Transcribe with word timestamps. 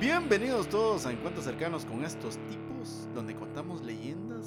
Bienvenidos 0.00 0.68
todos 0.68 1.06
a 1.06 1.12
Encuentros 1.12 1.44
Cercanos 1.44 1.84
con 1.84 2.04
estos 2.04 2.36
tipos, 2.48 3.08
donde 3.14 3.34
contamos 3.34 3.82
leyendas. 3.82 4.46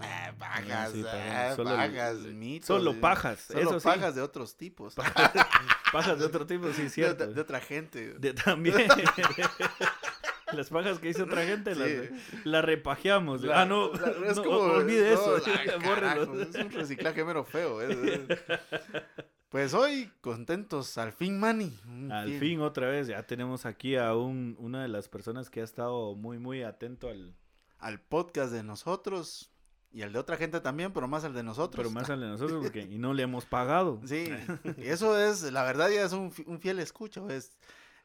Ah, 0.00 0.32
pajas, 0.38 0.92
Sí, 0.92 1.02
pajas. 1.02 1.20
ah, 1.52 1.56
Solo- 1.56 1.70
pajas, 1.76 2.16
mitos. 2.18 2.66
Solo 2.66 2.90
eh, 2.92 2.94
pajas, 3.00 3.40
Solo 3.40 3.60
eso 3.60 3.80
sí. 3.80 3.84
pajas 3.84 4.14
de 4.14 4.22
otros 4.22 4.56
tipos. 4.56 4.94
Pajas 5.92 6.18
de 6.18 6.26
otro 6.26 6.44
tipo, 6.46 6.70
sí, 6.74 6.90
cierto. 6.90 7.26
de- 7.26 7.32
de 7.34 7.40
otra 7.40 7.60
gente. 7.60 8.12
De- 8.18 8.34
también. 8.34 8.76
Las 10.52 10.68
pajas 10.70 10.98
que 10.98 11.08
hizo 11.10 11.24
otra 11.24 11.44
gente 11.44 11.74
las, 11.74 11.88
Sí. 11.88 12.40
las 12.44 12.64
repajeamos. 12.64 13.42
La- 13.42 13.62
ah, 13.62 13.64
no, 13.66 13.92
la- 13.92 14.30
es 14.30 14.36
no, 14.36 14.44
como- 14.44 14.58
olvide 14.60 15.14
no, 15.14 15.36
eso. 15.36 15.42
carajo, 15.82 16.40
es 16.40 16.54
un 16.54 16.70
reciclaje 16.72 17.24
mero 17.24 17.44
feo. 17.44 17.80
eh. 17.82 18.26
Pues 19.48 19.72
hoy, 19.72 20.10
contentos, 20.20 20.98
al 20.98 21.12
fin, 21.12 21.40
Manny. 21.40 21.72
Al 22.10 22.38
fin, 22.38 22.60
otra 22.60 22.88
vez, 22.88 23.06
ya 23.06 23.22
tenemos 23.26 23.64
aquí 23.64 23.96
a 23.96 24.14
un, 24.14 24.56
una 24.58 24.82
de 24.82 24.88
las 24.88 25.08
personas 25.08 25.48
que 25.48 25.62
ha 25.62 25.64
estado 25.64 26.14
muy, 26.14 26.38
muy 26.38 26.62
atento 26.62 27.08
al. 27.08 27.34
Al 27.78 28.00
podcast 28.00 28.52
de 28.52 28.62
nosotros 28.64 29.50
y 29.92 30.02
al 30.02 30.12
de 30.12 30.18
otra 30.18 30.36
gente 30.36 30.60
también, 30.60 30.92
pero 30.92 31.06
más 31.06 31.22
al 31.24 31.32
de 31.32 31.44
nosotros. 31.44 31.76
Pero 31.76 31.90
más 31.90 32.10
al 32.10 32.20
de 32.20 32.26
nosotros, 32.26 32.60
porque 32.62 32.82
y 32.90 32.98
no 32.98 33.14
le 33.14 33.22
hemos 33.22 33.46
pagado. 33.46 34.00
Sí, 34.04 34.28
eso 34.78 35.16
es, 35.18 35.42
la 35.52 35.62
verdad 35.62 35.88
ya 35.88 36.02
es 36.02 36.12
un, 36.12 36.32
un 36.46 36.60
fiel 36.60 36.80
escucho. 36.80 37.30
Es, 37.30 37.56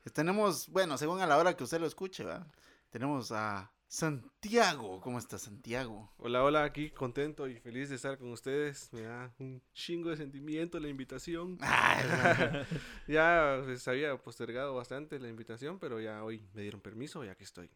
es- 0.06 0.14
tenemos, 0.14 0.70
bueno, 0.70 0.98
según 0.98 1.20
a 1.22 1.26
la 1.26 1.38
hora 1.38 1.58
que 1.58 1.64
usted 1.64 1.80
lo 1.82 1.88
escuche, 1.88 2.24
¿va? 2.24 2.46
tenemos 2.92 3.32
a 3.32 3.72
Santiago. 3.94 5.00
¿Cómo 5.02 5.20
está 5.20 5.38
Santiago? 5.38 6.10
Hola, 6.18 6.44
hola, 6.44 6.64
aquí 6.64 6.90
contento 6.90 7.48
y 7.48 7.60
feliz 7.60 7.90
de 7.90 7.96
estar 7.96 8.18
con 8.18 8.32
ustedes. 8.32 8.90
Me 8.92 9.02
da 9.02 9.32
un 9.38 9.62
chingo 9.72 10.10
de 10.10 10.18
sentimiento 10.18 10.80
la 10.80 10.88
invitación. 10.88 11.60
Ah, 11.62 12.66
ya 13.08 13.62
pues, 13.64 13.88
había 13.88 14.18
postergado 14.18 14.74
bastante 14.74 15.20
la 15.20 15.30
invitación, 15.30 15.78
pero 15.78 16.02
ya 16.02 16.24
hoy 16.24 16.42
me 16.56 16.64
dieron 16.64 16.82
permiso 16.82 17.24
y 17.24 17.28
aquí 17.28 17.44
estoy. 17.44 17.70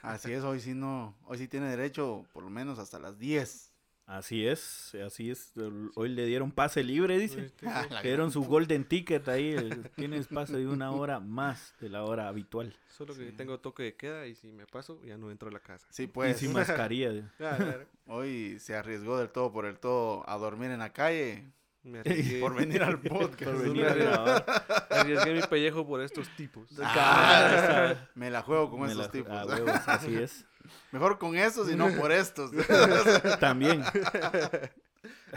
Así 0.00 0.32
es, 0.32 0.44
hoy 0.44 0.60
sí 0.60 0.74
no, 0.74 1.16
hoy 1.24 1.38
sí 1.38 1.48
tiene 1.48 1.66
derecho 1.66 2.24
por 2.32 2.44
lo 2.44 2.50
menos 2.50 2.78
hasta 2.78 3.00
las 3.00 3.18
10. 3.18 3.72
Así 4.10 4.46
es, 4.46 4.94
así 5.04 5.30
es. 5.30 5.52
Hoy 5.94 6.08
le 6.08 6.24
dieron 6.24 6.50
pase 6.50 6.82
libre, 6.82 7.18
dice. 7.18 7.44
Este, 7.44 7.68
Ah, 7.68 7.86
Le 7.90 8.02
dieron 8.08 8.32
su 8.32 8.42
golden 8.42 8.86
ticket 8.86 9.28
ahí. 9.28 9.54
Tienes 9.96 10.28
pase 10.28 10.56
de 10.56 10.66
una 10.66 10.92
hora 10.92 11.20
más 11.20 11.74
de 11.78 11.90
la 11.90 12.02
hora 12.04 12.26
habitual. 12.28 12.74
Solo 12.88 13.14
que 13.14 13.26
Sí. 13.28 13.36
tengo 13.36 13.60
toque 13.60 13.82
de 13.82 13.96
queda 13.96 14.26
y 14.26 14.34
si 14.34 14.50
me 14.50 14.66
paso 14.66 14.98
ya 15.04 15.18
no 15.18 15.30
entro 15.30 15.50
a 15.50 15.52
la 15.52 15.60
casa. 15.60 15.86
Sí, 15.90 16.04
y 16.04 16.06
pues, 16.06 16.38
sin 16.38 16.52
mascarilla. 16.54 17.30
Ya, 17.38 17.86
hoy 18.06 18.58
se 18.60 18.74
arriesgó 18.74 19.18
del 19.18 19.28
todo 19.28 19.52
por 19.52 19.66
el 19.66 19.78
todo 19.78 20.24
a 20.26 20.38
dormir 20.38 20.70
en 20.70 20.78
la 20.78 20.92
calle 20.94 21.52
me 21.82 21.98
arriesgué, 22.00 22.40
por 22.40 22.54
venir 22.54 22.82
al 22.82 22.98
podcast. 23.02 23.44
Por 23.44 23.62
venir 23.62 23.84
a 23.86 23.94
grabar. 23.94 24.44
arriesgué 24.90 25.34
mi 25.34 25.42
pellejo 25.42 25.86
por 25.86 26.00
estos 26.00 26.28
tipos. 26.34 26.66
Ah, 26.82 27.94
me 28.14 28.30
la 28.30 28.40
juego 28.42 28.70
con 28.70 28.80
Me 28.80 28.86
esos 28.86 28.98
la- 28.98 29.10
tipos. 29.10 29.32
a 29.32 29.44
huevos, 29.44 29.70
así 29.86 30.14
es. 30.16 30.46
Mejor 30.92 31.18
con 31.18 31.36
esos 31.36 31.70
y 31.70 31.76
no 31.76 31.88
por 31.96 32.12
estos. 32.12 32.50
También. 33.40 33.82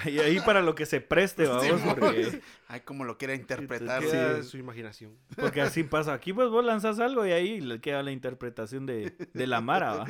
Y 0.06 0.20
ahí 0.20 0.40
para 0.40 0.62
lo 0.62 0.74
que 0.74 0.86
se 0.86 1.02
preste, 1.02 1.46
vamos, 1.48 1.64
Sí, 1.64 1.72
porque, 2.00 2.42
Ay, 2.68 2.82
como 2.82 3.04
lo 3.04 3.18
quiera 3.18 3.36
interpretar. 3.36 4.04
Sí. 4.04 4.48
Su 4.48 4.58
imaginación. 4.58 5.18
porque 5.36 5.62
así 5.62 5.84
pasa. 5.84 6.14
Aquí 6.14 6.34
pues 6.34 6.50
vos 6.50 6.64
lanzas 6.64 7.00
algo 7.00 7.26
y 7.26 7.32
ahí 7.32 7.60
le 7.62 7.82
queda 7.82 8.02
la 8.02 8.12
interpretación 8.12 8.86
de, 8.86 9.16
de 9.34 9.48
la 9.48 9.62
Mara, 9.62 9.94
¿va? 9.94 10.06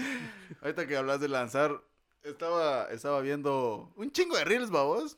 Ahorita 0.61 0.87
que 0.87 0.95
hablas 0.97 1.19
de 1.19 1.27
lanzar, 1.29 1.81
estaba, 2.23 2.85
estaba 2.91 3.21
viendo 3.21 3.91
un 3.95 4.11
chingo 4.11 4.37
de 4.37 4.45
reels, 4.45 4.69
babos. 4.69 5.17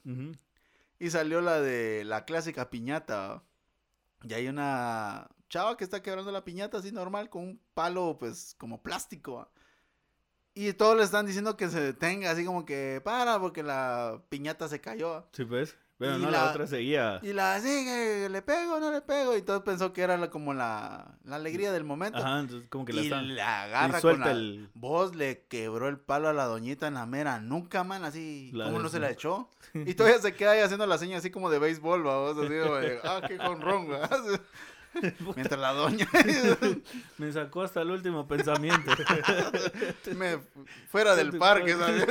Y 1.00 1.10
salió 1.10 1.42
la 1.42 1.60
de 1.60 2.06
la 2.06 2.24
clásica 2.26 2.70
piñata. 2.70 3.44
Y 4.24 4.34
hay 4.34 4.48
una 4.48 5.28
chava 5.50 5.76
que 5.76 5.84
está 5.84 6.02
quebrando 6.02 6.32
la 6.32 6.46
piñata 6.46 6.78
así 6.78 6.92
normal 6.94 7.30
con 7.30 7.42
un 7.44 7.62
palo, 7.74 8.16
pues, 8.18 8.56
como 8.58 8.82
plástico. 8.82 9.36
¿va? 9.36 9.50
Y 10.56 10.72
todos 10.74 10.96
le 10.98 11.04
están 11.04 11.26
diciendo 11.26 11.58
que 11.58 11.68
se 11.70 11.80
detenga, 11.82 12.32
así 12.32 12.46
como 12.46 12.66
que 12.66 13.02
para, 13.04 13.40
porque 13.40 13.64
la 13.64 14.22
piñata 14.30 14.68
se 14.68 14.80
cayó. 14.80 15.26
Sí, 15.32 15.46
pues. 15.46 15.76
Pero 15.98 16.18
Y 16.18 16.22
no, 16.22 16.32
la... 16.32 16.44
la- 16.46 16.50
otra 16.52 16.68
seguía. 16.68 17.20
Y 17.24 17.34
la 17.34 17.60
sigue, 17.62 18.28
le 18.28 18.42
pego, 18.42 18.80
no 18.80 18.92
le 18.92 19.02
pego. 19.02 19.38
Y 19.38 19.42
todos 19.44 19.62
pensó 19.62 19.94
que 19.94 20.02
era 20.02 20.18
la- 20.18 20.30
como 20.30 20.54
la, 20.54 21.18
la 21.24 21.36
alegría 21.38 21.72
del 21.72 21.84
momento. 21.84 22.18
Ajá, 22.20 22.40
entonces 22.42 22.68
como 22.70 22.84
que 22.84 22.94
la 22.94 23.02
y 23.02 23.06
están. 23.06 23.28
la 23.30 23.36
Y 23.36 23.40
agarra 23.40 23.92
con 23.94 24.02
suelta 24.02 24.26
la... 24.26 24.32
el. 24.32 24.70
Vos 24.74 25.16
le 25.16 25.46
quebró 25.48 25.88
el 25.88 26.00
palo 26.00 26.30
a 26.30 26.34
la 26.34 26.46
doñita 26.46 26.88
en 26.88 26.96
la 26.96 27.06
mera 27.06 27.40
nuca, 27.40 27.84
man, 27.84 28.04
así. 28.04 28.50
La 28.54 28.66
¿Cómo 28.66 28.80
no 28.80 28.90
se 28.90 29.00
la 29.00 29.10
echó? 29.12 29.50
Y 29.74 29.94
todavía 29.96 30.20
se 30.20 30.36
queda 30.36 30.52
ahí 30.52 30.60
haciendo 30.60 30.86
la 30.86 30.98
seña 31.00 31.18
así 31.18 31.32
como 31.32 31.50
de 31.50 31.58
béisbol, 31.60 32.06
va, 32.06 32.20
vos, 32.20 32.38
así, 32.38 32.54
como 32.62 32.76
de, 32.76 33.00
ah, 33.04 33.22
qué 33.28 33.38
jonrón. 33.40 33.88
Mientras 35.36 35.60
la 35.60 35.74
doña 35.74 36.08
Me 37.18 37.32
sacó 37.32 37.62
hasta 37.64 37.82
el 37.82 37.92
último 37.92 38.28
pensamiento. 38.28 38.92
me, 40.16 40.40
fuera 40.90 41.16
del 41.16 41.38
parque, 41.38 41.76
¿sabes? 41.76 42.06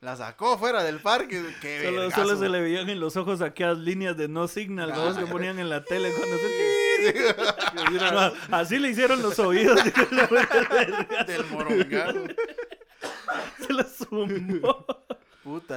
La 0.00 0.16
sacó 0.16 0.58
fuera 0.58 0.82
del 0.82 1.00
parque. 1.00 1.42
Qué 1.60 1.82
Solo, 1.84 2.00
vergazo. 2.02 2.22
solo 2.22 2.38
se 2.38 2.48
le 2.48 2.60
veían 2.60 2.88
en 2.90 3.00
los 3.00 3.16
ojos 3.16 3.40
aquellas 3.40 3.78
líneas 3.78 4.16
de 4.16 4.28
no 4.28 4.48
signal 4.48 4.90
¿no? 4.90 5.16
que 5.16 5.26
ponían 5.26 5.58
en 5.58 5.68
la 5.68 5.84
tele 5.84 6.12
cuando 6.12 6.36
se... 6.36 6.72
Así 8.50 8.78
le 8.78 8.90
hicieron 8.90 9.22
los 9.22 9.38
oídos. 9.38 9.80
Del 11.26 11.44
morongazo. 11.50 12.24
se 13.66 13.72
la 13.72 13.84
sumó. 13.84 14.86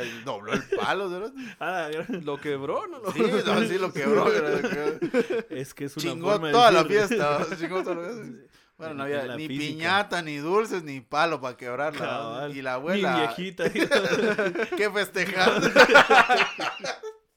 Y 0.04 0.22
dobló 0.24 0.54
el 0.54 0.64
palo, 0.64 1.10
¿sabes? 1.10 1.32
A 1.60 1.72
la 1.72 1.90
gran- 1.90 2.26
¿Lo 2.26 2.38
quebró? 2.40 2.88
No. 2.88 3.12
Sí, 3.14 3.22
no, 3.46 3.60
sí 3.62 3.78
lo 3.78 3.94
quebró. 3.94 4.28
Es 5.50 5.74
que 5.74 5.86
es 5.86 5.96
una 5.98 6.04
Chingó 6.12 6.32
forma 6.32 6.48
de 6.48 6.72
la 6.72 6.86
fiesta. 6.86 7.46
Chingó 7.60 7.84
toda 7.84 7.96
la 7.96 8.14
fiesta. 8.14 8.42
Bueno, 8.78 8.94
no 8.96 9.04
había 9.04 9.36
ni 9.38 9.48
física. 9.48 9.70
piñata, 9.78 10.22
ni 10.22 10.36
dulces, 10.38 10.84
ni 10.84 11.00
palo 11.00 11.40
para 11.40 11.56
quebrarla. 11.56 12.50
Y 12.54 12.62
la 12.62 12.74
abuela. 12.74 13.18
viejita. 13.36 13.70
¿Qué 14.78 14.92
festejar? 14.94 15.62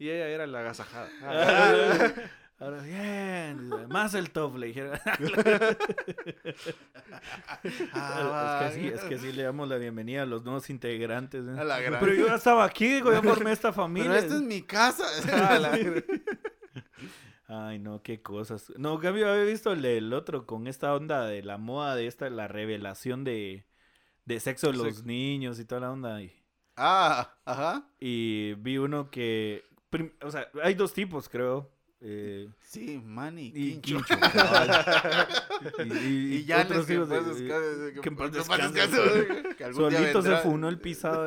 Y 0.00 0.08
ella 0.10 0.28
era 0.28 0.46
la 0.48 0.60
agasajada. 0.60 1.08
Ahora, 2.60 2.82
bien, 2.82 3.68
más 3.88 4.14
el 4.14 4.30
top, 4.30 4.56
le 4.56 4.66
dijeron. 4.68 4.98
Ah, 7.92 8.66
es, 8.68 8.74
que 8.74 8.80
sí, 8.80 8.86
es 8.88 9.00
que 9.04 9.18
sí 9.18 9.32
le 9.32 9.44
damos 9.44 9.68
la 9.68 9.76
bienvenida 9.76 10.22
a 10.22 10.26
los 10.26 10.42
nuevos 10.44 10.68
integrantes. 10.70 11.44
¿eh? 11.46 11.56
A 11.58 11.62
la 11.64 11.80
gran- 11.80 12.00
Pero 12.00 12.14
yo 12.14 12.26
ya 12.26 12.34
estaba 12.34 12.64
aquí, 12.64 12.88
digo, 12.94 13.12
yo 13.12 13.22
formé 13.22 13.52
esta 13.52 13.72
familia. 13.72 14.10
Pero 14.10 14.22
esta 14.22 14.34
es 14.36 14.42
mi 14.42 14.62
casa. 14.62 15.04
Ah, 15.32 15.58
la- 15.58 15.78
Ay, 17.50 17.78
no, 17.78 18.02
qué 18.02 18.20
cosas. 18.22 18.72
No, 18.76 18.98
cambio, 18.98 19.30
había 19.30 19.44
visto 19.44 19.72
el 19.72 19.80
del 19.80 20.12
otro 20.12 20.44
con 20.44 20.66
esta 20.66 20.94
onda 20.94 21.24
de 21.26 21.42
la 21.42 21.56
moda, 21.58 21.94
de 21.96 22.06
esta, 22.06 22.28
la 22.28 22.46
revelación 22.48 23.24
de, 23.24 23.66
de 24.26 24.40
sexo 24.40 24.70
de 24.70 24.76
los 24.76 25.04
niños 25.04 25.58
y 25.58 25.64
toda 25.64 25.80
la 25.82 25.92
onda. 25.92 26.20
Y, 26.22 26.34
Ah, 26.76 27.36
ajá. 27.46 27.88
y 27.98 28.54
vi 28.54 28.78
uno 28.78 29.10
que, 29.10 29.64
o 30.22 30.30
sea, 30.30 30.48
hay 30.62 30.74
dos 30.74 30.92
tipos, 30.92 31.28
creo. 31.28 31.70
Eh, 32.00 32.48
Sí, 32.62 33.00
Manny. 33.04 33.52
y 33.54 33.78
Quincho. 33.80 33.98
Y, 35.84 35.92
y- 35.92 36.34
Y 36.36 36.44
ya 36.44 36.66
que 36.66 36.74
tipos 36.74 37.08
de- 37.08 37.20
descanse, 37.22 37.92
que 37.94 38.00
que 38.00 38.10
descanse. 38.38 39.64
algún 39.64 39.88
día 39.90 39.98
Solito 39.98 40.22
se 40.22 40.36
funó 40.38 40.68
el 40.68 40.78
pisado. 40.78 41.26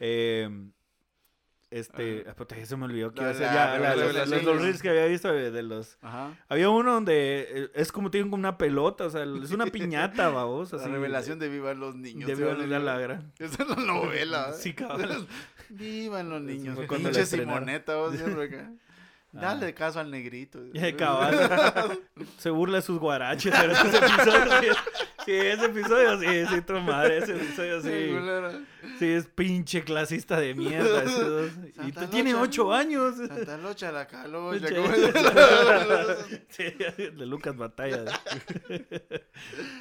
Eh, 0.00 0.48
este, 1.70 2.24
ah, 2.28 2.34
puta, 2.34 2.56
se 2.64 2.76
me 2.76 2.86
olvidó 2.86 3.12
que 3.14 3.20
iba 3.20 3.30
a 3.30 3.34
Ya, 3.34 3.78
la- 3.78 3.94
la- 3.94 4.26
los, 4.26 4.42
los 4.42 4.60
reels 4.60 4.82
que 4.82 4.88
había 4.90 5.06
visto 5.06 5.32
de, 5.32 5.52
de 5.52 5.62
los... 5.62 5.98
Ajá. 6.02 6.36
Había 6.48 6.68
uno 6.68 6.92
donde 6.94 7.46
eh, 7.48 7.70
es 7.74 7.92
como 7.92 8.10
tienen 8.10 8.28
como 8.30 8.40
una 8.40 8.58
pelota, 8.58 9.04
o 9.06 9.10
sea, 9.10 9.22
es 9.22 9.52
una 9.52 9.66
piñata, 9.66 10.28
babos. 10.30 10.72
La 10.72 10.88
revelación 10.88 11.38
de 11.38 11.48
Vivan 11.48 11.78
los 11.78 11.94
niños. 11.94 12.26
de 12.28 12.34
se 12.34 12.44
va 12.44 12.50
a 12.52 12.54
Viva 12.54 12.66
leer. 12.66 12.80
la 12.82 12.98
gran. 12.98 13.32
Esa 13.38 13.62
es 13.62 13.68
la 13.68 13.76
novela. 13.76 14.52
Sí, 14.54 14.74
cabrón. 14.74 15.28
Vivan 15.68 16.28
los 16.28 16.42
niños. 16.42 16.76
Pinche. 16.88 17.24
Simoneta, 17.26 17.94
vos 17.96 18.16
siempre 18.16 18.44
acá. 18.46 18.72
Ah. 19.32 19.40
Dale 19.40 19.72
caso 19.74 20.00
al 20.00 20.10
negrito. 20.10 20.58
Cabal. 20.98 22.00
Se 22.38 22.50
burla 22.50 22.78
de 22.78 22.82
sus 22.82 22.98
guaraches. 22.98 23.52
pero 23.56 23.72
ese 23.72 23.86
episodio, 23.96 24.60
sí, 24.60 24.66
sí, 25.24 25.32
ese 25.32 25.64
episodio 25.66 26.20
sí, 26.20 26.46
sí, 26.54 26.60
tu 26.62 26.72
madre. 26.80 27.18
Ese 27.18 27.32
episodio 27.36 27.80
Sí, 27.80 28.16
sí. 28.98 29.06
es 29.06 29.26
pinche 29.28 29.84
clasista 29.84 30.40
de 30.40 30.54
mierda. 30.54 31.04
esos. 31.04 31.52
Y 31.86 31.92
tú 31.92 32.06
tienes 32.08 32.32
Locha. 32.32 32.42
ocho 32.44 32.72
años. 32.74 33.16
Santa 33.16 33.56
Locha 33.58 33.92
la 33.92 34.06
calocha. 34.08 34.66
Sí, 36.48 36.64
de 36.98 37.26
Lucas 37.26 37.56
Batalla. 37.56 38.04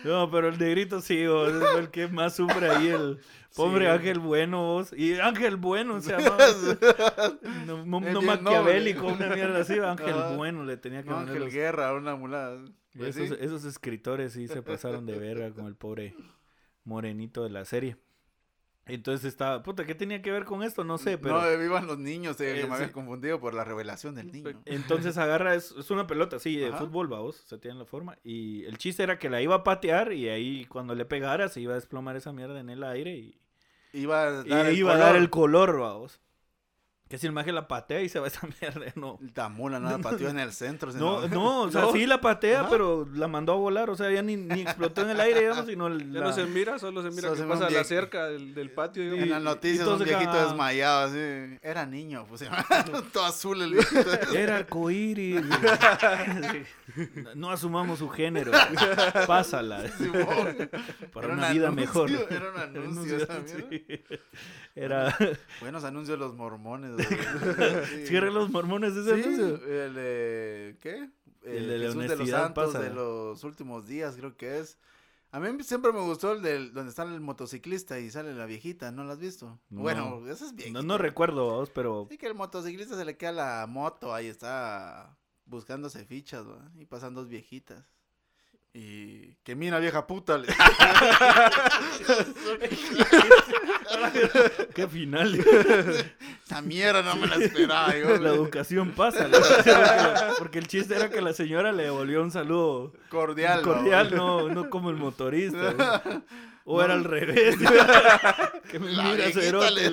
No, 0.04 0.30
pero 0.30 0.50
el 0.50 0.60
negrito 0.60 1.02
sí, 1.02 1.22
es 1.24 1.78
el 1.78 1.90
que 1.90 2.07
más 2.07 2.36
sufre 2.36 2.69
ahí, 2.69 2.88
el 2.90 3.19
pobre 3.56 3.86
Sí. 3.86 3.92
Ángel 3.92 4.19
Bueno, 4.19 4.63
vos. 4.63 4.94
Y 4.94 5.19
Ángel 5.19 5.57
Bueno 5.57 6.01
se 6.01 6.12
llama. 6.18 6.38
No, 7.66 7.84
no, 7.86 8.22
maquiavélico, 8.22 9.07
una 9.07 9.28
mierda 9.36 9.60
así. 9.60 9.78
Ángel. 9.80 10.16
Bueno 10.38 10.63
le 10.66 10.78
tenía 10.78 11.04
que 11.04 11.10
No, 11.10 11.16
poner 11.16 11.30
Ángel 11.30 11.44
los- 11.46 11.54
Guerra, 11.54 11.94
una 11.94 12.16
mulada. 12.16 12.60
Pues 12.98 13.16
esos, 13.18 13.38
esos 13.40 13.66
escritores 13.66 14.34
sí 14.34 14.48
se 14.48 14.62
pasaron 14.62 15.06
de 15.06 15.18
verga 15.18 15.51
con 15.51 15.68
el 15.68 15.75
pobre 15.75 16.16
morenito 16.84 17.44
de 17.44 17.50
la 17.51 17.66
serie. 17.66 17.98
Entonces 18.89 19.25
estaba, 19.25 19.63
puta, 19.63 19.86
¿qué 19.86 19.95
tenía 19.95 20.21
que 20.21 20.31
ver 20.31 20.45
con 20.45 20.63
esto? 20.63 20.83
No 20.83 20.97
sé, 20.97 21.18
pero... 21.18 21.41
No, 21.41 21.63
iban 21.63 21.88
los 21.88 21.97
niños, 21.97 22.39
eh, 22.41 22.53
que 22.56 22.62
Eh, 22.62 22.68
me 22.68 22.75
había 22.75 22.88
sí. 22.88 22.94
confundido 22.94 23.39
por 23.39 23.53
la 23.53 23.63
revelación 23.63 24.15
del 24.15 24.31
niño. 24.31 24.62
Entonces 24.65 25.18
agarra, 25.18 25.56
es, 25.56 25.71
es 25.77 25.91
una 25.91 26.07
pelota, 26.07 26.39
sí, 26.39 26.56
de 26.57 26.71
fútbol, 26.74 27.07
vamos, 27.07 27.38
se 27.45 27.57
tiene 27.57 27.77
la 27.80 27.86
forma. 27.86 28.18
Y 28.24 28.63
el 28.65 28.77
chiste 28.77 29.03
era 29.03 29.19
que 29.19 29.30
la 29.30 29.41
iba 29.41 29.56
a 29.56 29.63
patear 29.63 30.13
y 30.13 30.30
ahí 30.30 30.65
cuando 30.65 30.95
le 30.95 31.06
pegara 31.06 31.50
se 31.50 31.62
iba 31.62 31.74
a 31.74 31.75
desplomar 31.75 32.15
esa 32.15 32.33
mierda 32.33 32.59
en 32.59 32.69
el 32.69 32.83
aire 32.83 33.15
y, 33.15 33.39
Iba 33.94 34.41
a 34.41 34.45
y 34.45 34.50
dar 34.50 34.65
el 34.68 34.77
iba 34.77 34.94
a 34.94 34.97
dar 34.97 35.07
color. 35.09 35.21
el 35.21 35.30
color, 35.30 35.80
vamos. 35.80 36.19
Que 37.09 37.17
si 37.17 37.25
el 37.25 37.33
maje 37.33 37.51
la 37.51 37.67
patea 37.67 38.01
y 38.03 38.07
se 38.09 38.19
va 38.19 38.27
esa 38.27 38.47
mierda, 38.61 38.85
no. 38.95 39.17
La 39.35 39.50
mula 39.50 39.79
no 39.79 39.89
la 39.89 39.97
pateó 39.97 40.29
en 40.29 40.38
el 40.38 40.53
centro. 40.53 40.91
No, 40.94 41.23
sino- 41.23 41.27
no, 41.35 41.61
o 41.63 41.71
sea, 41.71 41.81
No. 41.89 41.91
sí 41.91 42.06
la 42.06 42.21
patea, 42.21 42.59
Ajá. 42.61 42.69
pero 42.69 43.07
la 43.15 43.27
mandó 43.27 43.53
a 43.53 43.56
volar, 43.56 43.89
o 43.89 43.95
sea, 43.95 44.11
ya 44.11 44.21
ni, 44.21 44.38
ni 44.38 44.61
explotó 44.61 45.01
en 45.01 45.09
el 45.09 45.19
aire, 45.19 45.39
digamos, 45.41 45.65
sino 45.65 45.89
Ya 45.89 46.06
la... 46.06 46.19
no 46.21 46.33
se 46.33 46.45
mira, 46.45 46.77
solo 46.77 47.01
se 47.01 47.09
mira 47.09 47.21
Solo 47.29 47.33
que 47.33 47.41
se 47.41 47.47
pasa 47.47 47.69
la 47.71 47.81
vie- 47.81 47.83
cerca 47.83 48.27
del, 48.27 48.53
del 48.53 48.69
patio. 48.69 49.01
digamos. 49.01 49.23
En 49.23 49.29
las 49.31 49.41
noticias 49.41 49.88
un 49.88 50.03
viejito 50.03 50.33
desmayado, 50.45 51.07
así. 51.07 51.57
Era 51.63 51.85
niño, 51.88 52.25
pues. 52.29 52.44
todo 53.11 53.25
azul 53.25 53.59
el 53.63 53.73
viejito. 53.73 54.13
Era 54.35 54.57
arcoíris. 54.57 55.41
no 57.35 57.50
asumamos 57.51 58.00
su 58.00 58.09
género. 58.09 58.51
Pásala. 59.25 59.88
Simón. 59.97 60.69
Para 61.11 61.25
Era 61.25 61.33
un 61.33 61.39
una 61.39 61.50
vida 61.51 61.67
anuncio, 61.69 62.03
mejor. 62.06 62.11
Era 62.29 62.51
un 62.51 62.59
anuncio 62.77 63.19
sí. 63.47 63.85
Era. 64.75 65.15
Buenos 65.59 65.83
anuncios 65.83 66.17
de 66.19 66.25
los 66.25 66.35
mormones. 66.35 66.91
Sí. 67.90 68.06
Cierren 68.07 68.34
los 68.34 68.50
mormones 68.50 68.96
ese 68.96 69.16
Sí, 69.16 69.24
anuncio. 69.24 69.56
el 69.66 69.94
de... 69.94 70.78
¿Qué? 70.81 71.10
El 71.44 71.68
de 71.68 71.78
la 71.80 71.86
Jesús 71.88 72.07
de 72.07 72.16
los 72.18 72.30
santos 72.30 72.66
pasa. 72.74 72.80
de 72.81 72.90
los 72.94 73.44
últimos 73.44 73.88
días, 73.88 74.16
creo 74.18 74.36
que 74.36 74.60
es. 74.60 74.78
A 75.31 75.40
mí 75.40 75.63
siempre 75.63 75.94
me 75.94 76.01
gustó 76.01 76.31
el 76.34 76.42
del 76.42 76.74
donde 76.74 76.90
está 76.90 77.04
el 77.04 77.22
motociclista 77.22 78.00
y 78.00 78.10
sale 78.10 78.34
la 78.34 78.46
viejita, 78.46 78.92
¿no 78.92 79.04
lo 79.04 79.12
has 79.13 79.19
visto? 79.19 79.60
No. 79.69 79.81
Bueno, 79.81 80.28
eso 80.28 80.46
es 80.46 80.56
viejito. 80.56 80.81
No, 80.81 80.86
no 80.88 80.98
recuerdo, 80.98 81.46
vos, 81.46 81.69
pero. 81.69 82.07
Sí, 82.10 82.18
que 82.18 82.25
el 82.28 82.34
motociclista 82.36 82.98
se 82.98 83.06
le 83.06 83.16
queda 83.16 83.31
la 83.31 83.68
moto, 83.68 84.13
ahí 84.13 84.28
está 84.28 85.16
buscándose 85.45 86.04
fichas, 86.06 86.48
¿va? 86.48 86.72
y 86.78 86.86
pasan 86.86 87.13
dos 87.13 87.28
viejitas. 87.30 87.86
Y 88.74 89.33
que 89.44 89.56
mira 89.56 89.80
vieja 89.80 90.06
puta. 90.06 90.38
le- 90.38 90.48
Qué 94.75 94.88
final. 94.88 95.36
Esa 96.45 96.62
mierda 96.62 97.01
no 97.01 97.16
me 97.16 97.27
la 97.27 97.36
esperaba. 97.38 97.95
yo. 97.98 98.18
La 98.18 98.30
educación 98.30 98.92
pasa. 98.92 99.27
la- 99.27 99.39
porque, 99.39 99.71
la- 99.71 100.33
porque 100.38 100.60
el 100.60 100.68
chiste 100.68 100.95
era 100.95 101.10
que 101.10 101.21
la 101.21 101.33
señora 101.33 101.71
le 101.71 101.83
devolvió 101.83 102.21
un 102.21 102.31
saludo 102.31 102.94
cordial, 103.63 104.16
no, 104.16 104.50
no 104.50 104.69
como 104.69 104.89
el 104.89 104.98
motorista. 104.98 106.01
O 106.71 106.77
No. 106.77 106.83
era 106.86 106.94
al 106.94 107.04
revés. 107.04 107.56
que 108.71 108.77
me 108.77 108.92
La 108.92 109.04
mira 109.04 109.31
cerote. 109.31 109.86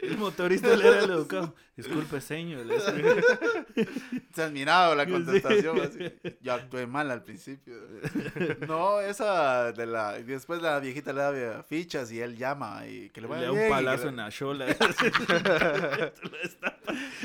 El 0.00 0.18
motorista 0.18 0.76
le 0.76 0.86
era 0.86 0.98
el 1.04 1.10
educado. 1.10 1.54
Disculpe, 1.78 2.20
señor. 2.20 2.66
Se 4.34 4.42
has 4.42 4.52
mirado 4.52 4.94
la 4.94 5.06
contestación. 5.06 5.80
así. 5.80 6.12
Yo 6.42 6.52
actué 6.52 6.86
mal 6.86 7.10
al 7.10 7.22
principio. 7.24 7.76
No, 8.66 9.00
esa 9.00 9.72
de 9.72 9.86
la. 9.86 10.18
Después 10.20 10.60
la 10.60 10.80
viejita 10.80 11.14
le 11.14 11.22
da 11.22 11.62
fichas 11.62 12.12
y 12.12 12.20
él 12.20 12.36
llama 12.36 12.86
y 12.86 13.08
que 13.08 13.22
le 13.22 13.28
Le 13.28 13.40
da 13.42 13.52
un 13.52 13.68
palazo 13.70 14.08
en 14.08 14.16
la 14.16 14.30
chola. 14.30 14.66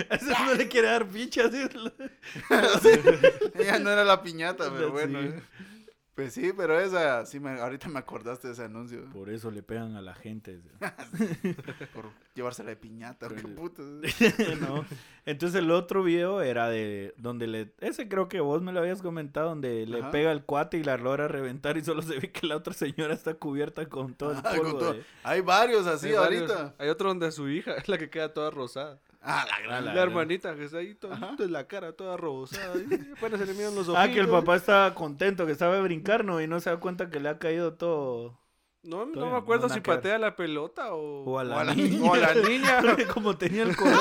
A 0.09 0.15
ese 0.15 0.31
no 0.45 0.53
le 0.53 0.67
quiere 0.69 0.87
dar 0.87 1.05
fichas. 1.05 1.51
Ella 3.55 3.79
no 3.79 3.89
era 3.91 4.03
la 4.05 4.21
piñata, 4.21 4.71
pero 4.71 4.97
Sí. 4.97 5.33
Pues 6.15 6.33
sí, 6.33 6.51
pero 6.55 6.79
esa, 6.79 7.25
sí, 7.25 7.39
me, 7.39 7.59
ahorita 7.59 7.89
me 7.89 7.97
acordaste 7.97 8.47
de 8.47 8.53
ese 8.53 8.63
anuncio. 8.65 9.03
Por 9.11 9.31
eso 9.31 9.49
le 9.49 9.63
pegan 9.63 9.95
a 9.95 10.01
la 10.01 10.13
gente. 10.13 10.59
Por 11.93 12.11
llevársela 12.35 12.69
de 12.69 12.75
piñata, 12.75 13.27
qué 13.29 13.35
Pero- 13.35 13.55
puto. 13.55 13.81
¿no? 14.61 14.85
Entonces 15.25 15.59
el 15.59 15.71
otro 15.71 16.03
video 16.03 16.41
era 16.41 16.69
de 16.69 17.13
donde 17.17 17.47
le... 17.47 17.73
Ese 17.79 18.07
creo 18.09 18.27
que 18.27 18.41
vos 18.41 18.61
me 18.61 18.71
lo 18.71 18.79
habías 18.79 19.01
comentado, 19.01 19.49
donde 19.49 19.85
le 19.87 20.03
pega 20.05 20.31
el 20.31 20.43
cuate 20.43 20.77
y 20.77 20.83
la 20.83 20.97
logra 20.97 21.27
reventar 21.27 21.77
y 21.77 21.83
solo 21.83 22.01
se 22.01 22.19
ve 22.19 22.31
que 22.31 22.45
la 22.47 22.57
otra 22.57 22.73
señora 22.73 23.13
está 23.13 23.33
cubierta 23.35 23.87
con 23.87 24.13
todo 24.13 24.31
el 24.33 24.37
Ah, 24.37 24.41
con 24.55 24.57
polvo. 24.59 24.77
todo. 24.79 24.93
de- 24.93 25.03
Hay 25.23 25.41
varios 25.41 25.87
así 25.87 26.09
Hay 26.09 26.13
varios. 26.15 26.51
ahorita. 26.51 26.75
Hay 26.77 26.89
otro 26.89 27.09
donde 27.09 27.31
su 27.31 27.49
hija 27.49 27.73
es 27.75 27.87
la 27.89 27.97
que 27.97 28.09
queda 28.09 28.33
toda 28.33 28.51
rosada. 28.51 28.99
Ah, 29.25 29.45
la 29.47 29.55
Ah, 29.55 29.59
gran. 29.61 29.85
La, 29.85 29.93
la- 29.93 30.01
hermanita 30.03 30.53
que 30.55 30.65
está 30.65 30.79
ahí 30.79 30.95
toda 30.95 31.35
en 31.39 31.51
la 31.53 31.65
cara, 31.67 31.93
toda 31.93 32.17
rosada. 32.17 32.73
y 32.77 33.11
apenas 33.17 33.39
se 33.39 33.45
le 33.45 33.53
miran 33.53 33.73
los 33.75 33.87
ojos. 33.87 33.99
Ah, 34.01 34.09
que 34.11 34.19
el 34.19 34.27
papá 34.27 34.55
estaba 34.57 34.93
contento, 34.93 35.45
que 35.45 35.53
estaba 35.53 35.77
a 35.77 35.81
brincar, 35.81 36.25
¿no? 36.25 36.41
Y 36.41 36.47
no 36.47 36.59
se 36.59 36.69
da 36.69 36.77
cuenta 36.77 37.09
que 37.09 37.19
le 37.19 37.29
ha 37.29 37.39
caído 37.39 37.73
todo... 37.75 38.39
No, 38.83 39.05
no 39.05 39.29
me 39.31 39.37
acuerdo 39.37 39.69
si 39.69 39.79
patea 39.79 40.17
la 40.19 40.35
pelota 40.35 40.93
o, 40.93 41.23
O 41.23 41.39
a 41.39 41.45
la 41.45 41.55
O 41.55 41.59
a 41.59 41.63
la 41.63 41.73
niña. 41.73 42.03
o 42.09 42.13
a 42.13 42.17
la 42.17 42.33
niña. 42.33 42.81
Como 43.13 43.37
tenía 43.37 43.63
el 43.63 43.75
color. 43.77 43.97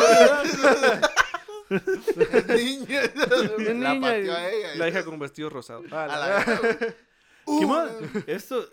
Niña. 2.48 3.00
La 3.16 3.72
niña 3.72 3.94
y 3.94 4.00
pateó 4.00 4.34
a 4.34 4.50
ella. 4.50 4.74
La 4.76 4.88
hija 4.88 5.04
con 5.04 5.18
vestido 5.18 5.48
rosado. 5.50 5.82
Ah, 5.90 6.04
A 6.04 6.06
la- 6.08 6.18
la 6.18 6.44
gran. 6.44 6.58
¿Qué 6.78 6.94
Uh, 7.46 7.68
más? 7.68 7.90
Esto, 8.26 8.64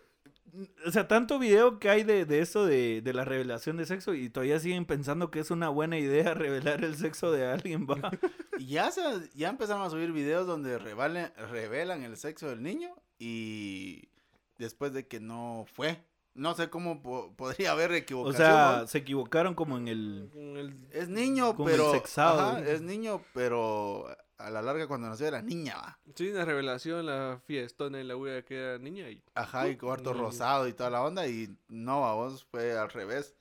o 0.86 0.92
sea, 0.92 1.07
tanto 1.07 1.40
video 1.40 1.80
que 1.80 1.90
hay 1.90 2.04
de, 2.04 2.25
de 2.25 2.40
eso 2.42 2.66
de, 2.66 3.01
de 3.01 3.13
la 3.13 3.25
revelación 3.25 3.78
de 3.78 3.86
sexo 3.86 4.13
y 4.13 4.30
todavía 4.30 4.60
siguen 4.60 4.86
pensando 4.86 5.31
que 5.31 5.40
es 5.40 5.51
una 5.51 5.69
buena 5.69 5.98
idea 5.98 6.34
revelar 6.36 6.84
el 6.84 6.96
sexo 6.96 7.31
de 7.31 7.46
alguien, 7.48 7.86
va. 7.88 8.12
Y 8.60 8.68
ya, 8.68 8.92
se, 8.92 9.01
ya 9.36 9.48
empezaron 9.50 9.84
a 9.84 9.90
subir 9.90 10.12
videos 10.12 10.46
donde 10.46 10.78
revalen- 10.80 11.34
revelan 11.50 12.04
el 12.04 12.18
sexo 12.18 12.50
del 12.50 12.62
niño 12.62 12.94
y 13.18 14.10
después 14.57 14.92
de 14.94 15.07
que 15.07 15.19
no 15.22 15.66
fue. 15.74 16.04
No 16.36 16.54
sé 16.56 16.69
cómo 16.69 17.01
po- 17.01 17.34
podría 17.36 17.72
haber 17.72 17.92
O 17.92 17.96
equivocación. 17.96 18.36
sea, 18.48 18.78
¿no? 18.81 18.88
se 18.88 18.98
equivocaron 19.00 19.56
como 19.56 19.78
en 19.78 19.88
el... 19.88 20.88
es 20.92 21.10
niño, 21.10 21.51
el 21.57 21.66
pero... 21.66 21.92
sexado. 21.94 22.40
ajá, 22.42 22.60
es 22.69 22.81
niño, 22.81 23.22
pero 23.34 24.06
a 24.39 24.50
la 24.50 24.62
larga 24.62 24.88
cuando 24.88 25.07
nació 25.09 25.27
era 25.27 25.41
niña, 25.41 25.75
va. 25.77 26.00
Sí, 26.15 26.31
la 26.31 26.45
revelación, 26.45 27.06
la 27.06 27.39
fiestona 27.45 28.00
en 28.01 28.07
la 28.07 28.15
huella 28.18 28.41
que 28.44 28.56
era 28.57 28.77
niña. 28.80 29.09
Y... 29.09 29.21
Ajá, 29.36 29.68
y 29.69 29.77
cuarto 29.77 30.13
rosado 30.13 30.68
y 30.68 30.74
toda 30.74 30.89
la 30.89 31.03
onda 31.03 31.27
y 31.27 31.56
no, 31.68 32.07
a 32.07 32.13
vos 32.15 32.45
fue 32.50 32.77
al 32.77 32.89
revés. 32.89 33.36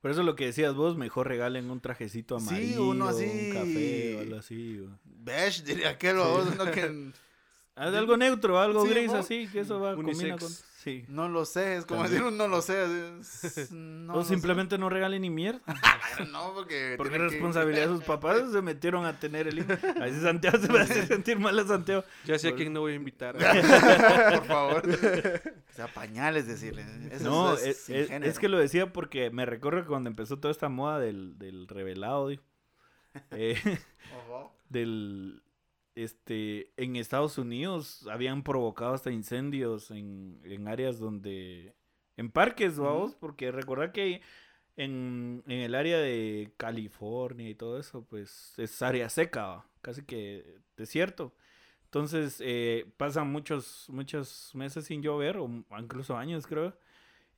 Por 0.00 0.10
eso 0.10 0.22
lo 0.22 0.34
que 0.36 0.46
decías 0.46 0.74
vos, 0.74 0.96
mejor 0.96 1.28
regalen 1.28 1.70
un 1.70 1.80
trajecito 1.80 2.38
Sí, 2.40 2.48
amarillo, 2.48 2.86
uno 2.88 3.04
un 3.06 3.10
así. 3.10 3.50
café 3.52 4.16
o 4.16 4.20
algo 4.20 4.36
así. 4.36 4.80
o- 4.80 4.98
Besh, 5.04 5.62
diría 5.64 5.90
aquel, 5.90 6.18
a 6.20 6.24
vos, 6.26 6.56
no 6.56 6.70
que... 6.70 7.12
Haz 7.74 7.94
Algo 7.94 8.18
neutro, 8.18 8.58
algo 8.60 8.82
Sí, 8.84 8.90
gris 8.90 9.12
así, 9.14 9.48
que 9.50 9.60
eso 9.60 9.80
va 9.80 9.94
combina 9.94 10.34
Unisex. 10.34 10.42
con... 10.42 10.71
Sí. 10.82 11.04
No 11.06 11.28
lo 11.28 11.44
sé, 11.44 11.76
es 11.76 11.86
como 11.86 12.02
También. 12.02 12.22
decir 12.22 12.32
un 12.32 12.38
no 12.38 12.48
lo 12.48 12.60
sé. 12.60 12.82
es- 13.20 13.70
no 13.72 14.14
o 14.14 14.16
lo 14.16 14.22
sé. 14.24 14.30
simplemente 14.30 14.78
no 14.78 14.88
regalen 14.88 15.22
ni 15.22 15.30
mierda. 15.30 15.60
No, 16.32 16.52
porque... 16.54 16.94
Porque 16.98 17.12
que- 17.16 17.18
responsabilidad 17.18 17.88
de 17.88 17.94
sus 17.96 18.04
papás 18.04 18.50
se 18.52 18.60
metieron 18.62 19.06
a 19.06 19.18
tener 19.18 19.46
el 19.46 19.60
hijo. 19.60 19.72
A 19.72 20.00
veces 20.04 20.22
Santiago 20.22 20.58
se 20.58 20.72
me 20.72 20.80
hace 20.80 21.06
sentir 21.06 21.38
mal 21.38 21.58
a 21.58 21.64
Santiago. 21.64 22.04
Ya 22.24 22.38
sé 22.38 22.48
a 22.48 22.54
quién 22.54 22.72
no 22.72 22.80
voy 22.80 22.92
a 22.92 22.96
invitar. 22.96 23.36
Por 23.36 24.44
favor. 24.44 24.82
O 24.88 25.74
sea, 25.74 25.86
pañales 25.86 26.46
decirle. 26.46 26.84
Eso 27.10 27.24
no, 27.30 27.54
es, 27.54 27.62
es, 27.62 27.88
es- 27.90 28.08
género. 28.08 28.30
es 28.30 28.38
que 28.38 28.48
lo 28.48 28.58
decía 28.58 28.92
porque 28.92 29.30
me 29.30 29.46
recuerdo 29.46 29.82
que 29.82 29.88
cuando 29.88 30.10
empezó 30.10 30.38
toda 30.38 30.50
esta 30.52 30.68
moda 30.68 30.98
del, 30.98 31.38
del 31.38 31.68
revelado, 31.68 32.28
digo, 32.28 32.42
eh, 33.30 33.56
del 34.68 35.42
este 35.94 36.72
en 36.76 36.96
Estados 36.96 37.38
Unidos 37.38 38.06
habían 38.10 38.42
provocado 38.42 38.94
hasta 38.94 39.10
incendios 39.10 39.90
en, 39.90 40.40
en 40.44 40.68
áreas 40.68 40.98
donde 40.98 41.74
en 42.16 42.30
parques 42.30 42.78
vamos 42.78 43.14
porque 43.14 43.52
recordar 43.52 43.92
que 43.92 44.22
en, 44.76 45.42
en 45.46 45.60
el 45.60 45.74
área 45.74 45.98
de 45.98 46.52
California 46.56 47.48
y 47.48 47.54
todo 47.54 47.78
eso 47.78 48.04
pues 48.04 48.54
es 48.58 48.80
área 48.82 49.08
seca 49.08 49.46
¿va? 49.46 49.66
casi 49.82 50.02
que 50.04 50.60
desierto 50.76 51.34
entonces 51.84 52.38
eh, 52.40 52.86
pasan 52.96 53.30
muchos 53.30 53.86
muchos 53.90 54.50
meses 54.54 54.86
sin 54.86 55.02
llover 55.02 55.36
o 55.36 55.48
incluso 55.78 56.16
años 56.16 56.46
creo 56.46 56.74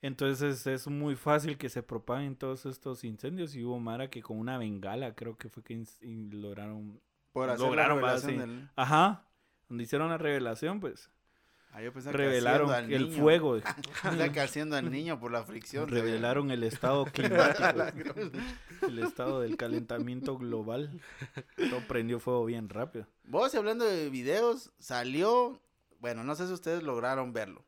entonces 0.01 0.65
es 0.67 0.87
muy 0.87 1.15
fácil 1.15 1.57
que 1.57 1.67
se 1.67 1.83
propaguen 1.83 2.35
todos 2.35 2.65
estos 2.65 3.03
incendios 3.03 3.55
y 3.55 3.63
hubo 3.63 3.79
Mara 3.79 4.09
que 4.09 4.21
con 4.21 4.37
una 4.37 4.57
bengala 4.57 5.15
creo 5.15 5.37
que 5.37 5.49
fue 5.49 5.63
que 5.63 5.83
lograron 6.31 7.01
Por 7.35 7.49
hacer 7.49 7.65
Lograron, 7.67 8.01
la 8.01 8.07
revelación 8.07 8.31
sí. 8.31 8.37
del... 8.39 8.69
Ajá, 8.77 9.25
donde 9.69 9.83
hicieron 9.83 10.09
la 10.09 10.17
revelación, 10.17 10.79
pues 10.79 11.09
Ah, 11.71 11.81
yo 11.81 11.91
pensaba 11.91 12.13
que 12.13 12.17
revelaron 12.17 12.71
haciendo 12.71 12.95
al 12.95 13.01
el 13.03 13.09
niño. 13.09 13.21
fuego, 13.21 13.57
que 14.33 14.39
al 14.77 14.89
niño 14.91 15.19
por 15.19 15.31
la 15.33 15.43
fricción. 15.43 15.89
revelaron 15.89 16.49
el 16.49 16.63
estado 16.63 17.03
climático, 17.13 18.13
el 18.87 18.99
estado 18.99 19.41
del 19.41 19.57
calentamiento 19.57 20.37
global. 20.37 21.01
Todo 21.57 21.81
prendió 21.85 22.21
fuego 22.21 22.45
bien 22.45 22.69
rápido. 22.69 23.07
Vos, 23.25 23.53
y 23.53 23.57
hablando 23.57 23.83
de 23.83 24.09
videos, 24.09 24.71
salió... 24.79 25.59
Bueno, 25.99 26.23
no 26.23 26.35
sé 26.35 26.47
si 26.47 26.53
ustedes 26.53 26.81
lograron 26.83 27.33
verlo. 27.33 27.65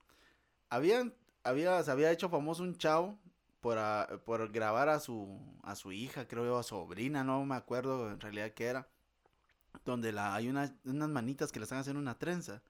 Habían, 0.70 1.14
había, 1.44 1.84
se 1.84 1.92
había 1.92 2.10
hecho 2.12 2.30
famoso 2.30 2.64
un 2.64 2.78
chavo 2.78 3.20
por, 3.60 3.78
a- 3.78 4.08
por 4.26 4.50
grabar 4.54 4.88
a 4.88 5.02
su, 5.02 5.38
a 5.64 5.76
su 5.76 5.92
hija, 5.92 6.30
creo 6.30 6.46
yo, 6.46 6.58
a 6.58 6.64
sobrina, 6.64 7.26
no 7.26 7.44
me 7.46 7.56
acuerdo 7.56 8.10
en 8.10 8.22
realidad 8.22 8.52
qué 8.52 8.68
era. 8.68 8.88
Donde 9.86 10.12
la, 10.12 10.36
hay 10.36 10.50
una- 10.50 10.76
unas 10.86 11.10
manitas 11.10 11.52
que 11.52 11.60
le 11.60 11.64
están 11.64 11.80
haciendo 11.80 12.00
una 12.02 12.18
trenza. 12.18 12.62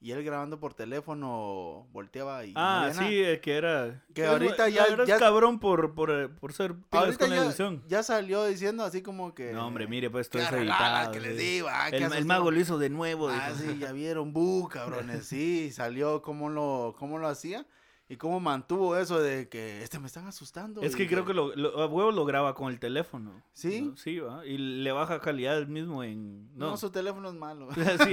y 0.00 0.10
él 0.10 0.22
grabando 0.22 0.60
por 0.60 0.74
teléfono 0.74 1.86
volteaba 1.90 2.44
y 2.44 2.52
Ah, 2.56 2.90
sí, 2.92 3.22
eh, 3.24 3.40
que 3.40 3.54
era. 3.56 4.04
Que 4.12 4.26
ahorita 4.26 4.68
ya- 4.68 5.02
ya- 5.06 5.18
cabrón 5.18 5.58
por, 5.58 5.94
por, 5.94 6.10
eh, 6.10 6.28
por 6.28 6.52
ser 6.52 6.74
Ahorita 6.90 7.26
con 7.26 7.34
ya, 7.34 7.44
edición. 7.46 7.82
ya 7.88 8.02
salió 8.02 8.44
diciendo 8.44 8.84
así 8.84 9.00
como 9.00 9.34
que... 9.34 9.52
No, 9.54 9.66
hombre, 9.66 9.86
mire, 9.86 10.10
pues 10.10 10.28
todo 10.28 10.40
"Qué 10.42 10.46
eso 10.46 10.56
regala 10.56 11.04
editado. 11.04 11.12
que 11.12 11.20
les 11.20 11.38
digo, 11.38 11.68
ah, 11.70 11.88
el, 11.88 11.94
el 11.94 12.02
asustado". 12.02 12.26
mago 12.26 12.50
lo 12.50 12.60
hizo 12.60 12.76
de 12.78 12.90
nuevo. 12.90 13.30
Ah, 13.30 13.52
dijo. 13.56 13.70
sí, 13.72 13.78
ya 13.78 13.92
vieron, 13.92 14.34
bu, 14.34 14.68
cabrones, 14.68 15.24
sí, 15.24 15.72
salió 15.72 16.20
cómo 16.20 16.50
lo, 16.50 16.94
cómo 16.98 17.16
lo 17.18 17.26
hacía 17.28 17.64
y 18.08 18.16
cómo 18.16 18.38
mantuvo 18.38 18.96
eso 18.98 19.18
de 19.20 19.48
que, 19.48 19.82
este, 19.82 19.98
me 19.98 20.06
están 20.06 20.26
asustando. 20.26 20.82
Es 20.82 20.94
que 20.94 21.06
creo 21.08 21.24
que 21.24 21.32
lo, 21.32 21.54
lo- 21.56 21.80
a 21.82 21.86
huevo 21.86 22.10
lo 22.12 22.24
graba 22.26 22.54
con 22.54 22.70
el 22.72 22.78
teléfono. 22.78 23.42
¿Sí? 23.52 23.80
¿no? 23.82 23.96
Sí, 23.96 24.18
¿va? 24.18 24.44
Y 24.46 24.58
le 24.58 24.92
baja 24.92 25.20
calidad 25.20 25.56
el 25.56 25.68
mismo 25.68 26.04
en... 26.04 26.54
No, 26.56 26.70
No, 26.70 26.76
su 26.76 26.90
teléfono 26.90 27.28
es 27.30 27.34
malo. 27.34 27.68
Sí, 28.04 28.12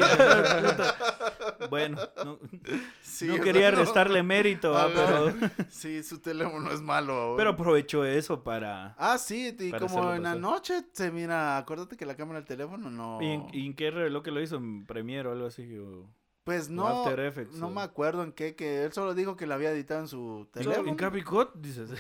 bueno, 1.70 1.98
no, 2.24 2.40
Sí, 3.02 3.28
quería 3.44 3.72
restarle 3.72 4.24
mérito, 4.24 4.72
¿va? 4.72 4.88
Pero, 4.88 5.34
Sí, 5.70 6.04
su 6.04 6.20
teléfono 6.20 6.72
es 6.72 6.82
malo. 6.82 7.36
pero 7.38 7.52
aprovechó 7.52 8.06
eso 8.06 8.44
para... 8.44 8.96
Ah, 8.98 9.18
sí, 9.18 9.56
y 9.60 9.72
Para 9.72 9.86
como 9.88 10.14
en 10.14 10.24
la 10.24 10.36
noche 10.36 10.84
se 10.94 11.12
mira, 11.12 11.58
acuérdate 11.58 11.98
que 11.98 12.06
la 12.06 12.16
cámara 12.16 12.40
del 12.40 12.48
teléfono 12.48 12.90
no... 12.90 13.22
¿Y, 13.22 13.26
en, 13.28 13.46
y 13.54 13.66
en 13.66 13.74
qué 13.76 13.92
reveló 13.92 14.24
que 14.24 14.32
lo 14.32 14.42
hizo? 14.42 14.56
¿En 14.58 14.86
Premiere 14.86 15.28
o 15.30 15.32
algo 15.34 15.48
así? 15.48 15.78
o- 15.78 16.10
Pues 16.44 16.70
no, 16.70 16.88
After 16.88 17.20
Effects, 17.20 17.56
no 17.58 17.68
o- 17.68 17.72
me 17.72 17.82
acuerdo 17.82 18.24
en 18.24 18.32
qué, 18.32 18.56
que 18.56 18.84
él 18.84 18.92
solo 18.94 19.14
dijo 19.14 19.36
que 19.36 19.46
la 19.46 19.56
había 19.56 19.72
editado 19.72 20.00
en 20.02 20.08
su 20.08 20.48
teléfono. 20.52 20.90
¿En 20.90 20.96
Capicot? 20.96 21.54
Dices. 21.56 21.92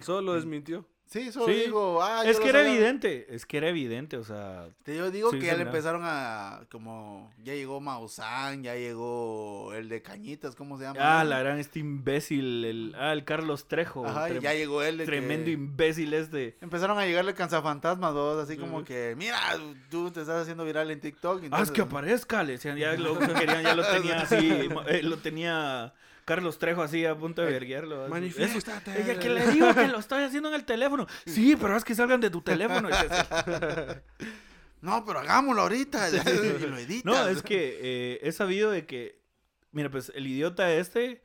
Solo 0.00 0.32
desmintió. 0.34 0.86
Sí, 1.08 1.30
solo 1.30 1.46
Sí. 1.46 1.60
digo, 1.66 2.02
ah, 2.02 2.24
es 2.26 2.40
que 2.40 2.48
era 2.48 2.58
sabía. 2.58 2.74
evidente, 2.74 3.26
es 3.32 3.46
que 3.46 3.58
era 3.58 3.68
evidente, 3.68 4.16
o 4.16 4.24
sea... 4.24 4.68
Te- 4.82 4.96
Yo 4.96 5.12
digo 5.12 5.30
Sí, 5.30 5.38
que 5.38 5.46
ya 5.46 5.54
le 5.54 5.62
empezaron 5.62 6.02
a, 6.04 6.62
como, 6.68 7.32
ya 7.44 7.54
llegó 7.54 7.80
Maussan, 7.80 8.64
ya 8.64 8.74
llegó 8.74 9.72
el 9.72 9.88
de 9.88 10.02
Cañitas, 10.02 10.56
¿cómo 10.56 10.76
se 10.78 10.82
llama? 10.84 10.98
Ah, 11.20 11.22
la 11.22 11.38
gran 11.38 11.60
este 11.60 11.78
imbécil, 11.78 12.64
el, 12.64 12.94
ah, 12.98 13.12
el 13.12 13.24
Carlos 13.24 13.68
Trejo. 13.68 14.04
Ajá, 14.04 14.28
trem- 14.28 14.40
ya 14.40 14.52
llegó 14.54 14.82
él 14.82 14.98
que- 14.98 15.04
Tremendo 15.04 15.48
imbécil 15.48 16.12
este. 16.12 16.56
Empezaron 16.60 16.98
a 16.98 17.06
llegarle 17.06 17.34
cansafantasmas, 17.34 18.12
dos, 18.12 18.42
así 18.42 18.56
como 18.58 18.82
que, 18.82 19.14
mira, 19.16 19.38
tú 19.90 20.10
te 20.10 20.22
estás 20.22 20.42
haciendo 20.42 20.64
viral 20.64 20.90
en 20.90 21.00
TikTok. 21.00 21.38
Haz 21.38 21.44
entonces- 21.44 21.70
Ah, 21.70 21.72
que 21.72 21.80
aparezca, 21.82 22.42
le 22.42 22.52
decían, 22.54 22.76
ya 22.78 22.92
lo 22.98 23.16
querían, 23.16 23.62
ya 23.62 23.76
lo 23.76 23.84
tenía 23.86 24.20
así, 24.22 24.68
eh, 24.88 25.02
lo 25.04 25.18
tenía 25.18 25.94
Carlos 26.26 26.58
Trejo 26.58 26.82
así 26.82 27.06
a 27.06 27.16
punto 27.16 27.40
de 27.40 27.50
verguiarlo. 27.50 28.02
así. 28.02 28.10
Manifiéstate. 28.10 28.90
Ella 29.00 29.18
que 29.18 29.28
le 29.30 29.46
digo 29.52 29.72
que 29.72 29.86
lo 29.86 29.98
estoy 29.98 30.24
haciendo 30.24 30.48
en 30.48 30.56
el 30.56 30.64
teléfono. 30.64 31.06
Sí, 31.24 31.56
pero 31.56 31.74
haz 31.76 31.84
que 31.84 31.94
salgan 31.94 32.20
de 32.20 32.28
tu 32.28 32.42
teléfono. 32.42 32.90
No, 34.82 35.04
pero 35.04 35.20
hagámoslo 35.20 35.62
ahorita. 35.62 36.10
y 36.10 36.66
lo 36.66 36.76
editas. 36.78 37.04
No, 37.04 37.26
es 37.26 37.42
que 37.42 37.78
eh, 37.80 38.20
he 38.22 38.30
sabido 38.30 38.70
de 38.70 38.86
que, 38.86 39.18
mira, 39.72 39.90
pues 39.90 40.12
el 40.14 40.26
idiota 40.26 40.70
este, 40.72 41.22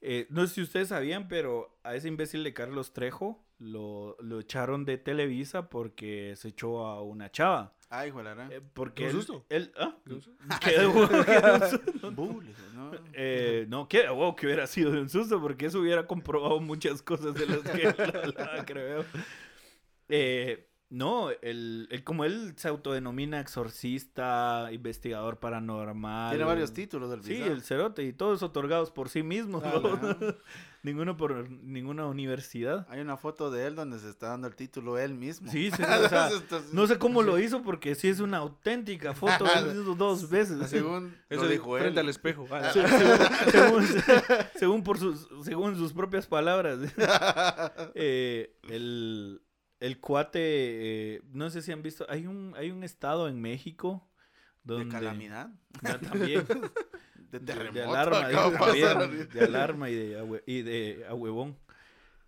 eh, 0.00 0.26
no 0.30 0.46
sé 0.46 0.54
si 0.54 0.62
ustedes 0.62 0.88
sabían, 0.88 1.28
pero 1.28 1.78
a 1.84 1.94
ese 1.94 2.08
imbécil 2.08 2.42
de 2.44 2.52
Carlos 2.52 2.92
Trejo 2.92 3.42
lo, 3.58 4.16
lo 4.20 4.40
echaron 4.40 4.84
de 4.84 4.98
Televisa 4.98 5.70
porque 5.70 6.34
se 6.36 6.48
echó 6.48 6.84
a 6.84 7.00
una 7.02 7.30
chava. 7.30 7.72
Ay, 7.90 8.08
hijo 8.08 8.18
de 8.22 8.34
la. 8.34 8.48
Eh, 8.52 8.60
porque 8.74 9.04
¿Un 9.04 9.08
él, 9.08 9.14
susto? 9.16 9.46
él- 9.48 9.72
¿ah? 9.78 9.96
¿Qué 10.04 10.10
susto? 10.14 10.30
¿Qué 10.60 10.76
huevo? 10.78 11.08
¿Qué 11.08 11.70
susto? 11.70 12.12
No. 12.78 12.92
Eh, 13.12 13.66
no, 13.68 13.88
que 13.88 14.08
wow, 14.08 14.36
que 14.36 14.46
hubiera 14.46 14.66
sido 14.66 14.92
de 14.92 15.00
un 15.00 15.08
susto, 15.08 15.40
porque 15.40 15.66
eso 15.66 15.80
hubiera 15.80 16.06
comprobado 16.06 16.60
muchas 16.60 17.02
cosas 17.02 17.34
de 17.34 17.46
las 17.46 17.58
que 17.60 17.82
él 17.88 17.94
hablaba, 17.98 18.64
creo. 18.66 19.04
Eh, 20.08 20.68
no, 20.90 21.30
el, 21.42 21.88
el- 21.90 22.04
como 22.04 22.24
él 22.24 22.54
se 22.56 22.68
autodenomina 22.68 23.40
exorcista, 23.40 24.68
investigador 24.72 25.38
paranormal. 25.38 26.30
Tiene 26.30 26.44
varios 26.44 26.72
títulos 26.72 27.10
del 27.10 27.22
Sí, 27.22 27.34
video. 27.34 27.52
el 27.52 27.62
cerote, 27.62 28.04
y 28.04 28.12
todos 28.12 28.42
otorgados 28.42 28.90
por 28.90 29.08
sí 29.08 29.22
mismo. 29.22 29.60
Ah, 29.64 29.80
¿no? 29.82 30.34
Ninguno 30.88 31.16
por 31.16 31.50
ninguna 31.50 32.06
universidad. 32.06 32.86
Hay 32.88 33.00
una 33.00 33.16
foto 33.16 33.50
de 33.50 33.66
él 33.66 33.74
donde 33.74 33.98
se 33.98 34.08
está 34.08 34.28
dando 34.28 34.48
el 34.48 34.56
título 34.56 34.96
él 34.98 35.12
mismo. 35.14 35.50
Sí, 35.50 35.70
sí, 35.70 35.82
o 35.82 35.86
sea, 36.08 36.30
Entonces, 36.30 36.72
no 36.72 36.86
sé 36.86 36.98
cómo 36.98 37.22
lo 37.22 37.38
hizo, 37.38 37.62
porque 37.62 37.94
sí 37.94 38.08
es 38.08 38.20
una 38.20 38.38
auténtica 38.38 39.12
foto. 39.14 39.44
él 39.56 39.68
hizo 39.80 39.94
dos 39.94 40.30
veces. 40.30 40.68
Según 40.70 41.14
Eso 41.28 41.42
lo 41.42 41.48
dijo 41.48 41.72
frente 41.76 41.90
él. 41.90 41.98
al 41.98 42.08
espejo. 42.08 42.46
Ah, 42.50 42.70
Se- 42.72 42.86
según, 42.88 43.18
según- 43.86 43.86
según 44.56 44.82
por 44.82 44.98
sus, 44.98 45.28
según 45.44 45.76
sus 45.76 45.92
propias 45.92 46.26
palabras. 46.26 46.78
Eh, 47.94 48.56
el, 48.68 49.42
el 49.80 50.00
cuate, 50.00 50.40
eh, 51.16 51.22
no 51.32 51.50
sé 51.50 51.62
si 51.62 51.72
han 51.72 51.82
visto, 51.82 52.06
hay 52.08 52.26
un, 52.26 52.54
hay 52.56 52.70
un 52.70 52.82
estado 52.82 53.28
en 53.28 53.40
México 53.40 54.08
donde... 54.64 54.86
De 54.86 54.90
calamidad. 54.90 55.50
Ya, 55.82 55.98
también. 55.98 56.46
De 57.30 57.40
terremoto. 57.40 57.78
de 57.78 57.82
alarma, 57.84 58.28
de 58.28 58.34
de 59.86 59.90
y 59.90 59.94
de, 59.96 60.42
y 60.46 60.62
de 60.62 61.06
ahuevón. 61.08 61.56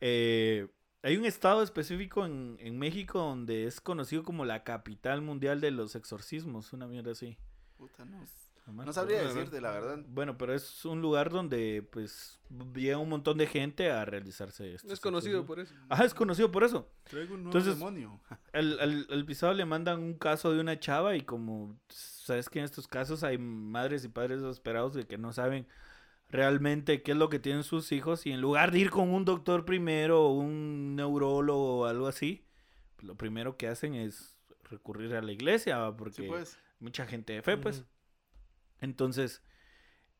Eh, 0.01 0.69
hay 1.03 1.17
un 1.17 1.25
estado 1.25 1.63
específico 1.63 2.27
en, 2.27 2.57
en 2.61 2.79
México 2.79 3.19
donde 3.19 3.67
es 3.67 3.81
conocido 3.81 4.23
como 4.23 4.45
la 4.45 4.65
capital 4.65 5.23
mundial 5.23 5.61
de 5.61 5.71
los 5.71 5.95
exorcismos, 5.95 6.73
una 6.73 6.87
mierda 6.87 7.13
así. 7.13 7.37
Puta, 7.77 8.05
no. 8.05 8.19
Nomás 8.67 8.87
No 8.87 8.93
sabría 8.93 9.23
decirte, 9.23 9.61
la 9.61 9.73
verdad. 9.73 9.99
Bueno, 10.07 10.37
pero 10.37 10.55
es 10.55 10.85
un 10.85 11.01
lugar 11.01 11.31
donde 11.31 11.83
pues 11.91 12.39
llega 12.75 12.99
un 12.99 13.09
montón 13.09 13.39
de 13.39 13.47
gente 13.47 13.91
a 13.91 14.05
realizarse 14.05 14.75
esto. 14.75 14.93
Es 14.93 15.01
conocido 15.01 15.47
por 15.47 15.59
eso. 15.61 15.75
Ajá, 15.89 16.05
es 16.05 16.13
conocido 16.15 16.53
por 16.53 16.63
eso. 16.63 16.87
Traigo 17.05 17.35
un 17.35 17.45
nuevo 17.45 17.59
Entonces- 17.59 17.79
demonio. 17.79 18.21
Al, 18.53 18.79
al, 18.79 19.07
al 19.11 19.25
pisado 19.25 19.55
le 19.55 19.65
mandan 19.65 20.01
un 20.01 20.15
caso 20.15 20.53
de 20.53 20.61
una 20.61 20.79
chava 20.79 21.17
y 21.17 21.23
como 21.23 21.81
sabes 22.23 22.49
que 22.49 22.59
en 22.59 22.65
estos 22.65 22.89
casos 22.89 23.25
hay 23.25 23.39
madres 23.39 24.05
y 24.05 24.09
padres 24.09 24.43
desesperados 24.43 24.95
de 24.95 25.07
que 25.07 25.19
no 25.19 25.33
saben 25.33 25.67
realmente 26.29 27.03
qué 27.03 27.13
es 27.13 27.19
lo 27.19 27.29
que 27.29 27.39
tienen 27.39 27.65
sus 27.65 27.93
hijos 27.93 28.27
y 28.27 28.33
en 28.33 28.41
lugar 28.41 28.71
de 28.71 28.79
ir 28.79 28.91
con 28.91 29.11
un 29.11 29.25
doctor 29.25 29.65
primero 29.65 30.27
o 30.27 30.33
un 30.33 30.95
neurólogo 30.97 31.81
o 31.81 31.87
algo 31.87 32.07
así, 32.07 32.45
pues, 32.97 33.07
lo 33.07 33.17
primero 33.17 33.57
que 33.57 33.69
hacen 33.69 33.95
es 33.95 34.37
recurrir 34.65 35.15
a 35.15 35.23
la 35.23 35.33
iglesia 35.33 35.79
¿va? 35.79 35.97
porque 35.97 36.23
Sí, 36.23 36.29
pues. 36.29 36.59
mucha 36.79 37.07
gente 37.07 37.33
de 37.33 37.43
fe 37.43 37.57
pues. 37.57 37.85
Entonces, 38.81 39.43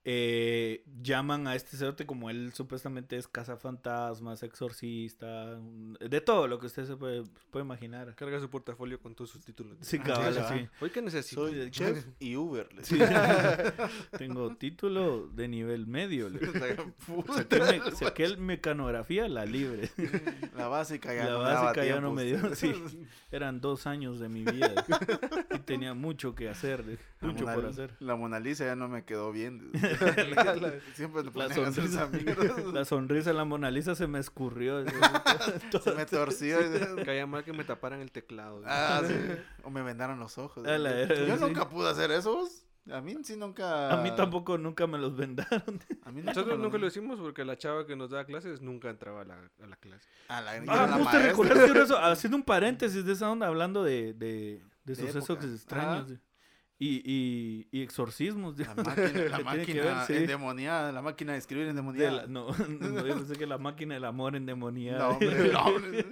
eh, 0.05 0.83
llaman 1.03 1.47
a 1.47 1.55
este 1.55 1.77
cerote 1.77 2.07
como 2.07 2.31
él 2.31 2.53
supuestamente 2.55 3.17
es 3.19 3.29
cazafantasmas, 3.29 4.43
exorcista, 4.43 5.59
de 6.01 6.21
todo 6.23 6.49
lo 6.49 6.59
que 6.59 6.67
usted 6.67 6.87
se 6.87 6.97
puede, 6.97 7.25
puede 7.51 7.65
imaginar. 7.67 8.15
Carga 8.15 8.41
su 8.41 8.49
portafolio 8.49 8.99
con 8.99 9.15
todos 9.15 9.31
sus 9.31 9.45
títulos. 9.45 9.77
Sí, 9.81 9.99
Ah, 10.01 10.05
cabal, 10.05 10.47
sí. 10.49 10.69
Hoy 10.81 10.91
que 10.91 11.03
necesito. 11.03 11.47
Soy 11.49 11.71
chef 11.71 12.07
y 12.19 12.35
Uber. 12.37 12.73
le 12.75 12.83
Sí. 12.85 12.95
digo. 12.95 13.07
Tengo 14.19 14.57
título 14.57 15.27
de 15.29 15.49
nivel 15.49 15.87
medio. 15.87 16.31
Saqué, 17.35 17.59
me- 17.61 17.91
saqué 17.93 18.25
el 18.25 18.39
mecanografía, 18.39 19.29
la 19.29 19.45
libre. 19.45 19.91
La 20.57 20.69
básica 20.69 21.15
ya 21.15 21.25
La 21.25 21.31
no 21.33 21.39
me 21.39 21.45
daba 21.45 21.63
básica 21.63 21.85
ya 21.85 21.93
tiempo, 21.93 22.01
no 22.09 22.13
me 22.15 22.25
dio, 22.25 22.55
sí. 22.55 22.73
Eran 23.31 23.61
dos 23.61 23.87
años 23.87 24.19
de 24.19 24.29
mi 24.29 24.45
vida. 24.45 24.73
Y 25.55 25.59
tenía 25.61 25.95
mucho 25.95 26.35
que 26.35 26.49
hacer, 26.49 26.85
mucho 27.21 27.45
Mona- 27.45 27.55
por 27.55 27.67
hacer. 27.67 27.95
La 28.01 28.17
Mona 28.17 28.41
Lisa 28.41 28.65
ya 28.65 28.77
no 28.77 28.89
me 28.89 29.05
quedó 29.05 29.31
bien. 29.33 29.71
Siempre 30.95 31.23
te 31.23 31.39
La 31.39 31.55
sonrisa, 31.55 32.09
la 32.73 32.85
sonrisa 32.85 33.33
la 33.33 33.45
Mona 33.45 33.71
Lisa 33.71 33.95
se 33.95 34.07
me 34.07 34.19
escurrió. 34.19 34.85
Se 35.85 35.95
me 35.95 36.07
torció. 36.07 36.59
Caía 37.05 37.27
mal 37.27 37.45
que 37.45 37.53
me 37.53 37.65
taparan 37.65 38.01
el 38.01 38.11
teclado. 38.13 38.63
Ah, 38.67 39.03
sí. 39.07 39.15
O 39.63 39.71
me 39.71 39.83
vendaron 39.83 40.19
los 40.19 40.39
ojos. 40.39 40.67
A 40.67 40.79
la 40.79 40.99
era, 41.01 41.15
Yo 41.15 41.37
sí. 41.37 41.43
nunca 41.45 41.69
pude 41.69 41.89
hacer 41.89 42.11
eso. 42.11 42.49
A 42.91 43.01
mí 43.01 43.15
sí 43.23 43.37
nunca. 43.37 43.93
A 43.93 44.03
mí 44.03 44.11
tampoco 44.17 44.57
nunca 44.59 44.87
me 44.87 44.99
los 44.99 45.15
vendaron. 45.17 45.81
A 46.05 46.11
mí 46.11 46.23
nunca, 46.23 46.33
Nosotros 46.33 46.59
nunca 46.59 46.79
lo 46.79 46.87
hicimos 46.87 47.21
porque 47.21 47.45
la 47.45 47.57
chava 47.59 47.87
que 47.87 47.95
nos 47.95 48.11
daba 48.11 48.25
clases 48.25 48.61
nunca 48.63 48.89
entraba 48.91 49.21
a 49.21 49.25
la, 49.25 49.51
a 49.63 49.67
la 49.67 49.77
clase. 49.77 50.09
A 50.29 50.41
la, 50.41 50.53
Ah. 50.67 52.11
Haciendo 52.11 52.37
un 52.37 52.43
paréntesis 52.43 53.05
de 53.05 53.13
esa 53.13 53.31
onda, 53.31 53.47
hablando 53.47 53.85
de, 53.85 54.15
de, 54.15 54.63
de 54.85 54.95
De 54.95 54.97
sucesos 54.97 55.31
época. 55.31 55.47
extraños. 55.47 56.13
Y, 56.83 57.03
y, 57.05 57.67
y 57.73 57.83
exorcismos. 57.83 58.59
La 58.59 58.75
máquina, 58.75 59.11
la 59.29 59.39
máquina 59.45 59.83
ver, 59.85 60.07
sí. 60.07 60.15
endemoniada, 60.15 60.91
la 60.93 61.03
máquina 61.03 61.33
de 61.33 61.39
escribir 61.39 61.65
De 61.67 61.71
endemoniada. 61.73 62.11
la- 62.23 62.27
no, 62.27 62.47
no, 62.81 63.07
yo 63.07 63.17
pensé 63.17 63.35
que 63.37 63.47
la 63.47 63.59
máquina 63.59 63.93
del 63.95 64.05
amor 64.07 64.35
endemoniada. 64.35 64.99
No, 65.01 65.09
hombre, 65.11 65.49
no, 65.53 65.61
hombre. 65.63 66.07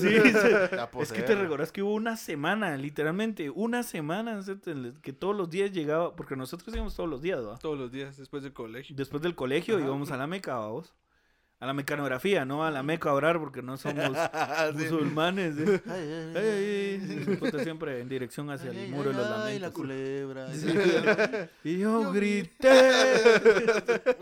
Sí, 0.00 0.08
sí. 0.08 0.48
La 0.72 0.90
Es 1.00 1.12
que 1.12 1.22
te 1.22 1.36
recordás 1.36 1.70
que 1.70 1.84
hubo 1.84 1.94
una 1.94 2.16
semana, 2.16 2.76
literalmente, 2.76 3.48
una 3.48 3.84
semana 3.84 4.40
que 5.02 5.12
todos 5.12 5.36
los 5.36 5.48
días 5.50 5.70
llegaba, 5.70 6.16
porque 6.16 6.34
nosotros 6.34 6.74
íbamos 6.74 6.96
todos 6.96 7.08
los 7.08 7.22
días, 7.22 7.46
¿va? 7.46 7.56
Todos 7.56 7.78
los 7.78 7.92
días 7.92 8.16
después 8.16 8.42
del 8.42 8.52
colegio. 8.52 8.96
Después 8.96 9.22
del 9.22 9.36
colegio 9.36 9.76
Ajá. 9.76 9.84
íbamos 9.84 10.10
a 10.10 10.16
la 10.16 10.26
meca, 10.26 10.56
vamos. 10.56 10.92
A 11.60 11.66
la 11.66 11.72
mecanografía, 11.72 12.44
no 12.44 12.64
a 12.64 12.70
la 12.70 12.82
meca 12.82 13.08
a 13.10 13.14
orar, 13.14 13.38
porque 13.38 13.62
no 13.62 13.76
somos 13.78 14.10
musulmanes. 14.74 15.56
¿eh? 15.56 15.80
Ay, 15.86 16.02
ay, 16.02 16.32
Ay, 16.36 16.46
ay, 16.46 17.24
ay. 17.28 17.36
Puta, 17.36 17.62
siempre 17.62 18.00
en 18.00 18.08
dirección 18.08 18.50
hacia 18.50 18.70
ay, 18.70 18.76
el 18.78 18.82
ay, 18.84 18.90
muro 18.90 19.10
de 19.10 19.16
los 19.16 19.26
ay, 19.26 19.58
la 19.58 19.68
lamentos. 19.68 19.72
culebra. 19.72 20.48
Y 21.64 21.78
yo 21.78 22.02
Yo 22.02 22.12
grité. 22.12 22.68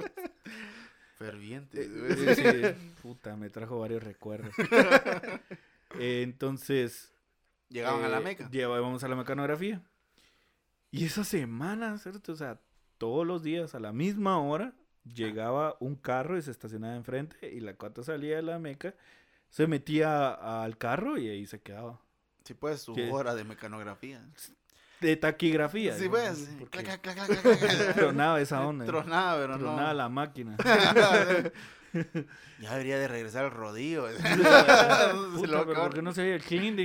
Ferviente. 1.19 1.85
Sí, 1.85 2.35
sí. 2.35 2.93
Puta, 3.03 3.37
me 3.37 3.49
trajo 3.51 3.79
varios 3.81 4.03
recuerdos. 4.03 4.53
Eh, 5.99 6.23
entonces. 6.23 7.13
Llegaban 7.69 8.05
a 8.05 8.09
la 8.09 8.19
eh, 8.19 8.25
meca. 8.25 8.51
Llevábamos 8.51 9.03
a 9.05 9.09
la 9.09 9.17
mecanografía. 9.17 9.83
Y 10.91 11.07
esa 11.07 11.25
semana, 11.25 11.97
¿cierto? 11.99 12.33
O 12.33 12.37
sea, 12.37 12.61
todos 12.99 13.27
los 13.27 13.43
días 13.43 13.75
a 13.75 13.81
la 13.81 13.93
misma 13.93 14.39
hora 14.39 14.75
llegaba 15.05 15.77
un 15.81 15.97
carro 15.97 16.39
y 16.39 16.43
se 16.43 16.51
estacionaba 16.51 16.95
enfrente 16.97 17.53
y 17.53 17.61
la 17.61 17.75
cuata 17.75 18.03
salía 18.03 18.37
de 18.37 18.43
la 18.43 18.59
meca, 18.59 18.95
se 19.49 19.67
metía 19.67 20.63
al 20.63 20.79
carro 20.79 21.19
y 21.19 21.29
ahí 21.29 21.47
se 21.47 21.61
quedaba. 21.61 22.01
Sí, 22.45 22.55
pues, 22.55 22.83
su 22.83 22.95
¿Qué? 22.95 23.11
hora 23.11 23.35
de 23.35 23.45
mecanografía. 23.45 24.25
De 25.01 25.17
taquigrafía. 25.17 25.97
Sí, 25.97 26.05
¿no? 26.05 26.11
pues. 26.11 26.51
Porque 26.59 26.83
Clac, 26.83 27.01
clac, 27.01 27.27
clac, 27.27 27.41
clac, 27.41 27.59
clac. 27.59 27.95
Tronaba 27.95 28.41
esa 28.41 28.67
onda. 28.67 28.85
Tronaba, 28.85 29.41
pero 29.41 29.59
no. 29.59 29.65
Tronaba 29.65 29.95
la 29.95 30.09
máquina. 30.09 30.57
ya 32.61 32.73
debería 32.73 32.99
de 32.99 33.09
regresar 33.09 33.45
al 33.45 33.51
rodillo. 33.51 34.07
Puta, 35.35 35.65
pero 35.67 35.75
¿por 35.75 35.95
qué 35.95 36.03
no 36.03 36.13
se 36.13 36.23
veía 36.23 36.37
el 36.37 36.43
clean? 36.43 36.77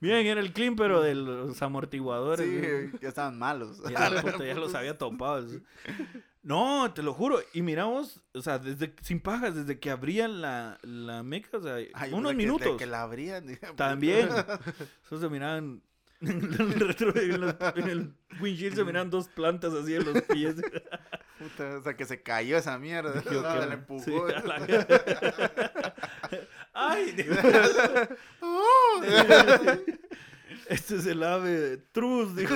Bien, 0.00 0.26
era 0.26 0.40
el 0.40 0.52
clean, 0.52 0.76
pero 0.76 1.00
de 1.02 1.14
los 1.14 1.60
amortiguadores. 1.62 2.46
¿no? 2.46 2.90
Sí, 2.90 2.98
ya 3.00 3.08
estaban 3.08 3.38
malos. 3.38 3.80
Ya, 3.88 4.10
puta, 4.22 4.44
ya 4.44 4.54
los 4.54 4.74
había 4.74 4.98
topado. 4.98 5.46
No, 6.46 6.92
te 6.94 7.02
lo 7.02 7.12
juro. 7.12 7.40
Y 7.54 7.62
miramos, 7.62 8.20
o 8.32 8.40
sea, 8.40 8.60
desde 8.60 8.94
sin 9.02 9.18
pajas, 9.18 9.56
desde 9.56 9.80
que 9.80 9.90
abrían 9.90 10.40
la, 10.40 10.78
la 10.82 11.24
meca, 11.24 11.58
o 11.58 11.60
sea, 11.60 11.74
Ay, 11.92 12.12
unos 12.12 12.30
que- 12.30 12.36
de 12.36 12.44
minutos. 12.44 12.76
Que 12.78 12.86
la 12.86 13.02
abrían. 13.02 13.44
puta. 13.46 13.74
También. 13.74 14.28
Eso 15.04 15.20
se 15.20 15.28
miraban. 15.28 15.82
En 16.22 16.30
el, 16.30 16.80
retro- 16.80 17.14
en 17.20 17.40
los- 17.40 17.54
en 17.74 17.88
el 17.90 18.14
windshield 18.40 18.74
se 18.76 18.84
miraban 18.84 19.10
dos 19.10 19.28
plantas 19.28 19.74
así 19.74 19.96
en 19.96 20.04
los 20.04 20.22
pies. 20.22 20.54
Puta, 21.38 21.76
o 21.78 21.82
sea, 21.82 21.94
que 21.96 22.06
se 22.06 22.22
cayó 22.22 22.56
esa 22.56 22.78
mierda. 22.78 23.22
Yo 23.24 23.42
No, 23.42 23.62
sí, 23.62 23.68
empujó. 23.72 24.26
a 24.26 24.40
la- 24.40 25.76
Ay, 26.72 27.14
¡Oh! 28.40 29.02
este 30.68 30.96
es 30.96 31.06
el 31.06 31.22
ave 31.22 31.76
trus, 31.92 32.34
dijo. 32.36 32.54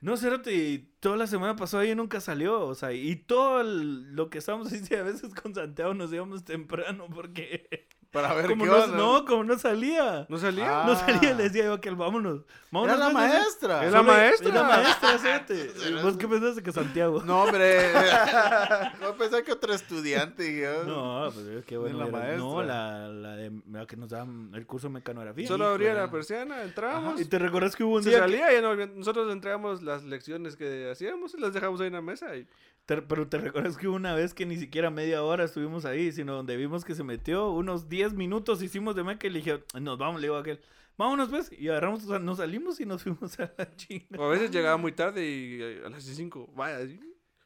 No, 0.00 0.16
Cerote, 0.16 0.88
toda 1.00 1.16
la 1.16 1.26
semana 1.26 1.56
pasó 1.56 1.78
ahí 1.78 1.90
y 1.90 1.94
nunca 1.94 2.20
salió, 2.20 2.66
o 2.66 2.74
sea, 2.74 2.92
y 2.92 3.16
todo 3.16 3.62
lo 3.62 4.30
que 4.30 4.38
estábamos 4.38 4.66
haciendo 4.72 4.98
a 4.98 5.02
veces 5.12 5.34
con 5.34 5.54
Santiago 5.54 5.94
nos 5.94 6.12
íbamos 6.12 6.44
temprano 6.44 7.06
porque 7.12 7.88
Para 8.12 8.34
ver 8.34 8.46
como 8.48 8.64
qué 8.64 8.70
no, 8.70 8.76
onda. 8.76 8.96
no, 8.96 9.24
como 9.24 9.44
no 9.44 9.56
salía, 9.56 10.26
¿No 10.28 10.36
salía? 10.36 10.82
Ah. 10.82 10.84
no 10.84 10.96
salía, 10.96 11.32
le 11.32 11.44
decía 11.44 11.64
yo 11.66 11.80
que 11.80 11.88
el 11.88 11.94
vámonos, 11.94 12.40
vámonos. 12.72 12.96
Era 12.96 13.06
la 13.06 13.12
vámonos". 13.12 13.30
maestra. 13.38 13.84
Es 13.86 13.92
la 13.92 14.02
maestra. 14.02 14.48
Es 14.48 14.54
la 14.54 14.62
maestra, 14.64 15.18
Cerote. 15.18 16.02
¿Vos 16.02 16.16
qué 16.16 16.26
pensaste 16.26 16.60
que 16.62 16.72
Santiago? 16.72 17.22
No, 17.24 17.42
hombre. 17.44 17.80
No 19.00 19.14
pensé 19.16 19.42
que 19.44 19.52
otro 19.52 19.72
estudiante. 19.72 20.68
oh. 20.68 20.84
No, 20.84 21.30
pues 21.32 21.64
qué 21.66 21.76
bueno. 21.78 21.98
la 21.98 22.06
maestra. 22.06 22.36
No, 22.38 22.62
la, 22.62 23.08
la, 23.08 23.36
de, 23.36 23.52
la 23.70 23.86
que 23.86 23.96
nos 23.96 24.08
daban 24.10 24.50
el 24.54 24.66
curso 24.66 24.88
de 24.88 24.94
mecanografía. 24.94 25.46
Solo 25.46 25.68
abría 25.68 25.94
la 25.94 26.10
persiana, 26.10 26.62
entrábamos. 26.62 27.20
¿Y 27.20 27.24
te 27.26 27.38
recuerdas 27.38 27.76
que 27.76 27.84
hubo 27.84 27.94
un 27.96 28.02
Se 28.02 28.10
día 28.10 28.18
que- 28.18 28.24
salía 28.38 28.58
y 28.58 28.62
no- 28.62 28.74
nosotros 28.96 29.30
entregamos 29.32 29.82
las 29.82 30.02
lecciones 30.04 30.56
que 30.56 30.90
hacíamos 30.90 31.34
y 31.34 31.40
las 31.40 31.52
dejamos 31.52 31.80
ahí 31.80 31.86
en 31.88 31.92
la 31.94 32.02
mesa. 32.02 32.34
Y... 32.36 32.46
Te- 32.90 33.02
pero 33.02 33.28
te 33.28 33.38
recuerdas 33.38 33.76
que 33.76 33.86
una 33.86 34.14
vez 34.14 34.34
que 34.34 34.44
ni 34.44 34.56
siquiera 34.56 34.90
media 34.90 35.22
hora 35.22 35.44
estuvimos 35.44 35.84
ahí, 35.84 36.10
sino 36.10 36.34
donde 36.34 36.56
vimos 36.56 36.84
que 36.84 36.96
se 36.96 37.04
metió 37.04 37.50
unos 37.50 37.88
10 37.88 38.14
minutos, 38.14 38.62
hicimos 38.64 38.96
de 38.96 39.04
meca 39.04 39.28
y 39.28 39.30
le 39.30 39.38
dije, 39.38 39.62
nos 39.80 39.96
vamos, 39.96 40.20
le 40.20 40.26
digo 40.26 40.34
a 40.36 40.40
aquel, 40.40 40.60
vámonos 40.98 41.28
pues, 41.28 41.52
y 41.52 41.68
agarramos, 41.68 42.02
o 42.04 42.08
sea, 42.08 42.18
nos 42.18 42.38
salimos 42.38 42.80
y 42.80 42.86
nos 42.86 43.02
fuimos 43.04 43.38
a 43.38 43.52
la 43.56 43.76
chinga. 43.76 44.18
O 44.18 44.24
a 44.24 44.28
veces 44.30 44.50
llegaba 44.50 44.76
muy 44.76 44.90
tarde 44.90 45.24
y 45.24 45.62
eh, 45.62 45.82
a 45.86 45.88
las 45.88 46.02
5, 46.02 46.50
vaya, 46.56 46.80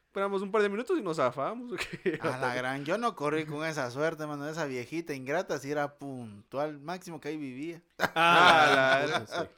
esperamos 0.07 0.41
un 0.41 0.49
par 0.51 0.63
de 0.63 0.69
minutos 0.69 0.97
y 0.97 1.03
nos 1.03 1.17
zafábamos. 1.17 1.73
A 2.21 2.37
la 2.39 2.55
gran, 2.55 2.83
yo 2.83 2.97
no 2.97 3.15
corrí 3.15 3.45
con 3.45 3.63
esa 3.67 3.91
suerte, 3.91 4.25
mano. 4.25 4.47
Esa 4.49 4.65
viejita 4.65 5.13
ingrata 5.13 5.59
si 5.59 5.69
era 5.69 5.99
puntual, 5.99 6.79
máximo 6.79 7.21
que 7.21 7.27
ahí 7.27 7.37
vivía. 7.37 7.83
Ah, 7.99 9.05
la-. 9.29 9.49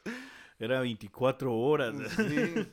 Era 0.59 0.81
24 0.81 1.55
horas. 1.55 1.95
Sí. 2.17 2.67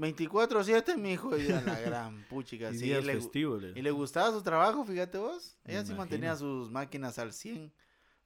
24-7, 0.00 0.96
mijo. 0.96 1.36
Y 1.36 1.50
a 1.52 1.60
la 1.60 1.78
gran 1.80 2.24
puchica. 2.28 2.70
Y 2.70 2.78
Sí, 2.78 2.84
días 2.86 3.04
le, 3.04 3.14
gu- 3.14 3.20
festivos. 3.22 3.62
le- 3.62 3.78
y 3.78 3.82
le 3.82 3.90
gustaba 3.90 4.30
su 4.32 4.42
trabajo, 4.42 4.84
fíjate 4.84 5.18
vos. 5.18 5.56
Me 5.64 5.72
Ella 5.74 5.84
sí 5.84 5.94
mantenía 5.94 6.34
sus 6.36 6.70
máquinas 6.70 7.18
al 7.18 7.32
100. 7.32 7.72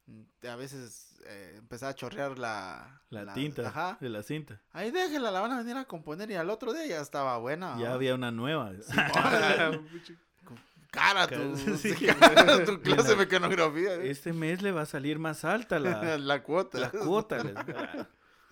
Mm, 0.07 0.23
A 0.49 0.57
veces 0.57 1.17
eh, 1.27 1.55
empezaba 1.59 1.91
a 1.91 1.95
chorrear 1.95 2.39
la, 2.39 3.01
La, 3.11 3.33
tinta 3.35 3.69
Ajá. 3.69 3.97
de 4.01 4.09
la 4.11 4.23
cinta. 4.23 4.61
Ahí 4.73 4.91
déjela, 4.91 5.31
la 5.31 5.41
van 5.41 5.53
a 5.53 5.59
venir 5.59 5.77
a 5.77 5.85
componer 5.87 6.31
y 6.31 6.35
al 6.35 6.51
otro 6.51 6.73
día 6.75 6.87
ya 6.87 7.01
estaba 7.01 7.37
buena. 7.39 7.77
Ya 7.79 7.89
¿no? 7.89 7.95
había 7.95 8.15
una 8.15 8.31
nueva. 8.31 8.73
Cara, 10.91 11.27
Ca- 11.27 11.37
tu, 11.37 11.57
sí. 11.77 11.93
cara, 12.07 12.65
tu 12.65 12.81
clase 12.81 13.09
de 13.11 13.17
mecanografía. 13.17 13.95
¿eh? 13.97 14.11
Este 14.11 14.33
mes 14.33 14.63
le 14.63 14.71
va 14.71 14.83
a 14.83 14.87
salir 14.87 15.19
más 15.19 15.45
alta 15.45 15.81
la, 15.81 16.19
la 16.19 16.43
cuota. 16.45 16.79
la 16.79 16.91
cuota. 16.91 17.43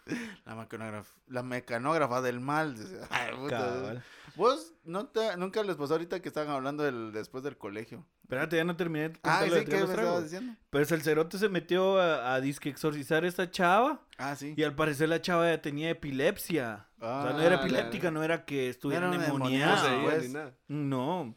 Ah, 0.08 0.14
La 0.46 0.54
mecanógrafa, 0.54 1.14
la 1.28 1.42
mecanógrafa 1.42 2.20
del 2.22 2.40
mal. 2.40 2.74
Ay, 3.10 3.34
puta. 3.36 4.02
Vos 4.34 4.72
no 4.84 5.06
te, 5.08 5.36
nunca 5.36 5.62
les 5.62 5.76
pasó 5.76 5.92
ahorita 5.94 6.20
que 6.20 6.28
estaban 6.28 6.48
hablando 6.50 6.82
del, 6.84 7.12
después 7.12 7.44
del 7.44 7.58
colegio. 7.58 8.06
Espérate, 8.22 8.56
ya 8.56 8.64
no 8.64 8.74
terminé 8.76 9.10
de 9.10 9.18
Ah, 9.24 9.42
sí, 9.44 9.50
¿qué 9.66 9.76
me 9.76 9.82
estabas 9.82 10.22
diciendo? 10.24 10.54
Pues 10.70 10.90
el 10.90 11.02
cerote 11.02 11.36
se 11.36 11.50
metió 11.50 12.00
a, 12.00 12.34
a 12.34 12.40
disque 12.40 12.70
exorcizar 12.70 13.24
a 13.24 13.28
esta 13.28 13.50
chava 13.50 14.00
Ah, 14.16 14.34
sí. 14.34 14.54
y 14.56 14.62
al 14.62 14.74
parecer 14.74 15.10
la 15.10 15.20
chava 15.20 15.50
ya 15.50 15.60
tenía 15.60 15.90
epilepsia. 15.90 16.86
o 16.96 17.00
sea, 17.00 17.32
no 17.32 17.38
Ah, 17.38 17.44
era 17.44 17.56
la- 17.56 17.62
epiléptica, 17.62 18.10
no 18.10 18.22
era 18.22 18.46
que 18.46 18.70
estuviera 18.70 19.12
endemoniada. 19.12 19.96
No 19.98 20.02
pues. 20.04 20.22
ni 20.28 20.32
nada. 20.32 20.54
No. 20.68 21.34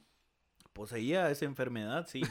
Poseía 0.75 1.31
esa 1.31 1.45
enfermedad, 1.45 2.05
sí. 2.05 2.21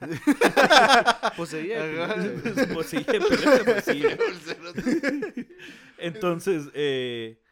Poseía 1.36 1.82
Ajá. 2.04 2.14
epilepsia. 2.24 2.74
Poseía 2.74 3.00
epilepsia, 3.02 3.64
pues 3.64 3.84
sí. 3.84 4.02
Entonces, 5.98 6.68
eh, 6.74 7.42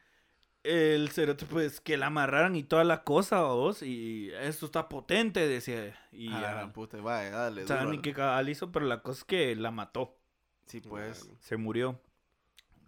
el 0.62 1.10
cerote, 1.10 1.46
pues, 1.46 1.80
que 1.80 1.96
la 1.96 2.06
amarraran 2.06 2.54
y 2.54 2.62
toda 2.62 2.84
la 2.84 3.02
cosa, 3.02 3.42
vos, 3.42 3.82
y 3.82 4.30
esto 4.40 4.66
está 4.66 4.88
potente, 4.88 5.48
decía. 5.48 5.98
Y 6.12 6.28
Ah, 6.32 6.62
ya, 6.66 6.72
puta, 6.72 6.98
vaya, 6.98 7.30
dale. 7.30 7.64
duro. 7.64 7.90
ni 7.90 8.00
qué 8.00 8.14
cabal 8.14 8.48
hizo, 8.48 8.70
pero 8.70 8.86
la 8.86 9.02
cosa 9.02 9.18
es 9.18 9.24
que 9.24 9.56
la 9.56 9.72
mató. 9.72 10.16
Sí, 10.66 10.80
pues. 10.80 11.28
Se 11.40 11.56
murió. 11.56 12.00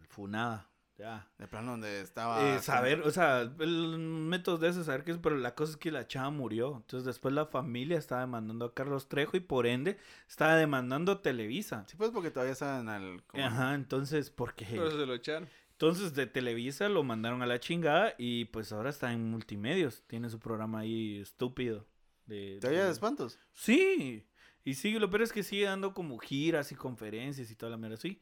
Funada. 0.09 0.68
Ya. 0.99 1.29
De 1.39 1.47
plano 1.47 1.71
donde 1.73 2.01
estaba. 2.01 2.57
Eh, 2.57 2.59
saber, 2.61 3.03
o 3.03 3.11
sea, 3.13 3.43
el 3.43 3.99
método 3.99 4.59
de 4.59 4.69
eso, 4.69 4.83
saber 4.83 5.05
qué 5.05 5.13
es, 5.13 5.19
pero 5.19 5.37
la 5.37 5.55
cosa 5.55 5.73
es 5.73 5.77
que 5.77 5.93
la 5.93 6.09
chava 6.09 6.31
murió. 6.31 6.77
Entonces 6.77 7.05
después 7.05 7.33
la 7.33 7.47
familia 7.47 7.97
estaba 7.99 8.23
demandando 8.23 8.65
a 8.65 8.75
Carlos 8.75 9.09
Trejo 9.09 9.37
y 9.37 9.41
por 9.41 9.67
ende 9.69 9.97
estaba 10.29 10.57
demandando 10.57 11.13
a 11.13 11.23
Televisa. 11.23 11.85
Sí, 11.89 11.97
pues 11.97 12.11
porque 12.11 12.33
todavía 12.33 12.53
estaban 12.53 12.89
al. 12.89 13.23
como- 13.29 13.45
Ajá, 13.45 13.75
entonces, 13.75 14.31
porque 14.31 14.65
Por 14.77 14.89
eso 14.89 14.99
se 14.99 15.07
lo 15.07 15.15
echaron. 15.15 15.49
entonces 15.71 16.15
de 16.15 16.27
Televisa 16.27 16.89
lo 16.89 17.05
mandaron 17.05 17.43
a 17.43 17.47
la 17.47 17.61
chingada 17.61 18.15
y 18.19 18.47
pues 18.47 18.73
ahora 18.73 18.91
está 18.91 19.13
en 19.13 19.31
multimedios. 19.31 20.03
Tiene 20.09 20.29
su 20.31 20.41
programa 20.41 20.81
ahí 20.81 21.21
estúpido. 21.21 21.87
De, 22.27 22.59
¿Todavía 22.61 22.81
de- 22.81 22.87
de 22.87 22.93
espantos? 22.93 23.39
Sí, 23.55 24.27
y 24.65 24.75
sigue, 24.75 24.99
lo 24.99 25.09
peor 25.09 25.23
es 25.23 25.33
que 25.33 25.45
sigue 25.45 25.65
dando 25.67 25.95
como 25.95 26.19
giras 26.19 26.73
y 26.73 26.75
conferencias 26.75 27.51
y 27.53 27.55
toda 27.55 27.71
la 27.71 27.77
mierda 27.79 27.95
así. 27.95 28.21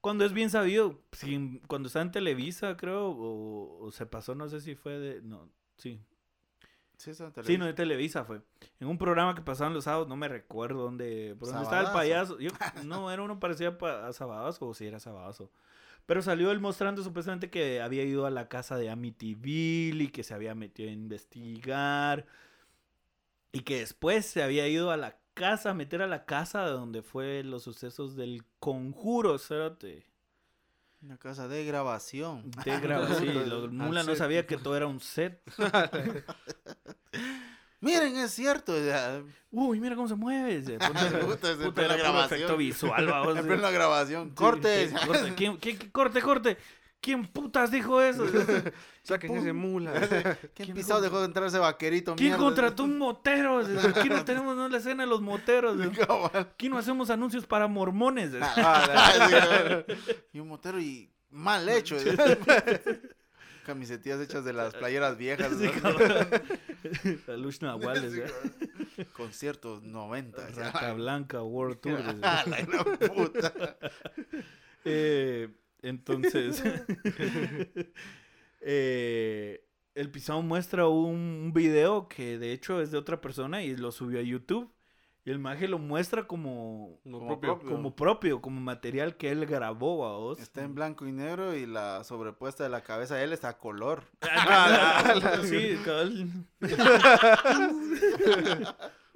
Cuando 0.00 0.24
es 0.24 0.32
bien 0.32 0.50
sabido, 0.50 1.02
sin- 1.12 1.58
cuando 1.66 1.88
está 1.88 2.00
en 2.02 2.12
Televisa, 2.12 2.76
creo, 2.76 3.08
o, 3.10 3.84
o 3.86 3.90
se 3.92 4.06
pasó, 4.06 4.34
no 4.34 4.48
sé 4.48 4.60
si 4.60 4.74
fue 4.74 4.98
de. 4.98 5.22
No, 5.22 5.48
sí. 5.76 6.00
Sí, 6.96 7.10
está 7.10 7.24
en 7.24 7.30
Sí, 7.30 7.34
televisión. 7.34 7.60
no, 7.60 7.66
de 7.66 7.74
Televisa 7.74 8.24
fue. 8.24 8.42
En 8.80 8.88
un 8.88 8.98
programa 8.98 9.34
que 9.34 9.42
pasaban 9.42 9.72
los 9.74 9.84
sábados, 9.84 10.08
no 10.08 10.16
me 10.16 10.26
recuerdo 10.28 10.82
dónde. 10.82 11.36
¿Por 11.38 11.48
dónde 11.48 11.62
estaba 11.64 11.82
el 11.82 11.92
payaso? 11.92 12.38
Yo- 12.40 12.50
no, 12.84 13.10
era 13.12 13.22
uno 13.22 13.38
parecía 13.38 13.78
pa- 13.78 14.06
a 14.08 14.12
Sabadazo, 14.12 14.66
o 14.68 14.74
si 14.74 14.86
era 14.86 14.98
Sabadazo. 14.98 15.50
Pero 16.06 16.22
salió 16.22 16.50
él 16.50 16.58
mostrando 16.60 17.02
supuestamente 17.04 17.50
que 17.50 17.80
había 17.82 18.02
ido 18.02 18.24
a 18.26 18.30
la 18.30 18.48
casa 18.48 18.76
de 18.78 18.88
Amityville 18.90 20.04
y 20.04 20.08
que 20.08 20.22
se 20.24 20.32
había 20.34 20.54
metido 20.54 20.88
a 20.88 20.92
investigar. 20.92 22.26
Y 23.52 23.60
que 23.60 23.78
después 23.80 24.26
se 24.26 24.42
había 24.42 24.66
ido 24.68 24.90
a 24.90 24.96
la 24.96 25.17
casa, 25.38 25.74
meter 25.74 26.02
a 26.02 26.06
la 26.06 26.24
casa 26.24 26.64
de 26.64 26.72
donde 26.72 27.02
fue 27.02 27.42
los 27.44 27.62
sucesos 27.62 28.16
del 28.16 28.44
conjuro, 28.58 29.38
cerote. 29.38 30.04
Una 31.00 31.16
casa 31.16 31.46
de 31.48 31.64
grabación. 31.64 32.50
De 32.64 32.80
grabación. 32.80 33.48
Lo- 33.48 33.62
Al 33.64 33.70
Mula 33.70 34.02
no 34.02 34.14
sabía 34.16 34.46
que 34.46 34.56
todo 34.56 34.76
era 34.76 34.86
un 34.88 35.00
set. 35.00 35.40
Miren, 37.80 38.16
es 38.16 38.32
cierto. 38.32 38.76
ya. 38.84 39.22
Uy, 39.52 39.78
mira 39.78 39.94
cómo 39.94 40.08
se 40.08 40.16
mueve. 40.16 40.62
Se 40.64 40.72
Puta, 41.20 41.56
puta, 41.56 41.84
era 41.84 41.96
grabación. 41.96 42.38
efecto 42.40 42.56
visual, 42.56 43.06
vamos. 43.06 43.36
En 43.38 43.46
plena 43.46 43.70
grabación. 43.70 44.28
Sí, 44.30 44.34
Corte. 44.34 44.88
sí, 44.88 44.94
corte. 45.06 45.34
¿Quién, 45.36 45.56
quién- 45.58 45.76
quién- 45.78 45.90
corte, 45.92 46.20
corte. 46.20 46.58
¿Quién 47.00 47.26
putas 47.26 47.70
dijo 47.70 48.02
eso? 48.02 48.26
Saquen 49.02 49.36
ese 49.36 49.52
mula. 49.52 49.92
¿Quién 50.10 50.50
¿Quién 50.54 50.74
pisado 50.74 51.00
dejó 51.00 51.20
de 51.20 51.26
entrar 51.26 51.46
ese 51.46 51.58
vaquerito? 51.58 52.16
¿Quién 52.16 52.30
mierda? 52.30 52.44
contrató 52.44 52.84
un 52.84 52.98
motero? 52.98 53.58
Aquí 53.94 54.08
no 54.08 54.24
tenemos 54.24 54.56
no, 54.56 54.68
la 54.68 54.78
escena 54.78 55.04
de 55.04 55.08
los 55.08 55.20
moteros. 55.20 55.78
Aquí 56.34 56.68
no 56.68 56.78
hacemos 56.78 57.10
anuncios 57.10 57.46
para 57.46 57.68
mormones. 57.68 58.32
Ah, 58.40 59.84
y 60.32 60.40
un 60.40 60.48
motero 60.48 60.80
y 60.80 61.10
mal 61.30 61.68
hecho. 61.68 61.96
Camisetillas 63.64 64.20
hechas 64.20 64.44
de 64.44 64.52
las 64.54 64.74
playeras 64.74 65.16
viejas. 65.16 65.52
La 67.26 67.36
Luz 67.36 67.62
Nahuales. 67.62 68.12
Conciertos 69.12 69.82
90. 69.82 70.48
Rata 70.48 70.92
Blanca 70.94 71.42
World 71.42 71.78
Tour. 71.80 72.02
Ah, 72.22 72.44
la 72.46 73.08
puta. 73.08 73.52
Eh, 74.84 75.48
Entonces, 75.82 76.62
eh, 78.60 79.64
el 79.94 80.10
pisado 80.10 80.42
muestra 80.42 80.88
un 80.88 81.52
video 81.54 82.08
que 82.08 82.38
de 82.38 82.52
hecho 82.52 82.80
es 82.80 82.90
de 82.90 82.98
otra 82.98 83.20
persona 83.20 83.62
y 83.62 83.76
lo 83.76 83.92
subió 83.92 84.18
a 84.20 84.22
YouTube. 84.22 84.72
Y 85.24 85.30
el 85.30 85.38
maje 85.38 85.68
lo 85.68 85.78
muestra 85.78 86.26
como, 86.26 87.00
Como 87.02 87.18
Como 87.18 87.28
propio. 87.28 87.58
propio. 87.58 87.70
como 87.76 87.94
propio, 87.96 88.40
como 88.40 88.60
material 88.62 89.16
que 89.18 89.30
él 89.30 89.44
grabó 89.44 90.06
a 90.06 90.16
vos. 90.16 90.40
Está 90.40 90.62
en 90.62 90.74
blanco 90.74 91.06
y 91.06 91.12
negro 91.12 91.54
y 91.54 91.66
la 91.66 92.02
sobrepuesta 92.04 92.64
de 92.64 92.70
la 92.70 92.80
cabeza 92.80 93.16
de 93.16 93.24
él 93.24 93.34
está 93.34 93.50
a 93.50 93.58
color. 93.58 94.04
sí, 95.44 95.76
cabal. 95.84 96.30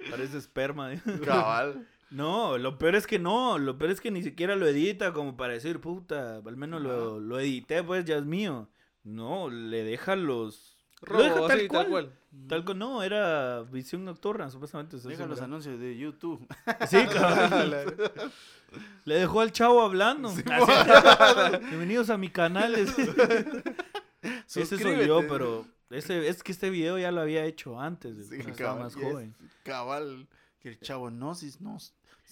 Parece 0.09 0.37
esperma. 0.37 0.93
¿eh? 0.93 1.01
Cabal. 1.25 1.87
No, 2.13 2.59
lo 2.59 2.77
peor 2.77 2.93
es 2.95 3.07
que 3.07 3.17
no, 3.17 3.57
lo 3.57 3.79
peor 3.79 3.89
es 3.89 3.99
que 3.99 4.11
ni 4.11 4.21
siquiera 4.21 4.55
lo 4.55 4.67
edita 4.67 5.13
como 5.13 5.35
para 5.35 5.53
decir, 5.53 5.81
puta, 5.81 6.37
al 6.37 6.57
menos 6.57 6.79
lo, 6.79 7.19
lo 7.19 7.39
edité, 7.39 7.83
pues 7.83 8.05
ya 8.05 8.17
es 8.17 8.25
mío. 8.25 8.69
No, 9.03 9.49
le 9.49 9.83
deja 9.83 10.15
los... 10.15 10.77
lo 11.01 11.17
deja 11.17 11.35
Robo, 11.35 11.47
tal, 11.47 11.67
cual, 11.67 11.69
tal 11.69 11.89
cual. 11.89 12.13
Tal 12.47 12.65
cual, 12.65 12.77
no, 12.77 13.01
era 13.01 13.63
visión 13.63 14.05
nocturna, 14.05 14.51
supuestamente. 14.51 14.97
Deja 14.97 15.25
los 15.25 15.29
verdad. 15.29 15.45
anuncios 15.45 15.79
de 15.79 15.97
YouTube. 15.97 16.47
Sí, 16.87 17.03
cabal. 17.13 17.93
Le 19.05 19.15
dejó 19.15 19.41
al 19.41 19.51
chavo 19.51 19.81
hablando. 19.81 20.29
Así, 20.29 20.43
Bienvenidos 21.69 22.11
a 22.11 22.17
mi 22.17 22.29
canal. 22.29 22.75
Ese 22.75 24.65
soy 24.65 25.07
yo, 25.07 25.27
pero 25.27 25.65
ese, 25.89 26.27
es 26.27 26.43
que 26.43 26.51
este 26.51 26.69
video 26.69 26.99
ya 26.99 27.11
lo 27.11 27.21
había 27.21 27.43
hecho 27.45 27.79
antes, 27.79 28.27
Sí, 28.27 28.35
cuando 28.35 28.51
estaba 28.51 28.69
cabal, 28.69 28.83
más 28.83 28.95
joven. 28.95 29.35
Cabal. 29.63 30.27
Que 30.59 30.69
el 30.69 30.79
chavo, 30.79 31.09
no, 31.09 31.33
si 31.35 31.51
no. 31.59 31.77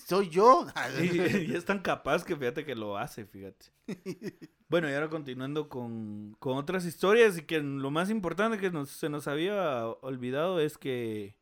Soy 0.08 0.30
yo. 0.30 0.66
Y, 1.02 1.06
y 1.52 1.56
es 1.56 1.66
tan 1.66 1.80
capaz 1.80 2.24
que 2.24 2.36
fíjate 2.36 2.66
que 2.66 2.76
lo 2.76 2.98
hace, 2.98 3.26
fíjate. 3.26 3.68
Bueno, 4.70 4.90
y 4.90 4.94
ahora 4.94 5.10
continuando 5.10 5.68
con, 5.68 6.34
con 6.40 6.56
otras 6.56 6.86
historias 6.86 7.38
y 7.38 7.42
que 7.42 7.60
lo 7.60 7.92
más 7.92 8.10
importante 8.10 8.58
que 8.58 8.72
nos, 8.72 8.90
se 8.90 9.10
nos 9.10 9.28
había 9.28 9.86
olvidado 9.86 10.62
es 10.62 10.78
que 10.78 11.36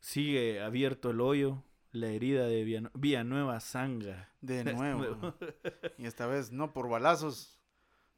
sigue 0.00 0.60
abierto 0.60 1.10
el 1.10 1.20
hoyo, 1.20 1.62
la 1.92 2.08
herida 2.08 2.46
de 2.46 2.64
Villanu- 2.64 2.90
Villanueva 2.94 3.60
Sanga. 3.60 4.32
De 4.40 4.64
De 4.64 4.74
nuevo. 4.74 5.34
Y 5.96 6.06
esta 6.06 6.26
vez 6.26 6.50
no 6.50 6.72
por 6.72 6.88
balazos, 6.88 7.60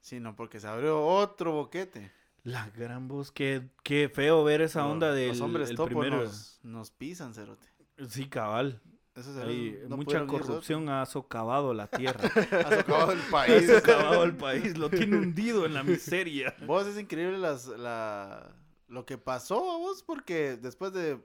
sino 0.01 0.35
porque 0.35 0.61
se 0.61 0.67
abrió 0.69 1.05
otro 1.05 1.53
boquete. 1.53 2.11
La 2.43 2.71
gran 2.71 3.09
voz, 3.09 3.31
qué, 3.31 3.69
qué 3.83 4.09
feo 4.09 4.45
ver 4.45 4.63
esa 4.63 4.87
onda 4.87 5.13
del 5.13 5.29
Los 5.29 5.41
hombres 5.43 5.69
el 5.69 5.77
topo 5.77 5.89
primero. 6.01 6.23
nos, 6.25 6.59
nos 6.63 6.91
pisan, 6.91 7.35
cerote. 7.35 7.67
Sí, 8.09 8.29
cabal. 8.31 8.81
Eso 9.17 9.31
es 9.31 9.37
Hay 9.49 9.81
no 9.89 9.97
mucha 9.97 10.27
corrupción 10.27 10.89
ha 10.91 11.07
socavado 11.07 11.73
la 11.73 11.87
tierra. 11.87 12.21
Ha 12.67 12.77
socavado 12.77 13.13
el 13.13 13.21
ha 13.27 13.31
país. 13.31 13.67
socavado 13.67 14.25
el 14.25 14.37
país, 14.37 14.77
lo 14.77 14.91
tiene 14.91 15.17
hundido 15.17 15.65
en 15.65 15.75
la 15.75 15.83
miseria. 15.83 16.55
Vos 16.67 16.87
es 16.87 16.99
increíble 16.99 17.39
las, 17.39 17.67
la, 17.67 18.55
lo 18.89 19.07
que 19.07 19.17
pasó 19.17 19.73
a 19.73 19.79
vos 19.79 20.03
porque 20.03 20.57
después 20.57 20.93
de 20.93 21.19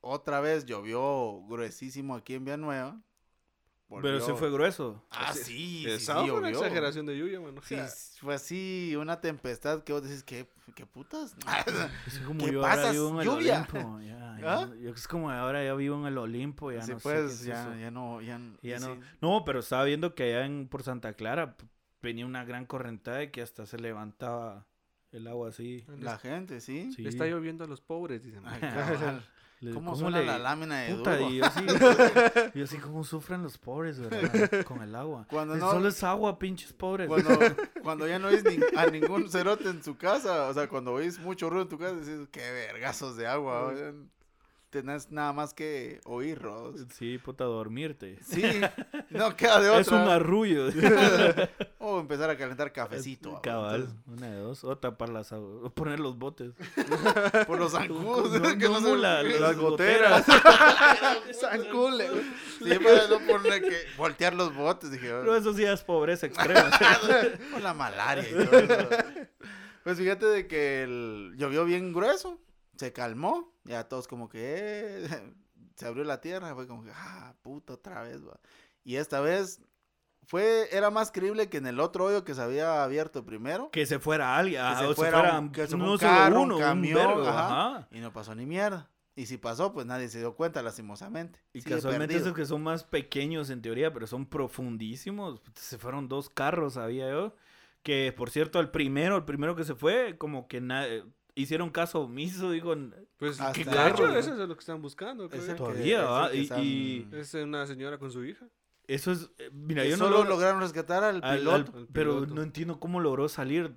otra 0.00 0.40
vez 0.40 0.64
llovió 0.64 1.42
gruesísimo 1.48 2.14
aquí 2.14 2.34
en 2.34 2.44
Villanueva. 2.44 3.00
Pero 4.02 4.20
se 4.20 4.34
fue 4.34 4.50
grueso. 4.50 5.04
Ah, 5.10 5.32
Sí, 5.32 5.42
sí, 5.44 5.84
El 5.86 6.00
sí, 6.00 6.06
fue 6.12 6.30
una 6.32 6.50
exageración 6.50 7.06
de 7.06 7.16
lluvia, 7.18 7.40
mano. 7.40 7.60
Sí, 7.62 7.76
fue 8.20 8.34
así 8.34 8.94
una 8.98 9.20
tempestad 9.20 9.82
que 9.84 9.92
vos 9.92 10.02
decís, 10.02 10.22
¿qué, 10.22 10.48
qué 10.74 10.86
putas? 10.86 11.36
Es 12.06 12.18
como 12.20 12.44
¿Qué 12.44 12.52
yo 12.52 12.64
ahora 12.64 12.90
vivo 12.92 13.08
en 13.10 13.18
el 13.20 13.24
¿Lluvia? 13.26 13.66
Olimpo. 13.72 14.00
Ya, 14.00 14.36
¿Ah? 14.44 14.70
yo- 14.80 14.90
es 14.90 15.08
como 15.08 15.30
ahora 15.30 15.64
ya 15.64 15.74
vivo 15.74 15.96
en 16.00 16.06
el 16.06 16.18
Olimpo. 16.18 16.72
Ya 16.72 16.82
Sí, 16.82 16.92
no 16.92 16.98
sé 16.98 17.02
pues, 17.02 17.44
ya, 17.44 17.76
ya 17.78 17.90
no, 17.90 18.20
ya, 18.20 18.40
Ya 18.62 18.78
sí. 18.80 18.86
no. 18.86 19.00
No, 19.20 19.44
pero 19.44 19.60
estaba 19.60 19.84
viendo 19.84 20.14
que 20.14 20.24
allá 20.24 20.46
en, 20.46 20.68
por 20.68 20.82
Santa 20.82 21.12
Clara 21.14 21.56
venía 22.02 22.26
una 22.26 22.44
gran 22.44 22.66
correntada 22.66 23.22
y 23.22 23.30
que 23.30 23.42
hasta 23.42 23.66
se 23.66 23.78
levantaba 23.78 24.66
el 25.12 25.26
agua 25.28 25.50
así. 25.50 25.84
La 26.00 26.18
gente, 26.18 26.60
sí. 26.60 26.92
Sí. 26.92 27.02
Le 27.02 27.08
está 27.08 27.24
lloviendo 27.26 27.64
a 27.64 27.66
los 27.68 27.80
pobres, 27.80 28.22
dicen. 28.24 28.42
Ay, 28.46 28.60
¿Cómo, 29.72 29.92
¿cómo 29.92 29.96
suena 30.02 30.18
le- 30.20 30.26
la 30.26 30.38
lámina 30.38 30.80
de 30.80 30.94
Puta, 30.94 31.16
duro? 31.16 31.30
y 31.30 31.38
yo 32.58 32.64
así 32.64 32.76
como 32.82 33.04
sufren 33.04 33.42
los 33.42 33.56
pobres, 33.58 33.98
¿verdad? 34.00 34.64
Con 34.64 34.82
el 34.82 34.94
agua. 34.94 35.26
Cuando 35.30 35.54
no- 35.56 35.70
Solo 35.70 35.88
es 35.88 36.02
agua, 36.04 36.38
pinches 36.38 36.72
pobres. 36.72 37.08
Cuando, 37.08 37.30
cuando 37.82 38.06
ya 38.08 38.18
no 38.18 38.28
oís 38.28 38.44
ni- 38.44 38.58
a 38.76 38.86
ningún 38.86 39.30
cerote 39.30 39.68
en 39.68 39.82
su 39.82 39.96
casa, 39.96 40.48
o 40.48 40.54
sea, 40.54 40.68
cuando 40.68 40.92
oís 40.92 41.18
mucho 41.18 41.48
ruido 41.48 41.62
en 41.62 41.68
tu 41.68 41.78
casa, 41.78 41.94
dices, 41.96 42.28
qué 42.30 42.40
vergazos 42.52 43.16
de 43.16 43.26
agua. 43.26 43.72
Tenés 44.74 45.12
nada 45.12 45.32
más 45.32 45.54
que 45.54 46.00
oír. 46.04 46.40
Sí, 46.94 47.16
puta, 47.18 47.44
dormirte. 47.44 48.18
Sí, 48.24 48.42
no 49.10 49.36
queda 49.36 49.60
de 49.60 49.68
otra. 49.70 49.80
Es 49.82 49.88
un 49.88 50.08
arrullo. 50.08 50.66
O 51.86 52.00
empezar 52.00 52.28
a 52.30 52.36
calentar 52.36 52.72
cafecito. 52.72 53.40
Cabal, 53.42 53.82
Entonces, 53.82 54.00
una 54.06 54.30
de 54.30 54.36
dos. 54.38 54.64
O 54.64 54.76
tapar 54.78 55.10
las 55.10 55.30
o 55.32 55.70
poner 55.74 56.00
los 56.00 56.18
botes. 56.18 56.54
por 57.46 57.58
los 57.58 57.70
zancudos. 57.72 58.40
No, 58.40 58.58
que 58.58 58.68
no, 58.68 58.80
se- 58.80 58.96
la- 58.96 59.22
las 59.22 59.40
las 59.40 59.56
goteras. 59.58 60.26
goteras. 60.26 61.40
Zancule, 61.40 62.08
güey. 62.10 62.22
Sí, 62.72 62.78
para 62.78 63.06
no 63.08 63.18
poner 63.26 63.62
que 63.62 63.76
voltear 63.96 64.34
los 64.34 64.54
botes. 64.56 64.90
Dije, 64.90 65.08
Pero 65.08 65.36
eso 65.36 65.52
sí 65.54 65.62
es 65.64 65.82
pobreza 65.82 66.26
extrema. 66.26 66.70
Con 67.52 67.62
la 67.62 67.74
malaria 67.74 68.26
y 68.28 68.32
todo 68.46 68.58
eso. 68.58 68.88
Pues 69.84 69.98
fíjate 69.98 70.24
de 70.26 70.46
que 70.48 70.82
el- 70.84 71.34
llovió 71.36 71.64
bien 71.66 71.92
grueso, 71.92 72.40
se 72.76 72.92
calmó, 72.92 73.52
ya 73.64 73.88
todos 73.88 74.06
como 74.08 74.28
que 74.28 74.40
eh, 75.04 75.08
se 75.76 75.86
abrió 75.86 76.04
la 76.04 76.20
tierra, 76.20 76.54
fue 76.54 76.66
como 76.66 76.82
que, 76.84 76.90
ah, 76.94 77.34
puta, 77.42 77.74
otra 77.74 78.02
vez, 78.02 78.26
va. 78.26 78.38
Y 78.84 78.96
esta 78.96 79.20
vez 79.20 79.60
fue, 80.26 80.68
era 80.72 80.90
más 80.90 81.10
creíble 81.12 81.48
que 81.48 81.58
en 81.58 81.66
el 81.66 81.80
otro 81.80 82.04
hoyo 82.06 82.24
que 82.24 82.34
se 82.34 82.40
había 82.42 82.82
abierto 82.82 83.24
primero. 83.24 83.70
que 83.70 83.84
se 83.86 83.98
fuera 83.98 84.36
alguien. 84.36 84.60
Que 84.60 84.66
ah, 84.66 84.78
se 84.78 84.86
o 84.86 84.94
fuera 84.94 85.18
fuera 85.20 85.38
un- 85.40 85.52
que 85.52 85.62
se 85.66 85.76
fue 85.76 85.78
no 85.86 85.92
un 85.92 85.98
carro, 85.98 86.36
un 86.40 86.44
uno, 86.46 86.54
un 86.56 86.60
camión, 86.62 86.94
vergo, 86.94 87.28
ajá. 87.28 87.46
ajá. 87.76 87.88
Y 87.90 87.98
no 88.00 88.12
pasó 88.12 88.34
ni 88.34 88.46
mierda. 88.46 88.90
Y 89.16 89.26
si 89.26 89.36
pasó, 89.38 89.72
pues 89.72 89.86
nadie 89.86 90.08
se 90.08 90.18
dio 90.18 90.34
cuenta, 90.34 90.60
lastimosamente. 90.62 91.38
Y 91.52 91.60
Sigue 91.60 91.76
casualmente 91.76 92.14
perdido. 92.14 92.26
esos 92.30 92.36
que 92.36 92.46
son 92.46 92.62
más 92.64 92.82
pequeños 92.84 93.48
en 93.50 93.62
teoría, 93.62 93.92
pero 93.92 94.06
son 94.08 94.26
profundísimos. 94.26 95.40
Se 95.54 95.78
fueron 95.78 96.08
dos 96.08 96.28
carros, 96.30 96.74
sabía 96.74 97.10
yo. 97.10 97.34
Que 97.82 98.12
por 98.16 98.30
cierto, 98.30 98.58
el 98.60 98.70
primero, 98.70 99.16
el 99.16 99.24
primero 99.24 99.54
que 99.54 99.64
se 99.64 99.74
fue, 99.74 100.16
como 100.18 100.48
que 100.48 100.60
na- 100.60 100.86
hicieron 101.34 101.70
caso 101.70 102.00
omiso, 102.02 102.50
digo, 102.50 102.74
Pues, 103.18 103.38
de 103.38 103.44
ahí, 103.44 103.90
hecho, 103.90 104.08
eso 104.16 104.32
es 104.32 104.48
lo 104.48 104.54
que 104.54 104.60
están 104.60 104.80
buscando. 104.82 105.28
creo 105.28 105.56
Todavía, 105.56 106.30
Y- 106.32 106.42
están- 106.42 106.60
y- 106.62 107.08
Es 107.12 107.34
una 107.34 107.66
señora 107.66 107.98
con 107.98 108.10
su 108.10 108.24
hija. 108.24 108.46
eso 108.86 109.12
es, 109.12 109.30
eh, 109.38 109.50
mira, 109.52 109.84
yo 109.84 109.96
no 109.96 110.04
solo 110.04 110.18
logro- 110.18 110.28
lograron 110.30 110.60
rescatar 110.60 111.02
al 111.04 111.22
al- 111.24 111.38
piloto. 111.38 111.72
al- 111.72 111.78
al 111.82 111.86
pero 111.92 112.14
piloto. 112.14 112.34
no 112.34 112.42
entiendo 112.42 112.78
cómo 112.80 113.00
logró 113.00 113.28
salir. 113.28 113.76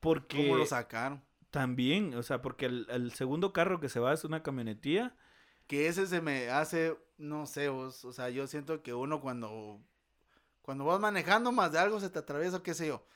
Porque 0.00 0.38
¿Cómo 0.48 0.56
lo 0.56 0.66
sacaron? 0.66 1.22
también, 1.50 2.14
o 2.14 2.22
sea, 2.24 2.42
porque 2.42 2.66
el, 2.66 2.86
el 2.90 3.12
segundo 3.12 3.52
carro 3.52 3.78
que 3.78 3.88
se 3.88 4.00
va 4.00 4.12
es 4.12 4.24
una 4.24 4.42
camionetía. 4.42 5.14
que 5.68 5.86
ese 5.86 6.06
se 6.06 6.20
me 6.20 6.50
hace, 6.50 6.98
no 7.16 7.46
sé, 7.46 7.68
vos, 7.68 8.04
o 8.04 8.12
sea, 8.12 8.28
yo 8.28 8.46
siento 8.46 8.82
que 8.82 8.92
uno 8.92 9.20
cuando, 9.22 9.80
cuando 10.60 10.84
vas 10.84 11.00
manejando 11.00 11.50
más 11.52 11.72
de 11.72 11.78
algo 11.78 11.98
se 12.00 12.10
te 12.10 12.18
atraviesa, 12.18 12.62
qué 12.62 12.74
sé 12.74 12.88
yo, 12.88 13.06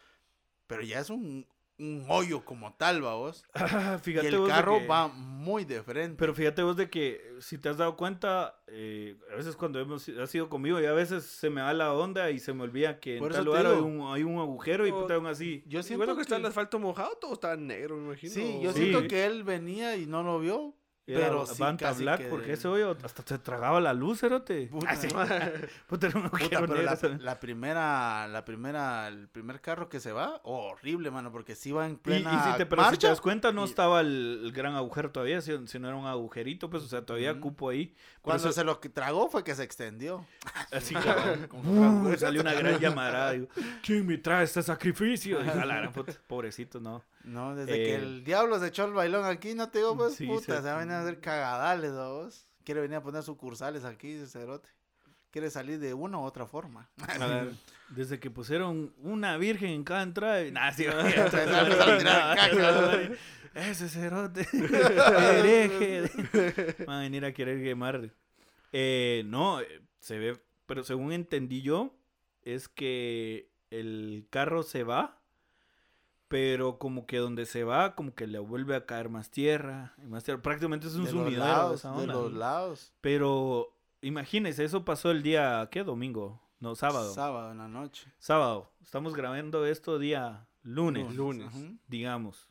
pero 0.66 0.81
ya 0.83 1.00
es 1.00 1.11
un, 1.11 1.46
un 1.79 2.05
hoyo 2.09 2.45
como 2.45 2.73
tal, 2.75 3.05
va 3.05 3.15
vos, 3.15 3.45
Ah, 3.55 3.97
y 3.99 4.03
fíjate 4.03 4.29
el 4.29 4.39
vos 4.39 4.49
de 4.49 4.53
carro 4.55 4.79
que- 4.79 4.87
va 4.87 5.09
muy 5.09 5.65
de 5.65 5.83
frente. 5.83 6.17
Pero 6.19 6.35
fíjate 6.35 6.62
vos 6.62 6.77
de 6.77 6.89
que 6.89 7.35
si 7.41 7.59
te 7.59 7.69
has 7.69 7.77
dado 7.77 7.97
cuenta, 7.97 8.59
eh, 8.67 9.17
a 9.33 9.37
veces 9.37 9.57
cuando 9.57 9.79
hemos 9.79 10.09
has 10.09 10.35
ido 10.35 10.49
conmigo 10.49 10.81
y 10.81 10.87
a 10.87 10.93
veces 10.93 11.25
se 11.25 11.51
me 11.51 11.61
va 11.61 11.73
la 11.75 11.93
onda 11.93 12.31
y 12.31 12.39
se 12.39 12.53
me 12.55 12.62
olvida 12.62 12.99
que 12.99 13.19
Por 13.19 13.31
en 13.33 13.37
tal 13.37 13.45
lugar 13.45 13.67
hay 13.67 13.79
un, 13.79 14.07
hay 14.12 14.23
un 14.23 14.39
agujero 14.39 14.87
y 14.87 14.93
puta 14.93 15.15
aún 15.15 15.27
así. 15.27 15.62
yo 15.67 15.81
Y 15.81 15.83
siento 15.83 15.99
bueno 16.05 16.17
que 16.17 16.23
está 16.23 16.37
el 16.37 16.47
asfalto 16.47 16.79
mojado, 16.79 17.11
todo 17.21 17.35
está 17.35 17.55
negro, 17.57 17.97
me 17.97 18.05
imagino. 18.07 18.33
sí, 18.33 18.61
yo 18.62 18.73
Sí. 18.73 18.79
siento 18.85 19.07
que 19.09 19.27
él 19.27 19.45
venía 19.45 19.97
y 19.97 20.07
no 20.07 20.23
lo 20.23 20.39
vio, 20.41 20.75
Era 21.09 21.21
pero 21.29 21.47
sí 21.47 21.55
Vanta 21.62 21.87
casi 21.90 22.03
Black 22.03 22.19
que- 22.23 22.27
porque 22.27 22.53
ese 22.55 22.66
hoyo 22.66 22.97
hasta 23.05 23.23
se 23.25 23.38
tragaba 23.38 23.81
la 23.81 23.92
luz, 23.95 24.19
cerote. 24.21 24.66
Puta. 24.66 24.88
Ah, 24.90 24.97
sí. 24.97 25.07
Puta, 25.87 26.09
un 26.14 26.31
Puta, 26.31 26.61
pero 26.66 26.83
la, 27.21 27.38
primera, 27.38 28.27
la 28.27 28.45
primera, 28.45 29.07
el 29.07 29.29
primer 29.29 29.61
carro 29.61 29.88
que 29.88 30.01
se 30.01 30.11
va, 30.11 30.40
horrible, 30.42 31.12
mano, 31.12 31.31
porque 31.31 31.55
sí 31.55 31.71
va 31.71 31.87
en 31.87 31.92
Y, 31.92 31.95
y 31.95 31.99
plena 31.99 32.53
si 32.53 32.59
te, 32.59 32.66
pero 32.66 32.90
si 32.90 32.97
te 32.99 33.07
das 33.07 33.21
cuenta, 33.21 33.53
no 33.53 33.62
y- 33.62 33.69
estaba 33.69 34.01
el, 34.01 34.40
el 34.47 34.53
gran 34.53 34.75
agujero 34.75 35.12
todavía, 35.12 35.40
si- 35.40 35.66
sino 35.69 35.87
era 35.87 35.97
un 35.97 36.07
agujerito, 36.07 36.69
pues, 36.71 36.83
o 36.83 36.88
sea, 36.88 37.03
todavía 37.07 37.38
cupo 37.40 37.69
ahí. 37.71 37.87
Por 37.87 38.33
Cuando 38.33 38.49
eso- 38.49 38.61
se 38.61 38.64
lo 38.64 38.81
que 38.81 38.88
tragó 38.88 39.29
fue 39.31 39.45
que 39.45 39.55
se 39.55 39.62
extendió. 39.62 40.27
Así 40.73 40.95
¡Bum! 40.95 41.03
canguro. 41.05 42.19
salió 42.19 42.40
una 42.40 42.53
gran 42.55 42.81
llamarada. 42.81 43.31
Digo, 43.33 43.47
¿quién 43.85 44.05
me 44.07 44.19
trae 44.19 44.42
este 44.45 44.61
sacrificio? 44.62 45.45
Y, 45.45 45.49
a 45.49 45.64
la 45.64 45.77
gran 45.77 45.92
puta, 45.92 46.12
pobrecito, 46.27 46.81
no. 46.81 47.05
No, 47.27 47.55
desde 47.55 47.75
que 47.75 47.93
Eh, 47.93 47.97
el 47.97 48.25
diablo 48.25 48.59
se 48.59 48.69
echó 48.69 48.87
el 48.87 48.93
bailón 48.93 49.25
aquí, 49.27 49.55
no 49.55 49.69
te 49.69 49.79
digo, 49.79 49.97
pues, 49.97 50.15
Sí, 50.15 50.27
puta, 50.27 50.57
se- 50.57 50.62
se 50.62 50.69
va 50.69 50.77
a 50.77 50.79
venir 50.79 50.95
a 50.95 51.03
hacer 51.03 51.21
cagadales, 51.21 51.93
¿no, 51.93 52.15
vos? 52.15 52.49
Quiere 52.65 52.81
venir 52.81 52.97
a 52.97 53.03
poner 53.03 53.23
sucursales 53.23 53.85
aquí, 53.85 54.12
ese 54.12 54.27
cerote. 54.29 54.69
Quiere 55.31 55.51
salir 55.51 55.79
de 55.79 55.93
una 55.93 56.19
u 56.19 56.23
otra 56.23 56.47
forma. 56.47 56.89
Ver, 57.19 57.53
desde 57.91 58.19
que 58.19 58.31
pusieron 58.31 58.95
una 58.99 59.37
virgen 59.37 59.71
en 59.71 59.85
cada 59.85 60.03
entrada. 60.03 60.43
Nah, 60.51 60.73
sí. 60.73 60.87
Ese 63.55 63.89
cerote. 63.89 64.47
hereje. 64.53 66.85
Va 66.89 66.99
a 66.99 67.03
venir 67.03 67.25
a 67.25 67.33
querer 67.33 67.62
quemar. 67.62 68.11
Eh, 68.73 69.23
no, 69.27 69.61
se 70.01 70.19
ve. 70.19 70.41
Pero 70.67 70.85
según 70.85 71.12
entendí 71.12 71.62
yo, 71.62 71.95
es 72.43 72.69
que 72.69 73.49
el 73.71 74.27
carro 74.31 74.62
se 74.62 74.83
va, 74.85 75.21
pero 76.29 76.79
como 76.79 77.07
que 77.07 77.19
donde 77.19 77.47
se 77.47 77.62
va, 77.65 77.95
como 77.95 78.15
que 78.15 78.27
le 78.27 78.39
vuelve 78.39 78.75
a 78.77 78.85
caer 78.87 79.09
más 79.09 79.31
tierra, 79.31 79.95
y 80.03 80.07
más 80.07 80.25
tierra. 80.25 80.43
Prácticamente 80.43 80.87
es 80.89 80.95
un 80.95 81.05
de 81.05 81.12
los 81.12 81.23
sumidero 81.23 81.45
lados, 81.45 81.81
esa 81.81 81.93
de 81.93 81.99
onda. 82.03 82.15
los 82.15 82.33
lados. 82.33 82.93
Pero 83.01 83.73
imagínese, 84.01 84.65
eso 84.65 84.85
pasó 84.85 85.11
el 85.11 85.23
día, 85.23 85.69
¿qué? 85.71 85.85
Domingo, 85.85 86.41
no, 86.61 86.75
sábado. 86.75 87.12
Sábado 87.15 87.53
en 87.53 87.59
la 87.59 87.69
noche. 87.69 88.12
sábado. 88.19 88.73
Estamos 88.83 89.15
grabando 89.15 89.67
esto 89.67 89.99
día 89.99 90.47
lunes, 90.62 91.15
Lunes. 91.15 91.53
Digamos. 91.87 92.49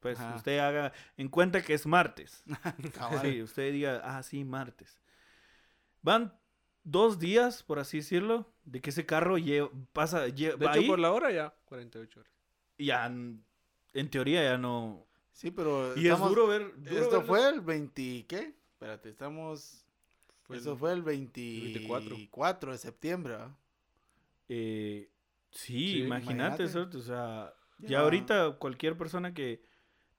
Pues 0.00 0.20
Ajá. 0.20 0.36
usted 0.36 0.58
haga 0.58 0.92
en 1.16 1.28
cuenta 1.28 1.62
que 1.62 1.74
es 1.74 1.86
martes. 1.86 2.44
Sí, 3.22 3.42
usted 3.42 3.72
diga, 3.72 4.02
ah, 4.04 4.22
sí, 4.22 4.44
martes. 4.44 5.00
Van 6.02 6.32
dos 6.84 7.18
días, 7.18 7.62
por 7.62 7.78
así 7.78 7.96
decirlo, 7.98 8.46
de 8.64 8.80
que 8.80 8.90
ese 8.90 9.04
carro 9.06 9.38
lle- 9.38 9.70
pasa, 9.92 10.26
lle- 10.28 10.56
De 10.56 10.66
hecho, 10.66 10.70
ahí 10.70 10.86
por 10.86 10.98
la 11.00 11.12
hora 11.12 11.32
ya, 11.32 11.52
48 11.64 12.20
horas. 12.20 12.32
Ya, 12.78 13.06
en 13.06 14.10
teoría 14.10 14.42
ya 14.42 14.58
no... 14.58 15.06
Sí, 15.32 15.50
pero 15.50 15.94
Y 15.96 16.06
estamos- 16.06 16.30
es 16.30 16.34
duro 16.36 16.46
ver... 16.46 16.72
duro 16.82 17.00
Esto 17.02 17.22
fue 17.22 17.48
el 17.48 17.60
20, 17.60 18.26
¿qué? 18.26 18.54
Espérate, 18.72 19.08
estamos... 19.10 19.84
Fue 20.44 20.56
Eso 20.58 20.72
el- 20.72 20.78
fue 20.78 20.92
el 20.92 21.02
24, 21.02 22.10
24. 22.10 22.72
de 22.72 22.78
septiembre, 22.78 23.36
eh, 24.48 25.10
sí, 25.50 25.92
Sí, 25.92 25.98
imagínate, 26.02 26.64
o 26.64 26.68
sea, 27.00 27.52
ya, 27.78 27.88
Ya. 27.88 28.00
ahorita 28.00 28.52
cualquier 28.58 28.96
persona 28.96 29.34
que... 29.34 29.62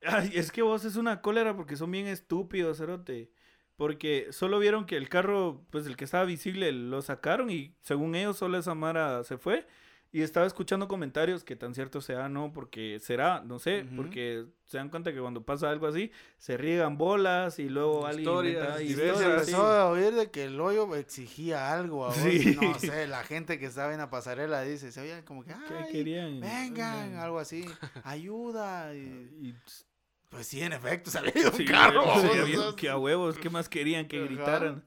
Ay, 0.04 0.32
es 0.36 0.52
que 0.52 0.62
vos 0.62 0.86
es 0.86 0.96
una 0.96 1.22
cólera 1.22 1.56
porque 1.56 1.76
son 1.76 1.90
bien 1.92 2.08
estúpidos, 2.08 2.78
cerote. 2.78 3.32
Porque 3.78 4.28
solo 4.32 4.60
vieron 4.60 4.86
que 4.86 4.96
el 4.98 5.10
carro, 5.10 5.66
pues 5.72 5.88
el 5.88 5.96
que 5.98 6.04
estaba 6.06 6.26
visible, 6.26 6.72
lo 6.72 7.02
sacaron 7.02 7.50
y 7.50 7.76
según 7.82 8.16
ellos 8.16 8.38
solo 8.38 8.58
esa 8.58 8.76
Mara 8.76 9.24
se 9.24 9.38
fue. 9.38 9.68
Y 10.12 10.22
estaba 10.22 10.48
escuchando 10.48 10.88
comentarios 10.88 11.44
que 11.44 11.56
tan 11.58 11.76
cierto 11.76 12.00
sea, 12.00 12.30
no, 12.30 12.54
porque 12.54 12.98
será, 13.02 13.42
no 13.42 13.60
sé, 13.60 13.86
porque 13.96 14.46
se 14.66 14.78
dan 14.78 14.90
cuenta 14.90 15.12
que 15.14 15.20
cuando 15.20 15.44
pasa 15.44 15.70
algo 15.70 15.86
así, 15.86 16.12
se 16.38 16.56
riegan 16.56 16.98
bolas 16.98 17.60
y 17.60 17.68
luego 17.70 18.06
alguien 18.08 18.22
Historias 18.24 18.82
inventa 18.82 18.84
Y 18.84 18.96
se 19.18 19.26
empezó 19.26 19.66
a 19.68 19.90
oír 19.90 20.14
de 20.14 20.32
que 20.32 20.46
el 20.46 20.60
hoyo 20.62 20.96
exigía 20.96 21.74
algo. 21.74 22.06
a 22.06 22.08
vos, 22.10 22.18
Sí. 22.18 22.56
No 22.56 22.74
sé, 22.80 23.08
la 23.08 23.24
gente 23.26 23.60
que 23.60 23.66
estaba 23.66 23.92
en 23.92 24.00
la 24.00 24.10
pasarela 24.10 24.62
dice, 24.62 24.92
se 24.94 25.02
oían 25.02 25.24
como 25.24 25.44
que, 25.44 25.54
¿Qué 25.68 25.74
ay, 25.76 25.92
querían? 25.92 26.40
vengan, 26.40 27.16
algo 27.18 27.40
así, 27.40 27.66
ayuda. 28.04 28.96
Y, 28.96 29.00
Y- 29.42 29.56
pues 30.30 30.48
sí, 30.48 30.62
en 30.62 30.74
efecto, 30.74 31.10
salió 31.12 31.32
de 31.34 31.48
un 31.48 31.54
Sí, 31.54 31.66
carro. 31.66 32.04
sí, 32.22 32.28
o 32.40 32.46
sea, 32.62 32.76
que 32.78 32.90
a 32.90 32.98
huevos, 32.98 33.38
¿qué 33.38 33.50
más 33.50 33.68
querían 33.70 34.08
que 34.08 34.24
gritaran? 34.24 34.86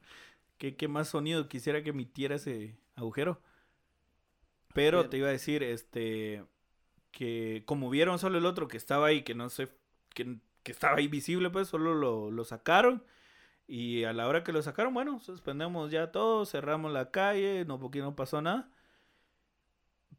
¿Qué, 0.59 0.77
qué 0.77 0.89
más 0.89 1.09
sonido 1.09 1.49
quisiera 1.49 1.83
que 1.83 1.91
emitiera 1.91 2.37
ese 2.37 2.77
agujero? 2.95 3.41
Pero 4.75 4.99
Bien. 4.99 5.11
te 5.11 5.19
iba 5.19 5.29
a 5.29 5.33
decir, 5.33 5.63
este, 5.63 6.45
que 7.13 7.65
como 7.67 7.91
vieron 7.91 8.19
solo 8.19 8.39
el 8.39 8.47
otro 8.47 8.69
que 8.69 8.77
estaba 8.77 9.09
ahí, 9.09 9.23
que 9.23 9.35
no 9.35 9.51
sé, 9.51 9.71
que, 10.15 10.39
que 10.63 10.73
estaba 10.73 10.99
ahí 10.99 11.09
visible, 11.09 11.51
pues 11.51 11.69
solo 11.69 11.95
lo, 11.95 12.31
lo 12.31 12.45
sacaron. 12.45 13.05
Y 13.69 14.05
a 14.05 14.13
la 14.13 14.29
hora 14.29 14.45
que 14.45 14.53
lo 14.53 14.63
sacaron, 14.63 14.95
bueno, 14.95 15.21
suspendemos 15.21 15.91
ya 15.93 16.13
todo, 16.13 16.47
cerramos 16.47 16.93
la 16.93 17.11
calle, 17.11 17.65
no, 17.67 17.81
porque 17.81 18.01
no 18.01 18.17
pasó 18.17 18.43
nada. 18.43 18.71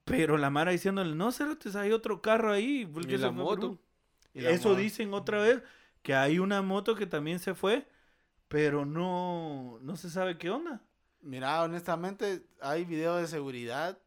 Pero 0.06 0.38
la 0.38 0.50
Mara 0.50 0.72
diciéndole, 0.72 1.16
no, 1.16 1.32
Cerotes, 1.32 1.76
hay 1.76 1.92
otro 1.92 2.22
carro 2.22 2.52
ahí. 2.52 2.90
Y 3.08 3.18
la 3.18 3.32
moto. 3.32 3.70
bro". 3.70 3.80
y 4.34 4.42
la 4.42 4.50
Eso 4.52 4.76
dicen 4.76 5.14
otra 5.14 5.42
vez, 5.42 5.64
que 6.02 6.16
hay 6.16 6.40
una 6.40 6.62
moto 6.62 6.96
que 6.96 7.06
también 7.06 7.40
se 7.40 7.54
fue, 7.54 7.88
pero 8.48 8.86
no, 8.86 9.80
no 9.82 9.96
se 9.96 10.10
sabe 10.10 10.38
qué 10.38 10.50
onda. 10.50 10.82
Mira, 11.22 11.62
honestamente, 11.62 12.44
hay 12.62 12.84
video 12.86 13.18
de 13.18 13.28
seguridad 13.28 14.01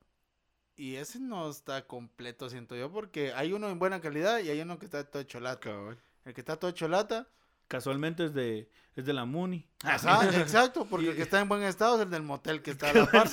y 0.76 0.96
ese 0.96 1.20
no 1.20 1.48
está 1.50 1.86
completo, 1.86 2.48
siento 2.50 2.74
yo, 2.76 2.90
porque 2.90 3.32
hay 3.34 3.52
uno 3.52 3.68
en 3.68 3.78
buena 3.78 4.00
calidad 4.00 4.40
y 4.40 4.50
hay 4.50 4.60
uno 4.60 4.78
que 4.78 4.84
está 4.86 5.04
todo 5.04 5.22
hecho 5.22 5.40
lata. 5.40 5.60
Cabal. 5.70 5.98
El 6.24 6.34
que 6.34 6.40
está 6.40 6.56
todo 6.56 6.70
hecho 6.70 6.88
lata, 6.88 7.26
Casualmente 7.68 8.26
es 8.26 8.34
de, 8.34 8.68
es 8.94 9.06
de 9.06 9.12
la 9.14 9.24
Muni. 9.24 9.66
ajá, 9.82 10.28
exacto, 10.40 10.86
porque 10.88 11.10
el 11.10 11.16
que 11.16 11.22
está 11.22 11.40
en 11.40 11.48
buen 11.48 11.62
estado 11.62 11.96
es 11.96 12.02
el 12.02 12.10
del 12.10 12.22
motel 12.22 12.60
que 12.62 12.72
está 12.72 12.90
a 12.90 12.94
la 12.94 13.06
par. 13.10 13.28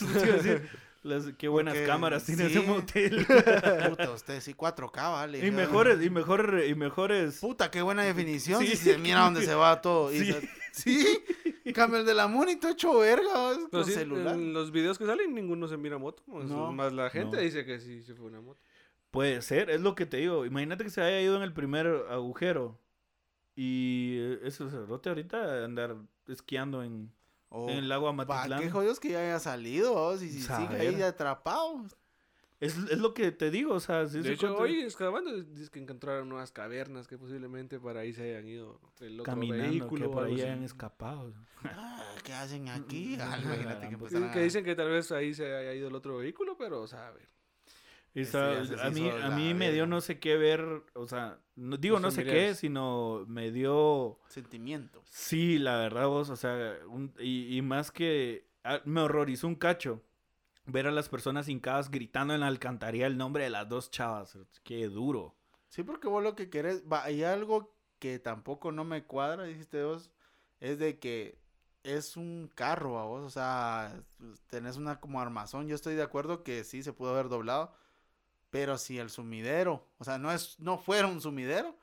Las- 1.04 1.25
qué 1.38 1.47
buenas 1.47 1.73
Porque 1.73 1.88
cámaras 1.88 2.23
tiene 2.25 2.45
ese 2.45 2.62
sí. 2.62 2.65
motel. 2.67 3.25
Puta, 3.89 4.12
usted 4.12 4.39
sí, 4.39 4.54
4K, 4.54 4.93
vale. 5.12 5.45
y 5.45 5.49
mejores, 5.49 5.99
y 6.04 6.10
mejores, 6.12 6.69
y 6.69 6.75
mejores. 6.75 7.39
Puta, 7.39 7.71
qué 7.71 7.82
buena 7.82 8.04
definición. 8.04 8.62
Sí. 8.63 8.75
se 8.75 8.97
mira 8.99 9.21
dónde 9.21 9.43
se 9.43 9.56
va 9.56 9.82
todo. 9.82 10.13
Y 10.13 10.32
Sí. 10.72 11.02
se- 11.04 11.54
sí, 11.64 11.74
cambio 11.74 12.00
el 12.00 12.06
de 12.06 12.14
la 12.14 12.28
Muni, 12.28 12.56
todo 12.56 12.72
hecho 12.72 13.00
verga, 13.00 13.58
con 13.72 13.86
sí, 13.86 13.92
celular. 13.94 14.36
En 14.36 14.54
los 14.54 14.72
videos 14.72 14.98
que 14.98 15.06
salen, 15.06 15.34
ninguno 15.36 15.68
se 15.68 15.78
mira 15.78 15.98
moto. 15.98 16.24
o 16.32 16.40
sea, 16.48 16.56
No. 16.56 16.72
Más 16.72 16.94
la 16.94 17.10
gente 17.10 17.36
No. 17.38 17.42
dice 17.44 17.66
que 17.66 17.80
sí 17.80 18.02
se 18.04 18.16
fue 18.16 18.28
una 18.28 18.42
moto. 18.42 18.60
Puede 19.12 19.42
ser, 19.42 19.70
es 19.70 19.82
lo 19.82 19.94
que 19.96 20.06
te 20.06 20.18
digo. 20.18 20.46
Imagínate 20.46 20.84
que 20.86 20.90
se 20.90 21.02
haya 21.02 21.20
ido 21.22 21.36
en 21.36 21.42
el 21.44 21.54
primer 21.54 21.88
agujero. 22.10 22.80
Y 23.56 24.18
ese 24.44 24.70
cerrote 24.70 25.10
ahorita 25.10 25.66
andar 25.66 25.98
esquiando 26.28 26.84
en, 26.84 27.12
O, 27.50 27.70
en 27.70 27.80
el 27.80 27.90
lago 27.90 28.08
Amatitlán. 28.08 28.62
qué 28.62 28.72
jodidos 28.72 29.00
que 29.00 29.10
ya 29.10 29.20
haya 29.20 29.40
salido, 29.40 30.16
y 30.16 30.20
si 30.30 30.42
sigue 30.42 30.76
ahí 30.80 31.02
atrapado. 31.02 31.86
Es, 32.62 32.78
es 32.78 33.00
lo 33.00 33.13
que 33.15 33.32
te 33.32 33.50
digo, 33.52 33.74
o 33.74 33.80
sea, 33.80 34.08
si 34.08 34.19
De 34.19 34.34
hecho, 34.34 34.56
hoy 34.56 34.82
excavando, 34.82 35.32
dice 35.41 35.71
que 35.71 35.80
encontraron 35.80 36.30
nuevas 36.30 36.52
cavernas 36.52 37.08
que 37.08 37.17
posiblemente 37.17 37.80
para 37.80 38.02
ahí 38.02 38.13
se 38.13 38.21
hayan 38.24 38.47
ido 38.47 38.80
el 39.00 39.19
otro 39.19 39.34
caminando, 39.34 39.63
vehículo. 39.67 40.06
que 40.08 40.13
por 40.13 40.24
ahí 40.26 40.41
hayan 40.41 40.63
escapado. 40.63 41.34
Ah, 41.63 42.15
¿Qué 42.24 42.34
hacen 42.34 42.69
aquí? 42.69 43.17
Ah, 43.19 43.38
imagínate 43.41 43.89
que 44.32 44.39
dicen 44.43 44.63
que 44.63 44.76
tal 44.76 44.89
vez 44.89 45.12
ahí 45.12 45.34
se 45.34 45.54
haya 45.54 45.74
ido 45.74 45.88
el 45.88 45.95
otro 45.95 46.17
vehículo, 46.17 46.56
pero, 46.56 46.82
o 46.84 46.88
sea, 46.88 47.08
a 47.08 47.12
ver. 47.12 47.28
A 48.13 48.89
mí, 48.91 49.10
a 49.10 49.30
mí 49.32 49.54
me 49.54 49.71
dio 49.71 49.88
no 49.88 50.02
sé 50.02 50.19
qué 50.19 50.36
ver, 50.36 50.84
o 50.93 51.08
sea, 51.08 51.39
no, 51.56 51.78
digo 51.78 52.00
no 52.00 52.12
sé 52.12 52.26
qué, 52.26 52.54
sino 52.56 53.24
me 53.28 53.52
dio, 53.52 54.19
Sentimiento. 54.28 55.02
sí, 55.06 55.58
la 55.58 55.78
verdad 55.78 56.08
vos, 56.08 56.30
o 56.30 56.36
sea, 56.36 56.78
un- 56.89 57.13
y, 57.19 57.58
y 57.58 57.62
más 57.62 57.89
que, 57.89 58.47
ah, 58.65 58.82
me 58.86 59.02
horrorizó 59.02 59.47
un 59.47 59.56
cacho 59.56 60.04
ver 60.65 60.88
a 60.88 60.91
las 60.91 61.10
personas 61.10 61.47
hincadas 61.47 61.89
gritando 61.89 62.34
en 62.34 62.41
la 62.41 62.47
alcantarilla 62.47 63.08
el 63.08 63.17
nombre 63.17 63.43
de 63.43 63.50
las 63.50 63.67
dos 63.67 63.91
chavas, 63.91 64.38
qué 64.63 64.88
duro. 64.88 65.36
Sí, 65.69 65.84
porque 65.84 66.08
vos 66.08 66.24
lo 66.24 66.36
que 66.36 66.50
querés, 66.50 66.84
va, 66.91 67.04
hay 67.04 67.24
algo 67.24 67.74
que 68.00 68.19
tampoco 68.19 68.71
no 68.71 68.84
me 68.84 69.06
cuadra, 69.06 69.43
dijiste 69.43 69.84
vos, 69.84 70.12
es 70.60 70.80
de 70.80 71.00
que 71.00 71.39
es 71.84 72.17
un 72.17 72.52
carro 72.54 73.00
a 73.00 73.06
vos, 73.06 73.24
o 73.24 73.30
sea, 73.30 74.04
tenés 74.47 74.78
una 74.78 75.00
como 75.00 75.21
armazón, 75.21 75.67
yo 75.67 75.76
estoy 75.76 75.95
de 75.95 76.04
acuerdo 76.04 76.43
que 76.43 76.63
sí 76.63 76.84
se 76.84 76.93
pudo 76.93 77.12
haber 77.12 77.30
doblado, 77.30 77.74
pero 78.50 78.78
si 78.78 79.00
el 79.00 79.10
sumidero, 79.10 79.88
o 79.97 80.04
sea, 80.04 80.17
no 80.17 80.32
es, 80.32 80.60
no 80.60 80.78
fuera 80.78 81.08
un 81.08 81.21
sumidero, 81.21 81.76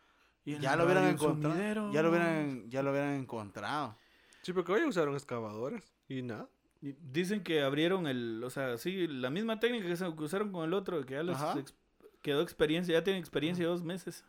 ya 0.45 0.77
lo 0.77 0.85
hubieran 0.85 1.05
encontrado, 1.05 1.55
sumidero. 1.55 1.93
ya 1.93 2.03
lo 2.03 2.11
hubieran, 2.11 2.71
ya 2.71 2.83
lo 2.83 2.91
hubieran 2.91 3.15
encontrado. 3.15 3.97
Sí, 4.43 4.53
porque 4.53 4.73
hoy 4.73 4.85
usaron 4.85 5.15
excavadoras 5.15 5.93
y 6.09 6.23
nada. 6.23 6.49
Dicen 6.81 7.43
que 7.43 7.63
abrieron 7.63 8.07
el, 8.07 8.43
o 8.45 8.51
sea, 8.51 8.79
sí, 8.79 9.09
la 9.09 9.31
misma 9.31 9.59
técnica 9.59 9.87
que 9.87 9.97
se 9.97 10.07
usaron 10.09 10.53
con 10.53 10.65
el 10.65 10.73
otro, 10.75 11.05
que 11.05 11.15
ya 11.15 11.23
les 11.25 11.37
ex- 11.57 11.75
quedó 12.23 12.41
experiencia, 12.43 12.95
ya 12.95 13.03
tienen 13.03 13.19
experiencia 13.21 13.65
de 13.65 13.71
dos 13.71 13.83
meses. 13.83 14.25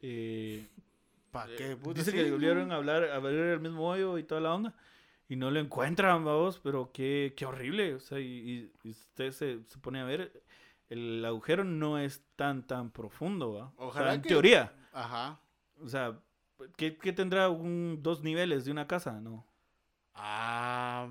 Eh, 0.00 0.66
¿Para 1.30 1.54
qué? 1.54 1.76
puta? 1.76 1.98
Dice 2.00 2.10
Sí, 2.10 2.16
que 2.16 2.30
volvieron 2.30 2.72
a 2.72 2.76
hablar, 2.76 3.04
a 3.04 3.16
abrir 3.16 3.38
el 3.40 3.60
mismo 3.60 3.88
hoyo 3.88 4.16
y 4.18 4.22
toda 4.24 4.40
la 4.40 4.54
onda. 4.54 4.74
Y 5.28 5.36
no 5.36 5.50
lo 5.50 5.60
encuentran, 5.60 6.24
vamos, 6.24 6.60
pero 6.60 6.90
qué, 6.92 7.34
qué 7.36 7.44
horrible. 7.46 7.94
O 7.94 8.00
sea, 8.00 8.18
y, 8.20 8.70
usted 8.84 9.30
se, 9.32 9.60
se 9.66 9.78
pone 9.78 10.00
a 10.00 10.04
ver, 10.04 10.42
el 10.88 11.22
agujero 11.24 11.62
no 11.64 11.98
es 11.98 12.22
tan, 12.36 12.66
tan 12.66 12.90
profundo, 12.90 13.52
¿va? 13.54 13.72
O 13.76 13.88
Ojalá 13.88 14.06
sea, 14.08 14.14
en 14.14 14.22
que- 14.22 14.28
teoría. 14.28 14.72
Ajá. 14.92 15.38
O 15.80 15.88
sea, 15.88 16.18
¿qué, 16.76 16.96
qué 16.96 17.12
tendrá 17.12 17.48
un, 17.50 17.98
dos 18.02 18.22
niveles 18.22 18.64
de 18.64 18.70
una 18.72 18.86
casa? 18.86 19.20
No, 19.20 19.46
Ah, 20.14 21.08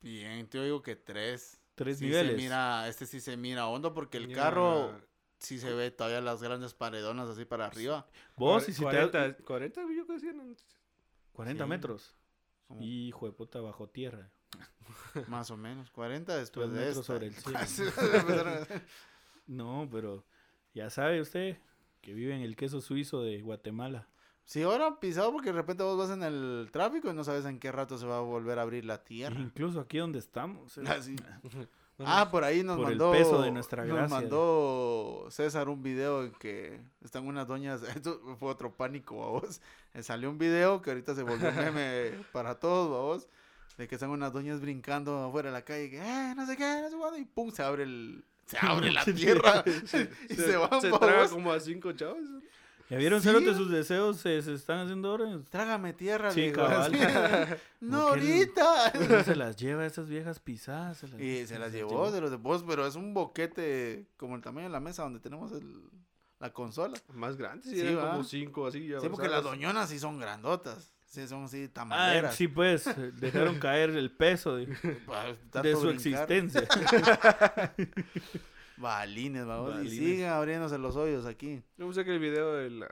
bien, 0.00 0.46
te 0.48 0.62
digo 0.62 0.82
que 0.82 0.96
tres. 0.96 1.60
tres 1.74 1.98
Sí 1.98 2.06
niveles. 2.06 2.32
Se 2.32 2.36
mira, 2.36 2.88
este 2.88 3.06
sí 3.06 3.20
se 3.20 3.36
mira 3.36 3.66
hondo 3.68 3.94
porque 3.94 4.18
el 4.18 4.32
carro 4.32 5.00
sí 5.38 5.58
se 5.58 5.72
ve 5.72 5.90
todavía 5.90 6.20
las 6.20 6.42
grandes 6.42 6.74
paredonas 6.74 7.28
así 7.28 7.44
para 7.44 7.66
arriba. 7.66 8.06
Vos, 8.36 8.68
y 8.68 8.72
si 8.72 8.78
te 8.78 8.84
40, 8.84 9.18
das 9.28 9.36
40 9.44 9.80
yo 9.96 10.06
que 10.06 10.12
decían 10.14 10.40
antes. 10.40 10.66
40 11.32 11.64
Sí. 11.64 11.68
metros. 11.70 12.16
Como 12.66 12.82
Hijo 12.82 13.26
de 13.26 13.32
puta, 13.32 13.60
bajo 13.60 13.88
tierra. 13.88 14.30
Más 15.28 15.50
o 15.50 15.56
menos, 15.56 15.90
40 15.90 16.36
después 16.36 16.70
de 16.72 16.78
metros 16.80 16.98
esta. 16.98 17.12
sobre 17.12 17.26
el 17.28 17.34
cielo. 17.66 17.92
No, 19.46 19.88
pero 19.90 20.26
ya 20.74 20.90
sabe 20.90 21.20
usted 21.22 21.56
que 22.02 22.12
vive 22.12 22.34
en 22.34 22.42
el 22.42 22.54
queso 22.56 22.80
suizo 22.82 23.22
de 23.22 23.40
Guatemala. 23.40 24.06
Sí, 24.48 24.62
ahora 24.62 24.98
pisado 24.98 25.30
porque 25.30 25.50
de 25.52 25.58
repente 25.58 25.82
vos 25.82 25.98
vas 25.98 26.08
en 26.08 26.22
el 26.22 26.70
tráfico 26.72 27.10
y 27.10 27.12
no 27.12 27.22
sabes 27.22 27.44
en 27.44 27.58
qué 27.60 27.70
rato 27.70 27.98
se 27.98 28.06
va 28.06 28.16
a 28.16 28.20
volver 28.22 28.58
a 28.58 28.62
abrir 28.62 28.82
la 28.86 29.04
tierra. 29.04 29.38
Incluso 29.38 29.78
aquí 29.78 29.98
donde 29.98 30.18
estamos. 30.18 30.78
eh. 30.78 30.84
Así. 30.88 31.16
Bueno, 31.42 31.68
Ah, 32.00 32.30
por 32.30 32.44
ahí 32.44 32.62
nos 32.62 32.76
Por 32.78 32.92
el 32.92 32.96
mandó. 32.96 33.10
peso 33.12 33.42
de 33.42 33.50
nuestra 33.50 33.84
Nos 33.84 34.08
mandó 34.08 35.26
César 35.30 35.68
un 35.68 35.82
video 35.82 36.22
en 36.24 36.30
que 36.32 36.80
están 37.04 37.26
unas 37.26 37.46
doñas. 37.46 37.82
Esto 37.94 38.20
fue 38.38 38.48
otro 38.48 38.72
pánico, 38.72 39.16
vos. 39.16 39.60
Salió 40.00 40.30
un 40.30 40.38
video 40.38 40.80
que 40.80 40.90
ahorita 40.92 41.14
se 41.14 41.24
volvió 41.24 41.52
meme 41.52 42.12
para 42.32 42.54
todos, 42.54 42.88
vos. 42.88 43.28
De 43.76 43.86
que 43.86 43.96
están 43.96 44.08
unas 44.10 44.32
doñas 44.32 44.60
brincando 44.62 45.24
afuera 45.26 45.50
de 45.50 45.52
la 45.52 45.62
calle. 45.62 45.90
Que, 45.90 45.98
eh, 45.98 46.34
no 46.34 46.46
sé 46.46 46.56
qué, 46.56 46.80
no 46.82 46.88
sé 46.88 46.96
cuándo. 46.96 47.18
Y 47.18 47.24
pum, 47.26 47.50
se 47.50 47.62
abre 47.62 47.82
el. 47.82 48.24
se 48.46 48.56
abre 48.62 48.90
la 48.92 49.04
tierra 49.04 49.62
y 49.66 50.34
se, 50.34 50.56
van, 50.56 50.80
Se 50.80 50.90
babos. 50.90 51.00
traga 51.00 51.28
como 51.28 51.52
a 51.52 51.60
cinco 51.60 51.92
chavos. 51.92 52.22
¿Ya 52.90 52.96
vieron, 52.96 53.20
Sí. 53.20 53.28
Cerote, 53.28 53.54
sus 53.54 53.70
deseos 53.70 54.16
se, 54.18 54.40
se 54.42 54.54
están 54.54 54.78
haciendo 54.80 55.10
ahora? 55.10 55.26
Trágame 55.50 55.92
tierra, 55.92 56.30
Sí, 56.30 56.50
cabal. 56.52 56.90
No, 57.80 58.14
él- 58.14 58.20
ahorita. 58.22 58.92
No 59.08 59.22
se 59.24 59.36
las 59.36 59.56
lleva 59.56 59.84
esas 59.86 60.08
viejas 60.08 60.40
pisadas. 60.40 60.96
Se 60.98 61.08
las, 61.08 61.20
Y 61.20 61.46
se 61.46 61.58
las 61.58 61.72
llevó 61.72 62.10
de 62.10 62.20
los 62.22 62.30
de 62.30 62.36
vos, 62.38 62.64
pero 62.66 62.86
es 62.86 62.96
un 62.96 63.12
boquete 63.14 64.06
como 64.16 64.36
el 64.36 64.42
tamaño 64.42 64.66
de 64.68 64.72
la 64.72 64.80
mesa 64.80 65.02
donde 65.02 65.20
tenemos 65.20 65.52
el- 65.52 65.82
la 66.40 66.50
consola. 66.52 66.96
Más 67.12 67.36
grandes, 67.36 67.68
sí, 67.70 67.76
Sí, 67.80 67.86
eran 67.86 68.08
como 68.10 68.24
cinco 68.24 68.66
así. 68.66 68.86
ya 68.88 69.00
Sí, 69.00 69.08
porque 69.10 69.28
las 69.28 69.42
doñonas 69.42 69.88
sí 69.90 69.98
son 69.98 70.18
grandotas. 70.18 70.92
Sí, 71.06 71.26
son 71.26 71.44
así 71.44 71.64
Ah, 71.64 71.70
tamaleras. 71.72 72.34
sí, 72.34 72.48
pues, 72.48 72.86
eh, 72.86 73.12
dejaron 73.14 73.58
caer 73.58 73.90
el 73.90 74.10
peso 74.10 74.56
de, 74.56 74.66
tanto 75.50 75.80
su 75.80 75.88
brincar. 75.88 76.30
existencia. 76.30 76.68
Balines, 78.78 79.46
vamos. 79.46 79.74
Balines. 79.74 79.92
Y 79.92 79.96
siguen 79.98 80.28
abriéndose 80.30 80.78
los 80.78 80.96
hoyos 80.96 81.26
aquí. 81.26 81.62
Yo 81.76 81.86
pensé 81.86 82.04
que 82.04 82.12
el 82.14 82.18
video 82.20 82.54
de 82.54 82.70
la 82.70 82.88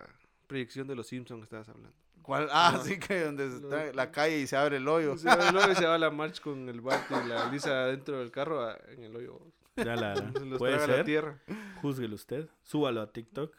predicción 0.47 0.87
de 0.87 0.95
los 0.97 1.07
Simpsons 1.07 1.41
que 1.41 1.45
estabas 1.45 1.69
hablando. 1.69 1.93
¿Cuál? 2.23 2.49
Ah, 2.51 2.73
No. 2.77 2.83
sí, 2.83 2.99
que 2.99 3.21
donde 3.25 3.47
está 3.47 3.93
la 3.93 4.11
calle 4.11 4.41
y 4.41 4.47
se 4.49 4.57
abre 4.57 4.79
el 4.79 4.89
hoyo. 4.89 5.17
Se 5.17 5.29
va 5.29 5.49
el 5.49 5.57
hoyo 5.57 5.71
y 5.73 5.75
se 5.77 5.87
va 5.87 5.97
la 5.99 6.11
march 6.11 6.41
con 6.41 6.69
el 6.69 6.81
Bart 6.81 7.05
y 7.11 7.29
la 7.29 7.51
Lisa 7.53 7.87
dentro 7.87 8.19
del 8.19 8.31
carro 8.33 8.63
a- 8.65 8.77
en 8.89 9.05
el 9.05 9.15
hoyo. 9.15 9.41
Ya 9.77 9.95
la, 9.95 10.15
los 10.45 10.59
puede 10.59 10.73
traga 10.75 10.87
la 10.89 10.95
ser. 10.97 11.05
tierra. 11.05 11.39
Júzguelo 11.83 12.15
usted. 12.17 12.49
Súbalo 12.65 13.01
a 13.03 13.13
TikTok 13.13 13.55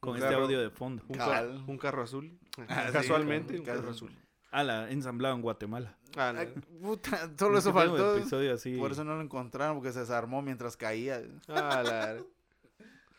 con 0.00 0.12
Un 0.12 0.16
este 0.18 0.30
carro. 0.30 0.44
audio 0.44 0.60
de 0.60 0.70
fondo. 0.70 1.02
Un, 1.08 1.18
car- 1.18 1.48
un 1.66 1.76
carro 1.78 2.02
azul. 2.02 2.38
Ah, 2.68 2.84
sí, 2.86 2.92
Casualmente, 2.92 3.58
un 3.58 3.64
ca- 3.66 3.74
carro 3.74 3.90
azul. 3.90 4.12
Ala, 4.50 4.90
ensamblado 4.90 5.34
en 5.36 5.42
Guatemala. 5.42 5.96
Ah, 6.16 6.32
no. 6.32 6.62
puta, 6.80 7.30
solo 7.38 7.58
eso 7.58 7.72
faltó. 7.72 8.16
episodio 8.16 8.54
así. 8.54 8.76
Por 8.76 8.90
eso 8.92 9.04
no 9.04 9.14
lo 9.14 9.22
encontraron, 9.22 9.76
porque 9.76 9.92
se 9.92 10.00
desarmó 10.00 10.42
mientras 10.42 10.76
caía. 10.76 11.22
Ah, 11.48 11.82
la- 11.84 12.16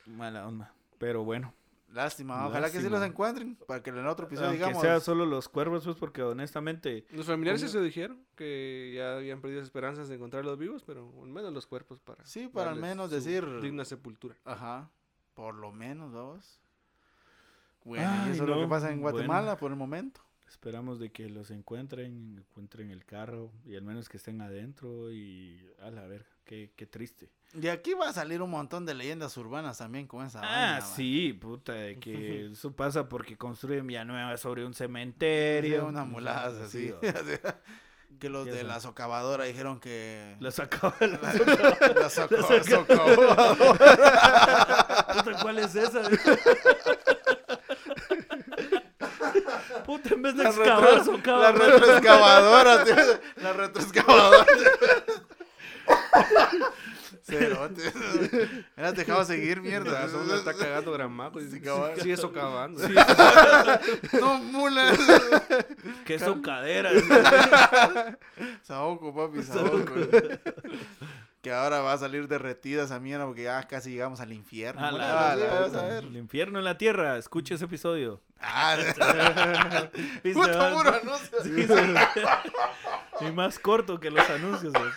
Mala 0.05 0.47
onda. 0.47 0.73
Pero 0.97 1.23
bueno. 1.23 1.53
Lástima, 1.93 2.47
ojalá 2.47 2.71
que 2.71 2.79
sí 2.79 2.87
los 2.89 3.03
encuentren. 3.03 3.55
Para 3.67 3.83
que 3.83 3.89
en 3.89 3.97
el 3.97 4.07
otro 4.07 4.25
episodio 4.25 4.47
Aunque 4.49 4.63
digamos. 4.63 4.81
sea 4.81 4.99
solo 5.01 5.25
los 5.25 5.49
cuervos, 5.49 5.83
pues 5.83 5.97
porque 5.97 6.21
honestamente... 6.23 7.05
Los 7.11 7.25
familiares 7.25 7.61
¿Cómo? 7.61 7.71
se 7.73 7.81
dijeron 7.81 8.23
que 8.35 8.93
ya 8.95 9.17
habían 9.17 9.41
perdido 9.41 9.61
esperanzas 9.61 10.07
de 10.07 10.15
encontrarlos 10.15 10.57
vivos, 10.57 10.83
pero 10.85 11.11
al 11.21 11.27
menos 11.29 11.51
los 11.53 11.67
cuerpos 11.67 11.99
para. 11.99 12.25
Sí, 12.25 12.47
para 12.47 12.71
al 12.71 12.79
menos 12.79 13.09
su 13.09 13.15
decir- 13.17 13.59
Digna 13.61 13.83
sepultura. 13.83 14.35
Ajá. 14.45 14.89
Por 15.33 15.55
lo 15.55 15.73
menos, 15.73 16.13
vamos. 16.13 16.61
Bueno, 17.83 18.05
Ay, 18.09 18.29
y 18.29 18.31
eso 18.33 18.43
es 18.43 18.49
lo 18.49 18.61
que 18.61 18.67
pasa 18.67 18.89
en 18.91 19.01
bueno. 19.01 19.17
Guatemala 19.17 19.57
por 19.57 19.71
el 19.71 19.77
momento. 19.77 20.21
Esperamos 20.51 20.99
de 20.99 21.11
que 21.13 21.29
los 21.29 21.49
encuentren, 21.49 22.37
encuentren 22.37 22.91
el 22.91 23.05
carro 23.05 23.53
y 23.65 23.77
al 23.77 23.83
menos 23.83 24.09
que 24.09 24.17
estén 24.17 24.41
adentro 24.41 25.09
y 25.09 25.65
a 25.81 25.89
la 25.89 26.05
verga, 26.07 26.27
qué, 26.43 26.73
qué 26.75 26.85
triste. 26.85 27.29
Y 27.53 27.67
aquí 27.69 27.93
va 27.93 28.09
a 28.09 28.13
salir 28.13 28.41
un 28.41 28.49
montón 28.49 28.85
de 28.85 28.93
leyendas 28.93 29.37
urbanas 29.37 29.77
también 29.77 30.07
con 30.07 30.25
esa 30.25 30.39
Ah, 30.43 30.73
vaina, 30.73 30.81
sí, 30.81 31.31
puta, 31.31 31.71
de 31.73 31.97
que 31.99 32.47
eso 32.51 32.75
pasa 32.75 33.07
porque 33.07 33.37
construyen 33.37 33.87
Villanueva 33.87 34.35
sobre 34.35 34.65
un 34.65 34.73
Sí, 34.73 34.79
cementerio. 34.79 35.85
unas 35.87 36.05
muladas 36.05 36.55
así. 36.61 36.93
que 38.19 38.29
los 38.29 38.45
de 38.45 38.63
la 38.63 38.81
socavadora 38.81 39.45
dijeron 39.45 39.79
que... 39.79 40.35
La 40.41 40.51
sacaba 40.51 40.93
la 40.99 41.07
La 41.07 41.33
soca- 42.09 42.09
soca- 42.09 42.63
socavadora. 42.63 43.55
¿cuál 45.41 45.59
es 45.59 45.73
esa? 45.75 46.01
Puta, 49.91 50.13
en 50.13 50.21
vez 50.21 50.35
de 50.37 50.43
La 50.43 50.49
excavar, 50.49 50.89
retro- 50.99 51.03
socava. 51.05 51.39
La 51.43 51.51
retroexcavadora, 51.51 52.83
tío. 52.85 52.95
La 53.43 53.53
retroexcavadora. 53.53 54.45
Cerote. 57.23 57.93
Era 58.75 58.91
dejado 58.93 59.23
seguir, 59.25 59.61
mierda. 59.61 60.07
Sombra 60.09 60.37
está 60.37 60.53
cagando 60.53 60.91
gramajo 60.91 61.39
y 61.39 61.49
Sí, 61.49 61.61
sigue 62.01 62.17
socavando. 62.17 62.81
No, 64.19 64.37
mula. 64.39 64.91
Qué 66.05 66.19
socadera. 66.19 66.91
Saoco, 68.63 69.13
papi, 69.13 69.43
saoco. 69.43 69.93
Que 71.41 71.51
ahora 71.51 71.81
va 71.81 71.93
a 71.93 71.97
salir 71.97 72.27
derretida 72.27 72.83
esa 72.83 72.99
mierda 72.99 73.25
porque 73.25 73.43
ya 73.43 73.63
casi 73.67 73.89
llegamos 73.91 74.19
al 74.21 74.31
infierno. 74.31 74.85
A 74.85 74.91
Mula, 74.91 75.35
la- 75.35 75.35
sí, 75.35 75.41
vas 75.49 75.73
a 75.73 75.85
ver. 75.87 76.03
El 76.03 76.17
infierno 76.17 76.59
en 76.59 76.65
la 76.65 76.77
tierra. 76.77 77.17
Escuche 77.17 77.55
ese 77.55 77.65
episodio. 77.65 78.21
Ah, 78.39 78.77
puto 80.33 80.57
van- 80.57 80.73
puro 80.75 80.89
anuncio. 80.93 81.43
Sí, 81.43 81.63
sí. 81.67 83.25
Y 83.27 83.31
más 83.31 83.57
corto 83.57 83.99
que 83.99 84.11
los 84.11 84.29
anuncios. 84.29 84.71
güey. 84.73 84.91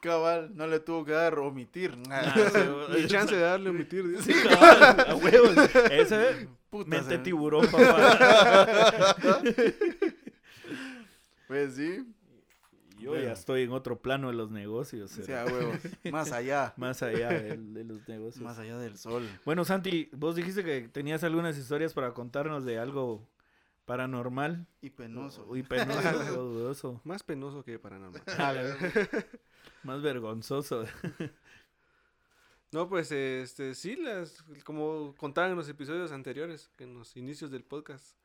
Cabal, 0.00 0.50
no 0.56 0.66
le 0.66 0.80
tuvo 0.80 1.04
que 1.04 1.12
dar 1.12 1.38
omitir. 1.38 1.96
Ah, 2.10 2.34
Ni 2.96 3.06
chance 3.06 3.34
de 3.34 3.42
darle 3.42 3.70
omitir. 3.70 4.08
dice. 4.16 4.32
Sí, 4.32 4.48
cabal, 4.48 5.06
a 5.08 5.14
huevos. 5.14 5.54
Ese 5.90 6.48
Puta, 6.70 6.88
mente 6.88 7.18
tiburón, 7.18 7.66
papá. 7.70 8.66
Pues 11.46 11.74
sí. 11.76 12.04
Yo 13.02 13.10
Bueno. 13.10 13.26
ya 13.26 13.32
estoy 13.32 13.62
en 13.62 13.72
otro 13.72 14.00
plano 14.00 14.28
de 14.28 14.34
los 14.34 14.50
negocios. 14.50 15.10
Sí, 15.10 15.22
eh. 15.30 15.36
a 15.36 15.44
huevos. 15.44 15.76
Más 16.12 16.32
allá. 16.32 16.72
Más 16.76 17.02
allá 17.02 17.28
de, 17.30 17.56
de 17.56 17.84
los 17.84 18.06
negocios. 18.08 18.42
Más 18.42 18.58
allá 18.58 18.78
del 18.78 18.96
sol. 18.96 19.28
Bueno, 19.44 19.64
Santi, 19.64 20.08
vos 20.12 20.36
dijiste 20.36 20.64
que 20.64 20.88
tenías 20.88 21.24
algunas 21.24 21.58
historias 21.58 21.92
para 21.94 22.14
contarnos 22.14 22.64
de 22.64 22.78
algo 22.78 23.28
paranormal 23.84 24.66
Y 24.80 24.90
penoso. 24.90 25.56
y 25.56 25.62
penoso 25.64 26.40
o 26.40 26.44
dudoso. 26.44 27.00
Más 27.04 27.22
penoso 27.22 27.64
que 27.64 27.78
paranormal. 27.78 28.22
Más 29.82 30.00
vergonzoso. 30.00 30.84
No, 32.70 32.88
pues 32.88 33.12
este 33.12 33.74
sí, 33.74 33.96
las 33.96 34.42
como 34.64 35.14
contaban 35.16 35.50
en 35.50 35.56
los 35.56 35.68
episodios 35.68 36.10
anteriores, 36.12 36.70
que 36.78 36.84
en 36.84 36.94
los 36.94 37.16
inicios 37.16 37.50
del 37.50 37.64
podcast, 37.64 38.16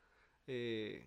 eh, 0.46 1.06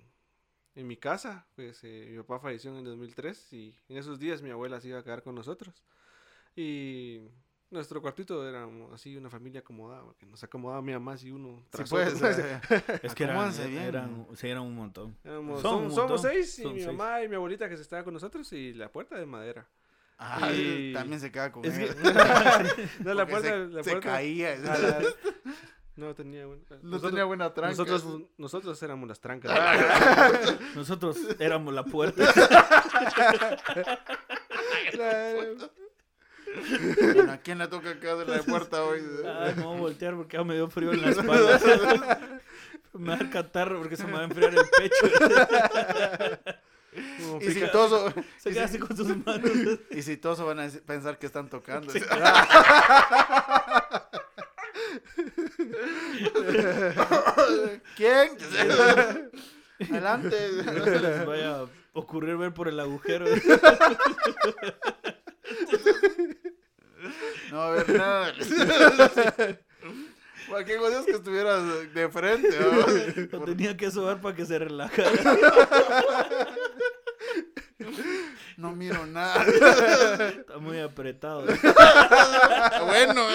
en 0.75 0.87
mi 0.87 0.97
casa, 0.97 1.45
pues 1.55 1.79
eh, 1.83 2.07
mi 2.11 2.17
papá 2.23 2.39
falleció 2.39 2.71
en 2.71 2.77
el 2.77 2.85
2003 2.85 3.53
y 3.53 3.75
en 3.89 3.97
esos 3.97 4.19
días 4.19 4.41
mi 4.41 4.49
abuela 4.51 4.79
se 4.79 4.87
iba 4.89 4.99
a 4.99 5.03
quedar 5.03 5.21
con 5.23 5.35
nosotros. 5.35 5.83
Y 6.55 7.21
nuestro 7.69 8.01
cuartito 8.01 8.47
era 8.47 8.67
así 8.93 9.15
una 9.15 9.29
familia 9.29 9.61
acomodada, 9.61 10.03
porque 10.03 10.25
nos 10.25 10.43
acomodaba 10.43 10.81
mi 10.81 10.91
mamá 10.93 11.15
y 11.21 11.31
uno 11.31 11.57
Sí, 11.59 11.65
tras 11.71 11.89
pues. 11.89 12.13
otro. 12.15 12.27
Es 13.03 13.15
que 13.15 13.23
eran, 13.23 13.53
eran, 13.71 14.27
sí, 14.35 14.47
eran 14.47 14.63
un 14.63 14.75
montón. 14.75 15.15
Éramos- 15.23 15.61
Son 15.61 15.83
un 15.85 15.91
somos 15.91 16.09
montón, 16.11 16.19
seis 16.31 16.59
y 16.59 16.63
son 16.63 16.73
mi 16.73 16.81
seis. 16.81 16.87
mamá 16.95 17.23
y 17.23 17.29
mi 17.29 17.35
abuelita 17.35 17.69
que 17.69 17.75
se 17.77 17.81
estaba 17.83 18.03
con 18.03 18.13
nosotros 18.13 18.51
y 18.53 18.73
la 18.73 18.91
puerta 18.91 19.17
de 19.17 19.25
madera. 19.25 19.67
Ah, 20.17 20.51
Y- 20.53 20.93
También 20.93 21.19
se 21.19 21.31
queda 21.31 21.51
con 21.51 21.65
Es 21.65 21.77
que- 21.77 21.85
él. 21.85 21.95
No, 23.03 23.13
la 23.13 23.25
puerta, 23.25 23.47
se, 23.49 23.57
la 23.67 23.83
se 23.83 23.89
puerta- 23.91 24.09
caía. 24.11 24.53
a 24.53 24.77
la- 24.77 25.01
No 25.97 26.15
tenía 26.15 26.45
buena. 26.45 26.63
No 26.69 26.77
nosotros- 26.83 27.11
tenía 27.11 27.25
buena 27.25 27.53
tranca. 27.53 27.75
Nosotros, 27.77 28.21
nosotros 28.37 28.81
éramos 28.83 29.09
las 29.09 29.19
trancas. 29.19 29.51
Nosotros 30.75 31.17
éramos 31.39 31.73
la 31.73 31.83
puerta. 31.83 32.23
Bueno, 34.95 35.69
¿A 37.31 37.37
quién 37.37 37.59
le 37.59 37.67
toca 37.67 37.99
que 37.99 38.07
de 38.07 38.25
la 38.25 38.43
puerta 38.43 38.83
hoy? 38.83 39.01
Ay, 39.39 39.53
me 39.55 39.63
voy 39.63 39.77
a 39.77 39.79
voltear 39.79 40.15
porque 40.15 40.37
ya 40.37 40.43
me 40.43 40.55
dio 40.55 40.67
frío 40.69 40.91
en 40.91 41.01
la 41.01 41.09
espalda. 41.11 42.19
me 42.93 43.07
va 43.09 43.13
a 43.13 43.17
dar 43.17 43.29
catarro 43.29 43.79
porque 43.79 43.95
se 43.95 44.05
me 44.05 44.13
va 44.13 44.21
a 44.21 44.23
enfriar 44.25 44.53
el 44.53 44.65
pecho. 44.77 45.07
Como 47.21 47.41
Y 47.41 47.51
si 47.51 47.61
toso, 47.71 48.13
Se 48.37 48.51
queda 48.51 48.65
así 48.65 48.77
con 48.77 48.95
sus 48.97 49.07
manos. 49.25 49.49
y 49.91 50.01
si 50.01 50.17
toso 50.17 50.45
van 50.45 50.59
a 50.59 50.67
pensar 50.85 51.17
que 51.17 51.25
están 51.25 51.49
tocando. 51.49 51.91
¿Quién? 57.95 58.37
Adelante. 59.89 60.35
No 60.65 60.85
se 60.85 60.99
les 60.99 61.25
vaya 61.25 61.61
a 61.61 61.65
ocurrir 61.93 62.37
ver 62.37 62.53
por 62.53 62.67
el 62.67 62.79
agujero. 62.79 63.25
No 67.51 67.61
a 67.61 67.67
haber 67.67 67.89
nada. 67.89 68.33
Cualquier 70.47 70.79
cosa 70.79 70.99
es 70.99 71.05
que 71.05 71.11
estuvieras 71.13 71.93
de 71.93 72.09
frente. 72.09 72.59
¿no? 72.59 73.39
Lo 73.39 73.45
tenía 73.45 73.75
que 73.75 73.89
sobar 73.89 74.21
para 74.21 74.35
que 74.35 74.45
se 74.45 74.59
relajara. 74.59 75.11
No 78.57 78.75
miro 78.75 79.05
nada. 79.07 79.43
Está 79.43 80.59
muy 80.59 80.79
apretado. 80.79 81.45
Bueno. 82.85 83.25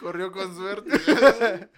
Corrió 0.00 0.30
con 0.32 0.54
suerte. 0.54 0.90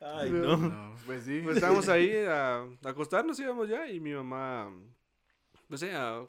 Ay, 0.00 0.30
no. 0.30 0.56
No, 0.56 0.94
pues 1.06 1.24
sí. 1.24 1.40
Pues 1.44 1.56
estábamos 1.56 1.88
ahí 1.88 2.14
a, 2.26 2.58
a 2.62 2.66
acostarnos, 2.88 3.38
íbamos 3.38 3.68
ya, 3.68 3.88
y 3.90 4.00
mi 4.00 4.12
mamá, 4.14 4.70
no 5.68 5.76
sé, 5.76 5.94
a- 5.94 6.24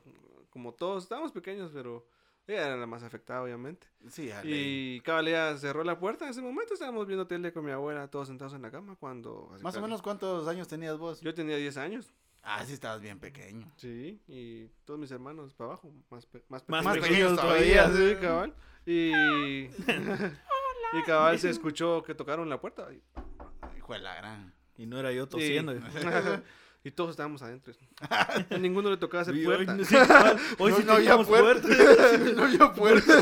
como 0.50 0.74
todos, 0.74 1.04
estábamos 1.04 1.32
pequeños, 1.32 1.72
pero 1.74 2.06
ella 2.48 2.68
era 2.68 2.76
la 2.78 2.86
más 2.86 3.04
afectada, 3.04 3.42
obviamente. 3.44 3.88
Sí, 4.10 4.30
a 4.30 4.44
ley. 4.44 4.96
Y 4.98 5.02
Cabalea 5.02 5.58
cerró 5.58 5.84
la 5.86 5.98
puerta, 5.98 6.26
en 6.26 6.32
ese 6.32 6.42
momento 6.42 6.74
estábamos 6.74 7.08
viendo 7.08 7.26
tele 7.28 7.54
con 7.54 7.64
mi 7.64 7.72
abuela, 7.72 8.10
todos 8.10 8.28
sentados 8.28 8.54
en 8.54 8.62
la 8.62 8.72
cama, 8.72 8.98
cuando... 9.00 9.56
Más 9.62 9.76
o 9.78 9.82
menos 9.82 10.02
cuántos 10.02 10.48
años 10.50 10.68
tenías 10.68 10.98
vos. 10.98 11.22
Yo 11.22 11.34
tenía 11.34 11.56
10 11.56 11.78
años. 11.78 12.14
Ah, 12.44 12.66
sí, 12.66 12.74
estabas 12.74 13.00
bien 13.02 13.20
pequeño. 13.20 13.72
Sí, 13.78 14.20
y 14.28 14.66
todos 14.84 15.00
mis 15.00 15.12
hermanos 15.12 15.54
para 15.54 15.70
abajo, 15.70 15.94
más, 16.10 16.26
pe- 16.26 16.44
más, 16.50 16.68
Más 16.68 16.84
Más 16.84 16.98
pequeños 16.98 17.40
todavía. 17.40 17.86
todavía. 17.86 18.16
Sí, 18.16 18.22
cabal. 18.22 18.54
Y. 18.86 19.68
y 20.94 21.02
cabal 21.04 21.40
se 21.40 21.50
escuchó 21.50 22.04
que 22.04 22.16
tocaron 22.16 22.50
la 22.50 22.60
puerta. 22.60 22.88
Y, 22.92 23.02
Hijo 23.78 23.94
de 23.94 24.00
la 24.00 24.16
gran. 24.16 24.54
Y 24.78 24.86
no 24.86 25.00
era 25.00 25.12
yo 25.12 25.24
y- 25.24 25.28
tosiendo. 25.28 25.74
y 26.84 26.92
todos 26.92 27.12
estábamos 27.12 27.42
adentro. 27.42 27.74
A 28.10 28.58
ninguno 28.58 28.90
le 28.90 28.98
tocaba 28.98 29.22
hacer 29.22 29.36
Y 29.36 29.46
hoy, 29.46 29.66
puerta. 29.66 29.76
no- 29.76 30.08
cabal, 30.08 30.38
hoy 30.58 30.72
No, 30.72 30.78
sí 30.78 30.84
no 30.84 30.94
había 30.94 31.18
teníamos 31.18 31.28
puerta. 31.28 31.68
puerta. 31.68 32.18
no 32.36 32.44
había 32.44 32.74
puerta. 32.74 33.14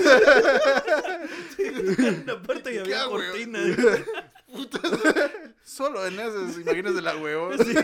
La 2.25 2.41
puerta 2.41 2.69
y 2.69 2.73
¿Qué 2.73 2.79
había 2.79 3.01
hago, 3.01 3.17
cortina. 3.17 3.59
Puta. 4.51 4.79
Solo 5.63 6.05
en 6.07 6.19
esas, 6.19 6.57
imagínense 6.57 7.01
la 7.01 7.15
huevo. 7.17 7.51
Sí. 7.57 7.75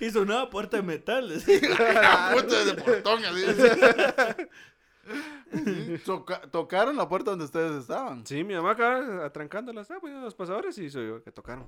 Y 0.00 0.10
sonaba 0.10 0.48
puerta 0.50 0.76
de 0.76 0.82
metal. 0.84 1.32
así. 1.34 1.60
La 1.60 2.30
puerta 2.32 2.64
de 2.64 2.74
portón, 2.74 3.24
así. 3.24 3.44
Tocaron 6.50 6.96
la 6.96 7.08
puerta 7.08 7.30
donde 7.30 7.44
ustedes 7.44 7.82
estaban. 7.82 8.26
Sí, 8.26 8.44
mi 8.44 8.54
mamá 8.54 8.72
acá 8.72 9.24
atrancándola, 9.24 9.82
estaba 9.82 10.00
poniendo 10.00 10.24
los 10.24 10.34
pasadores 10.34 10.76
y 10.78 10.90
soy 10.90 11.08
yo 11.08 11.22
que 11.22 11.32
tocaron. 11.32 11.66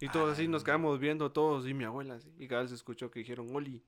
Y 0.00 0.08
todos 0.08 0.32
así 0.32 0.48
nos 0.48 0.64
quedamos 0.64 0.98
viendo 0.98 1.30
todos 1.30 1.66
y 1.66 1.74
mi 1.74 1.84
abuela 1.84 2.14
así. 2.14 2.32
Y 2.38 2.48
cada 2.48 2.62
vez 2.62 2.72
escuchó 2.72 3.10
que 3.10 3.20
dijeron 3.20 3.54
Oli. 3.54 3.82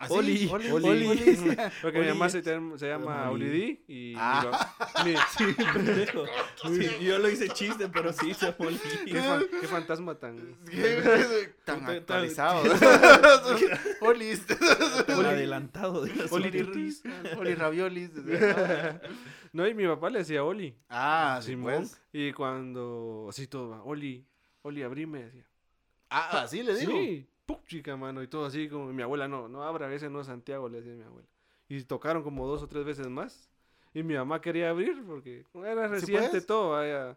Así, 0.00 0.12
Oli, 0.14 0.48
Oli, 0.50 0.70
Oli. 0.70 0.88
Oli, 0.88 1.06
Oli. 1.06 1.56
Porque 1.82 1.98
mi 1.98 2.04
Oli. 2.06 2.08
mamá 2.14 2.28
se, 2.30 2.42
term- 2.42 2.78
se 2.78 2.88
llama 2.88 3.28
Oli. 3.30 3.44
Olidí 3.46 3.84
y 3.86 4.14
Ah. 4.16 4.74
mi, 5.04 5.10
mi- 5.12 5.16
Sí, 5.36 5.44
pendejo. 5.74 6.24
Sí, 6.64 7.04
yo 7.04 7.18
lo 7.18 7.28
hice 7.28 7.48
chiste, 7.50 7.86
pero 7.88 8.10
sí 8.12 8.32
se 8.32 8.46
qué, 9.04 9.20
fan- 9.20 9.46
qué 9.60 9.66
fantasma 9.68 10.14
tan... 10.18 10.56
Qué- 10.70 11.52
Tan 11.66 11.84
actualizado. 11.84 12.62
Oli. 14.00 14.32
Adelantado. 15.26 16.02
de 16.04 16.14
las 16.14 16.32
Oli. 16.32 16.50
Tirtis. 16.50 17.02
Oli 17.38 17.54
raviolis. 17.54 18.10
No, 19.52 19.66
y 19.66 19.74
mi 19.74 19.86
papá 19.86 20.10
le 20.10 20.20
decía 20.20 20.44
Oli. 20.44 20.74
Ah, 20.88 21.40
sí, 21.42 21.50
Simón. 21.50 21.74
pues. 21.78 22.00
Y 22.12 22.32
cuando 22.32 23.26
así 23.28 23.46
todo 23.46 23.68
va, 23.70 23.82
Oli, 23.84 24.26
Oli, 24.62 24.82
abrime, 24.82 25.24
decía. 25.24 25.46
Ah, 26.08 26.42
así 26.42 26.62
le 26.62 26.74
digo. 26.76 26.92
Sí, 26.92 27.28
¡puc, 27.52 27.66
chica, 27.66 27.96
mano, 27.96 28.22
y 28.22 28.28
todo 28.28 28.46
así 28.46 28.68
como 28.68 28.92
mi 28.92 29.02
abuela, 29.02 29.28
no, 29.28 29.48
no 29.48 29.62
abra, 29.62 29.92
ese 29.94 30.08
no 30.10 30.20
es 30.20 30.26
Santiago, 30.26 30.68
le 30.68 30.78
decía 30.78 30.94
mi 30.94 31.04
abuela. 31.04 31.28
Y 31.68 31.82
tocaron 31.84 32.22
como 32.22 32.46
dos 32.46 32.62
o 32.62 32.68
tres 32.68 32.84
veces 32.84 33.08
más. 33.08 33.50
Y 33.92 34.02
mi 34.02 34.14
mamá 34.14 34.40
quería 34.40 34.70
abrir 34.70 35.04
porque 35.04 35.44
era 35.54 35.88
¿Sí 36.00 36.06
reciente 36.06 36.28
puedes? 36.28 36.46
todo. 36.46 37.16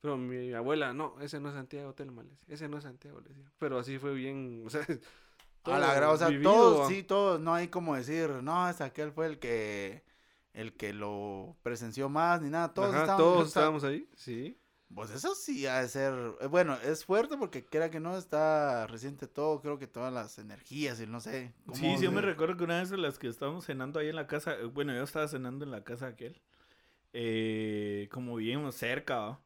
Pero 0.00 0.16
mi 0.18 0.52
abuela, 0.52 0.92
no, 0.92 1.18
ese 1.20 1.40
no 1.40 1.48
es 1.48 1.54
Santiago 1.54 1.94
Telma, 1.94 2.22
le 2.22 2.30
decía, 2.30 2.46
ese 2.48 2.68
no 2.68 2.76
es 2.76 2.84
Santiago, 2.84 3.20
le 3.20 3.28
decía. 3.28 3.50
Pero 3.58 3.78
así 3.78 3.98
fue 3.98 4.12
bien, 4.14 4.62
o 4.66 4.70
sea, 4.70 4.82
A 5.64 5.78
la 5.78 5.94
todo 5.98 6.12
o 6.12 6.16
sea, 6.18 6.28
vivido, 6.28 6.50
todos, 6.52 6.88
sí, 6.88 7.02
todos, 7.02 7.40
no 7.40 7.54
hay 7.54 7.68
como 7.68 7.96
decir, 7.96 8.28
no, 8.42 8.68
es 8.68 8.82
aquel 8.82 9.12
fue 9.12 9.26
el 9.26 9.38
que, 9.38 10.04
el 10.52 10.74
que 10.74 10.92
lo 10.92 11.56
presenció 11.62 12.10
más, 12.10 12.42
ni 12.42 12.50
nada, 12.50 12.74
todos 12.74 12.90
Ajá, 12.90 13.00
estaban, 13.00 13.18
todos 13.18 13.48
estábamos 13.48 13.82
ahí, 13.84 14.06
sí. 14.14 14.58
Pues 14.94 15.10
eso 15.10 15.34
sí 15.34 15.66
ha 15.66 15.80
de 15.82 15.88
ser, 15.88 16.14
eh, 16.40 16.46
bueno, 16.46 16.74
es 16.84 17.04
fuerte 17.04 17.36
porque 17.36 17.64
crea 17.64 17.90
que 17.90 18.00
no 18.00 18.16
está 18.16 18.86
reciente 18.86 19.26
todo, 19.26 19.60
creo 19.60 19.78
que 19.78 19.86
todas 19.86 20.12
las 20.12 20.38
energías 20.38 21.00
y 21.00 21.06
no 21.06 21.20
sé. 21.20 21.52
cómo 21.66 21.76
Sí, 21.76 21.96
sí, 21.96 22.04
yo 22.04 22.12
me 22.12 22.20
recuerdo 22.20 22.56
que 22.56 22.64
una 22.64 22.78
vez 22.78 22.90
de 22.90 22.96
las 22.98 23.18
que 23.18 23.28
estábamos 23.28 23.64
cenando 23.64 23.98
ahí 23.98 24.08
en 24.08 24.16
la 24.16 24.26
casa, 24.26 24.54
eh, 24.54 24.64
bueno, 24.64 24.94
yo 24.94 25.02
estaba 25.02 25.26
cenando 25.26 25.64
en 25.64 25.70
la 25.72 25.82
casa 25.82 26.06
de 26.06 26.12
aquel, 26.12 26.40
eh, 27.12 28.08
como 28.12 28.36
vivimos 28.36 28.74
cerca, 28.76 29.40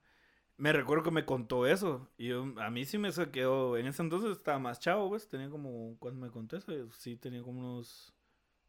me 0.58 0.72
recuerdo 0.72 1.04
que 1.04 1.10
me 1.12 1.24
contó 1.24 1.66
eso, 1.66 2.08
y 2.18 2.28
yo- 2.28 2.44
a 2.60 2.70
mí 2.70 2.84
sí 2.84 2.98
me 2.98 3.12
se 3.12 3.30
quedó, 3.30 3.76
en 3.78 3.86
ese 3.86 4.02
entonces 4.02 4.32
estaba 4.32 4.58
más 4.58 4.80
chavo, 4.80 5.08
pues, 5.08 5.28
tenía 5.28 5.48
como, 5.48 5.96
cuando 5.98 6.20
me 6.20 6.30
contó 6.30 6.56
eso, 6.56 6.72
yo 6.72 6.90
sí 6.92 7.16
tenía 7.16 7.42
como 7.42 7.60
unos, 7.60 8.12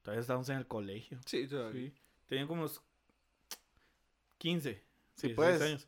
todavía 0.01 0.21
estábamos 0.21 0.47
en 0.49 0.57
el 0.57 0.67
colegio, 0.67 1.19
Sí, 1.25 1.47
todavía. 1.47 1.89
sí, 1.89 1.93
tenía 2.27 2.47
como 2.47 2.61
unos 2.61 2.82
15, 4.38 4.84
Sí, 5.15 5.27
16 5.30 5.36
pues. 5.36 5.61
años. 5.61 5.88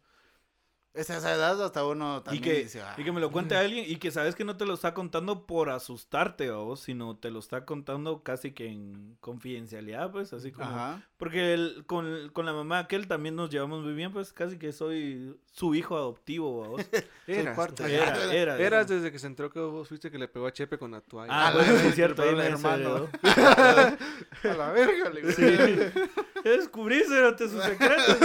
Es 0.94 1.10
esa 1.10 1.34
edad 1.34 1.64
hasta 1.64 1.86
uno 1.86 2.18
Y 2.18 2.22
también 2.24 2.44
que, 2.44 2.54
dice, 2.64 2.82
"Ah". 2.82 2.96
y 2.98 3.04
que 3.06 3.12
me 3.14 3.22
lo 3.22 3.32
cuente 3.32 3.56
alguien 3.56 3.86
y 3.88 3.96
que 3.96 4.12
sabes 4.12 4.36
que 4.36 4.44
no 4.44 4.58
te 4.58 4.66
lo 4.66 4.74
está 4.74 4.94
contando 4.94 5.46
por 5.46 5.70
asustarte, 5.70 6.52
vos, 6.52 6.82
sino 6.82 7.16
te 7.16 7.32
lo 7.32 7.40
está 7.40 7.66
contando 7.66 8.24
casi 8.24 8.52
que 8.52 8.68
en 8.68 9.16
confidencialidad, 9.22 10.12
pues, 10.12 10.34
así 10.34 10.52
como... 10.52 10.68
Ajá. 10.70 11.02
Porque 11.16 11.54
él, 11.54 11.84
con, 11.88 12.30
con 12.34 12.46
la 12.46 12.52
mamá 12.52 12.80
aquel 12.80 13.08
también 13.08 13.36
nos 13.36 13.50
llevamos 13.50 13.84
muy 13.84 13.94
bien, 13.94 14.12
pues 14.12 14.34
casi 14.34 14.58
que 14.58 14.74
soy 14.74 15.38
su 15.54 15.76
hijo 15.76 15.96
adoptivo, 15.96 16.52
vos. 16.70 16.82
Eras, 17.28 17.56
cuarto. 17.56 17.86
Era, 17.86 18.34
era. 18.34 18.58
Eras 18.58 18.88
desde 18.90 19.12
que 19.12 19.20
se 19.20 19.28
entró 19.28 19.50
que 19.50 19.60
vos 19.60 19.88
fuiste 19.88 20.12
que 20.12 20.18
le 20.18 20.28
pegó 20.28 20.48
a 20.48 20.52
Chepe 20.52 20.78
con 20.78 20.92
la 20.92 21.00
toalla. 21.02 21.32
Ah, 21.32 21.48
Ah, 21.50 21.58
vez 21.58 21.70
es 21.70 21.96
cierto, 21.96 22.22
que 22.24 22.30
ahí 22.30 22.36
el 22.36 22.42
me 22.42 22.46
hermano. 22.48 23.08
A 23.24 24.54
la 24.58 24.72
verga, 24.72 25.10
le 25.10 25.22
digo. 25.22 25.32
Sí. 26.42 26.50
Descubrí, 26.50 27.04
sus 27.04 27.64
secretos. 27.64 28.18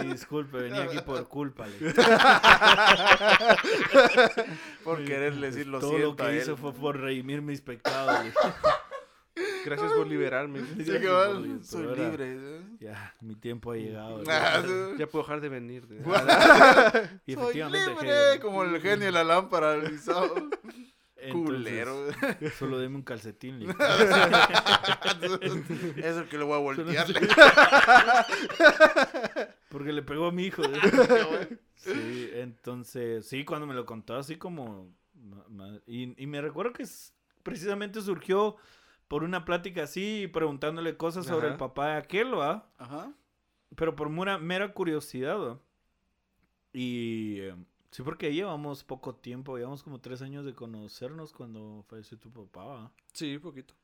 Sí, 0.00 0.06
disculpe, 0.08 0.58
venía 0.58 0.82
aquí 0.82 0.98
por 1.06 1.28
culpa. 1.28 1.66
le 1.66 1.72
digo. 1.74 1.77
Por 4.84 5.04
quererle 5.04 5.48
decir 5.50 5.66
lo 5.66 5.80
Todo 5.80 5.90
siento 5.90 6.08
lo 6.08 6.16
que 6.16 6.22
a 6.22 6.30
él. 6.30 6.38
hice 6.38 6.56
fue 6.56 6.72
por 6.72 6.98
redimir 7.00 7.42
mis 7.42 7.60
pecados. 7.60 8.26
Gracias 9.64 9.92
por 9.92 10.06
liberarme. 10.06 10.60
Gracias 10.60 11.02
por 11.04 11.64
soy 11.64 11.84
ahora- 11.86 12.02
libre. 12.10 12.36
¿eh? 12.38 12.60
Ya, 12.80 13.14
mi 13.20 13.34
tiempo 13.34 13.72
ha 13.72 13.76
llegado. 13.76 14.22
le 14.22 14.32
Ah, 14.32 14.62
sí. 14.64 14.72
Ya 14.98 15.06
puedo 15.06 15.24
dejar 15.24 15.40
de 15.40 15.48
venir. 15.48 15.86
Y 15.90 16.02
Soy 17.34 17.42
efectivamente. 17.44 17.90
libre, 17.90 18.10
dejé- 18.10 18.40
como 18.40 18.62
el 18.64 18.80
genio 18.80 19.06
de 19.06 19.12
la 19.12 19.24
lámpara 19.24 19.76
Entonces, 21.20 21.56
Culero. 21.56 22.06
Solo 22.58 22.78
deme 22.78 22.96
un 22.96 23.02
calcetín. 23.02 23.58
le 23.58 23.66
digo. 23.66 23.78
Es 25.96 26.16
el 26.16 26.28
que 26.28 26.38
le 26.38 26.44
voy 26.44 26.54
a 26.54 26.58
voltear. 26.58 27.06
Porque 29.68 29.92
le 29.92 30.02
pegó 30.02 30.26
a 30.26 30.32
mi 30.32 30.44
hijo. 30.44 30.62
Sí, 31.78 32.28
entonces, 32.34 33.24
sí, 33.24 33.44
cuando 33.44 33.64
me 33.64 33.72
lo 33.72 33.86
contó 33.86 34.16
así 34.16 34.34
como... 34.36 34.92
Y, 35.86 36.20
y 36.20 36.26
me 36.26 36.40
recuerdo 36.40 36.72
que 36.72 36.84
precisamente 37.44 38.02
surgió 38.02 38.56
por 39.06 39.22
una 39.22 39.44
plática 39.44 39.84
así, 39.84 40.28
preguntándole 40.32 40.96
cosas 40.96 41.24
sobre 41.24 41.46
el 41.46 41.56
papá 41.56 41.92
de 41.92 41.98
aquel, 41.98 42.36
¿va? 42.36 42.68
Ajá. 42.78 43.12
Pero 43.76 43.94
por 43.94 44.10
mera, 44.10 44.38
mera 44.38 44.72
curiosidad, 44.72 45.38
¿va? 45.38 45.60
Y... 46.72 47.38
eh, 47.42 47.54
sí, 47.90 48.02
porque 48.02 48.32
llevamos 48.32 48.84
poco 48.84 49.14
tiempo, 49.14 49.56
llevamos 49.56 49.82
como 49.82 50.00
tres 50.00 50.22
años 50.22 50.44
de 50.44 50.54
conocernos 50.54 51.32
cuando 51.32 51.84
falleció 51.88 52.18
tu 52.18 52.30
papá, 52.32 52.64
¿va? 52.64 52.92
Sí, 53.12 53.38
poquito. 53.38 53.74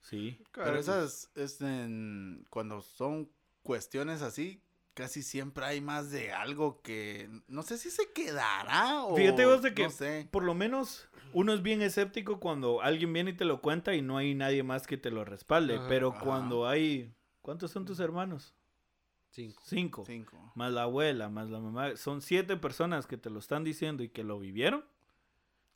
Sí. 0.00 0.36
Pero 0.52 0.66
Caray, 0.66 0.80
esas, 0.80 1.30
es 1.34 1.60
en- 1.62 2.44
cuando 2.50 2.82
son 2.82 3.30
cuestiones 3.62 4.20
así, 4.22 4.60
casi 4.92 5.22
siempre 5.22 5.64
hay 5.64 5.80
más 5.80 6.10
de 6.10 6.30
algo 6.32 6.80
que 6.82 7.28
no 7.48 7.62
sé 7.62 7.78
si 7.78 7.90
se 7.90 8.12
quedará 8.12 9.02
o 9.04 9.16
Fíjate 9.16 9.44
vos 9.46 9.62
de 9.62 9.74
que 9.74 9.84
no 9.84 9.90
sé. 9.90 10.28
por 10.30 10.44
lo 10.44 10.54
menos 10.54 11.08
uno 11.32 11.52
es 11.52 11.62
bien 11.62 11.82
escéptico 11.82 12.38
cuando 12.38 12.80
alguien 12.82 13.12
viene 13.12 13.30
y 13.32 13.36
te 13.36 13.44
lo 13.44 13.60
cuenta 13.60 13.94
y 13.94 14.02
no 14.02 14.18
hay 14.18 14.34
nadie 14.34 14.62
más 14.62 14.86
que 14.86 14.96
te 14.98 15.10
lo 15.10 15.24
respalde. 15.24 15.76
Ajá. 15.76 15.88
pero 15.88 16.10
Ajá. 16.12 16.20
cuando 16.20 16.68
hay... 16.68 17.12
¿Cuántos 17.42 17.70
son 17.72 17.84
tus 17.84 17.98
hermanos? 18.00 18.54
Cinco. 19.34 19.62
Cinco. 19.66 20.04
Cinco. 20.06 20.52
Más 20.54 20.72
la 20.72 20.82
abuela, 20.84 21.28
más 21.28 21.50
la 21.50 21.58
mamá. 21.58 21.96
Son 21.96 22.22
siete 22.22 22.56
personas 22.56 23.06
que 23.06 23.16
te 23.16 23.30
lo 23.30 23.38
están 23.40 23.64
diciendo 23.64 24.02
y 24.04 24.08
que 24.08 24.22
lo 24.24 24.38
vivieron. 24.38 24.84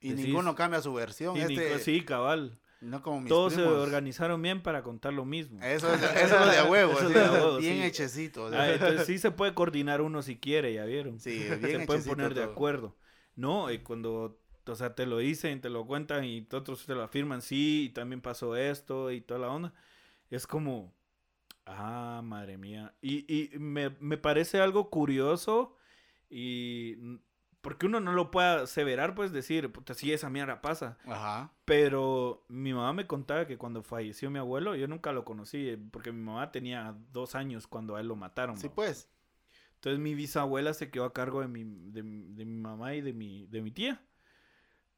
Y 0.00 0.10
Decís- 0.12 0.26
ninguno 0.26 0.54
cambia 0.54 0.80
su 0.80 0.94
versión. 0.94 1.36
Y 1.36 1.40
este, 1.40 1.78
sí, 1.80 2.02
cabal. 2.04 2.58
No 2.80 3.02
como 3.02 3.20
mis 3.22 3.28
Todos 3.28 3.54
se 3.54 3.60
primos. 3.62 3.78
organizaron 3.78 4.40
bien 4.40 4.62
para 4.62 4.84
contar 4.84 5.12
lo 5.12 5.24
mismo. 5.24 5.60
Eso 5.60 5.92
es, 5.92 6.00
eso 6.00 6.38
es 6.44 6.50
de 6.52 6.58
a 6.58 6.64
huevo, 6.70 6.92
Eso 6.92 7.08
de 7.08 7.20
a 7.24 7.32
huevo, 7.32 7.56
bien 7.58 7.78
sí. 7.78 7.82
hechecito. 7.82 8.44
o 8.44 8.50
sea, 8.50 8.60
Ah, 8.62 8.72
entonces 8.72 9.04
sí 9.06 9.18
se 9.18 9.32
puede 9.32 9.52
coordinar 9.54 10.00
uno 10.02 10.22
si 10.22 10.38
quiere, 10.38 10.72
ya 10.72 10.84
vieron. 10.84 11.18
Sí, 11.18 11.30
bien 11.60 11.80
se 11.80 11.86
pueden 11.86 12.04
poner 12.04 12.34
de 12.34 12.42
todo. 12.42 12.52
acuerdo. 12.52 12.96
No, 13.34 13.72
y 13.72 13.78
cuando, 13.80 14.40
o 14.64 14.74
sea, 14.76 14.94
te 14.94 15.06
lo 15.06 15.18
dicen, 15.18 15.60
te 15.60 15.70
lo 15.70 15.84
cuentan 15.86 16.24
y 16.24 16.46
otros 16.52 16.86
te 16.86 16.94
lo 16.94 17.02
afirman, 17.02 17.42
sí, 17.42 17.86
y 17.86 17.88
también 17.92 18.20
pasó 18.20 18.54
esto 18.54 19.10
y 19.10 19.20
toda 19.20 19.40
la 19.40 19.48
onda. 19.48 19.74
Es 20.30 20.46
como, 20.46 20.94
ah, 21.68 22.20
madre 22.24 22.58
mía. 22.58 22.94
Y, 23.00 23.32
y 23.32 23.58
me, 23.58 23.90
me 24.00 24.16
parece 24.16 24.60
algo 24.60 24.90
curioso 24.90 25.76
y 26.30 26.96
porque 27.60 27.86
uno 27.86 28.00
no 28.00 28.12
lo 28.12 28.30
puede 28.30 28.62
aseverar, 28.62 29.14
pues 29.14 29.32
decir, 29.32 29.70
puta, 29.72 29.94
sí, 29.94 30.12
esa 30.12 30.30
mierda 30.30 30.60
pasa. 30.60 30.96
Ajá. 31.04 31.52
Pero 31.64 32.44
mi 32.48 32.72
mamá 32.72 32.92
me 32.92 33.06
contaba 33.06 33.46
que 33.46 33.58
cuando 33.58 33.82
falleció 33.82 34.30
mi 34.30 34.38
abuelo, 34.38 34.76
yo 34.76 34.86
nunca 34.88 35.12
lo 35.12 35.24
conocí, 35.24 35.76
porque 35.90 36.12
mi 36.12 36.22
mamá 36.22 36.52
tenía 36.52 36.96
dos 37.12 37.34
años 37.34 37.66
cuando 37.66 37.96
a 37.96 38.00
él 38.00 38.06
lo 38.06 38.16
mataron. 38.16 38.56
Sí, 38.56 38.68
pues. 38.68 39.10
Entonces 39.74 40.00
mi 40.00 40.14
bisabuela 40.14 40.72
se 40.72 40.90
quedó 40.90 41.04
a 41.04 41.12
cargo 41.12 41.40
de 41.40 41.48
mi, 41.48 41.64
de, 41.64 42.02
de 42.02 42.44
mi 42.44 42.56
mamá 42.56 42.94
y 42.94 43.00
de 43.00 43.12
mi, 43.12 43.46
de 43.46 43.60
mi 43.62 43.70
tía. 43.70 44.00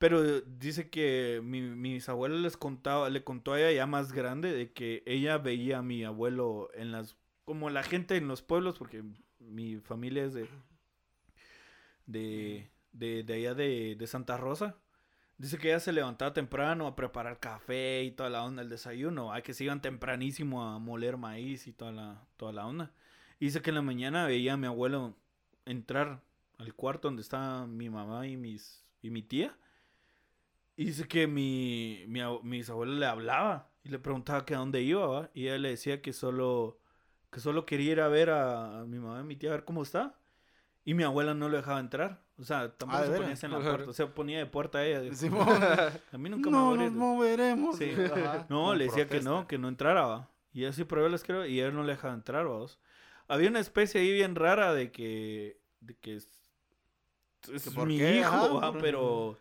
Pero 0.01 0.41
dice 0.41 0.89
que 0.89 1.43
mi, 1.45 1.61
mi 1.61 1.93
bisabuela 1.93 2.35
les 2.37 2.57
contaba, 2.57 3.11
le 3.11 3.23
contó 3.23 3.53
a 3.53 3.61
ella 3.61 3.71
ya 3.71 3.87
más 3.87 4.13
grande 4.15 4.51
de 4.51 4.73
que 4.73 5.03
ella 5.05 5.37
veía 5.37 5.81
a 5.81 5.83
mi 5.83 6.05
abuelo 6.05 6.71
en 6.73 6.91
las, 6.91 7.19
como 7.45 7.69
la 7.69 7.83
gente 7.83 8.17
en 8.17 8.27
los 8.27 8.41
pueblos, 8.41 8.79
porque 8.79 9.05
mi 9.41 9.77
familia 9.77 10.25
es 10.25 10.33
de, 10.33 10.49
de, 12.07 12.71
de, 12.93 13.25
de 13.25 13.35
allá 13.35 13.53
de, 13.53 13.95
de 13.95 14.07
Santa 14.07 14.39
Rosa. 14.39 14.75
Dice 15.37 15.59
que 15.59 15.69
ella 15.69 15.81
se 15.81 15.93
levantaba 15.93 16.33
temprano 16.33 16.87
a 16.87 16.97
preparar 16.97 17.39
café 17.39 18.03
y 18.03 18.11
toda 18.11 18.31
la 18.31 18.43
onda, 18.43 18.63
el 18.63 18.71
desayuno. 18.71 19.35
Hay 19.35 19.43
que 19.43 19.53
se 19.53 19.65
iban 19.65 19.83
tempranísimo 19.83 20.65
a 20.65 20.79
moler 20.79 21.19
maíz 21.19 21.67
y 21.67 21.75
toda 21.75 21.93
la, 21.93 22.27
toda 22.39 22.55
la 22.55 22.67
onda. 22.67 22.91
Dice 23.39 23.61
que 23.61 23.69
en 23.69 23.77
la 23.77 23.83
mañana 23.83 24.25
veía 24.25 24.55
a 24.55 24.57
mi 24.57 24.67
abuelo 24.67 25.15
entrar 25.67 26.23
al 26.57 26.73
cuarto 26.73 27.09
donde 27.09 27.21
estaba 27.21 27.67
mi 27.67 27.91
mamá 27.91 28.27
y, 28.27 28.39
mis, 28.39 28.83
y 29.03 29.11
mi 29.11 29.21
tía. 29.21 29.55
Y 30.81 30.85
dice 30.87 31.07
que 31.07 31.27
mi, 31.27 32.05
mi, 32.09 32.21
mis 32.43 32.71
abuelos 32.71 32.97
le 32.97 33.05
hablaba 33.05 33.69
y 33.85 33.91
le 33.91 33.99
preguntaba 33.99 34.47
que 34.47 34.55
a 34.55 34.59
dónde 34.59 34.81
iba, 34.81 35.07
¿va? 35.07 35.31
Y 35.35 35.47
ella 35.49 35.59
le 35.59 35.69
decía 35.71 36.01
que 36.01 36.13
solo, 36.15 36.79
que 37.31 37.39
solo 37.41 37.67
quería 37.67 37.93
ir 37.93 38.01
a 38.01 38.09
ver 38.09 38.31
a, 38.31 38.81
a 38.81 38.85
mi 38.87 38.99
mamá 38.99 39.21
y 39.21 39.25
mi 39.25 39.37
tía 39.37 39.51
a 39.51 39.53
ver 39.53 39.65
cómo 39.67 39.83
está. 39.83 40.15
Y 40.85 40.95
mi 40.95 41.03
abuela 41.03 41.35
no 41.35 41.51
lo 41.51 41.59
dejaba 41.59 41.81
entrar. 41.81 42.23
O 42.39 42.45
sea, 42.45 42.75
tampoco 42.79 43.03
Ah, 43.03 43.07
¿de 43.07 43.37
se 43.37 43.47
ponía 43.49 43.59
en 43.59 43.65
la 43.65 43.71
puerta. 43.71 43.93
Se 43.93 44.07
ponía 44.07 44.39
de 44.39 44.47
puerta 44.47 44.79
a 44.79 44.87
ella. 44.87 45.01
A 46.13 46.17
mí 46.19 46.31
nunca 46.31 46.49
me 46.51 46.57
no 46.57 46.65
morí. 46.71 46.85
nos 46.85 46.93
moveremos. 46.93 47.77
Sí. 47.77 47.93
No, 48.49 48.75
le 48.75 48.85
decía 48.85 49.07
que 49.07 49.21
no, 49.21 49.47
que 49.47 49.59
no 49.59 49.69
entrara, 49.69 50.07
va. 50.07 50.31
Y 50.55 50.65
así 50.65 50.85
probé 50.85 51.11
las 51.11 51.23
creo 51.25 51.45
y 51.45 51.61
él 51.61 51.75
no 51.75 51.85
le 51.85 51.93
dejaba 51.93 52.15
entrar, 52.15 52.47
vamos. 52.47 52.79
Había 53.29 53.51
una 53.51 53.61
especie 53.61 54.01
ahí 54.01 54.13
bien 54.13 54.35
rara 54.35 54.73
de 54.73 54.91
que. 54.91 55.61
de 55.81 55.95
que 55.99 56.17
es, 56.17 56.31
es 57.53 57.65
¿Que 57.65 57.71
por 57.71 57.87
mi 57.87 57.99
qué? 57.99 58.17
hijo, 58.21 58.29
Ajá. 58.29 58.71
va, 58.71 58.79
pero. 58.81 59.39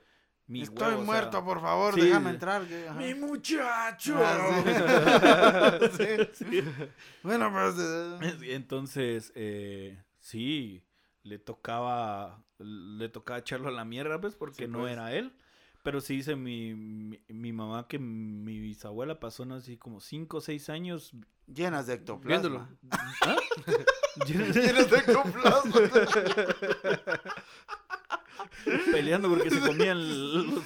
Mi 0.50 0.64
Estoy 0.64 0.88
huevo, 0.88 1.02
o 1.02 1.06
sea, 1.06 1.06
muerto, 1.06 1.46
por 1.46 1.62
favor, 1.62 1.94
sí, 1.94 2.02
déjame 2.02 2.32
entrar. 2.32 2.64
que-. 2.66 2.90
¡Mi 2.98 3.14
muchacho! 3.14 4.16
Ah, 4.18 5.80
sí. 5.96 6.04
Sí. 6.34 6.46
Sí. 6.46 6.64
Bueno, 7.24 7.52
pues. 7.52 7.76
eh, 7.80 8.56
Entonces, 8.56 9.32
eh, 9.36 10.04
sí, 10.18 10.84
le 11.24 11.40
tocaba, 11.40 12.44
le 12.58 13.08
tocaba 13.10 13.40
echarlo 13.40 13.70
a 13.70 13.72
la 13.72 13.86
mierda, 13.86 14.20
pues, 14.20 14.36
porque 14.36 14.66
Sí, 14.66 14.72
no 14.72 14.80
pues. 14.80 14.94
era 14.94 15.14
él. 15.14 15.34
Pero 15.82 16.02
sí 16.02 16.18
dice 16.18 16.36
mi, 16.36 16.74
mi, 16.76 17.24
mi 17.30 17.54
mamá 17.54 17.88
que 17.88 18.00
mi 18.00 18.60
bisabuela 18.60 19.18
pasó, 19.20 19.46
no 19.46 19.62
sé, 19.62 19.78
como 19.80 20.02
5 20.02 20.38
o 20.38 20.42
6 20.42 20.70
años. 20.70 21.14
llenas 21.48 21.88
de 21.88 21.94
ectoplasma. 21.94 22.28
Viéndolo. 22.50 22.68
¿Ah? 23.22 23.38
Llenas 24.28 24.90
de 24.92 24.98
ectoplasma. 24.98 25.80
Peleando 28.92 29.30
porque 29.30 29.50
se 29.50 29.60
comían 29.60 29.98
los... 30.52 30.64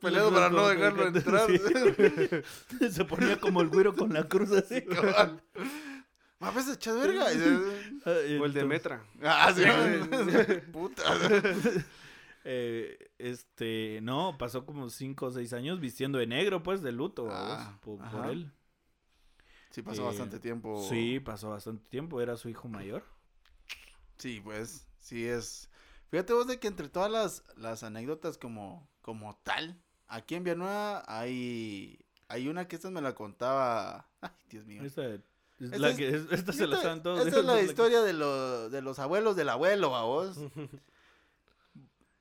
Peleando 0.00 0.32
para 0.32 0.50
no 0.50 0.68
dejarlo 0.68 1.08
entrar. 1.08 1.46
Sí. 1.48 2.90
Se 2.90 3.04
ponía 3.04 3.38
como 3.38 3.60
el 3.62 3.68
güiro 3.68 3.94
con 3.94 4.12
la 4.12 4.28
cruz 4.28 4.50
así. 4.52 4.82
Cabal. 4.82 5.42
A 6.40 6.50
veces 6.52 6.76
echas 6.76 6.96
verga. 6.98 7.26
Ah, 8.06 8.10
O 8.40 8.44
el 8.46 8.52
de 8.52 8.64
Metra. 8.64 9.04
Ah, 9.22 9.52
sí. 9.54 9.62
Puta. 10.72 11.02
eh, 12.44 13.10
este, 13.18 14.00
no, 14.02 14.36
pasó 14.38 14.64
como 14.64 14.88
5 14.88 15.26
o 15.26 15.30
6 15.30 15.52
años 15.52 15.80
vistiendo 15.80 16.18
de 16.18 16.26
negro, 16.26 16.62
pues, 16.62 16.80
de 16.82 16.92
luto, 16.92 17.28
Ah, 17.30 17.78
por, 17.82 18.00
él. 18.30 18.50
Sí, 19.70 19.82
pasó 19.82 20.02
Eh, 20.02 20.06
bastante 20.06 20.38
tiempo. 20.40 20.86
Sí, 20.88 21.20
pasó 21.20 21.50
bastante 21.50 21.84
tiempo, 21.88 22.20
era 22.20 22.36
su 22.36 22.48
hijo 22.48 22.68
mayor. 22.68 23.04
Sí, 24.16 24.40
pues, 24.42 24.86
sí 24.98 25.26
es. 25.26 25.69
Fíjate 26.10 26.32
vos 26.32 26.46
de 26.46 26.58
que 26.58 26.68
entre 26.68 26.88
todas 26.88 27.10
las, 27.10 27.44
las 27.56 27.82
anécdotas 27.82 28.36
como, 28.36 28.88
como 29.00 29.36
tal, 29.42 29.80
aquí 30.08 30.34
en 30.34 30.44
Villanueva 30.44 31.04
hay, 31.06 31.98
hay 32.28 32.48
una 32.48 32.66
que 32.66 32.76
esta 32.76 32.90
me 32.90 33.00
la 33.00 33.14
contaba. 33.14 34.08
Ay, 34.20 34.30
Dios 34.48 34.66
mío. 34.66 34.82
Esta, 34.84 35.06
es 35.06 35.20
Esta 35.60 35.78
la 35.78 35.90
es- 35.90 35.96
que, 35.96 36.08
es- 36.08 36.32
esta 36.32 36.52
se 36.52 36.66
la 36.66 36.80
saben 36.82 37.02
todos. 37.02 37.24
Esta 37.26 37.38
es 37.40 37.44
la 37.44 37.62
historia 37.62 38.02
de, 38.02 38.12
lo- 38.12 38.68
de 38.70 38.82
los 38.82 38.98
abuelos 38.98 39.36
del 39.36 39.48
abuelo, 39.50 39.94
a 39.94 40.02
vos. 40.04 40.36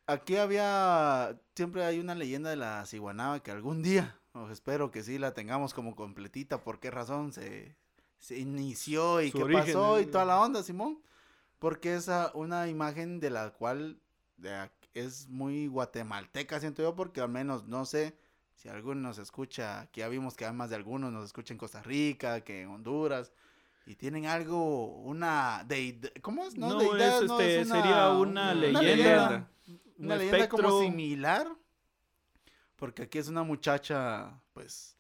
Aquí 0.06 0.38
había, 0.38 1.40
siempre 1.56 1.84
hay 1.86 2.00
una 2.00 2.16
leyenda 2.16 2.50
de 2.50 2.56
la 2.56 2.86
ciguanaba 2.88 3.42
que 3.44 3.52
algún 3.52 3.84
día, 3.84 4.20
o 4.34 4.50
espero 4.50 4.90
que 4.90 5.04
sí 5.04 5.20
la 5.20 5.34
tengamos 5.36 5.74
como 5.76 5.96
completita, 5.96 6.64
por 6.64 6.80
qué 6.80 6.90
razón 6.90 7.32
se, 7.32 7.76
se 8.18 8.40
inició 8.40 9.22
y 9.22 9.30
Su 9.30 9.38
qué 9.38 9.44
origen, 9.44 9.66
pasó 9.66 10.00
y 10.00 10.04
eh. 10.04 10.08
toda 10.08 10.26
la 10.26 10.40
onda, 10.42 10.64
Simón. 10.64 11.00
Porque 11.60 11.96
es 11.96 12.10
una 12.34 12.68
imagen 12.68 13.20
de 13.20 13.30
la 13.30 13.52
cual 13.52 14.00
es 14.94 15.28
muy 15.28 15.68
guatemalteca, 15.68 16.60
siento 16.60 16.82
yo, 16.82 16.96
porque 16.96 17.22
al 17.22 17.30
menos 17.30 17.68
no 17.68 17.86
sé 17.86 18.18
si 18.56 18.68
alguno 18.68 19.00
nos 19.00 19.18
escucha, 19.18 19.88
que 19.92 20.02
ya 20.02 20.10
vimos 20.10 20.36
que 20.36 20.46
además 20.46 20.70
de 20.70 20.76
algunos 20.76 21.12
nos 21.12 21.26
escucha 21.26 21.54
en 21.54 21.58
Costa 21.58 21.82
Rica, 21.82 22.42
que 22.42 22.64
en 22.64 22.70
Honduras, 22.70 23.32
y 23.86 23.96
tienen 23.96 24.26
algo, 24.26 24.98
una 25.02 25.64
deidad, 25.66 26.10
¿cómo 26.22 26.44
es? 26.46 26.58
No, 26.58 26.78
deidad, 26.78 27.24
es, 27.24 27.28
no, 27.30 27.40
este, 27.40 27.66
sería 27.66 28.10
una 28.10 28.54
leyenda. 28.54 28.82
leyenda, 28.82 29.50
un 29.68 30.06
una 30.06 30.16
leyenda 30.18 30.50
como 30.50 30.82
similar, 30.82 31.48
porque 32.76 33.04
aquí 33.04 33.18
es 33.18 33.30
una 33.30 33.44
muchacha, 33.44 34.42
pues, 34.54 34.96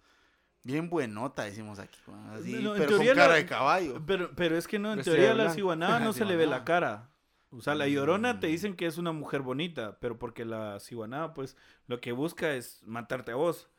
bien 0.72 0.90
buenota, 0.90 1.44
decimos 1.44 1.80
aquí, 1.80 2.00
así, 2.32 2.54
No, 2.62 2.74
pero 2.76 2.98
con 2.98 3.06
cara 3.06 3.28
la- 3.28 3.34
de 3.36 3.46
caballo. 3.46 4.02
Pero, 4.06 4.32
pero 4.36 4.58
es 4.58 4.68
que 4.68 4.80
no, 4.80 4.92
en 4.92 4.98
Vestida 4.98 5.16
teoría 5.16 5.34
la 5.36 5.52
ciguanaba 5.54 6.00
no 6.00 6.14
se 6.14 6.26
le 6.26 6.36
ve 6.36 6.46
la 6.48 6.64
cara. 6.64 7.10
O 7.52 7.62
sea, 7.62 7.74
la 7.76 7.88
llorona 7.88 8.40
te 8.40 8.48
Mm. 8.48 8.52
dicen 8.52 8.76
que 8.76 8.86
es 8.86 8.98
una 9.00 9.12
mujer 9.12 9.42
bonita, 9.42 9.98
pero 10.00 10.20
porque 10.20 10.46
la 10.46 10.80
ciguanaba, 10.80 11.34
pues, 11.34 11.58
lo 11.88 12.00
que 12.00 12.12
busca 12.12 12.54
es 12.54 12.82
matarte 12.86 13.32
a 13.32 13.36
vos. 13.36 13.70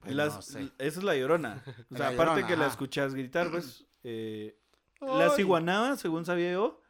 Pues 0.00 0.14
Las- 0.14 0.34
no 0.36 0.42
sé. 0.42 0.60
Esa 0.78 0.98
es 1.00 1.02
la 1.04 1.16
llorona. 1.16 1.62
O 1.90 1.96
sea, 1.96 1.98
La 1.98 2.06
aparte 2.08 2.34
Llorona, 2.42 2.46
que 2.46 2.56
la 2.56 2.66
escuchas 2.66 3.14
gritar, 3.14 3.50
pues, 3.50 3.86
eh, 4.04 4.58
la 5.00 5.30
ciguanaba, 5.30 5.96
según 5.96 6.24
sabía 6.26 6.52
yo, 6.52 6.80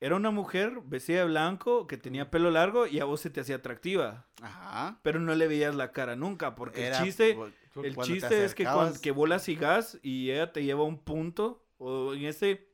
era 0.00 0.14
una 0.16 0.30
mujer 0.30 0.80
vestida 0.84 1.20
de 1.20 1.24
blanco 1.26 1.86
que 1.86 1.96
tenía 1.96 2.30
pelo 2.30 2.50
largo 2.50 2.86
y 2.86 3.00
a 3.00 3.04
vos 3.04 3.20
se 3.20 3.30
te 3.30 3.40
hacía 3.40 3.56
atractiva. 3.56 4.26
Ajá. 4.42 4.98
Pero 5.02 5.20
no 5.20 5.34
le 5.34 5.48
veías 5.48 5.74
la 5.74 5.92
cara 5.92 6.16
nunca, 6.16 6.54
porque 6.54 6.86
Era 6.86 6.98
el 6.98 7.04
chiste, 7.04 7.38
el 7.82 7.96
chiste 7.96 8.44
es 8.44 8.54
que, 8.54 8.64
cuando, 8.64 9.00
que 9.00 9.10
vos 9.10 9.28
la 9.28 9.38
sigas 9.38 9.98
y 10.02 10.30
ella 10.30 10.52
te 10.52 10.62
lleva 10.64 10.80
a 10.80 10.84
un 10.84 10.98
punto, 10.98 11.64
o 11.78 12.12
en 12.14 12.24
este 12.26 12.68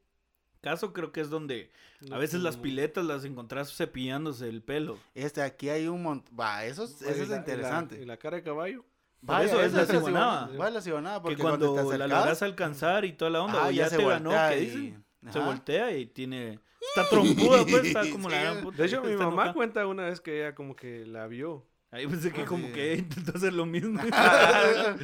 caso 0.61 0.93
creo 0.93 1.13
que 1.13 1.21
es 1.21 1.31
donde 1.31 1.71
a 2.11 2.19
veces 2.19 2.41
las 2.41 2.57
piletas 2.57 3.05
las 3.05 3.25
encontrás 3.25 3.73
cepillándose 3.77 4.49
el 4.49 4.63
pelo. 4.63 4.99
Este, 5.15 5.43
aquí 5.43 5.69
hay 5.69 5.87
un 5.89 6.03
montón. 6.03 6.35
Va, 6.39 6.65
eso, 6.65 6.85
es- 6.85 7.01
Y 7.03 7.05
eso 7.09 7.11
es 7.11 7.19
la- 7.21 7.25
y 7.25 7.29
la- 7.29 7.37
interesante. 7.37 8.01
Y 8.03 8.05
la 8.05 8.17
cara 8.17 8.37
de 8.39 8.43
caballo. 8.43 8.85
Vaya, 9.21 9.45
eso 9.47 9.61
es 9.63 9.73
la 9.73 9.83
esa 9.83 9.93
ciguanaba. 9.95 10.51
Va 10.61 10.71
la 10.71 10.81
ciguanaba, 10.81 11.23
porque 11.23 11.37
que 11.37 11.43
cuando, 11.43 11.71
te 11.75 11.77
la 11.77 11.83
acercas, 12.07 12.09
logras 12.19 12.43
alcanzar 12.43 13.05
y 13.05 13.13
toda 13.13 13.31
la 13.31 13.43
onda, 13.43 13.59
ajá, 13.61 13.69
o 13.69 13.71
ya, 13.71 13.89
te 13.89 13.97
ganó, 14.05 14.31
voltea 14.31 14.49
¿qué 14.51 14.63
y- 14.65 14.97
dicen? 15.23 15.33
Se 15.33 15.39
ajá. 15.39 15.47
voltea 15.49 15.97
y 15.97 16.07
tiene... 16.07 16.59
Está 16.81 17.09
trompuda, 17.09 17.65
pues, 17.65 17.85
está 17.85 18.11
como 18.11 18.29
la 18.29 18.41
gran 18.43 18.63
puta. 18.63 18.77
De 18.79 18.87
hecho, 18.89 19.03
mi 19.03 19.13
está 19.13 19.25
mamá 19.25 19.33
enojada. 19.35 19.55
cuenta 19.55 19.87
una 19.87 20.05
vez 20.07 20.21
que 20.21 20.41
ella 20.41 20.55
como 20.55 20.75
que 20.77 21.07
la 21.07 21.27
vio. 21.29 21.65
Ahí 21.91 22.07
pensé 22.07 22.33
que 22.33 22.45
como 22.45 22.67
Sí. 22.69 22.73
que 22.73 22.95
intentó 22.97 23.37
hacer 23.37 23.53
lo 23.53 23.65
mismo. 23.67 24.01
Cuesta 24.01 24.99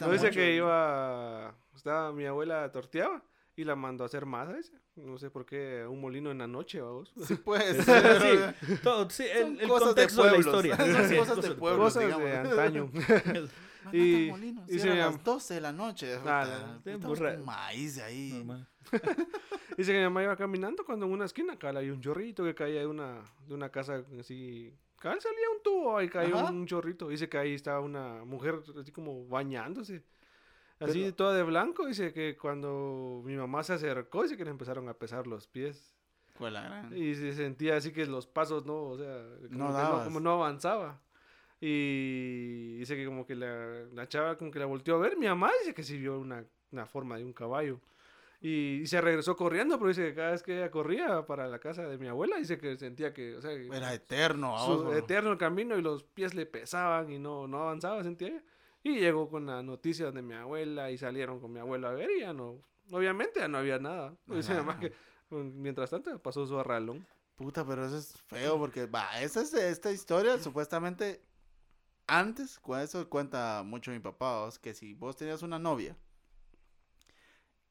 No 0.06 0.12
dice 0.12 0.30
que 0.30 0.56
iba... 0.56 1.54
Estaba 1.74 2.12
mi 2.12 2.24
abuela 2.26 2.70
torteaba 2.72 3.22
y 3.56 3.64
la 3.64 3.76
mandó 3.76 4.04
a 4.04 4.06
hacer 4.06 4.26
masa, 4.26 4.54
dice. 4.54 4.72
No 4.96 5.18
sé 5.18 5.30
por 5.30 5.44
qué, 5.44 5.84
un 5.88 6.00
molino 6.00 6.30
en 6.30 6.38
la 6.38 6.46
noche, 6.46 6.80
vamos. 6.80 7.12
Sí, 7.26 7.34
pues. 7.36 7.76
sí, 7.84 8.76
todo, 8.82 9.08
sí, 9.10 9.24
el, 9.24 9.60
el 9.60 9.68
cosas 9.68 9.94
de 9.94 10.02
contexto 10.06 10.24
de, 10.24 10.30
la 10.30 10.38
historia. 10.38 10.76
Son 10.76 11.08
Sí, 11.08 11.16
cosas 11.16 11.42
de 11.42 11.50
pueblos. 11.52 11.94
Cosas 11.94 12.04
digamos. 12.04 12.24
de 12.24 12.36
antaño. 12.38 12.90
Y- 13.92 14.28
Molinos, 14.30 14.70
y 14.70 14.80
a 14.88 14.94
las 14.94 15.22
12 15.24 15.54
de 15.54 15.60
la 15.60 15.72
noche. 15.72 16.16
Burra- 16.18 17.34
con 17.36 17.44
maíz 17.44 17.96
de 17.96 18.02
ahí. 18.02 18.32
Normal. 18.32 18.68
Dice 19.76 19.92
que 19.92 19.98
mi 19.98 20.04
mamá 20.04 20.22
iba 20.22 20.36
caminando 20.36 20.84
cuando 20.84 21.06
en 21.06 21.12
una 21.12 21.24
esquina 21.24 21.56
hay 21.60 21.90
un 21.90 22.00
chorrito 22.00 22.44
que 22.44 22.54
caía 22.54 22.80
de 22.80 22.86
una, 22.86 23.22
de 23.46 23.54
una 23.54 23.68
casa 23.70 24.04
así. 24.20 24.72
Acá 24.98 25.16
salía 25.20 25.50
un 25.54 25.62
tubo 25.62 26.00
y 26.00 26.08
caía 26.08 26.34
Ajá. 26.34 26.50
un 26.50 26.66
chorrito. 26.66 27.08
Dice 27.08 27.28
que 27.28 27.36
ahí 27.38 27.54
estaba 27.54 27.80
una 27.80 28.24
mujer 28.24 28.60
así 28.80 28.92
como 28.92 29.26
bañándose. 29.26 30.02
Así 30.80 31.00
Pero- 31.02 31.14
toda 31.14 31.34
de 31.36 31.42
blanco. 31.42 31.86
Dice 31.86 32.12
que 32.12 32.36
cuando 32.36 33.22
mi 33.24 33.36
mamá 33.36 33.62
se 33.62 33.74
acercó, 33.74 34.22
dice 34.22 34.36
que 34.36 34.44
le 34.44 34.50
empezaron 34.50 34.88
a 34.88 34.94
pesar 34.94 35.26
los 35.26 35.46
pies. 35.46 35.94
Y 36.96 37.14
se 37.14 37.32
sentía 37.32 37.76
así 37.76 37.92
que 37.92 38.06
los 38.06 38.26
pasos 38.26 38.64
no, 38.66 38.74
o 38.82 38.98
sea, 38.98 39.24
No 39.50 40.02
como 40.04 40.20
no 40.20 40.32
avanzaba. 40.32 41.00
Y 41.60 42.76
dice 42.78 42.96
que 42.96 43.06
como 43.06 43.26
que 43.26 43.34
la, 43.34 43.84
la 43.92 44.08
chava 44.08 44.36
como 44.36 44.50
que 44.50 44.58
la 44.58 44.66
volteó 44.66 44.96
a 44.96 44.98
ver. 44.98 45.16
Mi 45.16 45.26
mamá 45.26 45.50
dice 45.60 45.74
que 45.74 45.82
sí 45.82 45.96
vio 45.98 46.18
una, 46.18 46.44
una 46.72 46.86
forma 46.86 47.16
de 47.16 47.24
un 47.24 47.32
caballo. 47.32 47.80
Y, 48.40 48.80
y 48.82 48.86
se 48.86 49.00
regresó 49.00 49.34
corriendo, 49.36 49.78
pero 49.78 49.88
dice 49.88 50.02
que 50.08 50.14
cada 50.14 50.32
vez 50.32 50.42
que 50.42 50.56
ella 50.58 50.70
corría 50.70 51.24
para 51.24 51.48
la 51.48 51.58
casa 51.58 51.88
de 51.88 51.96
mi 51.96 52.08
abuela, 52.08 52.36
dice 52.36 52.58
que 52.58 52.76
sentía 52.76 53.14
que, 53.14 53.36
o 53.36 53.40
sea, 53.40 53.52
Era 53.52 53.94
eterno. 53.94 54.58
su 54.66 54.92
eterno 54.92 55.32
el 55.32 55.38
camino 55.38 55.78
y 55.78 55.82
los 55.82 56.02
pies 56.02 56.34
le 56.34 56.44
pesaban 56.44 57.10
y 57.10 57.18
no, 57.18 57.46
no 57.48 57.62
avanzaba, 57.62 58.02
sentía 58.02 58.28
ella. 58.28 58.42
Y 58.82 58.98
llegó 58.98 59.30
con 59.30 59.46
la 59.46 59.62
noticia 59.62 60.10
de 60.10 60.20
mi 60.20 60.34
abuela 60.34 60.90
y 60.90 60.98
salieron 60.98 61.40
con 61.40 61.50
mi 61.54 61.60
abuelo 61.60 61.88
a 61.88 61.92
ver 61.92 62.10
y 62.10 62.20
ya 62.20 62.34
no, 62.34 62.60
obviamente 62.90 63.40
ya 63.40 63.48
no 63.48 63.56
había 63.56 63.78
nada. 63.78 64.14
Dice 64.26 64.52
Ajá. 64.52 64.78
que 64.78 64.92
pues, 65.30 65.42
mientras 65.46 65.88
tanto 65.88 66.18
pasó 66.18 66.44
su 66.46 66.58
arralón. 66.58 67.06
Puta, 67.36 67.64
pero 67.66 67.86
eso 67.86 67.96
es 67.96 68.12
feo 68.26 68.58
porque, 68.58 68.84
va, 68.84 69.22
esa 69.22 69.40
es 69.40 69.54
esta 69.54 69.90
historia, 69.90 70.36
supuestamente, 70.38 71.22
antes, 72.06 72.58
con 72.58 72.80
eso 72.80 73.08
cuenta 73.08 73.62
mucho 73.64 73.90
mi 73.90 73.98
papá, 73.98 74.48
que 74.60 74.74
si 74.74 74.94
vos 74.94 75.16
tenías 75.16 75.42
una 75.42 75.58
novia 75.58 75.96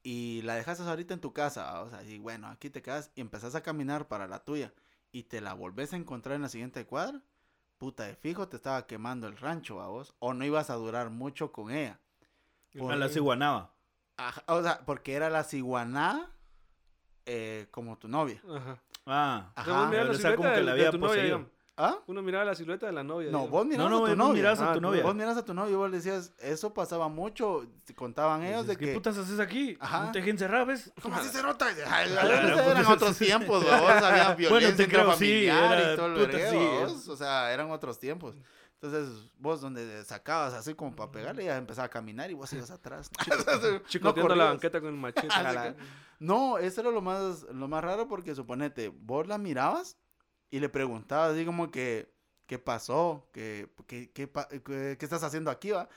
y 0.01 0.41
la 0.43 0.55
dejaste 0.55 0.83
ahorita 0.83 1.13
en 1.13 1.21
tu 1.21 1.33
casa, 1.33 1.81
o 1.81 1.89
sea, 1.89 2.03
y 2.03 2.19
bueno, 2.19 2.47
aquí 2.47 2.69
te 2.69 2.81
quedas 2.81 3.11
y 3.15 3.21
empezás 3.21 3.55
a 3.55 3.63
caminar 3.63 4.07
para 4.07 4.27
la 4.27 4.43
tuya 4.43 4.73
y 5.11 5.23
te 5.23 5.39
la 5.41 5.53
volvés 5.53 5.93
a 5.93 5.97
encontrar 5.97 6.35
en 6.35 6.41
la 6.41 6.49
siguiente 6.49 6.85
cuadra, 6.85 7.21
puta 7.77 8.03
de 8.03 8.15
fijo 8.15 8.47
te 8.47 8.57
estaba 8.57 8.85
quemando 8.87 9.27
el 9.27 9.37
rancho 9.37 9.81
a 9.81 9.87
vos, 9.87 10.15
o 10.19 10.33
no 10.33 10.43
ibas 10.45 10.69
a 10.69 10.75
durar 10.75 11.09
mucho 11.09 11.51
con 11.51 11.71
ella. 11.71 11.99
A 12.89 12.95
la 12.95 13.07
ciguanaba. 13.07 13.73
Ajá, 14.17 14.43
o 14.47 14.61
sea, 14.61 14.85
porque 14.85 15.13
era 15.13 15.29
la 15.29 15.43
ciguaná 15.43 16.31
eh, 17.25 17.67
como 17.71 17.97
tu 17.97 18.07
novia. 18.07 18.41
Ajá. 18.49 18.81
Ah, 19.05 19.51
Ajá. 19.55 19.89
O 20.09 20.13
sea, 20.15 20.35
como 20.35 20.51
que 20.51 20.61
la 20.63 20.71
había 20.71 20.91
novia, 20.91 20.99
poseído. 20.99 21.23
digamos. 21.25 21.51
¿Ah? 21.75 21.97
Uno 22.05 22.21
miraba 22.21 22.45
la 22.45 22.53
silueta 22.53 22.85
de 22.85 22.91
la 22.91 23.03
novia. 23.03 23.31
No, 23.31 23.39
digamos. 23.45 23.49
vos 23.49 23.65
mirabas 23.65 23.89
no, 23.91 23.95
a 23.97 23.99
tu 24.01 24.07
vos 24.09 24.17
novia. 24.17 24.33
mirabas 24.33 24.59
a 24.61 24.69
Ah, 24.69 24.73
tu 24.75 24.81
novia. 24.81 25.03
Vos 25.03 25.15
miras 25.15 25.37
a 25.37 25.45
tu 25.45 25.53
novio 25.55 25.71
y 25.71 25.75
vos 25.75 25.89
le 25.89 25.97
decías, 25.97 26.33
eso 26.39 26.71
pasaba 26.73 27.07
mucho. 27.07 27.65
Te 27.85 27.95
contaban 27.95 28.43
ellos 28.43 28.67
de 28.67 28.77
¿Qué 28.77 28.85
que. 28.87 28.93
putas 28.93 29.17
haces 29.17 29.39
aquí? 29.39 29.75
Ajá. 29.79 30.05
¿No 30.05 30.11
te 30.11 30.19
dejes 30.19 30.33
encerrar, 30.33 30.67
ves? 30.67 30.93
¿Cómo 31.01 31.15
así 31.15 31.29
se 31.29 31.41
nota? 31.41 31.65
Ay, 31.89 32.11
A 32.11 32.13
la 32.13 32.25
gran 32.25 32.59
eran 32.59 32.85
otros 32.85 33.17
tiempos, 33.17 33.63
vos. 33.63 33.71
Había 33.73 34.35
violencia 34.35 34.85
te 34.85 34.91
creo, 34.91 35.13
sí, 35.15 35.45
era 35.47 35.93
y 35.93 35.95
todo 35.95 36.05
el 36.07 36.13
vergueo, 36.13 36.89
sí, 36.89 37.09
O 37.09 37.15
sea, 37.15 37.51
eran 37.51 37.71
otros 37.71 37.97
tiempos. 37.99 38.35
Entonces, 38.79 39.31
vos 39.39 39.61
donde 39.61 40.03
sacabas 40.03 40.53
así 40.53 40.73
como 40.75 40.93
para 40.95 41.09
pegarle, 41.09 41.45
ya 41.45 41.55
empezaba 41.57 41.85
a 41.85 41.89
caminar 41.89 42.29
y 42.29 42.33
vos 42.33 42.51
ibas 42.53 42.69
atrás. 42.69 43.09
Chicoteando 43.87 44.35
la 44.35 44.45
corrías. 44.45 44.49
banqueta 44.49 44.79
con 44.81 44.89
el 44.89 44.99
machete. 44.99 45.27
La- 45.29 45.75
No, 46.19 46.57
eso 46.57 46.81
era 46.81 46.91
lo 46.91 47.01
más, 47.01 47.43
lo 47.51 47.67
más 47.67 47.83
raro 47.83 48.07
porque 48.07 48.35
suponete, 48.35 48.89
vos 48.89 49.25
la 49.27 49.37
mirabas 49.37 49.97
y 50.53 50.59
le 50.59 50.69
preguntabas 50.69 51.33
así 51.33 51.45
como 51.45 51.71
que, 51.71 52.13
¿qué 52.47 52.59
pasó? 52.59 53.27
¿Qué, 53.33 53.69
qué, 53.87 54.11
qué, 54.13 54.29
qué- 54.63 54.97
estás 55.01 55.23
haciendo 55.23 55.51
aquí, 55.51 55.71
va? 55.71 55.89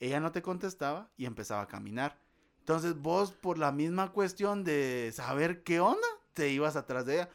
Ella 0.00 0.20
no 0.20 0.32
te 0.32 0.42
contestaba 0.42 1.10
y 1.18 1.26
empezaba 1.26 1.62
a 1.62 1.68
caminar. 1.68 2.18
Entonces 2.60 2.96
vos, 3.00 3.32
por 3.32 3.58
la 3.58 3.72
misma 3.72 4.12
cuestión 4.12 4.64
de 4.64 5.12
saber 5.14 5.64
qué 5.64 5.80
onda, 5.80 6.08
te 6.34 6.50
ibas 6.50 6.76
atrás 6.76 7.06
de 7.06 7.14
ella. 7.16 7.30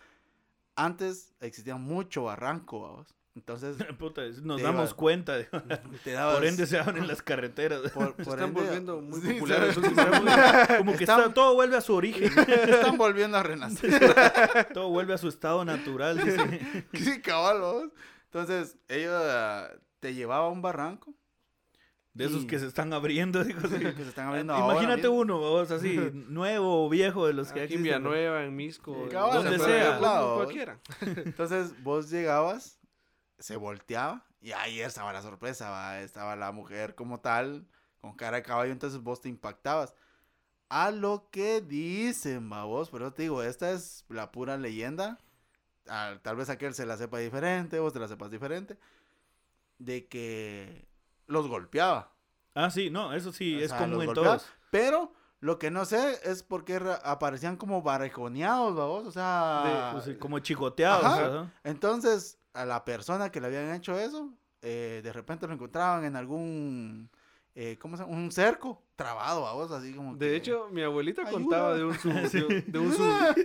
Antes 0.77 1.35
existía 1.41 1.77
mucho 1.77 2.25
barranco, 2.25 2.79
vos. 2.81 3.16
Entonces 3.37 3.77
Puta, 3.99 4.21
nos 4.41 4.61
damos 4.61 4.89
iba- 4.89 4.97
cuenta. 4.97 5.37
de- 5.37 5.45
te 6.03 6.11
dabas... 6.11 6.35
Por 6.37 6.45
ende 6.45 6.65
se 6.65 6.79
abren 6.79 7.07
las 7.07 7.21
carreteras. 7.21 7.81
por- 7.93 8.15
Se 8.17 8.23
por 8.23 8.33
están 8.33 8.49
ende- 8.49 8.61
volviendo 8.61 9.01
muy 9.01 9.21
Sí, 9.21 9.33
populares. 9.33 9.73
se- 9.75 9.79
últimamente. 9.79 10.77
Como 10.79 10.91
que 10.97 11.03
Están- 11.03 11.19
está- 11.21 11.33
todo 11.33 11.53
vuelve 11.53 11.77
a 11.77 11.81
su 11.81 11.93
origen. 11.93 12.31
Están 12.37 12.97
volviendo 12.97 13.37
a 13.37 13.43
renacer. 13.43 13.99
Todo 14.73 14.89
vuelve 14.89 15.13
a 15.13 15.17
su 15.17 15.27
estado 15.27 15.63
natural. 15.63 16.17
dice. 16.23 16.85
Sí, 16.93 17.21
cabal, 17.21 17.61
vos. 17.61 17.83
Entonces, 18.25 18.75
ella 18.87 19.69
te 19.99 20.13
llevaba 20.13 20.47
a 20.47 20.49
un 20.49 20.61
barranco. 20.61 21.13
De 22.13 22.25
esos 22.25 22.45
Y- 22.45 22.47
que 22.47 22.57
se 22.57 22.65
están 22.65 22.91
abriendo. 22.93 23.43
digo, 23.43 23.59
así. 23.63 23.77
que 23.77 23.93
se 23.93 24.09
están 24.09 24.29
abriendo 24.29 24.51
ahora 24.51 24.73
Imagínate 24.73 25.03
mismo. 25.03 25.17
uno, 25.17 25.37
vos, 25.37 25.69
así, 25.69 25.99
nuevo 26.13 26.83
o 26.85 26.89
viejo 26.89 27.27
de 27.27 27.33
los 27.33 27.49
que 27.51 27.61
Aquí 27.61 27.75
en 27.75 27.81
existen. 27.81 27.83
Villanueva, 27.83 28.43
en 28.43 28.55
Misco. 28.55 29.05
Sí, 29.07 29.13
donde 29.15 29.53
en 29.55 29.61
sea. 29.61 29.99
lado. 29.99 30.35
Cualquiera. 30.37 30.79
Entonces, 31.01 31.75
vos 31.83 32.09
llegabas, 32.09 32.76
se 33.39 33.55
volteaba, 33.55 34.25
y 34.41 34.51
ahí 34.51 34.81
estaba 34.81 35.13
la 35.13 35.21
sorpresa, 35.21 35.69
¿va? 35.69 35.99
estaba 35.99 36.35
la 36.35 36.51
mujer 36.51 36.95
como 36.95 37.19
tal, 37.19 37.67
con 38.01 38.13
cara 38.13 38.37
de 38.37 38.43
caballo, 38.43 38.71
entonces 38.71 39.01
vos 39.01 39.21
te 39.21 39.29
impactabas. 39.29 39.93
A 40.69 40.91
lo 40.91 41.29
que 41.31 41.61
dicen, 41.61 42.51
va 42.51 42.65
vos, 42.65 42.89
pero 42.89 43.13
te 43.13 43.23
digo, 43.23 43.41
esta 43.41 43.71
es 43.71 44.05
la 44.09 44.31
pura 44.31 44.57
leyenda. 44.57 45.17
Tal 45.85 46.35
vez 46.35 46.49
aquel 46.49 46.73
se 46.73 46.85
la 46.85 46.97
sepa 46.97 47.19
diferente, 47.19 47.79
vos 47.79 47.93
te 47.93 47.99
la 47.99 48.07
sepas 48.07 48.29
diferente. 48.29 48.77
De 49.79 50.07
que 50.07 50.87
los 51.25 51.47
golpeaba. 51.47 52.11
Ah, 52.53 52.69
sí, 52.69 52.89
no, 52.89 53.13
eso 53.13 53.31
sí, 53.31 53.55
O 53.55 53.59
es 53.59 53.69
sea, 53.69 53.79
común 53.79 54.01
en 54.01 54.07
golpeaba, 54.07 54.37
todos. 54.37 54.49
Pero 54.69 55.13
lo 55.39 55.57
que 55.57 55.71
no 55.71 55.85
sé 55.85 56.19
es 56.23 56.43
por 56.43 56.65
qué 56.65 56.81
aparecían 57.03 57.55
como 57.55 57.81
barrejoneados, 57.81 58.75
vos, 58.75 59.07
o 59.07 59.11
sea... 59.11 59.91
Pues, 59.93 60.17
como 60.17 60.39
chicoteados. 60.39 61.05
Ajá. 61.05 61.25
ajá. 61.25 61.53
Entonces, 61.63 62.39
a 62.61 62.65
la 62.65 62.83
persona 62.85 63.31
que 63.31 63.39
le 63.41 63.47
habían 63.47 63.73
hecho 63.73 63.97
eso, 63.99 64.33
eh, 64.61 65.01
de 65.03 65.13
repente 65.13 65.47
lo 65.47 65.53
encontraban 65.53 66.03
en 66.05 66.15
algún, 66.15 67.09
eh, 67.55 67.77
¿cómo 67.79 67.95
se 67.97 68.03
llama? 68.03 68.15
Un 68.15 68.31
cerco, 68.31 68.81
trabado 68.95 69.45
a 69.47 69.53
vos, 69.53 69.71
así 69.71 69.93
como 69.93 70.15
De 70.15 70.29
que- 70.29 70.35
hecho, 70.37 70.67
mi 70.71 70.81
abuelita 70.81 71.21
Ayuda. 71.21 71.33
contaba 71.33 71.75
de 71.75 71.83
un 71.85 71.93
su, 71.97 72.09
de, 72.09 72.61
de 72.67 72.79
un 72.79 72.91
su, 72.93 73.03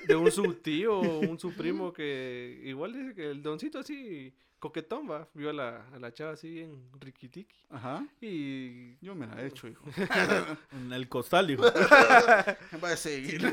de 0.08 0.16
un 0.16 0.30
su 0.30 0.54
tío 0.54 0.98
o 0.98 1.18
un 1.20 1.38
su 1.38 1.52
primo 1.56 1.92
que 1.92 2.60
igual 2.64 2.92
dice 2.94 3.14
que 3.14 3.30
el 3.30 3.42
doncito 3.42 3.78
así 3.80 4.34
coquetón 4.62 5.10
va, 5.10 5.26
vio 5.34 5.50
a 5.50 5.52
la, 5.52 5.86
a 5.92 5.98
la 5.98 6.12
chava 6.14 6.34
así 6.34 6.60
en 6.60 6.88
riquitiqui 7.00 7.56
Ajá. 7.70 8.06
y 8.20 8.94
Yo 9.04 9.12
me 9.16 9.26
la 9.26 9.42
he 9.42 9.48
hecho, 9.48 9.66
hijo. 9.66 9.84
En 10.72 10.92
el 10.92 11.08
costal, 11.08 11.48
dijo. 11.48 11.62
Va 12.82 12.90
a 12.92 12.96
seguir. 12.96 13.42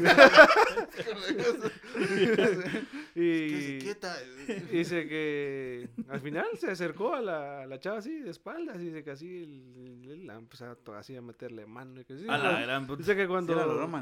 y 3.15 3.79
dice 4.71 5.07
que 5.07 5.89
al 6.09 6.19
final 6.21 6.45
se 6.57 6.71
acercó 6.71 7.15
a 7.15 7.21
la, 7.21 7.63
a 7.63 7.65
la 7.65 7.79
chava 7.79 7.97
así 7.99 8.19
de 8.19 8.29
espaldas 8.29 8.77
y 8.79 8.85
dice 8.85 9.03
que 9.03 9.11
así 9.11 9.45
la 10.25 10.35
empezó 10.35 10.75
así 10.95 11.15
a 11.15 11.21
meterle 11.21 11.65
mano 11.65 12.01
y 12.01 12.05
que 12.05 12.17
sí, 12.17 12.25
A 12.29 12.37
la 12.37 12.61
gran 12.61 12.87
puta. 12.87 12.99
dice 12.99 13.15
que 13.15 13.27
cuando 13.27 13.49
Sí. 13.49 13.55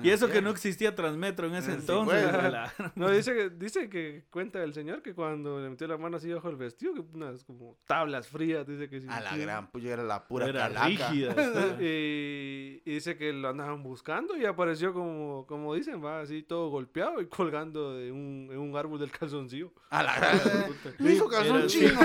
Y 0.04 0.10
eso 0.12 0.28
que 0.30 0.42
no 0.42 0.50
existía 0.50 0.94
Transmetro 0.96 1.48
en 1.48 1.56
ese 1.56 1.72
Sí, 1.72 1.78
entonces. 1.80 2.32
la- 2.32 2.74
No, 2.96 3.10
dice 3.12 3.34
que, 3.34 3.50
dice 3.50 3.90
que 3.90 4.26
cuenta 4.30 4.62
el 4.64 4.74
señor 4.74 5.02
que 5.02 5.14
cuando 5.14 5.60
le 5.62 5.70
metió 5.70 5.88
la 5.88 5.98
mano 5.98 6.18
así 6.18 6.32
bajo 6.32 6.50
el 6.50 6.56
vestido, 6.58 6.94
que 7.06 7.16
unas 7.18 7.44
como 7.44 7.78
tablas 7.86 8.28
frías, 8.28 8.66
dice 8.68 8.90
que 8.90 9.02
sí. 9.02 9.08
A 9.10 9.20
la 9.20 9.32
sí. 9.34 9.40
gran, 9.40 9.68
pues 9.72 9.84
yo 9.84 9.92
era 9.92 10.04
la 10.04 10.28
pura 10.28 10.48
Era 10.48 10.70
calaca. 10.70 10.88
rígida. 10.88 11.36
Y, 11.80 12.82
y 12.86 12.94
dice 12.94 13.18
que 13.18 13.32
lo 13.34 13.50
andaban 13.50 13.84
buscando 13.84 14.36
y 14.38 14.46
apareció 14.46 14.94
como, 14.94 15.46
como 15.48 15.74
dicen, 15.76 16.04
va 16.04 16.22
así 16.22 16.44
todo 16.44 16.70
golpeado 16.70 17.22
y 17.22 17.28
colgando 17.28 17.94
de 17.96 18.12
un, 18.12 18.50
en 18.52 18.58
un 18.60 18.76
árbol 18.76 19.00
del 19.00 19.12
calzoncillo. 19.12 19.72
A 19.90 20.04
la 20.04 20.16
gran. 20.16 20.42
Me 21.00 21.14
hizo 21.14 21.30
chino. 21.68 22.00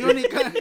Yo 0.00 0.12
ni 0.12 0.22
ca- 0.24 0.52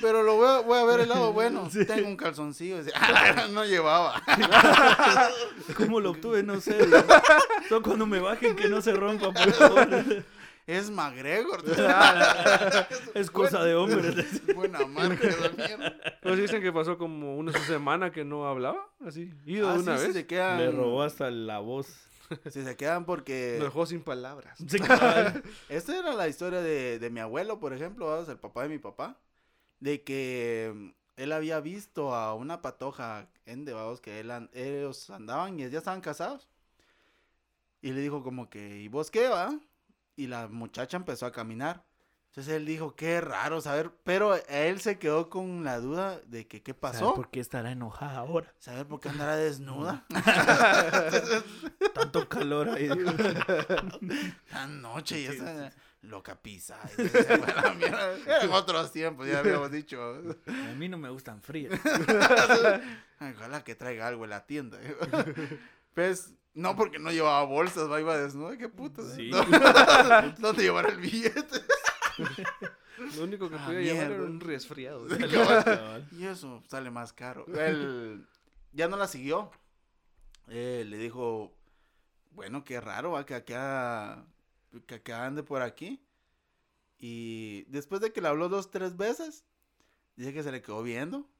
Pero 0.00 0.22
lo 0.22 0.36
voy 0.36 0.48
a, 0.48 0.58
voy 0.60 0.78
a 0.78 0.84
ver 0.84 1.00
el 1.00 1.08
lado 1.08 1.32
bueno. 1.32 1.68
Tengo 1.86 2.08
un 2.08 2.16
calzoncillo. 2.16 2.78
Dice, 2.82 2.92
a 2.98 3.12
la 3.12 3.32
gran, 3.32 3.54
no 3.54 3.64
llevaba. 3.64 4.22
¿Cómo 5.76 6.00
lo 6.00 6.10
obtuve? 6.10 6.42
No 6.42 6.60
sé. 6.60 6.76
Solo 7.68 7.82
cuando 7.82 8.06
me 8.06 8.20
bajen 8.20 8.56
que 8.56 8.68
no 8.68 8.80
se 8.80 8.92
rompa, 8.92 9.32
por 9.32 9.52
favor. 9.52 9.88
Es 10.68 10.90
McGregor. 10.90 11.64
Es 13.14 13.30
cosa 13.30 13.64
de 13.64 13.74
hombres. 13.74 14.42
Buena 14.54 14.84
mierda. 14.86 15.50
Entonces 16.16 16.42
dicen 16.42 16.60
que 16.62 16.70
pasó 16.72 16.98
como 16.98 17.36
una 17.38 17.52
semana 17.64 18.12
que 18.12 18.22
no 18.24 18.46
hablaba, 18.46 18.86
así, 19.04 19.32
ido 19.46 19.68
Ah, 19.70 19.72
de 19.72 19.78
una 19.80 19.96
sí, 19.98 20.04
vez. 20.08 20.12
se 20.14 20.26
quedan. 20.26 20.58
Le 20.58 20.70
robó 20.70 21.02
hasta 21.02 21.30
la 21.30 21.58
voz. 21.60 21.88
Si 22.50 22.62
se 22.62 22.76
quedan 22.76 23.06
porque. 23.06 23.56
Lo 23.58 23.64
dejó 23.64 23.86
sin 23.86 24.02
palabras. 24.02 24.60
Esta 25.70 25.98
era 25.98 26.12
la 26.12 26.28
historia 26.28 26.60
de, 26.60 26.98
de 26.98 27.08
mi 27.08 27.20
abuelo, 27.20 27.58
por 27.58 27.72
ejemplo, 27.72 28.06
el 28.28 28.36
papá 28.38 28.64
de 28.64 28.68
mi 28.68 28.78
papá. 28.78 29.16
De 29.80 30.02
que 30.02 30.70
mm, 30.74 30.88
él 31.16 31.32
había 31.32 31.60
visto 31.60 32.14
a 32.14 32.34
una 32.34 32.60
patoja 32.60 33.26
en 33.46 33.64
que 34.02 34.20
él 34.20 34.30
an- 34.30 34.50
ellos 34.52 35.08
andaban 35.08 35.58
y 35.58 35.70
ya 35.70 35.78
estaban 35.78 36.02
casados. 36.02 36.46
Y 37.80 37.92
le 37.92 38.02
dijo 38.02 38.22
como 38.22 38.50
que, 38.50 38.80
¿y 38.80 38.88
vos 38.88 39.10
qué 39.10 39.28
va? 39.28 39.58
Y 40.18 40.26
la 40.26 40.48
muchacha 40.48 40.96
empezó 40.96 41.26
a 41.26 41.32
caminar. 41.32 41.84
Entonces 42.30 42.54
él 42.54 42.66
dijo, 42.66 42.96
qué 42.96 43.20
raro 43.20 43.60
saber, 43.60 43.92
pero 44.02 44.34
él 44.48 44.80
se 44.80 44.98
quedó 44.98 45.30
con 45.30 45.62
la 45.62 45.78
duda 45.78 46.18
de 46.26 46.48
que 46.48 46.60
qué 46.60 46.72
¿Sabe 46.72 46.80
pasó. 46.80 47.14
¿Por 47.14 47.30
qué 47.30 47.38
estará 47.38 47.70
enojada 47.70 48.18
ahora? 48.18 48.52
Saber 48.58 48.84
por 48.84 48.98
qué 48.98 49.10
andará 49.10 49.36
desnuda. 49.36 50.04
Tanto 51.94 52.28
calor 52.28 52.68
ahí. 52.70 52.88
La 54.52 54.66
noche 54.66 55.20
y 55.20 55.26
esa 55.26 55.72
loca 56.02 56.34
pisa. 56.42 56.80
y 56.98 57.08
se 57.08 57.22
fue 57.38 57.52
a 57.52 57.62
la 57.62 57.74
mierda. 57.74 58.16
Eran 58.26 58.50
otros 58.50 58.90
tiempos, 58.90 59.28
ya 59.28 59.38
habíamos 59.38 59.70
dicho. 59.70 60.20
A 60.48 60.74
mí 60.74 60.88
no 60.88 60.98
me 60.98 61.10
gustan 61.10 61.40
frías. 61.42 61.78
Ojalá 63.20 63.62
que 63.62 63.76
traiga 63.76 64.08
algo 64.08 64.24
en 64.24 64.30
la 64.30 64.46
tienda. 64.46 64.78
Pues, 65.94 66.34
no 66.58 66.74
porque 66.74 66.98
no 66.98 67.12
llevaba 67.12 67.44
bolsas, 67.44 67.88
va, 67.88 68.00
iba 68.00 68.18
desnudo. 68.18 68.56
¿Qué 68.58 68.68
puto? 68.68 69.08
Sí. 69.14 69.30
¿Dónde 69.30 70.62
llevar 70.62 70.90
el 70.90 70.96
billete? 70.98 71.62
Lo 73.16 73.22
único 73.22 73.48
que 73.48 73.54
Ah, 73.56 73.64
podía 73.66 73.80
llevar 73.80 74.10
era 74.10 74.22
un 74.24 74.40
resfriado. 74.40 75.06
Y 76.10 76.26
eso 76.26 76.60
sale 76.66 76.90
más 76.90 77.12
caro. 77.12 77.46
Él 77.46 78.26
ya 78.72 78.88
no 78.88 78.96
la 78.96 79.06
siguió. 79.06 79.52
Eh, 80.48 80.84
le 80.84 80.98
dijo, 80.98 81.54
bueno, 82.32 82.64
qué 82.64 82.80
raro, 82.80 83.12
va, 83.12 83.24
que 83.24 83.36
acá, 83.36 84.26
que 84.86 84.96
acá 84.96 85.26
ande 85.26 85.44
por 85.44 85.62
aquí. 85.62 86.02
Y 86.98 87.62
después 87.68 88.00
de 88.00 88.12
que 88.12 88.20
le 88.20 88.26
habló 88.28 88.48
dos, 88.48 88.72
tres 88.72 88.96
veces, 88.96 89.44
dice 90.16 90.32
que 90.32 90.42
se 90.42 90.50
le 90.50 90.60
quedó 90.60 90.82
viendo 90.82 91.30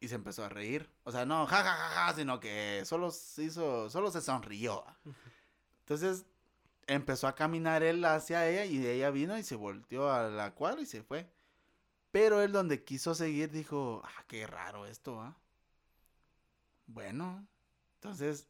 y 0.00 0.08
se 0.08 0.16
empezó 0.16 0.44
a 0.44 0.48
reír. 0.48 0.90
O 1.04 1.12
sea, 1.12 1.26
no, 1.26 1.46
ja, 1.46 1.62
ja, 1.62 1.74
ja, 1.76 1.88
ja, 2.06 2.14
sino 2.14 2.40
que 2.40 2.82
solo 2.86 3.10
se 3.10 3.44
hizo, 3.44 3.90
solo 3.90 4.10
se 4.10 4.20
sonrió. 4.20 4.84
Entonces 5.80 6.26
empezó 6.86 7.26
a 7.28 7.34
caminar 7.34 7.82
él 7.82 8.04
hacia 8.04 8.48
ella 8.48 8.64
y 8.64 8.86
ella 8.86 9.10
vino 9.10 9.38
y 9.38 9.42
se 9.44 9.56
volteó 9.56 10.10
a 10.12 10.28
la 10.28 10.54
cuadra 10.54 10.80
y 10.82 10.86
se 10.86 11.02
fue. 11.02 11.30
Pero 12.12 12.42
él 12.42 12.52
donde 12.52 12.84
quiso 12.84 13.14
seguir 13.14 13.50
dijo, 13.50 14.02
ah, 14.04 14.24
qué 14.28 14.46
raro 14.46 14.86
esto, 14.86 15.20
¿ah? 15.22 15.36
Bueno, 16.86 17.46
entonces 17.96 18.48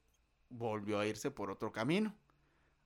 volvió 0.49 0.99
a 1.01 1.07
irse 1.07 1.31
por 1.31 1.51
otro 1.51 1.73
camino. 1.73 2.15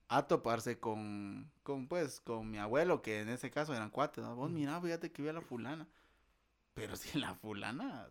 a 0.09 0.27
toparse 0.27 0.79
con, 0.79 1.51
con, 1.63 1.87
pues, 1.87 2.19
con 2.21 2.49
mi 2.51 2.57
abuelo, 2.59 3.01
que 3.01 3.21
en 3.21 3.29
ese 3.29 3.51
caso 3.51 3.73
eran 3.73 3.89
cuates. 3.89 4.23
¿no? 4.23 4.35
Vos 4.35 4.51
mira, 4.51 4.79
fíjate 4.81 5.11
que 5.11 5.21
vi 5.21 5.29
a 5.29 5.33
la 5.33 5.41
fulana. 5.41 5.87
Pero 6.73 6.95
si 6.97 7.19
la 7.19 7.35
fulana 7.35 8.09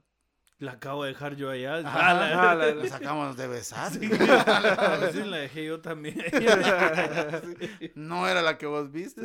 La 0.64 0.72
acabo 0.72 1.04
de 1.04 1.10
dejar 1.10 1.36
yo 1.36 1.50
allá. 1.50 1.76
Ajá, 1.76 2.10
Ah, 2.10 2.54
la- 2.54 2.66
ah, 2.82 2.86
sacamos 2.88 3.36
de 3.36 3.46
besar. 3.48 3.92
Sí, 3.92 4.08
la 5.26 5.36
dejé 5.38 5.64
yo 5.66 5.80
también. 5.80 6.16
no 7.94 8.28
era 8.28 8.42
la 8.42 8.58
que 8.58 8.66
vos 8.66 8.90
viste. 8.90 9.22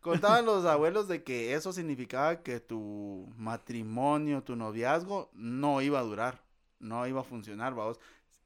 Contaban 0.00 0.44
los 0.44 0.64
abuelos 0.64 1.06
de 1.08 1.22
que 1.22 1.54
eso 1.54 1.72
significaba 1.72 2.42
que 2.42 2.58
tu 2.60 3.32
matrimonio, 3.36 4.42
tu 4.42 4.56
noviazgo, 4.56 5.30
no 5.34 5.80
iba 5.80 6.00
a 6.00 6.02
durar, 6.02 6.42
no 6.80 7.06
iba 7.06 7.20
a 7.20 7.24
funcionar, 7.24 7.74
vamos. 7.74 8.00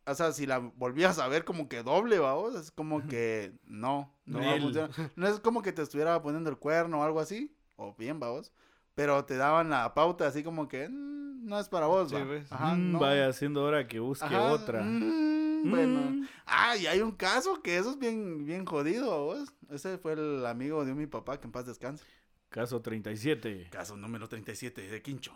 O 0.09 0.15
sea, 0.15 0.31
si 0.33 0.47
la 0.47 0.59
volvías 0.59 1.19
a 1.19 1.27
ver 1.29 1.45
como 1.45 1.69
que 1.69 1.83
doble, 1.83 2.19
vamos, 2.19 2.55
es 2.55 2.71
como 2.71 3.07
que 3.09 3.53
no, 3.65 4.13
no 4.27 4.39
va 4.41 4.53
a 4.55 4.61
funcionar. 4.61 4.91
No 5.17 5.27
es 5.27 5.41
como 5.41 5.63
que 5.63 5.73
te 5.73 5.83
estuviera 5.83 6.21
poniendo 6.23 6.51
el 6.51 6.59
cuerno 6.59 7.01
o 7.01 7.03
algo 7.03 7.19
así, 7.21 7.57
o 7.77 7.95
bien, 7.97 8.21
vamos. 8.21 8.53
Pero 8.95 9.25
te 9.25 9.37
daban 9.37 9.69
la 9.71 9.93
pauta 9.95 10.27
así 10.27 10.43
como 10.43 10.69
que 10.69 10.89
"Mm, 10.89 11.26
no 11.47 11.59
es 11.59 11.69
para 11.69 11.87
vos, 11.87 12.09
Sí, 12.11 12.15
va". 12.17 12.25
pues. 12.27 12.53
Ajá, 12.53 12.75
Mm, 12.75 12.93
no. 12.93 12.99
Vaya 12.99 13.33
siendo 13.33 13.65
hora 13.65 13.87
que 13.87 13.99
busque 14.01 14.25
Ajá, 14.27 14.43
otra. 14.53 14.83
mm, 14.83 15.71
bueno. 15.71 16.01
Mm. 16.11 16.29
Ah, 16.47 16.77
y 16.77 16.87
hay 16.87 17.01
un 17.01 17.13
caso 17.13 17.63
que 17.63 17.77
eso 17.79 17.91
es 17.91 17.99
bien, 17.99 18.45
bien 18.45 18.65
jodido, 18.67 19.25
vos. 19.25 19.49
Ese 19.71 19.99
fue 19.99 20.13
el 20.13 20.45
amigo 20.47 20.85
de 20.85 20.95
mi 20.95 21.07
papá, 21.07 21.39
que 21.41 21.47
en 21.47 21.53
paz 21.53 21.67
descanse. 21.67 22.05
Caso 22.51 22.81
37. 22.81 23.69
Caso 23.71 23.97
número 23.97 24.29
37 24.29 24.83
de 24.83 25.03
Quincho. 25.03 25.33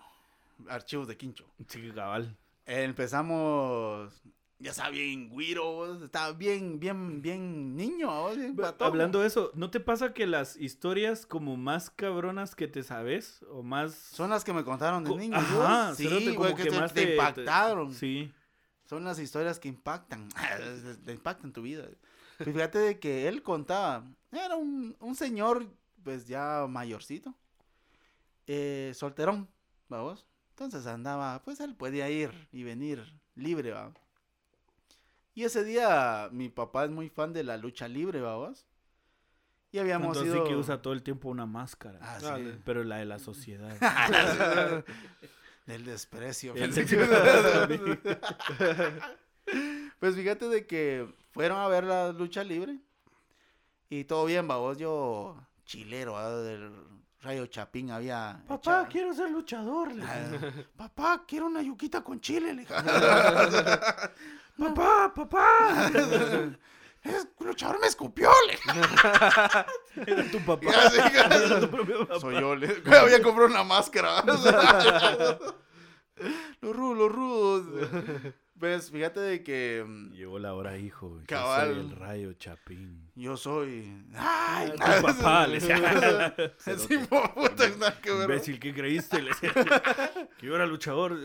Archivos 0.68 1.08
de 1.08 1.16
Quincho. 1.16 1.44
Sí, 1.68 1.90
cabal. 1.94 2.36
Empezamos, 2.66 4.22
ya 4.60 4.70
estaba 4.70 4.90
bien 4.90 5.28
güiro, 5.28 5.64
vos. 5.72 6.02
Estaba 6.02 6.32
bien, 6.32 6.78
bien, 6.78 7.20
bien 7.22 7.74
niño, 7.76 8.30
bien. 8.34 8.56
Hablando 8.78 9.20
de 9.20 9.26
eso, 9.26 9.50
¿no 9.54 9.70
te 9.70 9.80
pasa 9.80 10.12
que 10.14 10.26
las 10.26 10.56
historias 10.56 11.26
como 11.26 11.56
más 11.56 11.90
cabronas 11.90 12.54
que 12.54 12.68
te 12.68 12.82
sabes 12.82 13.42
o 13.50 13.62
más... 13.62 13.94
Son 13.94 14.30
las 14.30 14.44
que 14.44 14.52
me 14.52 14.62
contaron 14.62 15.02
de 15.02 15.10
Co- 15.10 15.16
niño. 15.16 15.36
Ajá, 15.36 15.94
sí, 15.94 16.04
cerote, 16.04 16.24
güey, 16.32 16.36
como 16.36 16.56
que, 16.56 16.62
que 16.64 16.70
te, 16.70 16.78
más 16.80 16.94
te 16.94 17.04
te- 17.06 17.12
impactaron. 17.12 17.92
Sí. 17.94 18.32
Son 18.84 19.02
las 19.04 19.18
historias 19.18 19.58
que 19.58 19.68
impactan. 19.68 20.28
te 21.04 21.12
impactan 21.12 21.52
tu 21.52 21.62
vida. 21.62 21.88
Fíjate 22.38 22.78
de 22.78 22.98
que 23.00 23.28
él 23.28 23.42
contaba. 23.42 24.04
Era 24.32 24.56
un, 24.56 24.96
un 25.00 25.14
señor, 25.14 25.66
pues 26.04 26.26
ya 26.26 26.66
mayorcito. 26.68 27.34
eh, 28.46 28.92
solterón, 28.94 29.48
vamos. 29.88 30.26
Entonces 30.50 30.86
andaba, 30.86 31.40
pues 31.42 31.60
él 31.60 31.74
podía 31.74 32.10
ir 32.10 32.48
y 32.52 32.62
venir 32.64 33.14
libre, 33.34 33.70
va. 33.70 33.92
Y 35.40 35.44
ese 35.44 35.64
día 35.64 36.28
mi 36.32 36.50
papá 36.50 36.84
es 36.84 36.90
muy 36.90 37.08
fan 37.08 37.32
de 37.32 37.42
la 37.42 37.56
lucha 37.56 37.88
libre, 37.88 38.20
vamos. 38.20 38.66
Y 39.72 39.78
habíamos 39.78 40.08
Entonces 40.08 40.34
ido... 40.34 40.44
sí 40.44 40.50
que 40.50 40.54
usa 40.54 40.82
todo 40.82 40.92
el 40.92 41.02
tiempo 41.02 41.30
una 41.30 41.46
máscara. 41.46 41.98
Ah, 42.02 42.18
sí. 42.20 42.58
Pero 42.62 42.84
la 42.84 42.96
de 42.96 43.06
la 43.06 43.18
sociedad. 43.18 43.74
Del 45.66 45.86
desprecio. 45.86 46.54
El 46.54 46.74
Pues 49.98 50.14
fíjate 50.14 50.46
de 50.50 50.66
que 50.66 51.10
fueron 51.30 51.58
a 51.58 51.68
ver 51.68 51.84
la 51.84 52.12
lucha 52.12 52.44
libre. 52.44 52.78
Y 53.88 54.04
todo 54.04 54.26
bien, 54.26 54.46
babos. 54.46 54.76
Yo, 54.76 55.38
chilero, 55.64 56.12
¿va? 56.12 56.30
del 56.36 56.70
Rayo 57.22 57.46
Chapín 57.46 57.92
había. 57.92 58.42
Papá, 58.46 58.82
echado- 58.82 58.88
quiero 58.90 59.14
ser 59.14 59.30
luchador. 59.30 59.94
le 59.94 60.04
Ah, 60.04 60.28
dije. 60.32 60.52
Papá, 60.76 61.24
quiero 61.26 61.46
una 61.46 61.62
yuquita 61.62 62.04
con 62.04 62.20
chile. 62.20 62.52
le 62.52 62.60
dije. 62.60 62.74
Papá, 64.60 65.12
papá. 65.14 65.90
Es 67.02 67.26
luchador 67.40 67.80
me 67.80 67.86
escupió. 67.86 68.30
le. 68.46 68.58
Era 70.06 70.22
tu 70.30 70.38
papá. 70.44 70.70
Ya, 70.70 70.90
sí, 70.90 70.98
Era 71.14 71.60
tu 71.60 71.70
propio 71.70 72.06
papá. 72.06 72.20
Soy 72.20 72.34
yo. 72.38 72.54
Le 72.54 72.66
había 72.94 73.22
comprado 73.22 73.48
una 73.48 73.64
máscara. 73.64 74.22
los 76.60 76.76
rudos, 76.76 76.98
los 76.98 77.10
rudos. 77.12 77.64
Pues 78.58 78.90
fíjate 78.90 79.18
de 79.20 79.42
que. 79.42 79.82
mm, 79.86 80.12
Llegó 80.12 80.38
la 80.38 80.52
hora, 80.52 80.76
hijo. 80.76 81.16
Yo 81.20 81.24
Cabal. 81.26 81.70
soy 81.74 81.78
el 81.80 81.96
rayo 81.96 82.34
chapín. 82.34 83.10
Yo 83.14 83.38
soy. 83.38 84.04
¡Ay! 84.14 84.70
Ah, 84.78 84.96
tu 85.00 85.06
papá, 85.06 85.46
le 85.46 85.54
decía. 85.58 86.34
Sí, 86.58 86.98
puta, 87.08 87.66
nada 87.78 87.98
que 88.02 88.10
ver. 88.12 88.22
Imbécil, 88.24 88.60
¿qué 88.60 88.74
creíste? 88.74 89.22
Le 89.22 89.30
decía. 89.30 89.54
Que 90.38 90.46
yo 90.46 90.54
era 90.54 90.66
luchador. 90.66 91.16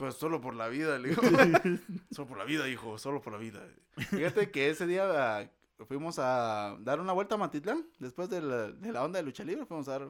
Pues 0.00 0.14
solo 0.14 0.40
por 0.40 0.54
la 0.54 0.68
vida, 0.68 0.98
le 0.98 1.10
digo. 1.10 1.20
solo 2.10 2.26
por 2.26 2.38
la 2.38 2.44
vida, 2.44 2.66
hijo, 2.70 2.96
solo 2.96 3.20
por 3.20 3.34
la 3.34 3.38
vida. 3.38 3.62
Fíjate 3.96 4.50
que 4.50 4.70
ese 4.70 4.86
día 4.86 5.04
ah, 5.42 5.50
fuimos 5.86 6.18
a 6.18 6.78
dar 6.80 7.00
una 7.00 7.12
vuelta 7.12 7.34
a 7.34 7.38
Matitlán, 7.38 7.86
después 7.98 8.30
de 8.30 8.40
la, 8.40 8.72
de 8.72 8.92
la 8.92 9.04
onda 9.04 9.18
de 9.18 9.24
lucha 9.24 9.44
libre, 9.44 9.66
fuimos 9.66 9.88
a 9.88 9.98
dar... 9.98 10.08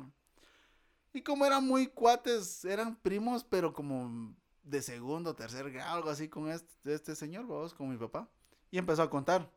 Y 1.13 1.23
como 1.23 1.45
eran 1.45 1.67
muy 1.67 1.89
cuates, 1.89 2.65
eran 2.65 2.95
primos, 2.95 3.43
pero 3.43 3.73
como 3.73 4.33
de 4.63 4.81
segundo, 4.81 5.35
tercer 5.35 5.73
grado, 5.73 5.97
algo 5.97 6.09
así 6.09 6.29
con 6.29 6.49
este, 6.49 6.95
este 6.95 7.17
señor, 7.17 7.49
vamos, 7.49 7.75
con 7.75 7.91
mi 7.91 7.97
papá. 7.97 8.29
Y 8.71 8.79
empezó 8.79 9.03
a 9.03 9.11
contar 9.11 9.51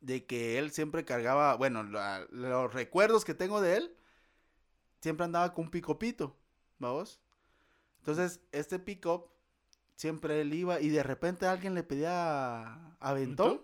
de 0.00 0.24
que 0.24 0.56
él 0.58 0.70
siempre 0.70 1.04
cargaba, 1.04 1.54
bueno, 1.56 1.82
la- 1.82 2.26
los 2.30 2.72
recuerdos 2.72 3.26
que 3.26 3.34
tengo 3.34 3.60
de 3.60 3.76
él, 3.76 3.96
siempre 5.02 5.26
andaba 5.26 5.52
con 5.52 5.66
un 5.66 5.70
picopito, 5.70 6.34
vamos. 6.78 7.20
Entonces, 7.98 8.40
este 8.50 8.78
pick-up 8.78 9.33
siempre 9.96 10.40
él 10.40 10.52
iba 10.54 10.80
y 10.80 10.88
de 10.88 11.02
repente 11.02 11.46
alguien 11.46 11.74
le 11.74 11.82
pedía 11.82 12.94
aventón. 13.00 13.60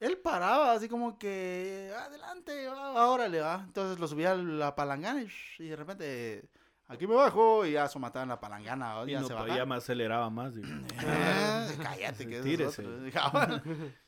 Él 0.00 0.16
paraba 0.18 0.72
así 0.72 0.88
como 0.88 1.18
que, 1.18 1.92
adelante, 2.06 2.68
va, 2.68 3.08
órale, 3.10 3.40
va. 3.40 3.62
Entonces 3.66 3.98
lo 3.98 4.06
subía 4.06 4.30
a 4.32 4.36
la 4.36 4.76
palangana 4.76 5.22
y, 5.58 5.64
de 5.68 5.74
repente, 5.74 6.48
aquí 6.86 7.06
me 7.08 7.14
bajo 7.16 7.66
y 7.66 7.72
ya 7.72 7.88
somataban 7.88 8.28
la 8.28 8.38
palangana. 8.38 9.02
Y 9.06 9.10
ya 9.10 9.20
no, 9.20 9.26
se 9.26 9.34
ya 9.56 9.66
me 9.66 9.74
aceleraba 9.74 10.30
más. 10.30 10.54
digo. 10.54 10.68
Eh, 11.02 11.76
cállate, 11.82 12.28
que 12.28 12.38
ese 12.38 12.38
es 12.38 12.44
Tírese. 12.44 12.82
otro. 12.86 13.00
Dije, 13.02 13.18
"Ah, 13.20 13.60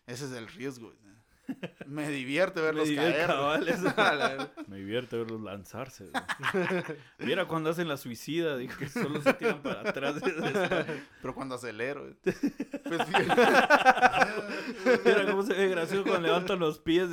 ese 0.07 0.27
es 0.27 0.33
el 0.33 0.47
riesgo. 0.47 0.93
Me 1.87 2.09
divierte 2.09 2.61
verlos 2.61 2.89
Me 2.89 2.91
divierte, 2.91 3.27
caer. 3.95 4.51
Me 4.69 4.77
divierte 4.77 5.17
verlos 5.17 5.41
lanzarse. 5.41 6.07
güey. 6.07 6.23
Mira 7.19 7.47
cuando 7.47 7.71
hacen 7.71 7.89
la 7.89 7.97
suicida, 7.97 8.57
dijo 8.57 8.79
que 8.79 8.89
solo 8.89 9.21
se 9.23 9.35
tiran 9.35 9.63
para 9.63 9.81
atrás. 9.89 10.17
Pero 11.23 11.35
cuando 11.35 11.57
acelero. 11.57 12.15
Pues, 12.23 13.09
Mira 15.05 15.31
cómo 15.31 15.43
se 15.43 15.55
ve 15.55 15.69
gracioso 15.69 16.05
cuando 16.05 16.29
levantan 16.29 16.59
los 16.59 16.79
pies. 16.79 17.09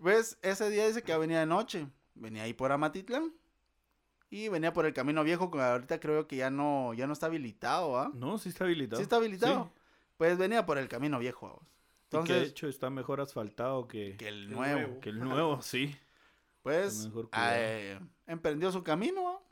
¿Ves? 0.00 0.38
Ese 0.42 0.70
día 0.70 0.86
dice 0.86 1.02
que 1.02 1.16
venía 1.16 1.40
de 1.40 1.46
noche. 1.46 1.86
Venía 2.14 2.42
ahí 2.44 2.52
por 2.54 2.72
Amatitlán. 2.72 3.32
Y 4.30 4.48
venía 4.48 4.72
por 4.72 4.86
el 4.86 4.94
camino 4.94 5.22
viejo, 5.24 5.50
que 5.50 5.60
ahorita 5.60 6.00
creo 6.00 6.26
que 6.26 6.36
ya 6.36 6.48
no, 6.50 6.94
ya 6.94 7.06
no 7.06 7.12
está 7.12 7.26
habilitado, 7.26 7.98
¿ah? 7.98 8.10
No, 8.14 8.38
sí 8.38 8.48
está 8.48 8.64
habilitado. 8.64 8.96
¿Sí 8.96 9.02
está 9.02 9.16
habilitado? 9.16 9.64
Sí. 9.64 9.80
Pues 10.16 10.38
venía 10.38 10.64
por 10.64 10.78
el 10.78 10.88
camino 10.88 11.18
viejo, 11.18 11.62
Y 12.20 12.24
que 12.24 12.32
de 12.34 12.42
hecho 12.44 12.68
está 12.68 12.90
mejor 12.90 13.20
asfaltado 13.20 13.88
que, 13.88 14.16
que 14.16 14.28
el 14.28 14.44
el 14.44 14.50
nuevo. 14.50 14.80
nuevo. 14.80 15.00
que 15.00 15.08
el 15.10 15.18
nuevo, 15.20 15.62
sí. 15.62 15.96
Pues, 16.62 17.08
cuidado. 17.12 17.28
eh, 17.56 17.98
emprendió 18.26 18.70
su 18.70 18.82
camino. 18.82 19.42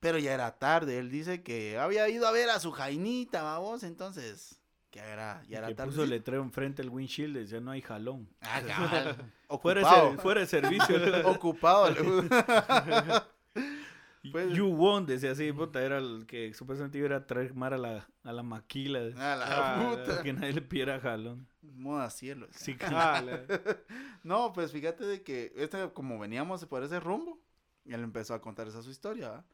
Pero 0.00 0.18
ya 0.18 0.34
era 0.34 0.50
tarde. 0.58 0.98
Él 0.98 1.10
dice 1.10 1.42
que 1.42 1.78
había 1.78 2.08
ido 2.08 2.26
a 2.26 2.32
ver 2.32 2.50
a 2.50 2.60
su 2.60 2.72
Jainita, 2.72 3.42
vamos. 3.42 3.82
Entonces, 3.84 4.60
que 4.90 4.98
era, 5.00 5.42
ya 5.48 5.58
era 5.58 5.68
que 5.68 5.74
tarde. 5.74 5.90
puso 5.90 6.02
el 6.04 6.10
letrero 6.10 6.42
enfrente 6.42 6.82
del 6.82 6.90
windshield, 6.90 7.36
decía 7.36 7.60
no 7.60 7.70
hay 7.70 7.80
jalón. 7.80 8.28
Ah. 8.42 8.60
Fuera 9.62 9.80
de, 9.80 9.86
Ocupado. 9.86 10.10
ser- 10.10 10.18
fuera 10.20 10.40
de 10.40 10.46
servicio. 10.46 10.96
Ocupado. 11.30 11.94
Pues- 14.32 14.52
You 14.54 14.66
won, 14.68 15.06
decía 15.06 15.32
así, 15.32 15.52
puta, 15.52 15.82
era 15.82 15.98
el 15.98 16.24
que 16.26 16.54
supuestamente 16.54 16.98
iba 16.98 17.14
a 17.16 17.26
traer 17.26 17.54
mar 17.54 17.74
a 17.74 17.78
la, 17.78 18.08
a 18.22 18.32
la 18.32 18.42
maquila. 18.42 19.00
A 19.16 19.36
la 19.36 19.44
Ah, 19.46 19.90
puta. 19.90 20.22
Que 20.22 20.32
nadie 20.32 20.52
le 20.54 20.62
pidiera 20.62 20.98
jalón. 21.00 21.46
Moda 21.62 22.08
cielo. 22.10 22.46
Sí, 22.52 22.74
que- 22.78 22.86
a 22.86 23.20
la- 23.20 23.44
No, 24.24 24.52
pues 24.52 24.72
fíjate 24.72 25.04
de 25.04 25.22
que 25.22 25.52
este, 25.56 25.90
como 25.92 26.18
veníamos 26.18 26.64
por 26.66 26.82
ese 26.82 27.00
rumbo, 27.00 27.38
él 27.84 28.02
empezó 28.02 28.32
a 28.34 28.40
contar 28.40 28.66
esa 28.68 28.82
su 28.82 28.90
historia. 28.90 29.44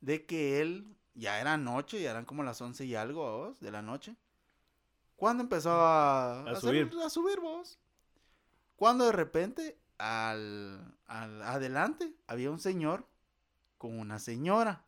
De 0.00 0.24
que 0.26 0.60
él, 0.60 0.96
ya 1.14 1.40
era 1.40 1.56
noche, 1.58 2.00
ya 2.00 2.10
eran 2.10 2.24
como 2.24 2.42
las 2.42 2.60
once 2.62 2.84
y 2.86 2.94
algo, 2.94 3.38
vos, 3.38 3.60
de 3.60 3.70
la 3.70 3.82
noche. 3.82 4.16
Cuando 5.16 5.42
empezó 5.42 5.70
a, 5.72 6.40
A 6.40 6.50
hacer- 6.52 6.88
subir. 6.88 6.90
a 7.04 7.10
subir, 7.10 7.40
vos. 7.40 7.78
Cuando 8.76 9.04
de 9.06 9.12
repente, 9.12 9.78
al, 9.98 10.96
al 11.06 11.42
adelante, 11.42 12.12
había 12.26 12.50
un 12.50 12.58
señor 12.58 13.06
con 13.84 13.98
una 13.98 14.18
señora. 14.18 14.82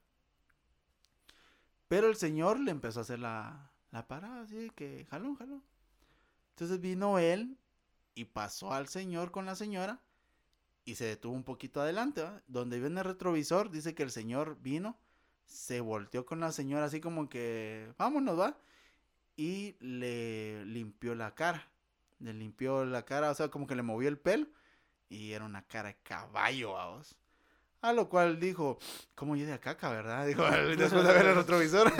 Pero 1.87 2.09
el 2.09 2.17
señor 2.17 2.59
le 2.59 2.71
empezó 2.71 3.01
a 3.01 3.03
hacer 3.03 3.19
la, 3.19 3.71
la 3.91 4.09
parada, 4.09 4.41
así 4.41 4.71
que 4.75 5.07
jalón, 5.11 5.37
jalón. 5.37 5.63
Entonces 6.53 6.81
vino 6.81 7.19
él 7.19 7.59
y 8.15 8.25
pasó 8.25 8.73
al 8.73 8.89
señor 8.89 9.33
con 9.33 9.45
la 9.45 9.55
señora 9.55 10.01
y 10.87 10.95
se 10.95 11.05
detuvo 11.05 11.35
un 11.35 11.45
poquito 11.45 11.83
adelante. 11.83 12.27
Donde 12.47 12.81
viene 12.81 13.01
el 13.01 13.05
retrovisor, 13.05 13.71
dice 13.71 13.95
que 13.95 14.03
el 14.03 14.11
señor 14.11 14.57
vino, 14.63 14.99
se 15.45 15.83
volteó 15.83 16.25
con 16.25 16.41
la 16.41 16.51
señora 16.51 16.87
así 16.87 16.99
como 16.99 17.29
que, 17.29 17.93
vámonos, 17.99 18.41
va. 18.41 18.57
y 19.37 19.77
le 19.81 20.65
limpió 20.65 21.15
la 21.15 21.35
cara. 21.35 21.69
Le 22.19 22.33
limpió 22.33 22.87
la 22.87 23.05
cara, 23.05 23.31
o 23.31 23.35
sea, 23.35 23.51
como 23.51 23.67
que 23.67 23.77
le 23.77 23.83
movió 23.83 24.09
el 24.09 24.19
pelo 24.19 24.47
y 25.11 25.33
era 25.33 25.45
una 25.45 25.61
cara 25.67 25.91
de 25.91 25.97
caballo, 26.03 26.73
vamos. 26.73 27.15
A 27.87 27.93
lo 27.93 28.09
cual 28.09 28.41
dijo, 28.41 28.81
¿cómo 29.15 29.37
yo 29.37 29.47
de 29.47 29.61
caca, 29.61 29.89
verdad? 29.91 30.27
Dijo, 30.27 30.43
después 30.77 31.07
de 31.07 31.13
ver 31.13 31.27
el 31.27 31.37
retrovisor. 31.37 31.93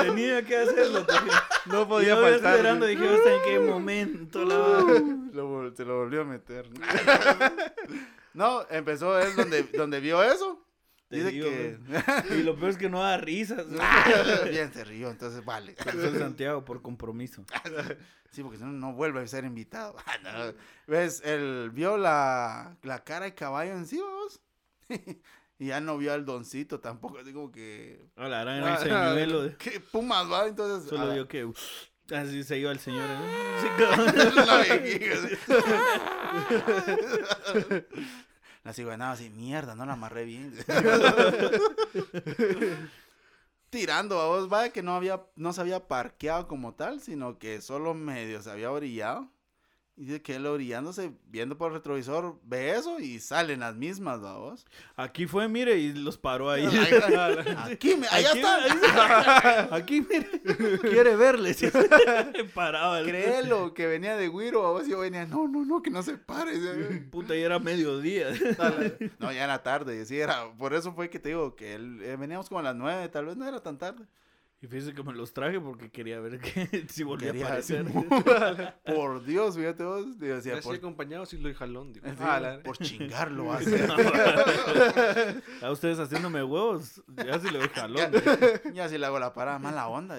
Tenía 0.00 0.42
que 0.42 0.56
hacerlo. 0.56 1.06
No 1.66 1.86
podía 1.86 2.16
faltar. 2.16 2.54
esperando, 2.54 2.86
dije, 2.86 3.06
hasta 3.06 3.34
en 3.34 3.42
qué 3.42 3.58
momento 3.58 4.42
la 4.42 5.72
se 5.76 5.84
lo 5.84 5.98
volvió 5.98 6.22
a 6.22 6.24
meter. 6.24 6.66
No, 8.34 8.62
empezó 8.70 9.18
él 9.18 9.36
donde, 9.36 9.62
donde 9.64 10.00
vio 10.00 10.22
eso. 10.22 10.64
Dice 11.12 11.30
digo, 11.30 11.48
que. 11.48 11.78
Y 12.38 12.42
lo 12.42 12.56
peor 12.56 12.70
es 12.70 12.76
que 12.78 12.88
no 12.88 13.00
da 13.02 13.18
risas. 13.18 13.66
¿no? 13.66 13.78
Bien, 14.50 14.72
se 14.72 14.84
rió, 14.84 15.10
entonces 15.10 15.44
vale. 15.44 15.76
Soy 15.92 16.18
Santiago 16.18 16.64
por 16.64 16.80
compromiso. 16.82 17.44
Sí, 18.30 18.42
porque 18.42 18.56
si 18.58 18.64
no, 18.64 18.72
no 18.72 18.94
vuelve 18.94 19.20
a 19.20 19.26
ser 19.26 19.44
invitado. 19.44 19.94
Ah, 20.06 20.16
no. 20.22 20.54
¿Ves? 20.86 21.20
Él 21.24 21.70
vio 21.72 21.98
la, 21.98 22.76
la 22.82 23.04
cara 23.04 23.26
de 23.26 23.34
caballo 23.34 23.72
encima, 23.72 24.06
vos. 24.08 24.40
y 25.58 25.66
ya 25.66 25.80
no 25.80 25.98
vio 25.98 26.12
al 26.14 26.24
doncito 26.24 26.80
tampoco. 26.80 27.18
Así 27.18 27.32
como 27.32 27.52
que. 27.52 28.08
A 28.16 28.28
la 28.28 28.40
gran 28.42 28.64
Ah, 28.64 28.78
el 28.80 28.88
señuelo. 28.88 29.42
de- 29.42 29.56
¿Qué 29.56 29.80
pumas 29.80 30.30
va? 30.30 30.46
Entonces. 30.46 30.88
Solo 30.88 31.10
ah, 31.10 31.14
vio 31.14 31.28
que. 31.28 31.44
uf, 31.44 31.58
Así 32.10 32.42
se 32.42 32.58
iba 32.58 32.72
el 32.72 32.78
señor. 32.80 33.06
¿eh? 33.08 33.18
Sí. 37.52 37.84
La. 38.62 38.70
La 38.70 38.74
cigüeñada 38.74 39.12
así, 39.12 39.30
mierda, 39.30 39.74
no 39.74 39.86
la 39.86 39.94
amarré 39.94 40.24
bien. 40.24 40.54
Tirando 43.70 44.20
a 44.20 44.26
vos, 44.26 44.48
vaya 44.48 44.72
que 44.72 44.82
no 44.82 44.94
había, 44.94 45.22
no 45.34 45.52
se 45.52 45.60
había 45.60 45.88
parqueado 45.88 46.46
como 46.46 46.74
tal, 46.74 47.00
sino 47.00 47.38
que 47.38 47.60
solo 47.60 47.94
medio 47.94 48.42
se 48.42 48.50
había 48.50 48.70
orillado. 48.70 49.28
Y 49.94 50.06
dice 50.06 50.22
que 50.22 50.36
él 50.36 50.46
orillándose, 50.46 51.12
viendo 51.28 51.58
por 51.58 51.70
el 51.70 51.74
retrovisor, 51.76 52.38
ve 52.44 52.70
eso 52.70 52.98
y 52.98 53.18
salen 53.18 53.60
las 53.60 53.76
mismas, 53.76 54.24
¿va 54.24 54.38
vos? 54.38 54.66
Aquí 54.96 55.26
fue, 55.26 55.48
mire, 55.48 55.76
y 55.76 55.92
los 55.92 56.16
paró 56.16 56.48
ahí. 56.50 56.64
Aquí, 57.58 57.96
me, 57.96 58.08
allá 58.08 58.30
Aquí, 58.30 58.38
está. 58.38 59.74
Aquí, 59.74 60.00
mire. 60.00 60.78
Quiere 60.80 61.14
verle. 61.14 61.52
sí. 61.52 61.66
Paraba 62.54 63.00
el. 63.00 63.06
Créelo, 63.06 63.74
que 63.74 63.86
venía 63.86 64.16
de 64.16 64.30
Guiro, 64.30 64.66
a 64.66 64.70
vos 64.70 64.86
yo 64.88 65.00
venía, 65.00 65.26
no, 65.26 65.46
no, 65.46 65.62
no, 65.66 65.82
que 65.82 65.90
no 65.90 66.02
se 66.02 66.16
pare. 66.16 66.52
Puta, 67.10 67.34
ya 67.34 67.44
era 67.44 67.58
mediodía. 67.58 68.28
No, 69.18 69.30
ya 69.30 69.44
era 69.44 69.62
tarde, 69.62 70.06
sí, 70.06 70.18
era, 70.18 70.50
por 70.54 70.72
eso 70.72 70.94
fue 70.94 71.10
que 71.10 71.18
te 71.18 71.28
digo 71.28 71.54
que 71.54 71.74
él, 71.74 72.00
eh, 72.02 72.16
veníamos 72.18 72.48
como 72.48 72.60
a 72.60 72.62
las 72.62 72.74
nueve, 72.74 73.10
tal 73.10 73.26
vez 73.26 73.36
no 73.36 73.46
era 73.46 73.60
tan 73.60 73.76
tarde. 73.76 74.06
Y 74.62 74.68
fíjese 74.68 74.94
que 74.94 75.02
me 75.02 75.12
los 75.12 75.32
traje 75.32 75.60
porque 75.60 75.90
quería 75.90 76.20
ver 76.20 76.38
que 76.40 76.86
si 76.88 77.02
volvía 77.02 77.32
Quería- 77.32 77.44
a 77.46 77.48
aparecer. 77.48 77.84
Por 78.96 79.24
Dios, 79.24 79.56
fíjate 79.56 79.82
vos, 79.82 80.06
yo 80.20 80.36
decía, 80.36 80.54
Ya 80.54 80.60
por, 80.62 80.76
acompañado 80.76 81.26
si 81.26 81.36
lo 81.36 81.48
y 81.50 81.54
jalón. 81.54 81.92
digo. 81.92 82.06
sí, 82.08 82.14
Ah, 82.20 82.38
la- 82.38 82.62
por 82.62 82.78
chingarlo 82.78 83.46
va 83.46 83.56
a 83.56 83.58
hacer. 83.58 83.90
A 85.62 85.70
ustedes 85.72 85.98
haciéndome 85.98 86.44
huevos. 86.44 87.02
Ya 87.26 87.40
se 87.40 87.50
le 87.50 87.58
doy 87.58 87.68
jalón. 87.70 88.12
ya 88.72 88.88
si 88.88 88.98
le 88.98 89.06
hago 89.06 89.18
la 89.18 89.32
parada, 89.32 89.58
mala 89.58 89.88
onda. 89.88 90.16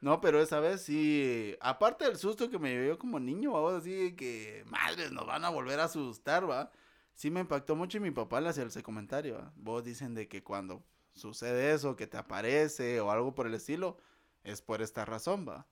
No, 0.00 0.20
pero 0.20 0.42
esa 0.42 0.60
vez 0.60 0.82
sí, 0.82 1.56
aparte 1.60 2.04
del 2.04 2.16
susto 2.18 2.50
que 2.50 2.58
me 2.58 2.78
dio 2.78 2.98
como 2.98 3.18
niño, 3.18 3.52
vamos, 3.52 3.72
así 3.74 4.14
que, 4.14 4.62
madres, 4.66 5.12
nos 5.12 5.26
van 5.26 5.44
a 5.44 5.48
volver 5.48 5.80
a 5.80 5.84
asustar, 5.84 6.48
va. 6.50 6.70
Sí 7.14 7.30
me 7.30 7.40
impactó 7.40 7.74
mucho 7.76 7.96
y 7.96 8.00
mi 8.00 8.10
papá 8.10 8.40
le 8.40 8.48
hacía 8.50 8.64
ese 8.64 8.82
comentario, 8.82 9.36
¿va? 9.36 9.52
Vos 9.56 9.82
dicen 9.84 10.14
de 10.14 10.28
que 10.28 10.42
cuando 10.42 10.82
sucede 11.14 11.72
eso, 11.72 11.96
que 11.96 12.06
te 12.06 12.16
aparece 12.16 13.00
o 13.00 13.10
algo 13.10 13.34
por 13.34 13.46
el 13.46 13.54
estilo, 13.54 13.96
es 14.42 14.60
por 14.62 14.82
esta 14.82 15.04
razón, 15.04 15.46
va. 15.48 15.66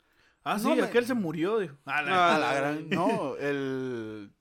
Ah, 0.45 0.59
sí, 0.59 0.68
No, 0.68 0.76
me- 0.76 0.82
aquel 0.82 1.07
se 1.07 1.14
murió. 1.14 1.59
dijo. 1.59 1.76
La- 1.84 2.34
A 2.34 2.38
la 2.38 2.55
gran- 2.55 2.88
no, 2.88 3.36
el... 3.36 4.32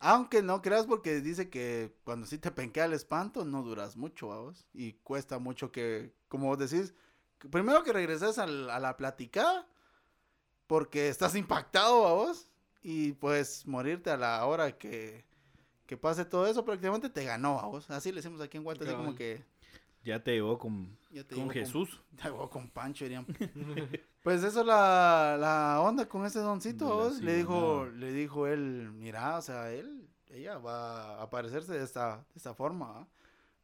Aunque 0.00 0.42
no 0.42 0.62
creas 0.62 0.86
porque 0.86 1.20
dice 1.20 1.50
que 1.50 1.92
cuando 2.04 2.24
sí 2.26 2.38
te 2.38 2.52
penquea 2.52 2.84
el 2.84 2.92
espanto 2.92 3.44
no 3.44 3.62
duras 3.64 3.96
mucho, 3.96 4.28
vamos. 4.28 4.64
Y 4.72 4.92
cuesta 4.92 5.40
mucho 5.40 5.72
que, 5.72 6.14
como 6.28 6.46
vos 6.46 6.58
decís, 6.58 6.94
primero 7.50 7.82
que 7.82 7.92
regreses 7.92 8.38
al- 8.38 8.70
a 8.70 8.78
la 8.78 8.96
platicada 8.96 9.66
porque 10.68 11.08
estás 11.08 11.34
impactado, 11.34 12.00
vos. 12.14 12.48
Y 12.82 13.12
pues 13.14 13.66
morirte 13.66 14.10
a 14.10 14.16
la 14.16 14.44
hora 14.46 14.78
que, 14.78 15.24
que 15.86 15.96
pase 15.96 16.24
todo 16.24 16.46
eso 16.46 16.64
prácticamente 16.64 17.10
te 17.10 17.24
ganó, 17.24 17.60
vos. 17.70 17.90
Así 17.90 18.10
le 18.10 18.16
decimos 18.16 18.40
aquí 18.40 18.56
en 18.56 18.62
Guate, 18.64 18.84
así 18.84 18.94
como 18.94 19.14
que... 19.16 19.44
Ya 20.08 20.22
te 20.24 20.32
llevó 20.32 20.58
con, 20.58 20.96
te 21.12 21.34
con 21.34 21.50
Jesús. 21.50 22.00
Te 22.16 22.28
hago 22.28 22.48
con 22.48 22.68
Pancho, 22.70 23.04
dirían. 23.04 23.26
Pues 24.22 24.42
eso 24.42 24.60
es 24.60 24.66
la, 24.66 25.36
la 25.38 25.80
onda 25.80 26.06
con 26.08 26.26
ese 26.26 26.40
doncito. 26.40 27.10
Le 27.20 27.36
dijo, 27.36 27.86
le 27.86 28.12
dijo 28.12 28.46
él, 28.46 28.90
mira, 28.92 29.36
o 29.38 29.42
sea, 29.42 29.70
él, 29.72 30.08
ella 30.28 30.58
va 30.58 31.14
a 31.18 31.22
aparecerse 31.22 31.72
de 31.72 31.84
esta, 31.84 32.18
de 32.18 32.36
esta 32.36 32.52
forma, 32.54 32.90
¿va? 32.92 33.08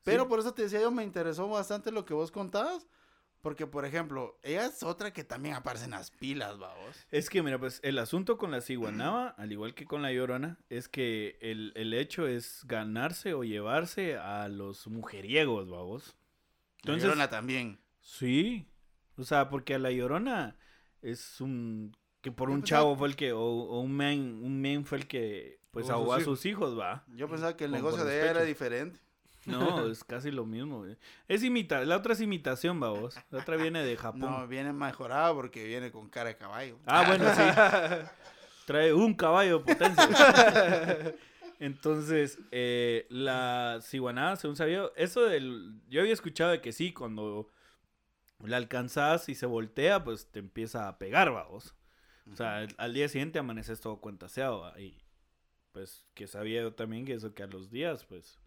Pero 0.04 0.22
Sí. 0.24 0.28
por 0.28 0.38
eso 0.38 0.54
te 0.54 0.62
decía 0.62 0.80
yo, 0.80 0.90
me 0.90 1.02
interesó 1.02 1.48
bastante 1.48 1.90
lo 1.90 2.04
que 2.04 2.14
vos 2.14 2.30
contabas. 2.30 2.86
Porque, 3.42 3.66
por 3.66 3.84
ejemplo, 3.84 4.38
ella 4.42 4.64
es 4.64 4.82
otra 4.82 5.12
que 5.12 5.22
también 5.22 5.54
aparece 5.54 5.84
en 5.84 5.90
las 5.90 6.10
pilas, 6.10 6.54
va 6.58 6.72
vos. 6.74 6.96
Es 7.10 7.28
que, 7.28 7.42
mira, 7.42 7.58
pues 7.58 7.78
el 7.82 7.98
asunto 7.98 8.38
con 8.38 8.50
la 8.50 8.62
ciguanaba, 8.62 9.28
al 9.36 9.52
igual 9.52 9.74
que 9.74 9.84
con 9.84 10.00
la 10.00 10.12
llorona, 10.12 10.56
es 10.70 10.88
que 10.88 11.36
el, 11.42 11.72
el 11.76 11.92
hecho 11.92 12.26
es 12.26 12.62
ganarse 12.66 13.34
o 13.34 13.44
llevarse 13.44 14.16
a 14.16 14.48
los 14.48 14.86
mujeriegos, 14.86 15.68
vamos. 15.68 16.16
Entonces, 16.84 17.04
Entonces, 17.04 17.04
Llorona 17.04 17.30
también. 17.30 17.78
sí. 18.00 18.66
O 19.16 19.22
sea, 19.22 19.48
porque 19.48 19.74
a 19.76 19.78
la 19.78 19.90
llorona 19.92 20.56
es 21.00 21.40
un. 21.40 21.96
Que 22.20 22.32
por 22.32 22.48
Yo 22.48 22.54
un 22.54 22.60
pensaba- 22.62 22.80
chavo 22.82 22.96
fue 22.96 23.08
el 23.08 23.14
que. 23.16 23.32
O, 23.32 23.40
o 23.40 23.80
un 23.80 23.92
men, 23.96 24.40
un 24.42 24.60
men 24.60 24.84
fue 24.84 24.98
el 24.98 25.06
que. 25.06 25.60
Pues 25.70 25.88
Ahogó 25.90 26.14
a 26.14 26.20
sus 26.20 26.44
hijos, 26.46 26.78
va. 26.78 27.04
Yo 27.14 27.28
pensaba 27.28 27.56
que 27.56 27.64
el 27.64 27.70
Con- 27.70 27.78
negocio 27.80 28.04
de 28.04 28.20
ella 28.20 28.30
era 28.32 28.42
diferente. 28.42 28.98
No, 29.46 29.86
es 29.90 30.02
casi 30.04 30.30
lo 30.32 30.44
mismo. 30.46 30.78
güey. 30.80 30.96
Es 31.28 31.42
imita 31.44 31.84
la 31.84 31.96
otra 31.96 32.14
es 32.14 32.20
imitación, 32.20 32.80
vamos. 32.80 33.14
La 33.30 33.40
otra 33.40 33.56
viene 33.56 33.84
de 33.84 33.96
Japón. 33.96 34.20
No, 34.20 34.48
viene 34.48 34.72
mejorado 34.72 35.34
porque 35.36 35.64
viene 35.64 35.92
con 35.92 36.08
cara 36.08 36.30
de 36.30 36.36
caballo. 36.36 36.78
Ah, 36.86 37.04
bueno, 37.06 37.24
sí. 37.34 37.42
Trae 38.66 38.92
un 38.94 39.14
caballo 39.14 39.58
de 39.60 39.64
potencia. 39.74 40.08
Entonces, 41.64 42.38
eh, 42.50 43.06
la 43.08 43.78
ciguanada, 43.80 44.36
según 44.36 44.56
sabía, 44.56 44.84
eso 44.96 45.22
del... 45.24 45.80
Yo 45.88 46.00
había 46.02 46.12
escuchado 46.12 46.50
de 46.50 46.60
que 46.60 46.72
sí, 46.72 46.92
cuando 46.92 47.48
la 48.44 48.58
alcanzas 48.58 49.28
y 49.30 49.34
se 49.34 49.46
voltea, 49.46 50.04
pues 50.04 50.30
te 50.30 50.40
empieza 50.40 50.88
a 50.88 50.98
pegar, 50.98 51.30
vamos. 51.32 51.74
O 52.30 52.36
sea, 52.36 52.56
al- 52.58 52.74
al 52.78 52.92
día 52.94 53.08
siguiente 53.08 53.38
amaneces 53.38 53.80
todo 53.80 54.00
cuentaseado. 54.00 54.60
¿va? 54.60 54.78
Y 54.80 55.02
pues 55.72 56.04
que 56.14 56.26
sabía 56.26 56.60
yo 56.60 56.74
también 56.74 57.04
que 57.06 57.14
eso 57.14 57.34
que 57.34 57.42
a 57.42 57.46
los 57.46 57.70
días, 57.70 58.04
pues, 58.04 58.38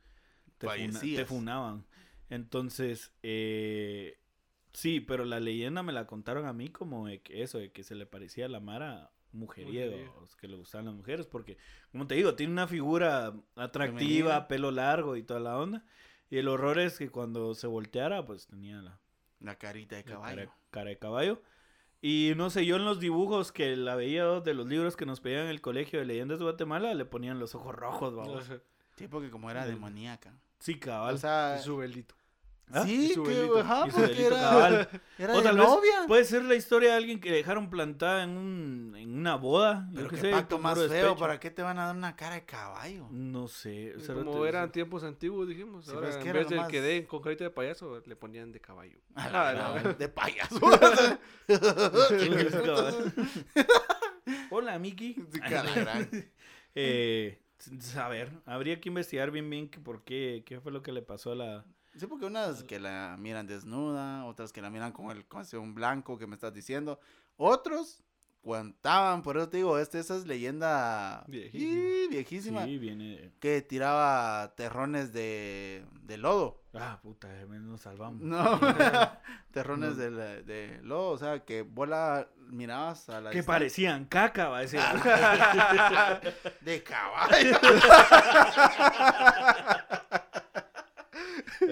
te, 0.59 0.67
funa- 0.67 0.75
te 0.77 0.97
Fallecías. 0.97 1.27
funaban. 1.27 1.85
Entonces, 2.29 3.13
eh, 3.23 4.19
sí, 4.73 4.99
pero 4.99 5.25
la 5.25 5.39
leyenda 5.39 5.81
me 5.81 5.93
la 5.93 6.05
contaron 6.05 6.45
a 6.45 6.53
mí 6.53 6.69
como 6.69 7.07
de 7.07 7.21
que 7.21 7.41
eso, 7.41 7.57
de 7.57 7.71
que 7.71 7.83
se 7.83 7.95
le 7.95 8.05
parecía 8.05 8.45
a 8.45 8.49
la 8.49 8.59
Mara 8.59 9.11
mujeriego, 9.31 10.27
que 10.39 10.47
le 10.47 10.55
gustaban 10.57 10.85
las 10.85 10.95
mujeres, 10.95 11.27
porque, 11.27 11.57
como 11.91 12.07
te 12.07 12.15
digo, 12.15 12.35
tiene 12.35 12.53
una 12.53 12.67
figura 12.67 13.33
atractiva, 13.55 13.97
Femenina. 13.99 14.47
pelo 14.47 14.71
largo 14.71 15.15
y 15.15 15.23
toda 15.23 15.39
la 15.39 15.57
onda. 15.57 15.83
Y 16.29 16.37
el 16.37 16.47
horror 16.47 16.79
es 16.79 16.97
que 16.97 17.09
cuando 17.09 17.53
se 17.55 17.67
volteara, 17.67 18.25
pues 18.25 18.47
tenía 18.47 18.81
la, 18.81 18.99
La 19.39 19.55
carita 19.57 19.95
de 19.95 20.03
la 20.03 20.11
caballo. 20.11 20.35
cara, 20.37 20.57
cara 20.71 20.89
de 20.89 20.97
caballo. 20.97 21.41
Y 22.01 22.33
no 22.35 22.49
sé, 22.49 22.65
yo 22.65 22.75
en 22.75 22.85
los 22.85 22.99
dibujos 22.99 23.51
que 23.51 23.75
la 23.75 23.95
veía 23.95 24.25
de 24.41 24.53
los 24.53 24.67
libros 24.67 24.95
que 24.95 25.05
nos 25.05 25.19
pedían 25.19 25.43
en 25.45 25.49
el 25.49 25.61
colegio 25.61 25.99
de 25.99 26.05
leyendas 26.05 26.37
de 26.39 26.45
Guatemala, 26.45 26.93
le 26.93 27.05
ponían 27.05 27.39
los 27.39 27.55
ojos 27.55 27.73
rojos, 27.73 28.13
vamos. 28.15 28.51
Sí, 28.97 29.07
porque 29.07 29.29
como 29.31 29.49
era 29.49 29.65
demoníaca. 29.65 30.33
Sí, 30.59 30.79
cabal. 30.79 31.15
O 31.15 31.17
sea, 31.17 31.57
Y 31.59 31.63
su 31.63 31.77
velito. 31.77 32.15
¿Ah? 32.69 32.83
sí, 32.85 33.13
que, 33.25 33.49
ajá, 33.61 33.85
porque 33.85 34.25
era, 34.25 34.35
cabal. 34.41 34.89
era 35.17 35.33
O 35.33 35.37
de 35.37 35.43
tal 35.43 35.55
vez 35.57 35.65
novia. 35.67 35.91
puede 36.05 36.25
ser 36.25 36.43
la 36.43 36.55
historia 36.55 36.89
de 36.91 36.95
alguien 36.97 37.21
que 37.21 37.31
dejaron 37.31 37.69
plantada 37.69 38.23
en, 38.23 38.31
un, 38.31 38.93
en 38.97 39.17
una 39.17 39.35
boda. 39.35 39.89
Pero 39.95 40.09
qué 40.09 40.31
pacto 40.31 40.59
más 40.59 40.77
feo, 40.77 40.89
despecho. 40.89 41.15
¿para 41.15 41.39
qué 41.39 41.49
te 41.49 41.61
van 41.61 41.79
a 41.79 41.85
dar 41.85 41.95
una 41.95 42.17
cara 42.17 42.35
de 42.35 42.43
caballo? 42.45 43.07
No 43.09 43.47
sé. 43.47 43.95
o 43.95 44.01
sea, 44.01 44.15
Como 44.15 44.45
eran 44.45 44.69
tiempos 44.73 45.05
antiguos, 45.05 45.47
dijimos. 45.47 45.85
Sí, 45.85 45.91
Ahora, 45.91 46.07
pues, 46.09 46.17
que 46.17 46.27
en 46.27 46.33
vez 46.33 46.49
del 46.49 46.59
más- 46.59 46.67
que 46.67 46.81
den 46.81 47.05
con 47.05 47.21
carita 47.21 47.45
de 47.45 47.51
payaso, 47.51 48.01
le 48.05 48.15
ponían 48.17 48.51
de 48.51 48.59
caballo. 48.59 48.97
A 49.15 49.29
la 49.29 49.47
Ah, 49.49 49.53
gran, 49.53 49.83
no. 49.83 49.93
De 49.93 50.09
payaso. 50.09 50.59
Hola, 54.49 54.79
Miki. 54.79 55.15
Eh, 56.75 57.39
a 57.97 58.09
ver, 58.09 58.31
habría 58.45 58.79
que 58.79 58.89
investigar 58.89 59.31
bien 59.31 59.49
bien 59.49 59.69
que 59.69 59.79
por 59.79 60.03
qué, 60.03 60.43
qué 60.45 60.59
fue 60.59 60.71
lo 60.71 60.81
que 60.83 60.91
le 60.91 61.01
pasó 61.01 61.31
a 61.31 61.35
la... 61.35 61.65
Sí, 61.97 62.05
porque 62.07 62.25
unas 62.25 62.63
que 62.63 62.79
la 62.79 63.15
miran 63.19 63.47
desnuda, 63.47 64.25
otras 64.25 64.51
que 64.53 64.61
la 64.61 64.69
miran 64.69 64.91
con 64.91 65.09
el 65.11 65.25
un 65.59 65.73
blanco 65.73 66.17
que 66.17 66.27
me 66.27 66.35
estás 66.35 66.53
diciendo, 66.53 66.99
otros 67.37 68.03
contaban, 68.43 69.23
por 69.23 69.35
eso 69.37 69.49
te 69.49 69.57
digo, 69.57 69.77
este, 69.77 69.99
esa 69.99 70.15
es 70.15 70.25
leyenda 70.25 71.25
Viejísima. 71.27 71.73
y 71.73 72.07
viejísima, 72.07 72.63
Sí, 72.65 72.77
viene. 72.77 73.33
que 73.41 73.61
tiraba 73.61 74.53
terrones 74.55 75.11
de, 75.11 75.83
de 76.03 76.17
lodo. 76.17 76.63
Ah, 76.73 76.99
puta, 77.01 77.27
menos 77.49 77.67
nos 77.67 77.81
salvamos. 77.81 78.21
No, 78.21 78.59
terrones 79.51 79.89
No. 79.89 79.95
de, 79.97 80.43
de 80.43 80.79
lodo, 80.83 81.09
o 81.09 81.17
sea, 81.17 81.43
que 81.43 81.63
bola 81.63 82.29
mirabas 82.49 83.09
a 83.09 83.19
la 83.19 83.31
Que 83.31 83.37
distancia. 83.39 83.45
parecían 83.59 84.05
caca, 84.05 84.47
va 84.47 84.59
a 84.59 84.61
decir. 84.61 84.79
de 86.61 86.83
caballo. 86.83 87.57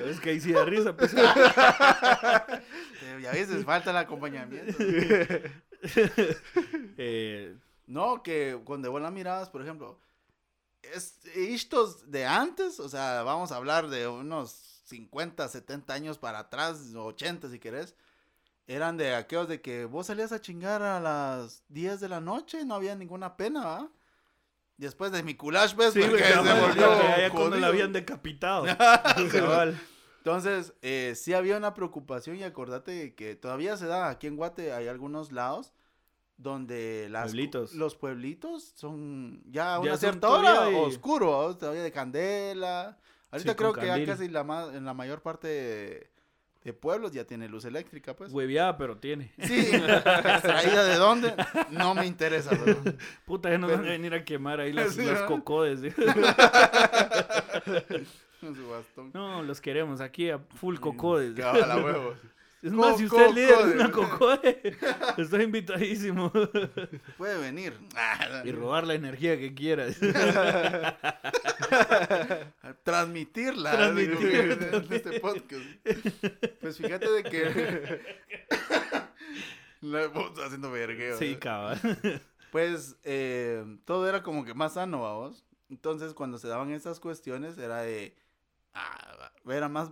Es 0.07 0.19
que 0.19 0.31
ahí 0.31 0.39
sí 0.39 0.51
da 0.51 0.65
risa, 0.65 0.95
pues. 0.95 1.13
Ya 3.21 3.31
veces 3.31 3.65
falta 3.65 3.91
el 3.91 3.97
acompañamiento. 3.97 4.75
Eh, 6.97 7.55
No, 7.87 8.23
que 8.23 8.59
cuando 8.63 8.91
vos 8.91 9.01
la 9.01 9.11
mirabas, 9.11 9.49
por 9.49 9.61
ejemplo, 9.61 9.99
es, 10.81 11.19
estos 11.35 12.09
de 12.11 12.25
antes, 12.25 12.79
o 12.79 12.89
sea, 12.89 13.23
vamos 13.23 13.51
a 13.51 13.57
hablar 13.57 13.89
de 13.89 14.07
unos 14.07 14.51
50, 14.85 15.47
70 15.47 15.93
años 15.93 16.17
para 16.17 16.39
atrás, 16.39 16.93
80 16.95 17.49
si 17.49 17.59
querés, 17.59 17.95
eran 18.67 18.97
de 18.97 19.13
aquellos 19.15 19.47
de 19.47 19.61
que 19.61 19.85
vos 19.85 20.07
salías 20.07 20.31
a 20.31 20.41
chingar 20.41 20.81
a 20.81 20.99
las 20.99 21.63
10 21.69 21.99
de 21.99 22.09
la 22.09 22.19
noche, 22.19 22.65
no 22.65 22.75
había 22.75 22.95
ninguna 22.95 23.37
pena, 23.37 23.65
¿va? 23.65 23.89
Después 24.77 25.11
de 25.11 25.23
mi 25.23 25.35
culash, 25.35 25.73
¿ves? 25.75 25.93
sí, 25.93 26.01
Porque 26.01 26.23
se 26.23 26.35
volvió 26.35 26.99
que 26.99 27.07
allá 27.07 27.29
cuando 27.29 27.57
la 27.57 27.67
habían 27.67 27.93
decapitado. 27.93 28.65
Entonces, 30.25 30.73
eh, 30.81 31.13
sí 31.15 31.35
había 31.35 31.55
una 31.55 31.75
preocupación 31.75 32.37
y 32.37 32.43
acordate 32.43 33.13
que 33.13 33.35
todavía 33.35 33.77
se 33.77 33.85
da 33.85 34.09
aquí 34.09 34.25
en 34.25 34.37
Guate, 34.37 34.73
hay 34.73 34.87
algunos 34.87 35.31
lados 35.31 35.71
donde 36.37 37.09
las, 37.11 37.25
Pueblitos. 37.25 37.73
los 37.75 37.95
pueblitos 37.95 38.73
son 38.75 39.43
ya 39.51 39.75
a 39.75 39.79
una 39.79 39.95
cierta 39.97 40.27
hora 40.29 40.67
oscuro, 40.69 41.49
¿no? 41.49 41.55
todavía 41.55 41.83
de 41.83 41.91
candela. 41.91 42.97
Ahorita 43.29 43.51
Sí, 43.51 43.55
creo 43.55 43.73
que 43.73 43.85
ya 43.85 44.03
casi 44.03 44.27
la 44.27 44.43
ma- 44.43 44.71
en 44.73 44.83
la 44.83 44.95
mayor 44.95 45.21
parte 45.21 45.47
de, 45.47 46.09
de 46.63 46.73
pueblos 46.73 47.11
ya 47.11 47.25
tiene 47.25 47.47
luz 47.47 47.63
eléctrica, 47.65 48.15
pues. 48.15 48.33
Hueviada, 48.33 48.77
pero 48.79 48.97
tiene. 48.97 49.31
Sí, 49.43 49.59
extraída 49.75 50.85
de 50.85 50.95
dónde, 50.95 51.35
no 51.69 51.93
me 51.93 52.07
interesa. 52.07 52.49
Puta, 53.25 53.51
ya 53.51 53.59
nos 53.59 53.69
van 53.69 53.85
a 53.85 53.89
venir 53.89 54.15
a 54.15 54.25
quemar 54.25 54.59
ahí 54.59 54.73
las, 54.73 54.89
Sí, 54.95 55.01
las 55.05 55.21
¿verdad? 55.21 55.27
cocodes. 55.27 55.83
¿eh? 55.83 55.93
Con 58.45 58.55
su 58.55 58.69
bastón. 58.69 59.11
No, 59.11 59.41
los 59.41 59.59
queremos 59.59 60.01
aquí 60.01 60.29
a 60.29 60.37
full 60.37 60.77
cocodes. 60.77 61.33
Cabal, 61.33 61.71
a 61.71 61.77
huevos. 61.83 62.17
Es 62.61 62.71
más, 62.71 62.97
si 62.97 63.05
usted 63.05 63.25
es 63.25 63.33
líder 63.33 63.65
de 63.65 63.73
una 63.73 63.91
cocode, 63.91 64.77
está 65.17 65.41
invitadísimo. 65.41 66.31
Puede 67.17 67.39
venir. 67.39 67.73
y 68.43 68.51
robar 68.51 68.85
la 68.85 68.93
energía 68.93 69.35
que 69.39 69.55
quiera. 69.55 69.87
transmitirla 72.83 73.89
este 74.91 75.19
podcast. 75.19 75.65
Pues 76.61 76.77
fíjate 76.77 77.09
de 77.09 77.23
que 77.23 78.01
la 79.81 80.07
vamos 80.07 80.39
haciendo 80.39 80.69
vergueo. 80.69 81.17
Sí, 81.17 81.35
cabal. 81.37 81.79
Pues 82.51 82.95
eh, 83.03 83.63
todo 83.85 84.07
era 84.07 84.21
como 84.21 84.45
que 84.45 84.53
más 84.53 84.75
sano, 84.75 85.01
vamos. 85.01 85.43
Entonces 85.69 86.13
cuando 86.13 86.37
se 86.37 86.47
daban 86.47 86.71
esas 86.71 86.99
cuestiones 86.99 87.57
era 87.57 87.81
de 87.81 88.15
ah, 88.75 89.31
era 89.47 89.69
más 89.69 89.89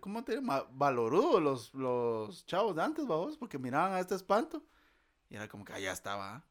¿cómo 0.00 0.24
te 0.24 0.40
los 0.40 1.74
los 1.74 2.46
chavos 2.46 2.76
de 2.76 2.82
antes, 2.82 3.06
vamos, 3.06 3.36
porque 3.36 3.58
miraban 3.58 3.92
a 3.92 4.00
este 4.00 4.14
espanto 4.14 4.62
y 5.28 5.36
era 5.36 5.48
como 5.48 5.64
que 5.64 5.72
allá 5.72 5.92
estaba. 5.92 6.44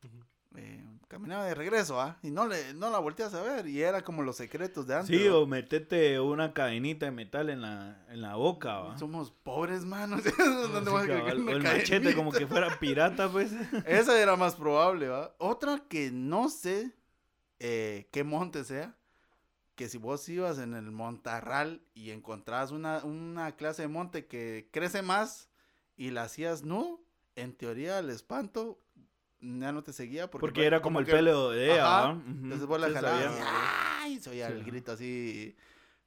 eh, 0.58 0.86
caminaba 1.08 1.46
de 1.46 1.56
regreso, 1.56 2.00
¿ah? 2.00 2.18
Y 2.24 2.32
no 2.32 2.48
le 2.48 2.74
no 2.74 2.90
la 2.90 3.00
volteas 3.00 3.34
a 3.34 3.42
ver 3.42 3.68
y 3.68 3.82
era 3.82 4.04
como 4.04 4.22
los 4.22 4.38
secretos 4.38 4.88
de 4.88 4.96
antes. 4.96 5.18
Sí, 5.18 5.28
¿va? 5.28 5.38
o 5.38 5.48
metete 5.48 6.20
una 6.20 6.54
cadenita 6.54 7.06
de 7.06 7.12
metal 7.12 7.50
en 7.50 7.62
la, 7.62 8.06
en 8.10 8.22
la 8.22 8.36
boca, 8.36 8.80
¿va? 8.80 8.98
Somos 8.98 9.32
pobres, 9.32 9.86
manos. 9.86 10.22
Sí, 10.26 10.32
¿Dónde 10.38 10.92
vas 10.92 11.04
a 11.04 11.08
cabal, 11.08 11.24
cargar 11.26 11.36
o 11.38 11.58
el 11.58 11.64
machete 11.64 12.16
como 12.16 12.32
que 12.32 12.48
fuera 12.48 12.80
pirata, 12.80 13.30
pues. 13.30 13.52
Esa 13.86 14.20
era 14.20 14.36
más 14.36 14.56
probable, 14.56 15.08
¿va? 15.08 15.36
Otra 15.38 15.84
que 15.88 16.12
no 16.12 16.50
sé 16.50 16.94
eh, 17.60 18.10
qué 18.12 18.24
monte 18.24 18.64
sea. 18.64 18.96
Que 19.76 19.90
si 19.90 19.98
vos 19.98 20.28
ibas 20.30 20.58
en 20.60 20.74
el 20.74 20.90
montarral 20.92 21.82
y 21.94 22.12
encontrabas 22.12 22.72
una, 22.72 23.04
una 23.04 23.56
clase 23.56 23.82
de 23.84 23.88
monte 23.90 24.26
que 24.26 24.70
crece 24.72 25.02
más 25.02 25.50
y 25.98 26.12
la 26.12 26.24
hacías 26.24 26.64
nudo, 26.64 27.02
en 27.36 27.54
teoría 27.54 28.00
el 28.00 28.10
espanto 28.10 28.80
ya 29.42 29.72
no 29.74 29.84
te 29.84 29.92
seguía. 29.94 30.30
Porque, 30.32 30.42
Porque 30.48 30.66
era 30.66 30.82
como 30.82 31.00
el 31.00 31.06
que- 31.06 31.12
pelo 31.12 31.50
de 31.52 31.74
ella, 31.74 32.04
Ajá. 32.04 32.12
Entonces 32.26 32.66
vos 32.66 32.80
la 32.80 32.90
jalabas 32.90 33.38
y 33.38 33.44
¡ay! 34.02 34.20
Se 34.22 34.30
oía 34.30 34.48
el 34.48 34.64
grito 34.64 34.94
así. 34.94 35.56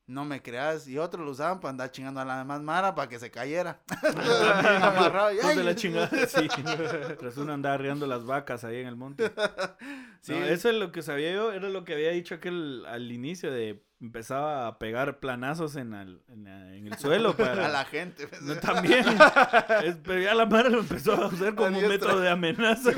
No 0.08 0.24
me 0.24 0.42
creas. 0.42 0.88
Y 0.88 0.98
otros 0.98 1.24
lo 1.24 1.30
usaban 1.30 1.60
para 1.60 1.70
andar 1.70 1.90
chingando 1.92 2.18
a 2.20 2.24
la 2.24 2.38
demás 2.38 2.60
Mara 2.62 2.94
para 2.94 3.08
que 3.08 3.18
se 3.18 3.30
cayera. 3.30 3.80
Amarrado 4.82 5.32
y 5.34 5.38
¡ay! 5.44 5.62
la 5.62 5.74
chingada, 5.74 6.08
sí. 6.26 6.48
Tras 7.18 7.36
uno 7.36 7.52
andaba 7.52 7.74
arriando 7.74 8.06
las 8.06 8.24
vacas 8.24 8.64
ahí 8.64 8.76
en 8.78 8.86
el 8.88 8.96
monte. 8.96 9.30
Sí. 10.22 10.32
No, 10.32 10.44
eso 10.44 10.70
es 10.70 10.74
lo 10.76 10.90
que 10.92 11.02
sabía 11.02 11.32
yo, 11.32 11.52
era 11.52 11.68
lo 11.68 11.84
que 11.84 11.94
había 11.94 12.10
dicho 12.10 12.34
aquel 12.36 12.84
al 12.86 13.12
inicio 13.12 13.52
de 13.52 13.82
empezaba 14.00 14.66
a 14.68 14.78
pegar 14.78 15.18
planazos 15.18 15.74
en, 15.76 15.92
el- 15.92 16.22
en, 16.28 16.44
la- 16.44 16.74
en 16.74 16.86
el 16.86 16.96
suelo 16.98 17.36
para... 17.36 17.66
A 17.66 17.68
la 17.68 17.84
gente. 17.84 18.28
pues. 18.28 18.40
No, 18.42 18.54
también. 18.56 19.04
Es- 19.84 19.96
pero 20.04 20.20
ya 20.20 20.34
la 20.34 20.46
madre 20.46 20.70
lo 20.70 20.80
empezó 20.80 21.14
a 21.14 21.26
usar 21.26 21.54
como 21.54 21.68
diestra. 21.70 21.88
método 21.88 22.20
de 22.20 22.30
amenaza. 22.30 22.92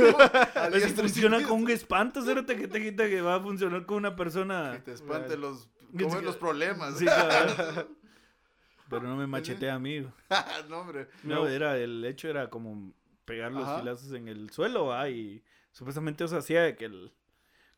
Funciona 0.94 1.42
con 1.42 1.62
un 1.62 1.70
espanto, 1.70 2.22
cérate 2.22 2.56
que 2.56 2.68
te 2.68 2.82
quita 2.82 3.08
que 3.08 3.20
va 3.20 3.36
a 3.36 3.40
funcionar 3.40 3.86
con 3.86 3.96
una 3.98 4.10
Que 4.10 4.16
persona. 4.16 4.80
te 4.84 4.92
espante 4.92 5.36
los, 5.36 5.68
Que 5.96 6.04
¿cómo 6.04 6.10
se- 6.14 6.18
es? 6.20 6.24
los 6.24 6.36
problemas. 6.36 6.98
Sí, 6.98 7.04
cabal. 7.06 7.88
Pero 8.90 9.02
no 9.02 9.16
me 9.16 9.26
machetea 9.26 9.74
amigo. 9.74 10.12
no, 10.68 10.80
hombre. 10.80 11.08
No, 11.22 11.46
era, 11.46 11.76
el 11.76 12.04
hecho 12.04 12.28
era 12.28 12.50
como 12.50 12.92
pegar 13.24 13.52
los 13.52 13.62
Ajá. 13.66 13.78
filazos 13.78 14.12
en 14.12 14.26
el 14.28 14.50
suelo, 14.50 14.86
¿va? 14.86 15.08
Y 15.08 15.44
supuestamente 15.72 16.24
eso 16.24 16.36
hacía 16.36 16.62
de 16.62 16.74
que 16.76 16.86
el... 16.86 17.12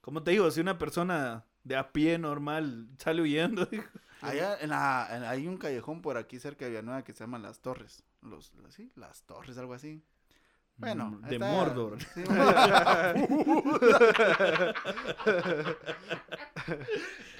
¿Cómo 0.00 0.22
te 0.22 0.30
digo? 0.30 0.50
Si 0.50 0.60
una 0.60 0.78
persona 0.78 1.44
de 1.64 1.76
a 1.76 1.92
pie 1.92 2.18
normal 2.18 2.88
sale 2.98 3.20
huyendo, 3.22 3.68
Allá 4.22 4.56
en 4.60 4.70
la, 4.70 5.08
en- 5.10 5.24
hay 5.24 5.46
un 5.46 5.58
callejón 5.58 6.00
por 6.00 6.16
aquí 6.16 6.38
cerca 6.40 6.64
de 6.64 6.70
Villanueva 6.70 7.04
que 7.04 7.12
se 7.12 7.20
llama 7.24 7.38
Las 7.38 7.60
Torres. 7.60 8.04
Los, 8.22 8.52
¿sí? 8.70 8.90
Las 8.96 9.24
Torres, 9.24 9.58
algo 9.58 9.74
así. 9.74 10.02
Bueno, 10.78 11.10
mm, 11.10 11.22
de 11.22 11.34
está- 11.34 11.50
Mordor. 11.50 11.98
sí. 12.02 12.22
bueno, 12.24 12.52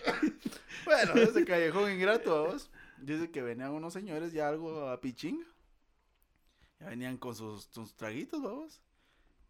ese 1.14 1.44
callejón 1.44 1.92
ingrato, 1.92 2.44
vos. 2.46 2.70
Dice 2.98 3.30
que 3.30 3.42
venían 3.42 3.72
unos 3.72 3.92
señores 3.92 4.32
ya 4.32 4.48
algo 4.48 4.88
a 4.88 5.00
pichinga. 5.00 5.46
Ya 6.80 6.88
venían 6.88 7.16
con 7.16 7.34
sus, 7.34 7.64
sus 7.64 7.94
traguitos, 7.94 8.42
vamos. 8.42 8.80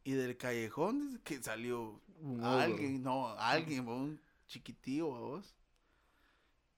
Y 0.05 0.13
del 0.13 0.37
callejón 0.37 1.11
dice 1.11 1.21
que 1.25 1.43
salió 1.43 2.01
Un 2.21 2.43
alguien, 2.45 3.03
no, 3.03 3.29
alguien, 3.39 3.87
un 3.89 4.21
chiquitío, 4.47 5.07
vos. 5.09 5.55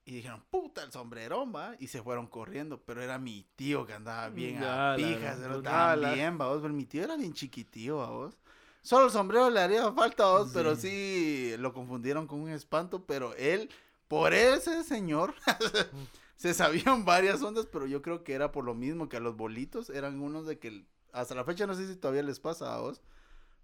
Y 0.06 0.16
dijeron, 0.16 0.44
puta, 0.50 0.82
el 0.82 0.92
sombrerón, 0.92 1.54
va. 1.54 1.76
Y 1.78 1.86
se 1.88 2.02
fueron 2.02 2.26
corriendo. 2.26 2.82
Pero 2.84 3.02
era 3.02 3.18
mi 3.18 3.46
tío 3.56 3.86
que 3.86 3.94
andaba 3.94 4.28
bien 4.28 4.60
Ya, 4.60 4.92
a 4.92 4.96
la 4.96 4.96
pijas. 4.96 5.38
gran 5.38 5.42
Era 5.42 5.54
puta. 5.54 5.70
también, 6.00 6.38
va, 6.38 6.48
vos. 6.48 6.60
Pero 6.60 6.74
mi 6.74 6.84
tío 6.84 7.02
era 7.04 7.16
bien 7.16 7.32
chiquitío, 7.32 7.96
va, 7.98 8.10
vos. 8.10 8.38
Solo 8.84 9.06
el 9.06 9.10
sombrero 9.10 9.48
le 9.48 9.60
haría 9.60 9.90
falta 9.92 10.24
a 10.24 10.38
vos, 10.38 10.50
pero 10.52 10.76
sí 10.76 11.54
lo 11.58 11.72
confundieron 11.72 12.26
con 12.26 12.40
un 12.40 12.50
espanto. 12.50 13.06
Pero 13.06 13.34
él, 13.36 13.70
por 14.08 14.34
ese 14.34 14.84
señor, 14.84 15.34
se 16.36 16.52
sabían 16.52 17.06
varias 17.06 17.40
ondas, 17.40 17.66
pero 17.72 17.86
yo 17.86 18.02
creo 18.02 18.22
que 18.22 18.34
era 18.34 18.52
por 18.52 18.62
lo 18.62 18.74
mismo 18.74 19.08
que 19.08 19.16
a 19.16 19.20
los 19.20 19.38
bolitos 19.38 19.88
eran 19.88 20.20
unos 20.20 20.46
de 20.46 20.58
que 20.58 20.84
hasta 21.14 21.34
la 21.34 21.44
fecha 21.44 21.66
no 21.66 21.74
sé 21.74 21.86
si 21.86 21.96
todavía 21.96 22.22
les 22.22 22.40
pasa 22.40 22.74
a 22.74 22.80
vos, 22.80 23.00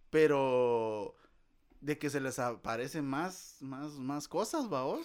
pero 0.08 1.14
de 1.82 1.98
que 1.98 2.08
se 2.08 2.22
les 2.22 2.38
aparecen 2.38 3.04
más, 3.04 3.58
más, 3.60 3.92
más 3.98 4.26
cosas, 4.26 4.72
va 4.72 4.84
vos. 4.84 5.04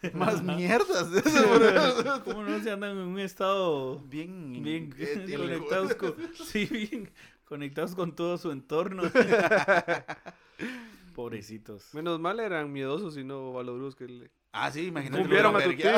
más 0.14 0.42
mierdas. 0.42 1.10
de 1.10 1.18
eso. 1.18 2.22
¿Cómo 2.24 2.44
no 2.44 2.62
se 2.62 2.70
andan 2.70 2.92
en 2.92 3.08
un 3.08 3.18
estado 3.18 3.98
bien, 4.06 4.62
bien 4.62 4.90
conectados 5.36 5.94
con, 5.96 6.14
sí, 6.46 6.64
bien 6.64 7.12
conectados 7.50 7.94
con 7.96 8.14
todo 8.14 8.38
su 8.38 8.52
entorno? 8.52 9.02
Pobrecitos. 11.16 11.92
Menos 11.92 12.20
mal 12.20 12.38
eran 12.38 12.72
miedosos 12.72 13.18
y 13.18 13.24
no 13.24 13.52
valorudos 13.52 13.96
que 13.96 14.06
le... 14.06 14.30
Ah, 14.52 14.70
sí, 14.70 14.86
imagínate. 14.86 15.20
Cumplieron 15.20 15.56
a 15.56 15.64
tu 15.64 15.74
tío. 15.74 15.90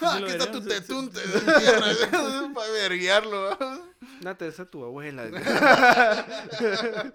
Aquí 0.00 0.24
está 0.24 0.50
tu 0.50 0.62
tetunte. 0.62 1.20
Para 2.54 2.72
verguiarlo. 2.72 3.58
Nate, 4.22 4.48
esa 4.48 4.62
es 4.62 4.70
tu 4.70 4.82
abuela. 4.82 5.24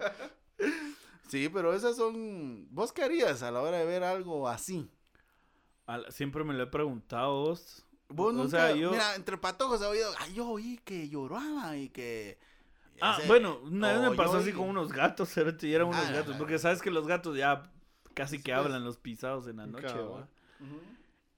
Sí, 1.26 1.48
pero 1.48 1.72
esas 1.74 1.96
son. 1.96 2.68
¿Vos 2.70 2.92
qué 2.92 3.02
harías 3.02 3.42
a 3.42 3.50
la 3.50 3.60
hora 3.60 3.78
de 3.78 3.86
ver 3.86 4.04
algo 4.04 4.48
así? 4.48 4.88
Siempre 6.10 6.44
me 6.44 6.54
lo 6.54 6.62
he 6.62 6.68
preguntado 6.68 7.46
vos. 7.46 7.84
Vos 8.14 8.30
O 8.34 8.36
nunca, 8.38 8.50
sea, 8.68 8.76
yo- 8.76 8.90
mira, 8.92 9.14
entre 9.16 9.36
patojos 9.38 9.80
he 9.82 9.86
oído, 9.86 10.10
ay, 10.18 10.34
yo 10.34 10.48
oí 10.48 10.78
que 10.84 11.08
lloraba 11.08 11.76
y 11.76 11.88
que 11.90 12.38
Ah, 13.00 13.16
Ese- 13.18 13.26
bueno, 13.26 13.58
una 13.64 13.92
vez 13.92 14.10
me 14.10 14.16
pasó 14.16 14.36
así 14.36 14.52
con 14.52 14.68
unos 14.68 14.92
gatos, 14.92 15.28
cerote, 15.34 15.66
y 15.66 15.74
eran 15.74 15.88
unos 15.88 16.06
Ah, 16.06 16.12
gatos, 16.12 16.36
porque 16.36 16.58
sabes 16.60 16.80
que 16.80 16.92
los 16.92 17.08
gatos 17.08 17.36
ya 17.36 17.64
casi 18.14 18.40
que 18.40 18.52
hablan 18.52 18.84
los 18.84 18.98
pisados 18.98 19.48
en 19.48 19.56
la 19.56 19.66
noche. 19.66 19.88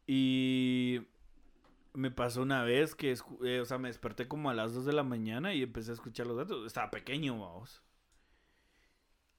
Y 0.06 1.00
me 1.94 2.10
pasó 2.10 2.42
una 2.42 2.62
vez 2.62 2.94
que, 2.94 3.16
eh, 3.42 3.60
o 3.60 3.64
sea, 3.64 3.78
me 3.78 3.88
desperté 3.88 4.28
como 4.28 4.50
a 4.50 4.54
las 4.54 4.74
2 4.74 4.84
de 4.84 4.92
la 4.92 5.02
mañana 5.02 5.54
y 5.54 5.62
empecé 5.62 5.90
a 5.92 5.94
escuchar 5.94 6.26
los 6.26 6.36
gatos. 6.36 6.66
Estaba 6.66 6.90
pequeño, 6.90 7.40
vamos. 7.40 7.82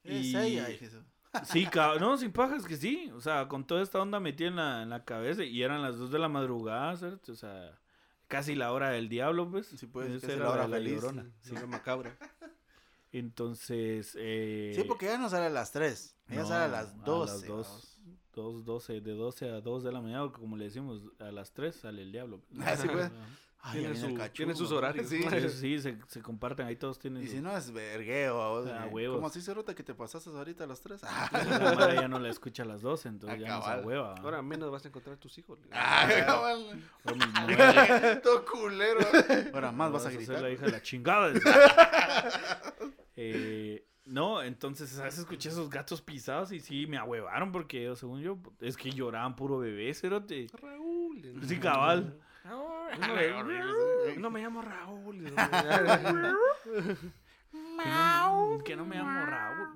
Es 0.02 0.26
Y- 0.26 0.36
ella, 0.36 0.66
dije 0.66 0.86
eso. 0.86 1.02
Sí, 1.44 1.66
ca- 1.66 1.96
no, 1.98 2.16
sin 2.18 2.32
pajas 2.32 2.64
que 2.64 2.76
sí. 2.76 3.10
O 3.14 3.20
sea, 3.20 3.48
con 3.48 3.66
toda 3.66 3.82
esta 3.82 4.00
onda 4.00 4.20
metida 4.20 4.48
en 4.48 4.56
la, 4.56 4.82
en 4.82 4.90
la 4.90 5.04
cabeza 5.04 5.44
y 5.44 5.62
eran 5.62 5.82
las 5.82 5.96
2 5.98 6.10
de 6.10 6.18
la 6.18 6.28
madrugada, 6.28 6.96
¿cierto? 6.96 7.32
O 7.32 7.36
sea, 7.36 7.78
casi 8.26 8.54
la 8.54 8.72
hora 8.72 8.90
del 8.90 9.08
diablo, 9.08 9.50
pues. 9.50 9.66
Sí, 9.68 9.86
pues, 9.86 10.10
Esa 10.10 10.32
era 10.32 10.44
la 10.44 10.50
hora 10.50 10.62
de 10.62 10.68
la 10.68 10.76
feliz. 10.76 10.94
Llorona. 10.94 11.26
Sí, 11.40 11.54
la 11.54 11.66
macabra. 11.66 12.16
Entonces, 13.12 14.14
eh, 14.18 14.72
Sí, 14.76 14.84
porque 14.84 15.06
ella 15.06 15.18
no 15.18 15.28
sale 15.28 15.46
a 15.46 15.50
las 15.50 15.72
3. 15.72 16.16
Ella 16.28 16.42
no, 16.42 16.46
sale 16.48 16.64
a 16.64 16.68
las 16.68 17.04
12. 17.04 17.32
A 17.32 17.36
las 17.36 17.46
2, 17.46 17.98
2, 18.34 18.64
12, 18.64 19.00
de 19.00 19.12
12 19.12 19.50
a 19.50 19.60
2 19.60 19.82
de 19.82 19.92
la 19.92 20.00
mañana, 20.00 20.30
como 20.30 20.56
le 20.56 20.64
decimos, 20.66 21.00
a 21.18 21.30
las 21.32 21.52
3 21.52 21.74
sale 21.74 22.02
el 22.02 22.12
diablo. 22.12 22.42
Ah, 22.60 22.76
sí, 22.76 22.86
pues. 22.88 23.10
Ay, 23.70 23.80
Tiene 23.80 23.94
su- 23.96 24.14
cachudo. 24.14 24.32
tiene 24.32 24.54
sus 24.54 24.72
horarios. 24.72 25.08
Sí. 25.08 25.22
Sí, 25.22 25.48
sí, 25.50 25.80
se, 25.80 25.98
se 26.06 26.22
comparten, 26.22 26.66
ahí 26.66 26.76
todos 26.76 26.98
tienen 26.98 27.22
Y 27.22 27.26
su- 27.26 27.32
si 27.34 27.40
no 27.40 27.56
es 27.56 27.70
vergueo, 27.70 28.40
a 28.40 28.82
Ah, 28.82 28.86
eh, 28.86 28.90
huevos. 28.90 29.16
¿Cómo 29.16 29.26
así 29.26 29.40
se 29.42 29.52
ruta 29.52 29.74
que 29.74 29.82
te 29.82 29.94
pasaste 29.94 30.30
ahorita 30.30 30.64
a 30.64 30.66
las 30.66 30.80
3? 30.80 31.02
La 31.02 31.28
Mara 31.76 31.94
ya 31.94 32.08
no 32.08 32.18
la 32.18 32.28
escucha 32.30 32.62
a 32.62 32.66
las 32.66 32.80
12, 32.82 33.08
entonces 33.08 33.38
Ah, 33.38 33.42
ya 33.42 33.56
no 33.58 33.62
se 33.80 33.86
hueva. 33.86 34.14
Ahora 34.22 34.42
menos 34.42 34.70
vas 34.70 34.84
a 34.84 34.88
encontrar 34.88 35.16
a 35.16 35.20
tus 35.20 35.36
hijos. 35.38 35.58
Ah, 35.72 36.08
cabal. 36.26 36.82
Todo 38.22 38.44
culero. 38.44 39.00
Ahora 39.52 39.72
más 39.72 39.92
vas 39.92 40.06
a 40.06 40.10
ser 40.10 40.18
gritar. 40.18 40.40
la 40.42 40.50
hija 40.50 40.64
de 40.66 40.72
la 40.72 40.82
chingada. 40.82 41.32
Eh, 43.20 43.84
no, 44.04 44.42
entonces, 44.42 44.88
¿sabes? 44.90 45.18
Escuché 45.18 45.48
esos 45.48 45.68
gatos 45.68 46.00
pisados 46.00 46.52
y 46.52 46.60
sí, 46.60 46.86
me 46.86 46.96
ahuevaron 46.98 47.50
porque, 47.52 47.92
según 47.96 48.20
yo, 48.22 48.38
es 48.60 48.76
que 48.76 48.90
lloraban 48.92 49.34
puro 49.36 49.58
bebé, 49.58 49.92
cerote. 49.92 50.46
Raúl. 50.52 51.40
Sí, 51.46 51.58
cabal. 51.58 52.16
No 52.48 53.14
me, 53.14 54.16
no 54.16 54.30
me 54.30 54.40
llamo 54.42 54.62
Raúl. 54.62 55.24
Que 57.52 57.88
no, 57.88 58.58
que 58.64 58.76
no 58.76 58.84
me 58.84 58.96
llamo 58.96 59.26
Raúl. 59.26 59.68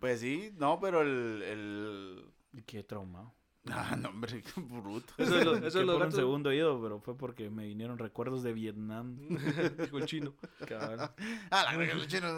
Pues 0.00 0.20
sí, 0.20 0.52
no, 0.58 0.80
pero 0.80 1.02
el. 1.02 1.42
el... 1.42 2.24
Qué 2.66 2.82
traumado. 2.82 3.32
Ah, 3.70 3.94
no, 3.94 4.08
hombre, 4.08 4.42
qué 4.42 4.52
bruto. 4.58 5.12
Eso 5.18 5.38
es 5.38 5.44
lo- 5.44 5.52
eso 5.56 5.60
Que 5.60 5.66
es 5.68 5.74
lo 5.74 5.84
por 5.86 5.94
un 5.96 6.00
gatos. 6.00 6.14
segundo 6.14 6.48
oído, 6.48 6.80
pero 6.82 6.98
fue 6.98 7.14
porque 7.16 7.50
me 7.50 7.66
vinieron 7.66 7.98
recuerdos 7.98 8.42
de 8.42 8.54
Vietnam. 8.54 9.18
Dijo 9.78 9.98
el 9.98 10.06
chino. 10.06 10.32
Cabal. 10.66 11.12
Ah, 11.50 11.64
la 11.70 11.76
verga, 11.76 11.92
el 11.92 12.06
chino. 12.08 12.28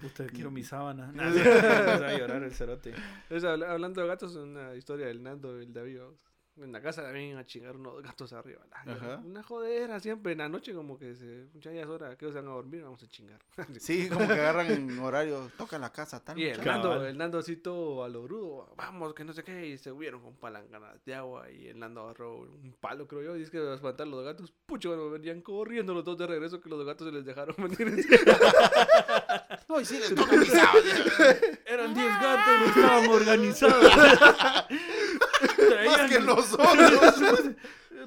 Puta, 0.00 0.26
quiero 0.26 0.50
mi 0.50 0.64
sábana. 0.64 1.10
Empezó 1.14 2.04
a 2.04 2.18
llorar 2.18 2.42
el 2.42 2.52
cerote. 2.52 2.92
Es, 3.30 3.44
habla- 3.44 3.70
hablando 3.70 4.00
de 4.02 4.08
gatos, 4.08 4.34
una 4.34 4.74
historia 4.74 5.06
del 5.06 5.22
Nando 5.22 5.58
y 5.60 5.64
el 5.64 5.72
David. 5.72 6.00
En 6.56 6.70
la 6.70 6.80
casa 6.80 7.02
también 7.02 7.36
a 7.36 7.44
chingar 7.44 7.74
unos 7.76 8.00
gatos 8.00 8.32
arriba. 8.32 8.60
la- 8.70 8.92
Ajá. 8.92 9.22
Una 9.24 9.42
jodera 9.42 9.98
siempre. 9.98 10.32
En 10.32 10.38
la 10.38 10.48
noche, 10.48 10.72
como 10.72 10.96
que 10.96 11.16
se. 11.16 11.48
Ya 11.58 11.72
es 11.72 11.86
hora 11.86 12.16
que 12.16 12.26
se 12.28 12.34
van 12.34 12.46
a 12.46 12.50
dormir, 12.52 12.82
vamos 12.82 13.02
a 13.02 13.08
chingar. 13.08 13.40
Sí, 13.80 14.08
como 14.08 14.24
que 14.26 14.34
agarran 14.34 14.70
en 14.70 14.98
horario. 15.00 15.50
Toca 15.58 15.78
la 15.80 15.90
casa, 15.90 16.22
tal. 16.22 16.38
Y 16.38 16.46
el. 16.46 16.64
Nando, 16.64 17.04
el 17.06 17.18
Nando 17.18 17.38
así 17.38 17.56
todo 17.56 18.04
a 18.04 18.08
lo 18.08 18.22
brudo, 18.22 18.72
vamos, 18.76 19.14
que 19.14 19.24
no 19.24 19.32
sé 19.32 19.42
qué, 19.42 19.66
y 19.66 19.78
se 19.78 19.90
hubieron 19.90 20.22
con 20.22 20.34
palanganas 20.36 21.04
de 21.04 21.14
agua, 21.16 21.50
y 21.50 21.66
el 21.66 21.78
Nando 21.78 22.02
agarró 22.02 22.38
un 22.38 22.76
palo, 22.80 23.08
creo 23.08 23.22
yo, 23.22 23.36
y 23.36 23.42
es 23.42 23.50
que 23.50 23.58
a 23.58 23.74
espantar 23.74 24.06
a 24.06 24.10
los 24.10 24.24
gatos, 24.24 24.52
pucho, 24.66 24.90
bueno, 24.90 25.10
venían 25.10 25.40
corriendo 25.40 25.92
los 25.92 26.04
dos 26.04 26.16
de 26.16 26.26
regreso, 26.28 26.60
que 26.60 26.68
los 26.68 26.84
gatos 26.86 27.08
se 27.08 27.12
les 27.12 27.24
dejaron 27.24 27.56
venir. 27.78 28.06
No, 29.68 29.80
y 29.80 29.84
sí 29.84 29.98
les 29.98 30.14
toca 30.14 30.36
mi 30.36 30.44
sábado. 30.44 30.78
Eran 31.66 31.94
10 31.94 32.06
gatos, 32.06 32.54
no 32.60 32.66
estábamos 32.66 33.08
organizados. 33.16 33.92
Más 35.86 36.10
que 36.10 36.20
nosotros. 36.20 37.44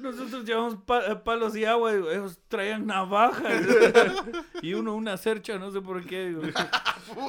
Nosotros 0.02 0.44
llevamos 0.44 0.76
pa- 0.86 1.24
palos 1.24 1.56
y 1.56 1.64
agua, 1.64 1.90
y 1.92 1.96
ellos 1.96 2.38
traían 2.46 2.86
navajas. 2.86 3.62
y 4.62 4.72
uno 4.74 4.94
una 4.94 5.16
cercha, 5.16 5.58
no 5.58 5.72
sé 5.72 5.80
por 5.80 6.04
qué. 6.06 6.26
digo. 6.28 6.42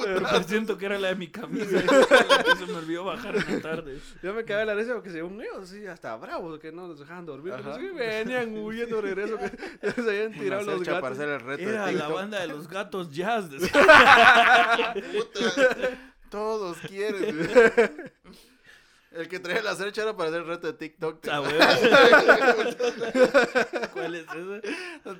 Pero 0.04 0.28
pues 0.28 0.46
siento 0.46 0.78
que 0.78 0.86
era 0.86 0.96
la 0.96 1.08
de 1.08 1.14
mi 1.16 1.26
camisa. 1.26 1.82
la 1.82 2.44
que 2.44 2.56
se 2.58 2.66
me 2.66 2.74
olvidó 2.78 3.04
bajar 3.06 3.34
en 3.34 3.54
la 3.56 3.60
tarde. 3.60 3.98
yo 4.22 4.34
me 4.34 4.44
quedé 4.44 4.60
a 4.60 4.64
la 4.66 4.74
risa 4.74 4.92
porque 4.94 5.10
según 5.10 5.40
ellos, 5.42 5.68
sí, 5.68 5.84
hasta 5.88 6.14
bravos, 6.16 6.60
que 6.60 6.70
no 6.70 6.86
nos 6.86 7.00
dejaban 7.00 7.26
dormir, 7.26 7.54
pero 7.56 7.74
sí, 7.74 7.88
venían 7.88 8.56
huyendo 8.56 8.96
de 8.96 9.02
regreso, 9.02 9.36
que 9.38 9.50
ya 9.82 9.92
se 9.92 10.00
habían 10.02 10.32
tirado 10.38 10.62
los 10.62 10.74
cercha 10.76 11.00
para 11.00 11.14
gatos. 11.14 11.18
hacer 11.18 11.28
el 11.28 11.40
reto 11.40 11.62
de 11.64 11.70
Era 11.74 11.90
la 11.92 12.08
banda 12.08 12.40
de 12.40 12.46
los 12.46 12.68
gatos 12.68 13.10
jazz. 13.10 13.46
Todos 16.30 16.78
quieren. 16.86 17.50
El 19.12 19.28
que 19.28 19.40
traía 19.40 19.60
la 19.62 19.74
cercha 19.74 20.02
era 20.02 20.16
para 20.16 20.28
hacer 20.28 20.42
el 20.42 20.46
reto 20.46 20.68
de 20.68 20.72
TikTok. 20.74 21.26
Ah. 21.28 21.42
¿Cuál 23.92 24.14
es 24.14 24.24
ese? 24.24 24.60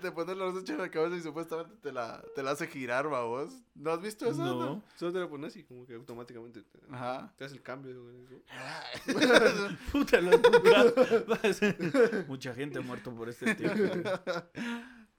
Te 0.01 0.13
pones 0.13 0.37
la 0.37 0.53
cercha 0.53 0.75
en 0.75 0.79
la 0.79 0.89
cabeza 0.91 1.17
y 1.17 1.23
supuestamente 1.23 1.75
te 1.83 1.91
la, 1.91 2.23
te 2.37 2.43
la 2.45 2.53
hace 2.53 2.69
girar, 2.69 3.09
babos. 3.09 3.53
¿No 3.75 3.91
has 3.91 4.01
visto 4.01 4.31
eso? 4.31 4.45
No. 4.45 4.85
Solo 4.95 5.13
te 5.13 5.19
lo 5.19 5.29
pones 5.29 5.51
así, 5.51 5.65
como 5.65 5.85
que 5.87 5.95
automáticamente 5.95 6.63
te, 6.63 6.79
Ajá. 6.93 7.33
te 7.37 7.45
hace 7.45 7.57
el 7.57 7.63
cambio. 7.63 7.97
Puta, 9.93 10.21
gatos. 10.21 11.61
Mucha 12.29 12.55
gente 12.55 12.79
ha 12.79 12.83
muerto 12.83 13.13
por 13.13 13.29
este 13.29 13.57
tipo. 13.57 13.73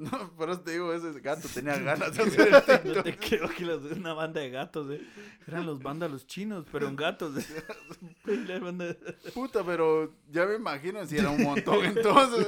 No, 0.02 0.32
por 0.36 0.50
eso 0.50 0.62
te 0.62 0.72
digo, 0.72 0.92
ese 0.94 1.20
gato 1.20 1.48
tenía 1.54 1.78
ganas 1.78 2.16
de 2.18 2.24
hacer 2.24 2.48
el 2.48 2.56
TikTok. 2.64 2.84
Yo 2.96 3.04
te 3.04 3.18
creo 3.18 3.50
que 3.50 3.66
los, 3.66 3.84
una 3.84 4.14
banda 4.14 4.42
de 4.42 4.50
gatos, 4.50 4.90
eh. 4.90 5.02
Eran 5.48 5.66
los 5.66 5.82
vándalos 5.82 6.26
chinos, 6.26 6.66
pero 6.72 6.88
en 6.88 6.96
gatos. 6.96 7.36
eh. 7.38 7.64
Puta, 9.34 9.64
pero 9.64 10.12
ya 10.32 10.46
me 10.46 10.56
imagino 10.56 11.06
si 11.06 11.18
era 11.18 11.30
un 11.30 11.44
montón 11.44 11.86
entonces. 11.86 12.48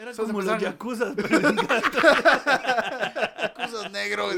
Era 0.00 0.10
Esos 0.10 0.26
como 0.26 0.40
los 0.40 0.50
empezaron- 0.52 0.60
yakuzas, 0.60 1.14
pero 1.16 1.48
en 1.50 1.56
gatos. 1.56 2.02
Cosas 3.56 3.92
negros. 3.92 4.34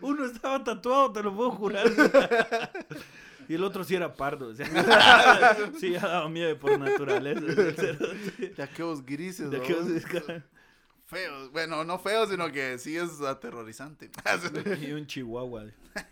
Uno 0.00 0.24
estaba 0.26 0.62
tatuado, 0.62 1.12
te 1.12 1.22
lo 1.22 1.34
puedo 1.34 1.50
jurar. 1.52 1.90
Y 3.48 3.54
el 3.54 3.64
otro 3.64 3.82
sí 3.82 3.94
era 3.96 4.12
pardo. 4.14 4.48
o 4.48 4.54
sea, 4.54 5.56
sí, 5.78 5.90
ya 5.92 6.00
daba 6.00 6.28
miedo 6.28 6.56
por 6.58 6.78
naturaleza. 6.78 7.40
De 7.40 8.62
aquellos 8.62 9.04
grises, 9.04 9.50
De 9.50 9.58
¿no? 9.58 9.64
que- 9.64 10.42
Feos. 11.10 11.50
Bueno, 11.50 11.82
no 11.82 11.98
feos, 11.98 12.30
sino 12.30 12.52
que 12.52 12.78
sí 12.78 12.96
es 12.96 13.20
aterrorizante. 13.20 14.12
Y 14.80 14.92
un 14.92 15.08
chihuahua. 15.08 15.64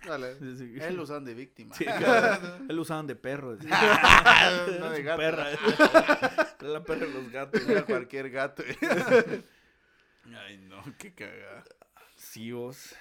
Dale. 0.04 0.34
Sí, 0.56 0.74
Él 0.80 0.96
lo 0.96 1.04
usan 1.04 1.24
de 1.24 1.34
víctima. 1.34 1.72
Sí, 1.72 1.84
claro. 1.84 2.56
Él 2.68 2.74
lo 2.74 2.82
usaban 2.82 3.06
de 3.06 3.14
perro. 3.14 3.56
sí. 3.60 3.68
no 3.68 4.90
de 4.90 5.02
gato. 5.04 5.18
perra. 5.18 5.50
La 6.62 6.82
perra 6.82 7.06
de 7.06 7.14
los 7.14 7.30
gatos. 7.30 7.62
Era 7.68 7.84
cualquier 7.84 8.28
gato. 8.30 8.64
Ay, 10.34 10.58
no, 10.68 10.82
qué 10.98 11.14
cagada. 11.14 11.62
Sí, 12.16 12.50
vos. 12.50 12.96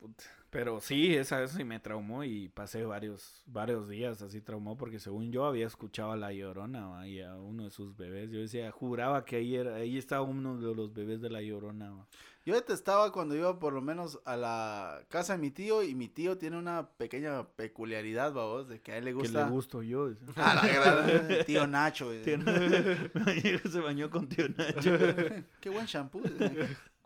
Puta. 0.00 0.24
Pero 0.52 0.82
sí, 0.82 1.14
esa 1.14 1.40
vez 1.40 1.52
sí 1.52 1.64
me 1.64 1.80
traumó 1.80 2.24
y 2.24 2.50
pasé 2.50 2.84
varios, 2.84 3.42
varios 3.46 3.88
días 3.88 4.20
así 4.20 4.42
traumó 4.42 4.76
porque 4.76 4.98
según 5.00 5.32
yo 5.32 5.46
había 5.46 5.66
escuchado 5.66 6.12
a 6.12 6.16
la 6.18 6.30
llorona 6.30 6.88
¿va? 6.88 7.08
y 7.08 7.22
a 7.22 7.36
uno 7.36 7.64
de 7.64 7.70
sus 7.70 7.96
bebés. 7.96 8.30
Yo 8.30 8.38
decía, 8.38 8.70
juraba 8.70 9.24
que 9.24 9.36
ahí, 9.36 9.56
era, 9.56 9.76
ahí 9.76 9.96
estaba 9.96 10.20
uno 10.20 10.58
de 10.58 10.74
los 10.74 10.92
bebés 10.92 11.22
de 11.22 11.30
la 11.30 11.40
llorona. 11.40 11.92
¿va? 11.92 12.06
Yo 12.44 12.54
detestaba 12.54 13.12
cuando 13.12 13.34
iba 13.34 13.58
por 13.58 13.72
lo 13.72 13.80
menos 13.80 14.20
a 14.26 14.36
la 14.36 15.00
casa 15.08 15.32
de 15.32 15.38
mi 15.38 15.50
tío 15.50 15.82
y 15.82 15.94
mi 15.94 16.08
tío 16.08 16.36
tiene 16.36 16.58
una 16.58 16.86
pequeña 16.98 17.48
peculiaridad, 17.48 18.34
vos, 18.34 18.68
de 18.68 18.82
que 18.82 18.92
a 18.92 18.98
él 18.98 19.04
le 19.06 19.12
Que 19.12 19.16
gusta. 19.20 19.44
le 19.46 19.50
gusto 19.50 19.82
yo. 19.82 20.10
decía. 20.10 20.34
A 20.36 20.54
la 20.56 21.44
tío 21.46 21.66
Nacho. 21.66 22.10
Tío. 22.22 22.36
Se 23.70 23.80
bañó 23.80 24.10
con 24.10 24.28
tío 24.28 24.50
Nacho. 24.50 24.98
Qué 25.60 25.70
buen 25.70 25.86
shampoo. 25.86 26.20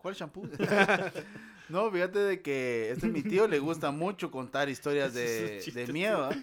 ¿Cuál 0.07 0.15
shampoo? 0.15 0.47
No, 1.67 1.91
fíjate 1.91 2.19
de 2.19 2.41
que 2.41 2.91
este 2.91 3.09
mi 3.09 3.23
tío 3.23 3.45
le 3.45 3.59
gusta 3.59 3.91
mucho 3.91 4.31
contar 4.31 4.69
historias 4.69 5.13
de, 5.13 5.85
miedo. 5.91 6.23
¿ah? 6.23 6.33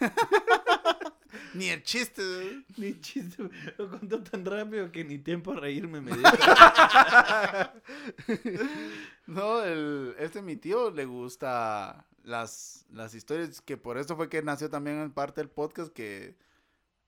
Ni 1.54 1.68
el 1.68 1.84
chiste. 1.84 2.22
¿eh? 2.22 2.64
Ni 2.76 3.00
chiste. 3.00 3.48
Lo 3.76 3.88
contó 3.88 4.20
tan 4.24 4.44
rápido 4.44 4.90
que 4.90 5.04
ni 5.04 5.18
tiempo 5.18 5.52
a 5.52 5.60
reírme 5.60 6.00
me 6.00 6.10
dio. 6.10 6.24
No, 9.28 9.62
el, 9.62 10.16
este 10.18 10.42
mi 10.42 10.56
tío 10.56 10.90
le 10.90 11.04
gusta 11.04 12.04
las, 12.24 12.84
las 12.90 13.14
historias, 13.14 13.60
que 13.60 13.76
por 13.76 13.96
eso 13.96 14.16
fue 14.16 14.28
que 14.28 14.42
nació 14.42 14.70
también 14.70 14.98
en 14.98 15.12
parte 15.12 15.40
del 15.40 15.50
podcast, 15.50 15.92
que 15.92 16.34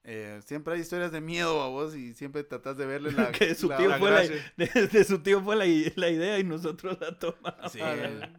eh, 0.03 0.39
siempre 0.45 0.73
hay 0.73 0.81
historias 0.81 1.11
de 1.11 1.21
miedo 1.21 1.61
a 1.61 1.67
vos 1.69 1.95
y 1.95 2.13
siempre 2.15 2.43
tratas 2.43 2.75
de 2.77 2.85
verle 2.87 3.11
la... 3.11 3.31
que 3.33 3.47
de 3.47 3.55
su 3.55 3.69
la- 3.69 3.77
tío 3.77 3.87
la 3.89 3.99
fue 3.99 4.09
la, 4.11 4.23
gracia. 4.23 4.53
de, 4.57 4.87
de 4.87 5.03
su 5.03 5.19
tío 5.19 5.41
fue 5.41 5.55
la, 5.55 5.65
i- 5.67 5.93
la 5.95 6.09
idea 6.09 6.39
y 6.39 6.43
nosotros 6.43 6.97
la 6.99 7.17
tomamos. 7.19 7.71
Sí. 7.71 7.79
Ah, 7.83 7.95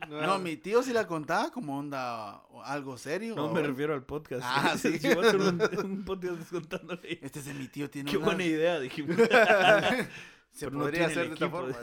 no, 0.09 0.21
no 0.21 0.27
No, 0.27 0.39
mi 0.39 0.57
tío 0.57 0.83
sí 0.83 0.93
la 0.93 1.07
contaba 1.07 1.51
como 1.53 1.79
onda 1.79 2.43
algo 2.65 2.99
serio. 2.99 3.35
No 3.37 3.47
¿va 3.49 3.53
me 3.55 3.61
vos? 3.61 3.69
refiero 3.71 3.95
al 3.95 4.05
podcast. 4.05 4.43
Ah, 4.45 4.77
sí. 4.81 5.01
Un, 5.09 5.63
un 5.85 6.05
podcast 6.05 6.51
contándole. 6.51 7.19
Este 7.23 7.39
es 7.39 7.45
de 7.47 7.55
mi 7.55 7.69
tío, 7.69 7.89
tiene 7.89 8.11
Qué 8.11 8.17
una- 8.17 8.27
buena 8.27 8.45
idea, 8.45 8.81
dijimos. 8.81 9.17
Se 9.17 10.67
Pero 10.67 10.73
no 10.73 10.81
podría 10.81 11.05
el 11.05 11.11
hacer 11.13 11.29
de 11.29 11.35
esta 11.35 11.49
forma. 11.49 11.77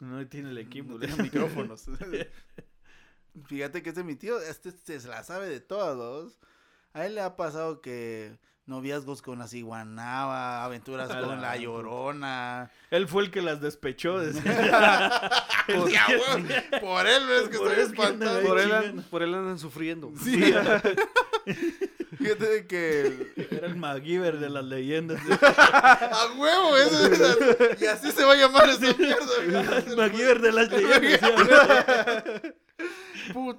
No 0.00 0.26
tiene 0.28 0.50
el 0.50 0.58
equipo. 0.58 0.92
No 0.94 0.98
tiene 1.00 1.22
micrófonos. 1.22 1.84
fíjate 3.46 3.82
que 3.82 3.88
este 3.90 4.04
mi 4.04 4.16
tío, 4.16 4.40
este 4.40 4.72
se 4.72 5.08
la 5.08 5.22
sabe 5.24 5.48
de 5.48 5.60
todos. 5.60 6.38
A 6.92 7.06
él 7.06 7.14
le 7.16 7.20
ha 7.22 7.36
pasado 7.36 7.80
que 7.80 8.38
noviazgos 8.66 9.20
con 9.22 9.38
la 9.38 9.46
ciguanaba, 9.46 10.64
aventuras 10.64 11.10
A 11.10 11.20
con 11.20 11.40
la 11.42 11.56
llorona. 11.56 12.70
Él 12.90 13.06
fue 13.08 13.24
el 13.24 13.30
que 13.30 13.42
las 13.42 13.60
despechó. 13.60 14.20
Pues 15.66 15.90
ya, 15.94 16.06
por 16.82 17.06
él 17.06 17.26
ves 17.26 17.48
que 17.48 17.56
Por 17.56 17.68
estoy 17.72 17.84
espantado. 17.84 18.42
Por 18.42 18.60
él, 18.60 18.70
an- 18.70 19.02
por 19.10 19.22
él 19.22 19.34
andan 19.34 19.58
sufriendo. 19.58 20.12
Sí. 20.22 20.36
Fíjate 22.18 22.46
de 22.46 22.66
que 22.66 23.32
Era 23.50 23.66
el 23.66 23.76
MacGyver 23.76 24.38
de 24.38 24.50
las 24.50 24.64
leyendas. 24.64 25.20
a 25.42 26.28
huevo, 26.36 26.76
eso 26.76 27.06
es- 27.06 27.80
y 27.82 27.86
así 27.86 28.12
se 28.12 28.24
va 28.24 28.32
a 28.34 28.36
llamar 28.36 28.68
esa 28.68 28.94
mierda. 28.94 29.78
El 29.86 29.96
MacGyver 29.96 30.40
de 30.42 30.52
las 30.52 30.70
leyendas. 30.70 32.03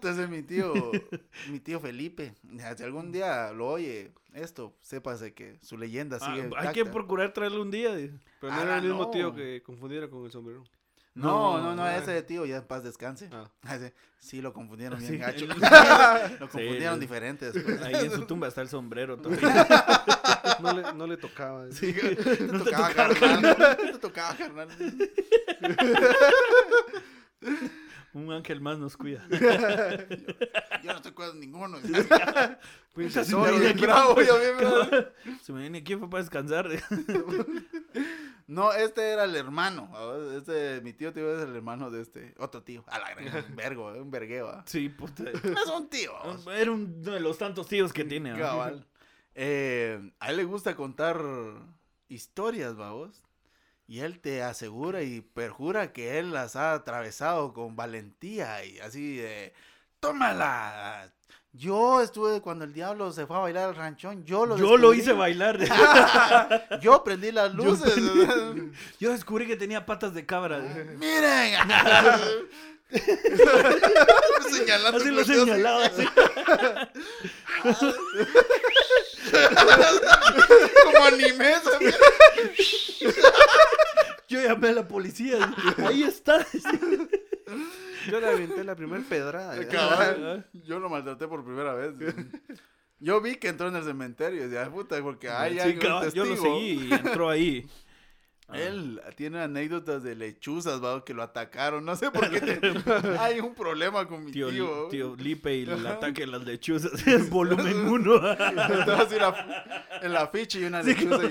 Ese 0.10 0.24
es 0.24 0.30
mi 0.30 0.42
tío, 0.44 0.74
mi 1.50 1.60
tío 1.60 1.80
Felipe. 1.80 2.34
Si 2.78 2.84
algún 2.84 3.12
día 3.12 3.52
lo 3.52 3.68
oye 3.68 4.12
esto, 4.34 4.76
sépase 4.82 5.34
que 5.34 5.58
su 5.62 5.78
leyenda 5.78 6.18
Ah, 6.22 6.26
sigue 6.26 6.40
hay 6.42 6.46
intacta. 6.48 6.74
que 6.74 6.86
procurar 6.86 7.32
traerle 7.34 7.60
un 7.62 7.72
día. 7.72 7.92
Pero 8.42 8.54
no 8.54 8.60
Ah, 8.60 8.64
era 8.64 8.78
el 8.78 8.84
mismo 8.84 9.04
no. 9.04 9.12
tío 9.12 9.34
que 9.36 9.62
confundiera 9.64 10.10
con 10.10 10.26
el 10.26 10.32
sombrero. 10.32 10.64
No, 11.14 11.58
no, 11.60 11.74
No, 11.74 11.76
no, 11.76 11.90
ese 11.90 12.22
tío 12.24 12.46
ya 12.46 12.58
en 12.58 12.66
paz 12.66 12.84
descanse. 12.84 13.30
Ah. 13.32 13.50
Ese, 13.74 13.94
Sí, 14.20 14.42
lo 14.42 14.52
confundieron 14.54 15.00
bien 15.00 15.12
Sí, 15.14 15.18
gacho. 15.20 15.46
lo 16.40 16.50
confundieron 16.50 16.96
Sí, 16.96 17.00
diferentes. 17.02 17.54
pues. 17.64 17.82
Ahí 17.84 18.06
en 18.06 18.12
su 18.12 18.26
tumba 18.26 18.48
está 18.50 18.62
el 18.62 18.68
sombrero 18.70 19.16
todavía. 19.18 19.68
No 20.60 20.74
le, 20.74 20.94
no 20.94 21.08
le 21.08 21.16
tocaba. 21.18 21.72
Sí. 21.72 21.94
Te 21.94 22.16
No 22.48 22.64
te 22.64 22.72
tocaba, 22.72 22.90
tocaba, 22.90 23.14
carnal. 23.14 23.78
Te 23.78 23.98
tocaba, 24.00 24.36
carnal. 24.36 24.68
Un 28.16 28.32
ángel 28.32 28.62
más 28.62 28.80
nos 28.80 28.96
cuida. 28.96 29.28
Yo 30.84 30.94
no 30.94 31.02
te 31.02 31.12
cuido 31.12 31.34
ninguno. 31.36 31.78
Pues, 32.96 33.14
Bien 33.14 33.68
aquí- 33.68 33.82
bravo, 33.82 34.22
yo 34.22 34.40
bien 34.40 34.56
bravo. 34.58 34.86
Se 35.44 35.52
me 35.52 35.60
viene 35.60 35.80
aquí 35.80 35.98
fue 35.98 36.10
para 36.10 36.24
descansar. 36.24 36.70
No, 38.48 38.72
este 38.72 39.10
era 39.10 39.24
el 39.24 39.36
hermano. 39.36 39.90
Este, 40.38 40.80
mi 40.82 40.94
tío, 40.94 41.12
tío, 41.12 41.36
es 41.36 41.44
el 41.44 41.56
hermano 41.56 41.90
de 41.90 42.02
este. 42.02 42.36
Otro 42.38 42.62
tío. 42.64 42.84
A 42.88 43.00
la 43.00 43.14
gran, 43.16 43.44
un 43.50 43.56
vergo, 43.56 43.88
un 44.00 44.12
vergueo. 44.12 44.64
Sí, 44.68 44.88
puta. 44.88 45.24
No 45.24 45.64
es 45.64 45.68
un 45.76 45.90
tío. 45.90 46.12
Era 46.54 46.72
uno 46.72 46.86
de 47.12 47.20
los 47.20 47.38
tantos 47.40 47.68
tíos 47.68 47.92
que 47.92 48.06
tiene. 48.06 48.38
Cabal. 48.38 48.86
Eh, 49.34 50.12
a 50.20 50.30
él 50.30 50.38
le 50.38 50.44
gusta 50.44 50.76
contar 50.76 51.20
historias, 52.08 52.76
vamos. 52.78 53.22
Y 53.88 54.00
él 54.00 54.20
te 54.20 54.42
asegura 54.42 55.04
y 55.04 55.22
perjura 55.22 55.94
que 55.94 56.18
él 56.18 56.32
las 56.34 56.56
ha 56.56 56.74
atravesado 56.74 57.54
con 57.54 57.76
valentía 57.76 58.66
y 58.66 58.80
así 58.80 59.18
de, 59.18 59.54
tómala. 60.00 61.12
Yo 61.58 62.02
estuve 62.02 62.42
cuando 62.42 62.66
el 62.66 62.74
diablo 62.74 63.14
se 63.14 63.26
fue 63.26 63.38
a 63.38 63.40
bailar 63.40 63.70
al 63.70 63.76
ranchón, 63.76 64.26
yo 64.26 64.46
lo 64.46 64.58
Yo 64.58 64.76
lo 64.76 64.94
hice 64.94 65.14
bailar. 65.14 65.58
Yo 66.82 67.02
prendí 67.04 67.32
las 67.32 67.54
Yo 67.54 67.64
luces. 67.64 67.96
Yo 69.00 69.12
descubrí 69.12 69.48
que 69.48 69.56
tenía 69.56 69.86
patas 69.86 70.14
de 70.14 70.26
cabra. 70.26 70.60
Miren. 70.98 71.54
Señalando 74.52 74.98
Así 74.98 75.12
lo 75.12 75.24
señalaba. 75.24 75.86
así. 75.86 76.08
Como. 81.12 81.80
Yo 84.28 84.42
llamé 84.42 84.70
a 84.70 84.74
la 84.74 84.88
policía. 84.88 85.38
Ahí 85.86 86.04
está. 86.04 86.46
Yo 88.10 88.20
le 88.20 88.28
aventé 88.28 88.64
la 88.64 88.76
primera 88.76 89.04
pedrada. 89.08 89.68
Cabal. 89.68 90.48
Yo 90.54 90.80
lo 90.80 90.90
maltraté 90.90 91.28
por 91.28 91.44
primera 91.44 91.74
vez. 91.74 91.94
Yo 93.00 93.22
vi 93.22 93.36
que 93.36 93.50
entró 93.50 93.68
en 93.68 93.76
el 93.76 93.84
cementerio 93.84 94.46
y 94.46 94.48
decía, 94.48 94.70
puta, 94.72 95.00
porque 95.02 95.30
hay 95.30 95.54
Sí, 95.56 95.60
alguien 95.60 95.80
cabal, 95.80 96.14
yo 96.14 96.24
lo 96.26 96.32
testigo. 96.32 96.56
seguí 96.56 96.88
y 96.90 96.94
entró 96.94 97.30
ahí. 97.30 97.68
Él 98.54 99.02
tiene 99.18 99.42
anécdotas 99.42 100.04
de 100.04 100.14
lechuzas, 100.16 100.82
va, 100.82 101.04
que 101.04 101.14
lo 101.16 101.24
atacaron. 101.24 101.84
No 101.84 101.96
sé 101.96 102.12
por 102.12 102.30
qué. 102.30 102.40
te- 102.42 103.18
Hay 103.20 103.40
un 103.40 103.56
problema 103.56 104.08
con 104.08 104.24
mi 104.24 104.32
Tío, 104.32 104.50
tío. 104.50 104.88
tío 104.90 105.16
Lipe 105.18 105.56
y 105.56 105.64
el 105.64 105.86
ataque 105.88 106.22
de 106.22 106.28
las 106.28 106.44
lechuzas. 106.46 106.92
El 107.08 107.24
volumen 107.24 107.88
1. 107.88 108.32
Estaba 108.32 109.02
así 109.02 109.16
la- 109.16 109.90
en 110.02 110.14
la 110.14 110.28
ficha 110.28 110.60
y 110.60 110.66
una 110.66 110.84
Sí, 110.84 110.94
lechuza 110.94 111.24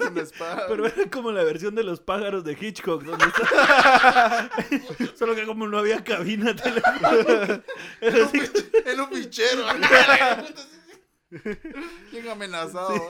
y 0.00 0.02
una 0.06 0.22
espada. 0.22 0.64
Pero 0.68 0.86
era 0.86 1.10
como 1.10 1.30
la 1.32 1.44
versión 1.44 1.74
de 1.74 1.84
los 1.84 2.00
pájaros 2.00 2.44
de 2.44 2.56
Hitchcock. 2.58 3.02
Donde 3.04 3.24
está... 3.26 4.50
Solo 5.16 5.34
que 5.34 5.44
como 5.44 5.68
no 5.68 5.78
había 5.78 6.02
cabina 6.02 6.56
telefónica. 6.56 7.60
Era 8.00 8.24
así. 8.24 8.40
en 8.86 9.00
un 9.00 9.08
fichero. 9.10 9.64
Bien 12.10 12.28
amenazado. 12.30 13.06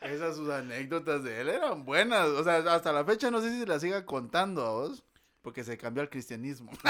Esas 0.00 0.36
sus 0.36 0.48
anécdotas 0.48 1.22
de 1.24 1.40
él 1.42 1.48
eran 1.50 1.84
buenas. 1.84 2.26
O 2.28 2.42
sea, 2.44 2.56
hasta 2.74 2.92
la 2.92 3.04
fecha 3.04 3.30
no 3.30 3.40
sé 3.40 3.50
si 3.52 3.66
las 3.66 3.82
siga 3.82 4.04
contando 4.06 4.64
a 4.64 4.70
vos. 4.70 5.04
Porque 5.42 5.64
se 5.64 5.78
cambió 5.78 6.02
al 6.02 6.10
cristianismo. 6.10 6.70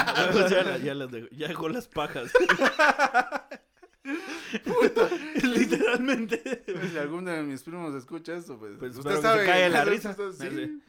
ya, 0.49 0.63
la- 0.63 0.77
ya 0.77 0.93
las 0.93 1.09
dejó, 1.11 1.27
ya 1.31 1.47
dejó 1.47 1.69
las 1.69 1.87
pajas. 1.87 2.31
Literalmente. 5.43 6.63
si 6.91 6.97
alguno 6.97 7.31
de 7.31 7.43
mis 7.43 7.63
primos 7.63 7.93
escucha 7.95 8.35
esto, 8.35 8.57
pues, 8.57 8.73
Pues 8.77 8.95
usted 8.97 9.11
espero 9.11 9.21
que 9.21 9.27
sabe. 9.27 9.45
se 9.45 9.51
caiga 9.51 9.69
la 9.69 9.85
risa. 9.85 10.15
Sí. 10.37 10.81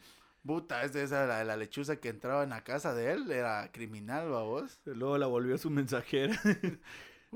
Puta, 0.44 0.82
esa, 0.82 1.00
esa 1.02 1.26
la, 1.26 1.44
la 1.44 1.56
lechuza 1.56 1.96
que 1.96 2.08
entraba 2.08 2.42
en 2.42 2.50
la 2.50 2.64
casa 2.64 2.94
de 2.94 3.12
él 3.12 3.30
era 3.30 3.70
criminal, 3.70 4.32
¿va 4.32 4.42
vos? 4.42 4.80
Luego 4.84 5.16
la 5.18 5.26
volvió 5.26 5.56
su 5.58 5.70
mensajera. 5.70 6.38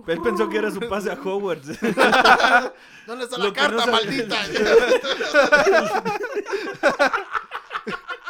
Él 0.07 0.21
pensó 0.23 0.49
que 0.49 0.59
era 0.59 0.71
su 0.71 0.81
pase 0.81 1.11
a 1.11 1.15
Hogwarts. 1.15 1.69
¿Dónde 3.07 3.25
está 3.25 3.39
Lo 3.39 3.45
la 3.45 3.53
que 3.53 3.61
carta, 3.61 3.77
no 3.77 3.81
sabe- 3.81 3.93
maldita? 3.93 4.37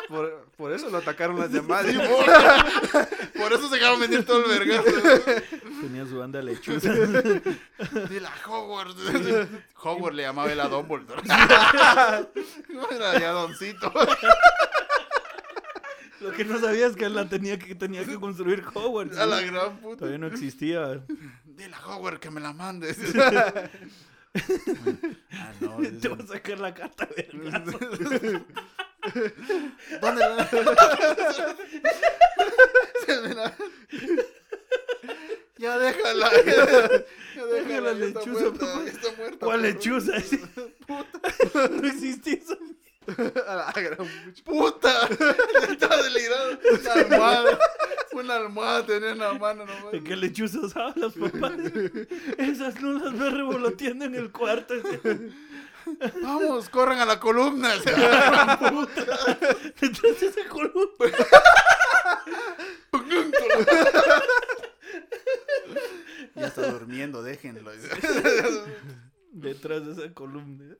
Por, 0.08 0.44
por 0.56 0.72
eso 0.72 0.88
lo 0.88 0.98
atacaron 0.98 1.38
las 1.40 1.50
llamadas. 1.50 1.86
Sí, 1.86 1.98
por, 1.98 2.24
por 3.42 3.52
eso 3.52 3.68
se 3.68 3.74
dejaron 3.74 3.98
venir 3.98 4.24
todo 4.24 4.44
el 4.44 4.58
vergazo. 4.60 4.90
Tenía 5.80 6.06
su 6.06 6.18
banda 6.18 6.40
lechuza. 6.42 6.92
De 6.92 8.20
la 8.20 8.30
Hogwarts. 8.46 8.94
Hogwarts 9.82 10.16
le 10.16 10.22
llamaba 10.22 10.52
él 10.52 10.60
a 10.60 10.68
Dumbledore. 10.68 11.22
No 12.68 12.88
era 12.90 13.18
ya 13.18 13.30
Doncito. 13.32 13.92
Lo 16.20 16.30
que 16.32 16.44
no 16.44 16.58
sabía 16.60 16.86
es 16.86 16.94
que 16.94 17.04
él 17.06 17.14
la 17.16 17.28
tenía 17.28 17.58
que, 17.58 17.74
tenía 17.74 18.04
que 18.04 18.14
construir 18.20 18.62
Hogwarts. 18.72 19.18
A 19.18 19.26
la 19.26 19.40
gran 19.40 19.76
puta. 19.78 19.96
Todavía 19.98 20.18
no 20.18 20.28
existía. 20.28 21.00
De 21.56 21.68
la 21.68 21.78
Hogwarts 21.86 22.20
que 22.20 22.30
me 22.30 22.40
la 22.40 22.52
mandes. 22.52 22.98
ah, 25.32 25.52
no. 25.60 25.78
Te 26.00 26.08
voy 26.08 26.18
a 26.22 26.26
sacar 26.26 26.58
la 26.60 26.74
carta, 26.74 27.08
vergazo. 27.16 27.78
¿Dónde 30.00 30.20
la... 30.20 30.36
La- 30.36 30.46
Ya 33.06 33.20
déjala. 33.20 33.54
Ya 35.58 35.78
déjala. 35.78 36.30
Déjala, 37.52 37.92
ya 37.92 38.04
está 38.06 38.20
lechuza, 38.20 38.40
muerta, 38.50 38.84
está 38.86 39.12
muerta, 39.16 39.46
¿Cuál 39.46 39.62
lechuza? 39.62 40.12
No 41.70 41.86
existía 41.88 42.34
eso. 42.34 42.58
A 43.46 43.54
la 43.54 43.72
gran. 43.72 44.08
¡Puta! 44.44 45.08
Estaba 45.70 46.02
delirando. 46.02 46.58
Una 46.80 46.92
almohada. 46.92 47.58
Una 48.12 48.36
almohada 48.36 48.86
tenía 48.86 49.10
en 49.10 49.18
la 49.18 49.32
mano 49.34 49.66
nomás. 49.66 49.92
¿De 49.92 50.02
qué 50.02 50.16
lechuzas 50.16 50.74
hablas, 50.76 51.12
papá? 51.14 51.52
Esas 52.38 52.80
no 52.80 52.92
las 52.94 53.18
ves 53.18 53.32
revoloteando 53.32 54.06
en 54.06 54.14
el 54.14 54.32
cuarto. 54.32 54.74
Vamos, 56.22 56.68
corran 56.68 56.98
a 56.98 57.04
la 57.04 57.20
columna. 57.20 57.68
Detrás 59.80 60.20
de 60.20 60.26
esa 60.26 60.48
columna. 60.48 61.16
ya 66.34 66.46
está 66.46 66.70
durmiendo, 66.70 67.22
déjenlo. 67.22 67.70
Detrás 69.40 69.84
de 69.86 69.92
esa 69.92 70.14
columna. 70.14 70.76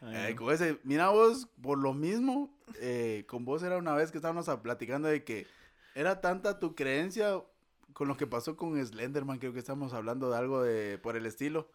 Ay, 0.00 0.14
Eh, 0.30 0.30
no. 0.34 0.36
con 0.36 0.54
ese, 0.54 0.78
mira 0.84 1.08
vos, 1.10 1.48
por 1.62 1.78
lo 1.78 1.92
mismo, 1.94 2.56
eh, 2.80 3.24
con 3.28 3.44
vos 3.44 3.62
era 3.62 3.76
una 3.78 3.94
vez 3.94 4.10
que 4.10 4.18
estábamos 4.18 4.48
a- 4.48 4.62
platicando 4.62 5.08
de 5.08 5.24
que 5.24 5.46
era 5.94 6.20
tanta 6.20 6.58
tu 6.58 6.74
creencia 6.74 7.42
con 7.92 8.06
lo 8.06 8.16
que 8.16 8.26
pasó 8.28 8.56
con 8.56 8.78
Slenderman, 8.84 9.38
creo 9.40 9.52
que 9.52 9.58
estamos 9.58 9.92
hablando 9.92 10.30
de 10.30 10.36
algo 10.38 10.62
de 10.62 10.98
por 10.98 11.16
el 11.16 11.26
estilo, 11.26 11.68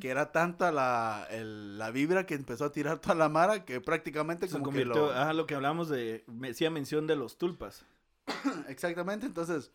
que 0.00 0.10
era 0.10 0.30
tanta 0.30 0.70
la, 0.70 1.26
el- 1.30 1.78
la 1.78 1.90
vibra 1.90 2.26
que 2.26 2.34
empezó 2.34 2.66
a 2.66 2.72
tirar 2.72 2.98
toda 3.00 3.14
la 3.14 3.28
mara 3.30 3.64
que 3.64 3.80
prácticamente 3.80 4.46
Se 4.48 4.52
como 4.52 4.66
convirtió, 4.66 4.92
que 4.92 4.98
lo... 5.00 5.12
ah, 5.12 5.32
lo 5.32 5.46
que 5.46 5.54
hablamos 5.54 5.88
de, 5.88 6.24
me 6.26 6.50
hacía 6.50 6.68
mención 6.70 7.06
de 7.06 7.16
los 7.16 7.38
tulpas. 7.38 7.86
Exactamente, 8.68 9.24
entonces, 9.26 9.72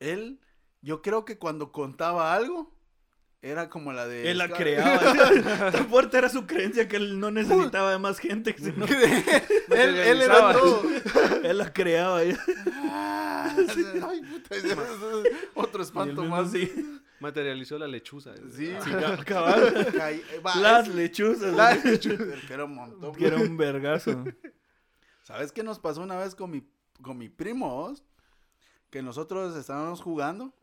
él, 0.00 0.38
yo 0.82 1.00
creo 1.02 1.24
que 1.24 1.38
cuando 1.38 1.72
contaba 1.72 2.34
algo, 2.34 2.70
era 3.42 3.68
como 3.70 3.92
la 3.92 4.06
de... 4.06 4.30
Él 4.30 4.38
la 4.38 4.48
creaba. 4.50 5.00
Tan 5.72 5.88
fuerte 5.88 6.18
era 6.18 6.28
su 6.28 6.46
creencia 6.46 6.86
que 6.88 6.96
él 6.96 7.18
no 7.18 7.30
necesitaba 7.30 7.92
de 7.92 7.98
más 7.98 8.18
gente. 8.18 8.54
sino- 8.58 8.84
él, 9.70 9.96
él 9.96 10.22
era 10.22 10.52
todo. 10.52 10.82
él 11.42 11.58
la 11.58 11.72
creaba. 11.72 12.20
Ah, 12.82 13.54
Ay, 13.56 14.20
puta, 14.22 14.54
otro 15.54 15.82
espanto 15.82 16.24
más. 16.24 16.50
sí. 16.52 16.70
Materializó 17.20 17.78
la 17.78 17.86
lechuza. 17.86 18.34
Sí, 18.50 18.74
Sí, 18.82 18.90
ca- 18.90 19.22
cabal. 19.24 19.86
Va, 20.44 20.54
Las 20.56 20.88
lechuzas. 20.88 21.54
la- 21.54 21.78
que 21.80 22.52
era 22.54 22.64
un 22.64 22.74
montón. 22.74 23.14
Que 23.14 23.26
era 23.26 23.36
un 23.36 23.56
vergazo. 23.58 24.24
¿Sabes 25.22 25.52
qué 25.52 25.62
nos 25.62 25.78
pasó 25.78 26.00
una 26.00 26.16
vez 26.18 26.34
con 26.34 26.50
mi, 26.50 26.66
con 27.02 27.18
mi 27.18 27.28
primo? 27.28 27.94
Que 28.88 29.02
nosotros 29.02 29.54
estábamos 29.56 30.00
jugando 30.00 30.54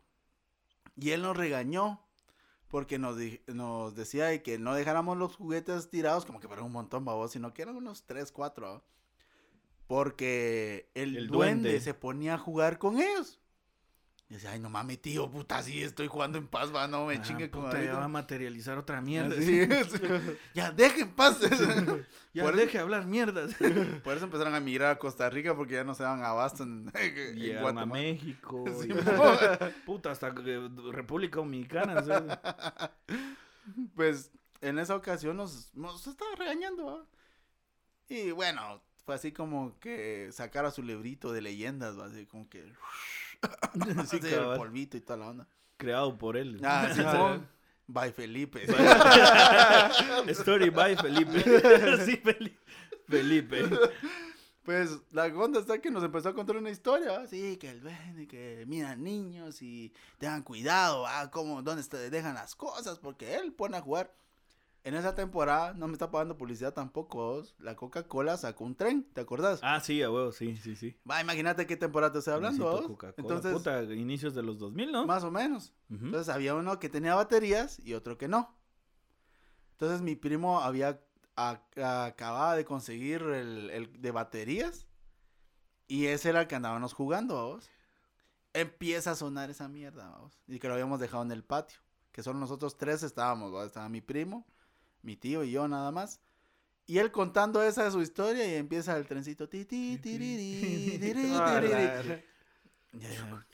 y 0.96 1.10
él 1.10 1.22
nos 1.22 1.36
regañó 1.36 2.04
porque 2.68 2.98
nos, 2.98 3.16
di- 3.16 3.40
nos 3.46 3.94
decía 3.94 4.26
de 4.26 4.42
que 4.42 4.58
no 4.58 4.74
dejáramos 4.74 5.16
los 5.16 5.36
juguetes 5.36 5.90
tirados 5.90 6.24
como 6.26 6.38
que 6.40 6.48
fueran 6.48 6.66
un 6.66 6.72
montón, 6.72 7.04
babos, 7.04 7.32
sino 7.32 7.52
que 7.54 7.62
eran 7.62 7.76
unos 7.76 8.04
3, 8.04 8.30
4. 8.32 8.82
Porque 9.86 10.90
el, 10.94 11.16
El 11.16 11.28
duende. 11.28 11.70
duende. 11.70 11.80
se 11.80 11.94
ponía 11.94 12.34
a 12.34 12.38
jugar 12.38 12.78
con 12.78 12.98
ellos. 13.00 13.37
Y 14.30 14.34
decía, 14.34 14.50
ay, 14.50 14.60
no 14.60 14.68
mames, 14.68 15.00
tío, 15.00 15.30
puta, 15.30 15.62
sí, 15.62 15.82
estoy 15.82 16.06
jugando 16.06 16.36
en 16.36 16.46
paz, 16.48 16.70
va, 16.74 16.86
no 16.86 17.06
me 17.06 17.14
Ah, 17.16 17.22
chingue 17.22 17.50
con 17.50 17.64
puta, 17.64 17.78
ya 17.82 17.84
va 17.84 17.88
a 17.92 17.92
ahorita". 18.02 18.08
materializar 18.08 18.76
otra 18.76 19.00
mierda. 19.00 19.34
Así 19.34 19.58
es. 19.60 19.88
ya, 20.54 20.70
dejen 20.70 21.10
paz. 21.14 21.38
Ya 22.34 22.42
Por- 22.44 22.56
deje 22.56 22.78
hablar 22.78 23.06
mierdas. 23.06 23.54
Por 24.04 24.14
eso 24.16 24.26
empezaron 24.26 24.54
a 24.54 24.60
migrar 24.60 24.90
a 24.92 24.98
Costa 24.98 25.28
Rica 25.30 25.56
porque 25.56 25.74
ya 25.74 25.82
no 25.82 25.94
se 25.94 26.02
daban 26.04 26.22
abasto 26.22 26.62
en, 26.62 26.92
en 26.94 27.36
Llegaron 27.36 27.78
a. 27.78 27.86
México. 27.86 28.64
Sí, 28.80 28.90
y- 28.90 29.86
puta, 29.86 30.10
hasta 30.12 30.28
eh, 30.44 30.68
República 30.92 31.36
Dominicana. 31.38 32.02
¿sabes? 32.04 32.38
Pues 33.94 34.30
en 34.60 34.78
esa 34.78 34.94
ocasión 34.94 35.36
nos, 35.38 35.74
nos 35.74 36.06
estaba 36.06 36.34
regañando. 36.36 36.84
¿va? 36.86 37.06
Y 38.08 38.30
bueno, 38.30 38.82
fue 39.04 39.14
así 39.14 39.32
como 39.32 39.78
que 39.80 40.28
sacara 40.30 40.70
su 40.70 40.82
librito 40.82 41.32
de 41.32 41.40
leyendas, 41.42 41.98
¿va? 41.98 42.06
así 42.06 42.26
como 42.26 42.48
que 42.48 42.62
Sí, 44.08 44.18
el 44.22 44.56
polvito 44.56 44.96
y 44.96 45.00
toda 45.00 45.18
la 45.18 45.28
onda. 45.28 45.48
Creado 45.76 46.16
por 46.18 46.36
él. 46.36 46.60
Ah, 46.64 46.88
sí, 46.94 47.00
Ah. 47.04 47.40
Bye 47.86 48.12
Felipe. 48.12 48.66
Story 50.28 50.68
by 50.68 50.94
Felipe. 50.96 51.42
sí, 52.04 52.20
Felipe. 53.08 53.64
Pues 54.62 54.98
la 55.12 55.24
onda 55.28 55.60
está 55.60 55.80
que 55.80 55.90
nos 55.90 56.04
empezó 56.04 56.28
a 56.28 56.34
contar 56.34 56.58
una 56.58 56.68
historia, 56.68 57.26
sí, 57.26 57.56
que 57.56 57.70
el 57.70 58.28
que 58.28 58.64
miran 58.66 59.02
niños 59.02 59.62
y 59.62 59.94
tengan 60.18 60.42
cuidado, 60.42 61.02
¿va? 61.02 61.30
Cómo, 61.30 61.62
dónde 61.62 61.82
se 61.82 62.10
dejan 62.10 62.34
las 62.34 62.54
cosas, 62.54 62.98
porque 62.98 63.36
él 63.36 63.54
pone 63.54 63.78
a 63.78 63.80
jugar. 63.80 64.12
En 64.84 64.94
esa 64.94 65.14
temporada, 65.14 65.74
no 65.74 65.86
me 65.86 65.92
está 65.94 66.10
pagando 66.10 66.36
publicidad 66.38 66.72
tampoco, 66.72 67.18
vos, 67.18 67.54
la 67.58 67.74
Coca-Cola 67.76 68.36
sacó 68.36 68.64
un 68.64 68.74
tren, 68.76 69.04
¿te 69.12 69.20
acordás? 69.20 69.60
Ah, 69.62 69.80
sí, 69.80 70.02
a 70.02 70.10
huevo, 70.10 70.32
sí, 70.32 70.56
sí, 70.56 70.76
sí. 70.76 70.96
Va, 71.08 71.20
imagínate 71.20 71.66
qué 71.66 71.76
temporada 71.76 72.12
te 72.12 72.20
estoy 72.20 72.34
hablando, 72.34 72.64
vos. 72.64 72.86
Coca-Cola. 72.86 73.14
Entonces, 73.18 73.52
Puta, 73.52 73.82
inicios 73.82 74.34
de 74.34 74.42
los 74.42 74.58
2000, 74.58 74.92
¿no? 74.92 75.04
más 75.06 75.24
o 75.24 75.30
menos. 75.30 75.74
Entonces 75.90 76.28
había 76.32 76.54
uno 76.54 76.78
que 76.78 76.88
tenía 76.88 77.14
baterías 77.14 77.80
y 77.84 77.94
otro 77.94 78.16
que 78.16 78.28
no. 78.28 78.56
Entonces 79.72 80.00
mi 80.00 80.16
primo 80.16 80.60
había 80.60 81.00
a- 81.36 81.60
acababa 82.06 82.56
de 82.56 82.64
conseguir 82.64 83.22
el, 83.22 83.70
el 83.70 84.00
de 84.00 84.10
baterías 84.10 84.86
y 85.86 86.06
ese 86.06 86.30
era 86.30 86.42
el 86.42 86.46
que 86.46 86.56
andábamos 86.56 86.92
jugando, 86.94 87.34
vamos. 87.34 87.70
Empieza 88.52 89.12
a 89.12 89.16
sonar 89.16 89.50
esa 89.50 89.68
mierda, 89.68 90.08
vamos. 90.08 90.38
Y 90.46 90.58
que 90.58 90.68
lo 90.68 90.74
habíamos 90.74 91.00
dejado 91.00 91.22
en 91.22 91.32
el 91.32 91.44
patio, 91.44 91.78
que 92.12 92.22
solo 92.22 92.38
nosotros 92.38 92.76
tres 92.76 93.02
estábamos, 93.02 93.64
estaba 93.66 93.88
mi 93.88 94.00
primo, 94.00 94.46
mi 95.02 95.16
tío 95.16 95.44
y 95.44 95.50
yo 95.52 95.68
nada 95.68 95.90
más. 95.90 96.20
Y 96.86 96.98
él 96.98 97.10
contando 97.12 97.62
esa 97.62 97.84
de 97.84 97.90
su 97.90 98.00
historia 98.00 98.46
y 98.46 98.54
empieza 98.54 98.96
el 98.96 99.06
trencito. 99.06 99.48
ti, 99.48 99.64
ti, 99.66 99.98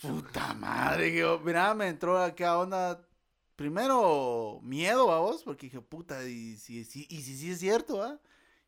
Puta 0.00 0.54
madre, 0.54 1.14
yo, 1.14 1.40
mira, 1.40 1.74
me 1.74 1.88
entró 1.88 2.18
acá 2.22 2.58
onda. 2.58 3.00
Primero, 3.56 4.60
miedo 4.62 5.12
a 5.12 5.20
vos, 5.20 5.42
porque 5.44 5.66
dije, 5.66 5.80
puta, 5.80 6.24
y 6.28 6.56
si, 6.56 6.84
si, 6.84 7.06
y 7.08 7.22
si 7.22 7.36
sí 7.36 7.50
es 7.52 7.60
cierto, 7.60 8.02
¿ah? 8.02 8.18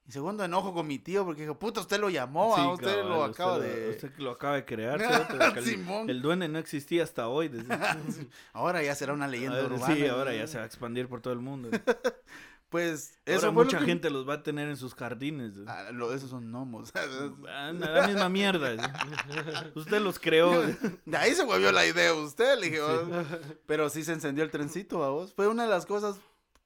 Y 0.07 0.13
segundo, 0.13 0.45
enojo 0.45 0.73
con 0.73 0.87
mi 0.87 1.01
tío, 1.01 1.25
porque 1.25 1.43
dije, 1.43 1.55
puta, 1.57 1.81
usted 1.81 1.99
lo 1.99 2.09
llamó, 2.09 2.55
Sí, 2.55 2.63
¿ah? 2.65 2.69
Usted 2.71 3.05
lo 3.05 3.25
acaba 3.25 3.57
usted 3.59 3.85
de. 3.85 3.91
Usted 3.91 4.13
lo 4.19 4.31
acaba 4.31 4.55
de 4.57 4.65
crear. 4.65 5.63
Simón. 5.65 6.09
el 6.11 6.23
duende 6.23 6.47
no 6.49 6.61
existía 6.61 7.03
hasta 7.03 7.27
hoy. 7.29 7.49
desde- 7.49 7.67
Ahora 8.53 8.81
ya 8.85 8.95
será 8.95 9.13
una 9.13 9.27
leyenda 9.29 9.59
Ahora- 9.61 9.75
urbana. 9.75 9.95
Sí, 9.95 10.07
ahora 10.07 10.35
ya 10.35 10.47
se 10.47 10.59
va 10.59 10.63
a 10.65 10.67
expandir 10.67 11.09
por 11.09 11.21
todo 11.21 11.33
el 11.33 11.41
mundo. 11.41 11.71
Pues, 12.69 13.17
eso 13.25 13.53
mucha 13.53 13.79
que- 13.79 13.85
gente 13.85 14.11
los 14.11 14.29
va 14.29 14.35
a 14.35 14.43
tener 14.43 14.69
en 14.69 14.77
sus 14.77 14.95
jardines. 14.95 15.53
Ah, 15.69 15.91
lo- 15.93 16.13
esos 16.13 16.31
son 16.31 16.51
gnomos. 16.51 16.93
Ah, 17.49 17.73
La 17.73 18.07
misma 18.09 18.29
mierda. 18.29 18.75
Usted 19.75 20.01
los 20.01 20.19
creó. 20.19 20.63
De 21.05 21.17
ahí 21.17 21.35
se 21.35 21.45
volvió 21.45 21.71
la 21.73 21.87
idea 21.87 22.13
de 22.13 22.21
usted, 22.21 22.59
le 22.59 22.67
dije, 22.67 22.81
"Oh". 22.81 23.09
pero 23.67 23.89
sí 23.89 24.03
se 24.05 24.13
encendió 24.13 24.43
el 24.45 24.51
trencito 24.51 25.05
a 25.05 25.11
vos. 25.11 25.33
Fue 25.33 25.47
una 25.49 25.63
de 25.65 25.69
las 25.71 25.87
cosas 25.87 26.17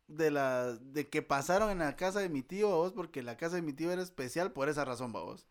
de 0.08 0.30
la 0.30 0.72
de 0.72 1.08
que 1.08 1.22
pasaron 1.22 1.70
en 1.70 1.78
la 1.80 1.94
casa 1.96 2.18
de 2.20 2.28
mi 2.30 2.42
tío 2.42 2.72
a 2.72 2.76
vos, 2.76 2.92
porque 2.92 3.22
la 3.22 3.36
casa 3.36 3.56
de 3.56 3.62
mi 3.62 3.72
tío 3.74 3.92
era 3.92 4.02
especial 4.02 4.52
por 4.52 4.68
esa 4.68 4.84
razón, 4.84 5.14
a 5.14 5.20
vos. 5.20 5.46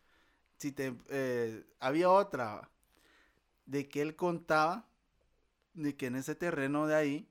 Si 0.58 0.72
te 0.72 0.94
eh, 1.08 1.64
había 1.78 2.10
otra 2.10 2.68
de 3.66 3.88
que 3.88 4.02
él 4.02 4.16
contaba 4.16 4.86
de 5.74 5.96
que 5.96 6.06
en 6.06 6.16
ese 6.16 6.34
terreno 6.34 6.86
de 6.88 6.96
ahí 6.96 7.28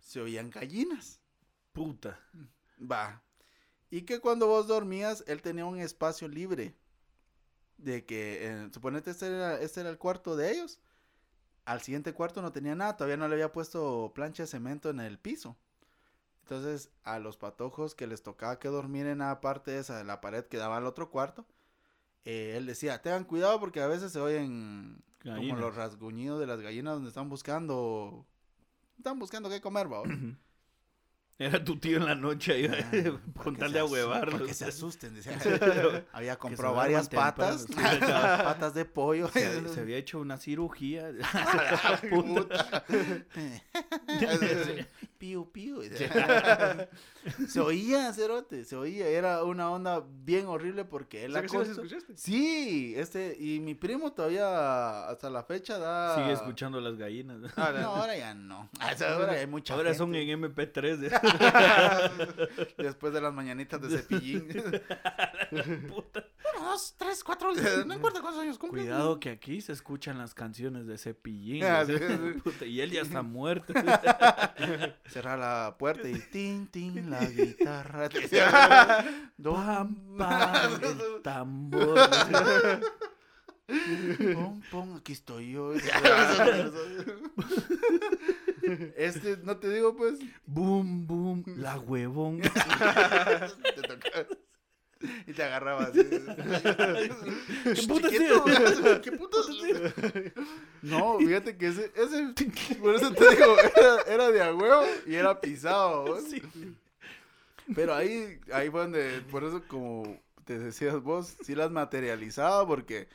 se 0.00 0.20
oían 0.20 0.50
gallinas. 0.50 1.17
Puta. 1.78 2.20
Va. 2.80 3.22
Y 3.90 4.02
que 4.02 4.20
cuando 4.20 4.46
vos 4.46 4.66
dormías, 4.66 5.24
él 5.26 5.42
tenía 5.42 5.64
un 5.64 5.78
espacio 5.78 6.28
libre. 6.28 6.74
De 7.78 8.04
que, 8.04 8.46
eh, 8.46 8.68
suponete, 8.72 9.10
este 9.10 9.28
era, 9.28 9.60
este 9.60 9.80
era 9.80 9.90
el 9.90 9.98
cuarto 9.98 10.36
de 10.36 10.50
ellos. 10.52 10.80
Al 11.64 11.80
siguiente 11.80 12.12
cuarto 12.12 12.42
no 12.42 12.50
tenía 12.50 12.74
nada, 12.74 12.96
todavía 12.96 13.16
no 13.16 13.28
le 13.28 13.34
había 13.34 13.52
puesto 13.52 14.12
plancha 14.14 14.42
de 14.42 14.48
cemento 14.48 14.90
en 14.90 15.00
el 15.00 15.18
piso. 15.18 15.56
Entonces, 16.42 16.90
a 17.04 17.18
los 17.18 17.36
patojos 17.36 17.94
que 17.94 18.06
les 18.06 18.22
tocaba 18.22 18.58
que 18.58 18.68
dormir 18.68 19.06
en 19.06 19.18
la 19.18 19.40
parte 19.40 19.78
esa 19.78 19.98
de 19.98 20.04
la 20.04 20.20
pared 20.20 20.44
que 20.46 20.56
daba 20.56 20.78
al 20.78 20.86
otro 20.86 21.10
cuarto, 21.10 21.46
eh, 22.24 22.54
él 22.56 22.66
decía, 22.66 23.02
tengan 23.02 23.24
cuidado 23.24 23.60
porque 23.60 23.80
a 23.80 23.86
veces 23.86 24.12
se 24.12 24.20
oyen 24.20 25.04
como 25.22 25.56
los 25.56 25.74
rasguñidos 25.76 26.40
de 26.40 26.46
las 26.46 26.60
gallinas 26.60 26.94
donde 26.94 27.08
están 27.08 27.28
buscando, 27.28 28.26
están 28.96 29.18
buscando 29.18 29.50
qué 29.50 29.60
comer, 29.60 29.92
¿va? 29.92 30.02
Era 31.40 31.62
tu 31.62 31.78
tío 31.78 31.98
en 31.98 32.04
la 32.06 32.16
noche 32.16 32.52
ahí, 32.52 32.66
Ah, 32.66 33.18
con 33.42 33.54
tal 33.54 33.72
de. 33.72 33.80
Para 34.08 34.38
que 34.38 34.52
se 34.54 34.64
asusten, 34.64 35.14
decía. 35.14 35.38
Había 36.12 36.36
comprado 36.36 36.74
varias 36.74 37.08
patas, 37.08 37.66
patas 37.76 38.74
de 38.74 38.84
pollo. 38.84 39.28
Se, 39.28 39.68
se 39.68 39.80
había 39.80 39.98
hecho 39.98 40.18
una 40.18 40.36
cirugía. 40.38 41.12
Puta. 42.10 42.84
Piu, 45.18 45.50
piu. 45.50 45.82
Se 47.48 47.60
oía, 47.60 48.12
cerote, 48.12 48.64
se 48.64 48.76
oía. 48.76 49.06
Era 49.08 49.42
una 49.44 49.70
onda 49.70 50.04
bien 50.24 50.46
horrible 50.46 50.84
porque 50.84 51.24
él 51.24 51.32
¿Sí 51.32 51.34
la 51.34 51.40
sí 51.48 51.56
las 51.56 51.68
contó- 51.68 51.82
escuchaste? 51.82 52.16
Sí, 52.16 52.94
este, 52.96 53.36
y 53.38 53.60
mi 53.60 53.74
primo 53.74 54.12
todavía 54.12 55.08
hasta 55.08 55.28
la 55.30 55.42
fecha 55.42 55.78
da. 55.78 56.16
Sigue 56.16 56.32
escuchando 56.32 56.80
las 56.80 56.96
gallinas. 56.96 57.38
Ah, 57.56 57.70
No, 57.72 57.78
la- 57.78 57.84
ahora 57.84 58.16
ya 58.16 58.34
no. 58.34 58.68
Ahora 58.80 59.32
hay 59.32 59.46
mucha 59.46 59.74
Ahora 59.74 59.92
son 59.94 60.14
en 60.14 60.40
MP3. 60.40 61.20
Después 62.78 63.12
de 63.12 63.20
las 63.20 63.32
mañanitas 63.32 63.80
de 63.80 63.98
cepillín. 63.98 64.48
Puta. 65.88 66.24
Uno, 66.56 66.70
dos, 66.70 66.94
tres, 66.96 67.22
cuatro. 67.24 67.52
No 67.86 67.94
importa 67.94 68.20
cuántos 68.20 68.42
años 68.42 68.58
cumples. 68.58 68.84
Cuidado 68.84 69.20
que 69.20 69.30
aquí 69.30 69.60
se 69.60 69.72
escuchan 69.72 70.18
las 70.18 70.34
canciones 70.34 70.86
de 70.86 70.98
Cepillín. 70.98 71.64
Ah, 71.64 71.80
o 71.82 71.86
sea, 71.86 71.98
sí, 71.98 72.04
sí. 72.06 72.40
puta, 72.44 72.64
y 72.64 72.80
él 72.80 72.90
ya 72.90 73.02
está 73.02 73.22
muerto. 73.22 73.72
Cerrar 75.06 75.38
la 75.38 75.76
puerta 75.78 76.08
y 76.08 76.18
tin, 76.18 76.66
tin, 76.68 77.10
la 77.10 77.24
guitarra. 77.24 78.08
Pam, 79.42 80.16
pam, 80.16 80.80
el 80.82 81.22
tambor. 81.22 81.98
Pon, 84.34 84.62
pon, 84.70 84.96
aquí 84.96 85.12
estoy 85.12 85.52
yo. 85.52 85.72
Este, 88.96 89.38
no 89.44 89.56
te 89.56 89.70
digo, 89.70 89.96
pues. 89.96 90.18
Boom, 90.44 91.06
boom, 91.06 91.42
la 91.56 91.78
huevón. 91.78 92.40
te 92.42 92.50
tocaba. 93.82 94.26
Y 95.26 95.32
te 95.32 95.42
agarraba 95.42 95.84
así. 95.84 96.00
¿Qué 96.04 97.82
putas 97.86 98.10
tienes? 98.10 99.00
¿Qué 99.00 99.12
putas? 99.12 99.46
No, 100.82 101.18
fíjate 101.18 101.56
que 101.56 101.68
ese, 101.68 101.92
ese, 101.94 102.34
por 102.74 102.96
eso 102.96 103.12
te 103.12 103.30
digo, 103.30 103.56
era, 103.76 104.02
era 104.06 104.30
de 104.30 104.42
a 104.42 104.54
huevo 104.54 104.84
y 105.06 105.14
era 105.14 105.40
pisado. 105.40 106.20
Sí. 106.20 106.42
Pero 107.74 107.94
ahí, 107.94 108.40
ahí 108.52 108.70
fue 108.70 108.80
donde, 108.80 109.22
por 109.30 109.44
eso 109.44 109.62
como 109.68 110.20
te 110.44 110.58
decías 110.58 111.00
vos, 111.02 111.36
sí 111.44 111.54
las 111.54 111.70
materializaba 111.70 112.66
porque 112.66 113.08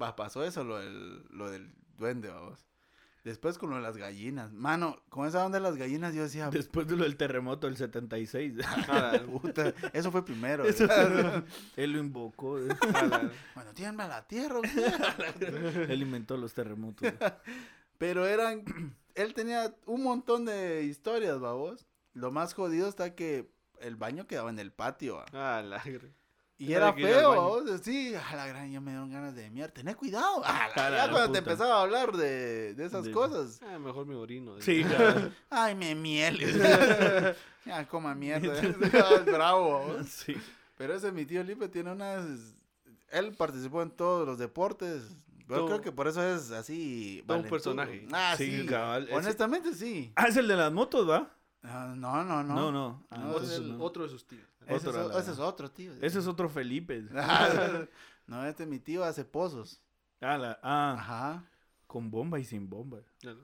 va, 0.00 0.16
pasó 0.16 0.44
eso, 0.44 0.64
lo 0.64 0.78
del, 0.78 1.24
lo 1.30 1.50
del 1.50 1.74
duende, 1.96 2.28
vamos. 2.28 2.66
Después 3.26 3.58
con 3.58 3.70
lo 3.70 3.76
de 3.76 3.82
las 3.82 3.96
gallinas. 3.96 4.52
Mano, 4.52 5.02
con 5.08 5.26
esa 5.26 5.44
onda 5.44 5.58
de 5.58 5.62
las 5.64 5.76
gallinas 5.76 6.14
yo 6.14 6.22
decía, 6.22 6.48
Después 6.48 6.86
de 6.86 6.94
lo 6.94 7.02
del 7.02 7.16
terremoto 7.16 7.66
del 7.66 7.76
76. 7.76 8.54
Ah, 8.88 9.18
puta, 9.26 9.74
eso 9.92 10.12
fue 10.12 10.24
primero. 10.24 10.64
Él 11.76 11.92
lo 11.92 11.98
invocó. 11.98 12.56
¿eh? 12.60 12.68
bueno, 13.56 13.72
tiembla 13.74 14.06
la 14.06 14.28
tierra. 14.28 14.60
él 15.88 16.02
inventó 16.02 16.36
los 16.36 16.54
terremotos. 16.54 17.12
Pero 17.98 18.26
eran, 18.26 18.62
él 19.16 19.34
tenía 19.34 19.74
un 19.86 20.04
montón 20.04 20.44
de 20.44 20.84
historias, 20.84 21.40
babos. 21.40 21.84
Lo 22.12 22.30
más 22.30 22.54
jodido 22.54 22.88
está 22.88 23.16
que 23.16 23.50
el 23.80 23.96
baño 23.96 24.28
quedaba 24.28 24.50
en 24.50 24.60
el 24.60 24.70
patio. 24.70 25.24
¿va? 25.34 25.58
a 25.58 25.62
la 25.62 25.82
Y 26.58 26.72
Era 26.72 26.92
feo. 26.94 27.62
Sí, 27.82 28.14
a 28.14 28.34
la 28.34 28.46
gran, 28.46 28.72
ya 28.72 28.80
me 28.80 28.90
dieron 28.92 29.10
ganas 29.10 29.34
de 29.34 29.50
mierda. 29.50 29.74
Tené 29.74 29.94
cuidado. 29.94 30.42
A 30.44 30.68
la- 30.74 30.86
A 30.86 30.90
la 30.90 30.96
ya 31.06 31.10
cuando 31.12 31.32
te 31.32 31.38
empezaba 31.40 31.76
a 31.78 31.82
hablar 31.82 32.16
de, 32.16 32.72
de 32.74 32.84
esas 32.86 33.04
De- 33.04 33.10
cosas. 33.12 33.60
Ah, 33.62 33.78
mejor 33.78 34.06
me 34.06 34.14
orino. 34.14 34.58
Sí, 34.62 34.82
claro. 34.88 35.30
Ay, 35.50 35.74
me 35.74 35.94
miel. 35.94 36.38
ya, 37.66 37.86
coma 37.88 38.14
mierda. 38.14 38.54
Bravo. 39.26 39.84
Sí. 40.08 40.34
Pero 40.78 40.94
ese 40.94 41.12
mi 41.12 41.26
tío 41.26 41.42
Lipe 41.44 41.68
tiene 41.68 41.92
unas. 41.92 42.24
Él 43.10 43.32
participó 43.32 43.82
en 43.82 43.90
todos 43.90 44.26
los 44.26 44.38
deportes. 44.38 45.14
Yo 45.48 45.56
Todo- 45.56 45.66
creo 45.66 45.80
que 45.82 45.92
por 45.92 46.08
eso 46.08 46.22
es 46.22 46.50
así. 46.50 47.22
todo 47.26 47.38
un 47.38 47.44
personaje. 47.48 48.06
Ah, 48.12 48.34
Sí, 48.36 48.60
sí. 48.62 48.66
cabal, 48.66 49.04
ese- 49.04 49.14
Honestamente, 49.14 49.74
sí. 49.74 50.10
Ah, 50.16 50.26
es 50.28 50.36
el 50.36 50.48
de 50.48 50.56
las 50.56 50.72
motos, 50.72 51.08
¿va? 51.08 51.30
Ah, 51.62 51.92
no, 51.96 52.24
no, 52.24 52.42
no. 52.42 52.54
No, 52.54 52.72
no. 52.72 53.06
Ah, 53.10 53.18
No, 53.18 53.38
el- 53.38 53.76
no. 53.78 53.84
otro 53.84 54.02
de 54.04 54.08
sus 54.08 54.26
tíos. 54.26 54.48
Ese, 54.66 54.88
Otro, 54.88 55.10
es, 55.12 55.16
ese 55.18 55.30
es 55.32 55.38
otro, 55.38 55.70
tío. 55.70 55.92
Ese 56.00 56.18
es 56.18 56.26
otro 56.26 56.48
Felipe. 56.48 57.02
no, 58.26 58.44
este 58.46 58.66
mi 58.66 58.78
tío 58.80 59.04
hace 59.04 59.24
pozos. 59.24 59.80
Ah, 60.20 60.36
la- 60.38 60.58
ah, 60.62 60.94
Ajá. 60.98 61.44
con 61.86 62.10
bomba 62.10 62.38
y 62.40 62.44
sin 62.44 62.68
bomba. 62.68 62.98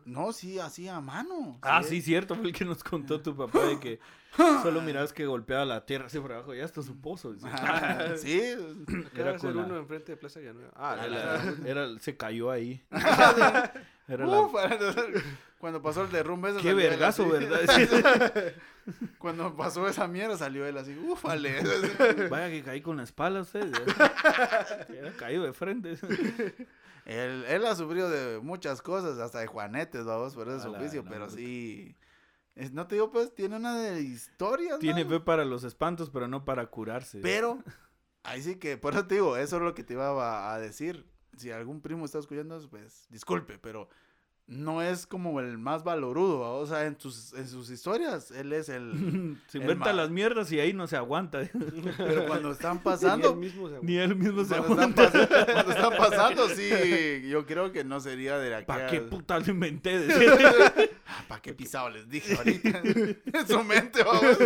No, 0.04 0.32
sí, 0.32 0.58
así 0.58 0.88
a 0.88 1.00
mano. 1.00 1.58
Ah, 1.62 1.82
sí, 1.82 2.02
cierto, 2.02 2.34
fue 2.34 2.46
el 2.46 2.52
que 2.52 2.64
nos 2.64 2.82
contó 2.82 3.20
tu 3.20 3.36
papá 3.36 3.64
de 3.66 3.78
que 3.78 4.00
solo 4.62 4.80
mirabas 4.82 5.12
que 5.12 5.26
golpeaba 5.26 5.64
la 5.64 5.84
tierra 5.86 6.06
así 6.06 6.18
por 6.18 6.32
abajo, 6.32 6.54
ya 6.54 6.64
está 6.64 6.82
su 6.82 7.00
pozo. 7.00 7.32
dice. 7.34 7.46
Ajá, 7.46 8.16
sí. 8.16 8.40
Era 9.14 9.30
Era 9.30 9.36
con 9.38 9.56
la- 9.56 9.62
uno 9.62 9.76
enfrente 9.76 10.12
de 10.12 10.16
Plaza 10.16 10.40
Villanueva. 10.40 10.72
Ah, 10.74 10.96
la- 10.96 11.06
la- 11.08 11.68
era- 11.68 11.98
se 12.00 12.16
cayó 12.16 12.50
ahí. 12.50 12.82
Era 14.12 14.26
la- 14.26 14.40
Uf, 14.40 14.52
cuando 15.58 15.80
pasó 15.82 16.02
el 16.02 16.10
derrumbe 16.10 16.50
ese 16.50 16.60
Qué 16.60 16.74
vergazo. 16.74 17.28
¿verdad? 17.28 18.54
Cuando 19.18 19.54
pasó 19.56 19.86
esa 19.86 20.08
mierda 20.08 20.36
salió 20.36 20.66
él 20.66 20.76
así, 20.76 20.92
ufale. 20.98 21.62
Vaya 22.30 22.50
que 22.50 22.62
caí 22.64 22.80
con 22.80 22.96
la 22.96 23.04
espalda 23.04 23.42
usted. 23.42 23.72
Era 24.88 25.12
caído 25.16 25.44
de 25.44 25.52
frente. 25.52 25.96
Él, 27.04 27.44
él 27.48 27.64
ha 27.66 27.74
sufrido 27.76 28.10
de 28.10 28.40
muchas 28.40 28.82
cosas, 28.82 29.18
hasta 29.18 29.38
de 29.40 29.46
juanetes, 29.46 30.04
vamos, 30.04 30.34
por 30.34 30.48
ese 30.48 30.66
oficio, 30.68 31.04
pero 31.04 31.26
puta. 31.26 31.36
sí. 31.36 31.94
es- 32.56 32.72
no 32.72 32.86
te 32.88 32.96
digo, 32.96 33.10
pues, 33.10 33.32
tiene 33.34 33.56
una 33.56 33.76
de 33.78 34.00
historias, 34.02 34.78
Tiene 34.80 35.04
fe 35.04 35.20
para 35.20 35.44
los 35.44 35.62
espantos, 35.64 36.10
pero 36.10 36.26
no 36.28 36.44
para 36.44 36.66
curarse. 36.66 37.20
Pero, 37.20 37.62
ahí 38.24 38.42
sí 38.42 38.56
que, 38.56 38.76
por 38.78 38.94
eso 38.94 39.06
te 39.06 39.14
digo, 39.16 39.36
eso 39.36 39.56
es 39.56 39.62
lo 39.62 39.74
que 39.74 39.84
te 39.84 39.94
iba 39.94 40.08
a, 40.08 40.54
a 40.54 40.58
decir. 40.58 41.06
Si 41.36 41.50
algún 41.50 41.80
primo 41.80 42.04
está 42.04 42.18
escuchando, 42.18 42.60
pues, 42.68 43.06
disculpe, 43.10 43.58
pero 43.58 43.88
no 44.48 44.82
es 44.82 45.06
como 45.06 45.40
el 45.40 45.56
más 45.56 45.82
valorudo, 45.84 46.40
¿va? 46.40 46.48
o 46.50 46.66
sea, 46.66 46.84
en, 46.86 46.96
tus, 46.96 47.32
en 47.32 47.48
sus 47.48 47.70
historias, 47.70 48.30
él 48.32 48.52
es 48.52 48.68
el... 48.68 49.38
se 49.46 49.58
el 49.58 49.62
inventa 49.64 49.92
las 49.92 50.10
mierdas 50.10 50.50
y 50.52 50.60
ahí 50.60 50.72
no 50.72 50.86
se 50.86 50.96
aguanta. 50.96 51.40
Pero 51.96 52.26
cuando 52.26 52.50
están 52.52 52.72
Ni 52.74 52.78
él 52.78 52.82
pasando... 52.82 53.34
mismo 53.36 53.68
se 53.70 53.78
Ni 53.82 53.96
él 53.96 54.14
mismo 54.16 54.44
se 54.44 54.56
Cuando 54.56 54.82
están, 54.82 54.92
aguanta. 54.92 55.12
pas- 55.12 55.52
cuando 55.52 55.72
están 55.72 55.96
pasando, 55.96 56.48
sí, 56.50 57.28
yo 57.28 57.46
creo 57.46 57.72
que 57.72 57.84
no 57.84 58.00
sería 58.00 58.38
de 58.38 58.50
la 58.50 58.66
¿Para 58.66 58.88
qué 58.88 59.00
puta 59.00 59.38
lo 59.38 59.50
inventé? 59.50 59.98
Decía. 60.00 60.72
¿Para 61.28 61.40
qué 61.40 61.54
pisado 61.54 61.88
les 61.90 62.08
dije 62.08 62.34
ahorita? 62.36 62.82
en 62.84 63.46
su 63.48 63.64
mente, 63.64 64.02
vamos. 64.02 64.36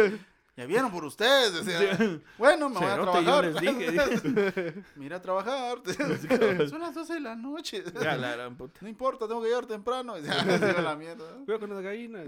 Ya 0.57 0.65
vieron 0.65 0.91
por 0.91 1.05
ustedes. 1.05 1.65
decía. 1.65 1.99
Bueno, 2.39 2.70
me 2.70 2.77
voy 2.81 2.89
a 2.89 2.97
yo 2.97 3.03
trabajar. 3.03 3.45
les 3.45 3.61
dije. 3.61 4.83
Mira 4.97 5.16
a 5.16 5.20
trabajar. 5.20 5.78
Son 6.70 6.81
las 6.81 6.95
12 6.95 7.15
de 7.15 7.20
la 7.20 7.37
noche. 7.37 7.85
Ya, 8.01 8.16
la 8.16 8.37
gran 8.37 8.57
puta. 8.57 8.78
No 8.81 8.89
importa, 8.89 9.28
tengo 9.28 9.43
que 9.43 9.49
llegar 9.49 9.66
temprano. 9.66 10.15
La 10.16 10.97
mierda. 10.97 11.24
Cuidado 11.45 11.61
con 11.61 11.70
las 11.74 11.83
gallinas. 11.83 12.27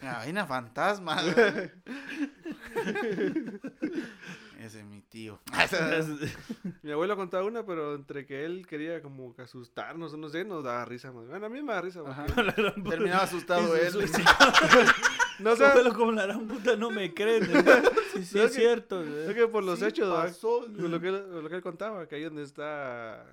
La 0.00 0.14
vaina 0.18 0.46
fantasma. 0.46 1.20
Ese 4.58 4.80
es 4.80 4.84
mi 4.84 4.99
tío. 5.20 5.40
Mi 6.82 6.92
abuelo 6.92 7.14
contaba 7.16 7.44
una, 7.44 7.64
pero 7.66 7.94
entre 7.94 8.24
que 8.24 8.44
él 8.44 8.66
quería 8.66 9.02
como 9.02 9.34
que 9.34 9.42
asustarnos, 9.42 10.16
no 10.16 10.28
sé, 10.30 10.44
nos 10.44 10.64
daba 10.64 10.84
risa. 10.86 11.12
más. 11.12 11.26
Bueno, 11.28 11.46
a 11.46 11.48
mí 11.48 11.62
me 11.62 11.72
da 11.74 11.80
risa. 11.82 12.00
Terminaba 12.88 13.24
asustado 13.24 13.76
él. 13.76 13.92
No 15.40 15.56
sé, 15.56 15.64
abuelo 15.64 15.94
como 15.94 16.12
la 16.12 16.26
gran 16.26 16.46
puta 16.46 16.76
no 16.76 16.90
me 16.90 17.14
creen. 17.14 17.44
Sí, 18.12 18.24
sí, 18.26 18.38
es 18.38 18.50
que- 18.52 18.60
cierto. 18.60 19.02
es 19.02 19.34
que 19.34 19.46
por 19.48 19.64
los 19.64 19.78
Sí 19.78 19.86
hechos, 19.86 20.42
lo 20.78 21.00
que, 21.00 21.10
lo 21.10 21.48
que 21.48 21.54
él 21.56 21.62
contaba, 21.62 22.06
que 22.06 22.16
ahí 22.16 22.24
donde 22.24 22.42
está 22.42 23.24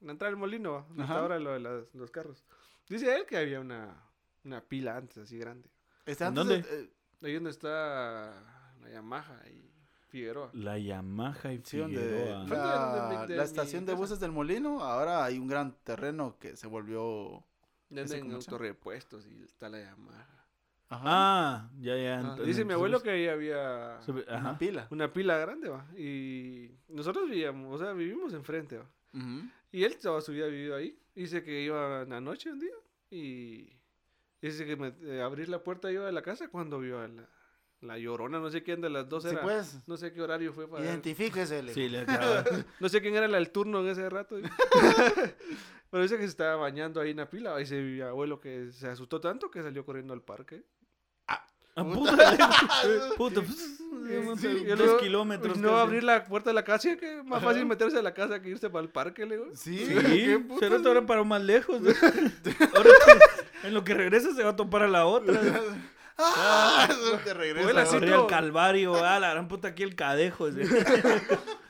la 0.00 0.12
entrada 0.12 0.30
del 0.30 0.38
molino, 0.38 0.72
¿va? 0.74 0.84
donde 0.86 1.02
está 1.02 1.14
Ajá. 1.14 1.22
ahora 1.22 1.38
lo 1.40 1.50
de 1.54 1.58
las- 1.58 1.92
los 1.92 2.10
carros. 2.12 2.44
Dice 2.88 3.16
él 3.16 3.26
que 3.26 3.36
había 3.36 3.58
una, 3.58 4.00
una 4.44 4.60
pila 4.60 4.96
antes, 4.96 5.18
así 5.18 5.36
grande. 5.36 5.68
Está 6.06 6.28
¿En 6.28 6.38
antes, 6.38 6.62
dónde? 6.68 6.82
eh, 6.84 6.90
Ahí 7.22 7.34
donde 7.34 7.50
está 7.50 8.32
la 8.80 8.90
Yamaha 8.92 9.40
y 9.48 9.72
Figueroa. 10.14 10.48
La 10.52 10.78
Yamaha 10.78 11.52
y 11.52 11.60
Sí, 11.64 11.82
Figueroa. 11.82 13.26
La, 13.28 13.42
estación 13.42 13.84
de 13.84 13.94
buses 13.94 14.20
del 14.20 14.30
Molino, 14.30 14.80
ahora 14.80 15.24
hay 15.24 15.38
un 15.40 15.48
gran 15.48 15.72
terreno 15.82 16.36
que 16.38 16.56
se 16.56 16.68
volvió... 16.68 17.42
Autorrepuestos 18.32 19.26
y 19.26 19.42
está 19.42 19.68
la 19.68 19.80
Yamaha. 19.80 20.46
Ajá, 20.88 21.02
Ah, 21.04 21.70
ya, 21.80 21.96
ya. 21.96 22.16
Ah, 22.16 22.20
entonces- 22.20 22.46
dice 22.46 22.64
mi 22.64 22.74
abuelo 22.74 23.00
que 23.02 23.10
ahí 23.10 23.26
había 23.26 23.98
una 24.06 24.22
Ajá. 24.28 24.58
pila. 24.58 24.86
una 24.90 25.12
pila 25.12 25.36
grande, 25.38 25.68
va. 25.68 25.84
Y 25.96 26.70
nosotros 26.88 27.28
vivíamos, 27.28 27.74
o 27.74 27.84
sea, 27.84 27.92
vivimos 27.92 28.32
enfrente, 28.34 28.78
va. 28.78 28.86
Y 29.72 29.82
él 29.82 29.96
toda 29.98 30.20
su 30.20 30.30
vida 30.30 30.46
vivido 30.46 30.76
ahí. 30.76 30.96
Dice 31.16 31.42
que 31.42 31.62
iba 31.62 32.02
en 32.02 32.10
la 32.10 32.20
noche 32.20 32.52
un 32.52 32.60
día 32.60 32.74
y 33.10 33.68
dice 34.40 34.64
que 34.64 34.76
me, 34.76 34.94
eh, 35.02 35.22
abrir 35.22 35.48
la 35.48 35.58
puerta 35.64 35.90
iba 35.90 36.06
de 36.06 36.12
la 36.12 36.22
casa 36.22 36.48
cuando 36.48 36.78
vio 36.78 37.00
a 37.00 37.08
la, 37.08 37.28
la 37.84 37.98
llorona, 37.98 38.38
no 38.40 38.50
sé 38.50 38.62
quién 38.62 38.80
de 38.80 38.90
las 38.90 39.08
dos 39.08 39.22
Sí, 39.22 39.28
era. 39.30 39.42
pues, 39.42 39.76
No 39.86 39.96
sé 39.96 40.12
qué 40.12 40.20
horario 40.22 40.52
fue 40.52 40.68
para 40.68 40.84
identifíquese. 40.84 41.62
le 41.62 41.74
Sí, 41.74 41.88
le. 41.88 42.04
No 42.80 42.88
sé 42.88 43.00
quién 43.00 43.14
era 43.14 43.28
del 43.28 43.50
turno 43.50 43.80
en 43.80 43.88
ese 43.88 44.08
rato. 44.10 44.36
Pero 45.90 46.02
dice 46.02 46.16
que 46.16 46.22
se 46.22 46.28
estaba 46.30 46.56
bañando 46.56 47.00
ahí 47.00 47.10
en 47.12 47.18
la 47.18 47.30
pila. 47.30 47.56
Dice 47.56 47.80
mi 47.80 48.00
abuelo 48.00 48.40
que 48.40 48.72
se 48.72 48.88
asustó 48.88 49.20
tanto 49.20 49.50
que 49.50 49.62
salió 49.62 49.84
corriendo 49.84 50.12
al 50.12 50.22
parque. 50.22 50.64
Ah, 51.28 51.46
Puta. 51.82 52.12
puta, 53.16 53.40
puta, 53.42 53.42
Sí, 54.36 54.64
dos 54.76 55.00
kilómetros. 55.00 55.56
No 55.58 55.76
abrir 55.76 56.04
la 56.04 56.24
puerta 56.24 56.50
de 56.50 56.54
la 56.54 56.64
casa, 56.64 56.96
que 56.96 57.22
más 57.22 57.38
Ajá. 57.38 57.48
fácil 57.50 57.66
meterse 57.66 57.98
a 57.98 58.02
la 58.02 58.12
casa 58.14 58.40
que 58.42 58.50
irse 58.50 58.68
para 58.70 58.82
el 58.84 58.90
parque, 58.90 59.24
le 59.26 59.36
digo. 59.38 59.50
Sí, 59.54 59.78
Sí, 59.78 59.94
qué 59.94 60.44
pero 60.60 60.76
ahora 60.86 61.06
para 61.06 61.22
más 61.24 61.42
lejos. 61.42 61.80
Ahora 62.74 62.90
que- 63.06 63.68
en 63.68 63.74
lo 63.74 63.82
que 63.84 63.94
regresa 63.94 64.32
se 64.34 64.42
va 64.42 64.50
a 64.50 64.56
topar 64.56 64.82
a 64.82 64.88
la 64.88 65.06
otra. 65.06 65.40
Ah, 66.18 66.88
te 67.24 67.34
regresa. 67.34 67.64
Vuela 67.64 67.82
así 67.82 67.96
al 67.96 68.26
calvario, 68.26 69.04
ah, 69.04 69.18
la 69.18 69.30
gran 69.30 69.48
puta 69.48 69.68
aquí 69.68 69.82
el 69.82 69.94
cadejo. 69.94 70.50
¿sí? 70.52 70.60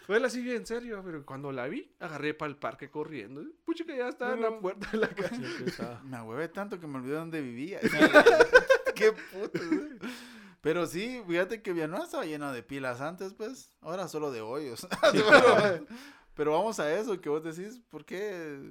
Fue 0.06 0.22
así 0.24 0.42
bien 0.42 0.66
serio, 0.66 1.00
pero 1.04 1.24
cuando 1.24 1.50
la 1.50 1.66
vi, 1.66 1.90
agarré 1.98 2.34
para 2.34 2.50
el 2.50 2.56
parque 2.56 2.90
corriendo. 2.90 3.42
Pucha 3.64 3.84
que 3.84 3.96
ya 3.96 4.08
estaba 4.08 4.34
en 4.34 4.42
la 4.42 4.58
puerta 4.58 4.90
de 4.90 4.98
la 4.98 5.08
casa. 5.08 6.02
Me 6.04 6.18
ahuevé 6.18 6.48
tanto 6.48 6.78
que 6.78 6.86
me 6.86 6.98
olvidé 6.98 7.14
dónde 7.14 7.40
vivía. 7.40 7.80
qué 8.94 9.12
puto. 9.12 9.60
Pero 10.60 10.86
sí, 10.86 11.22
fíjate 11.26 11.62
que 11.62 11.72
Villanueva 11.72 12.04
estaba 12.04 12.24
lleno 12.24 12.52
de 12.52 12.62
pilas 12.62 13.00
antes, 13.00 13.32
pues. 13.32 13.70
Ahora 13.80 14.08
solo 14.08 14.30
de 14.30 14.42
hoyos. 14.42 14.86
pero, 15.12 15.86
pero 16.34 16.52
vamos 16.52 16.80
a 16.80 16.92
eso 16.92 17.20
que 17.20 17.28
vos 17.28 17.42
decís, 17.42 17.80
¿por 17.90 18.04
qué 18.04 18.70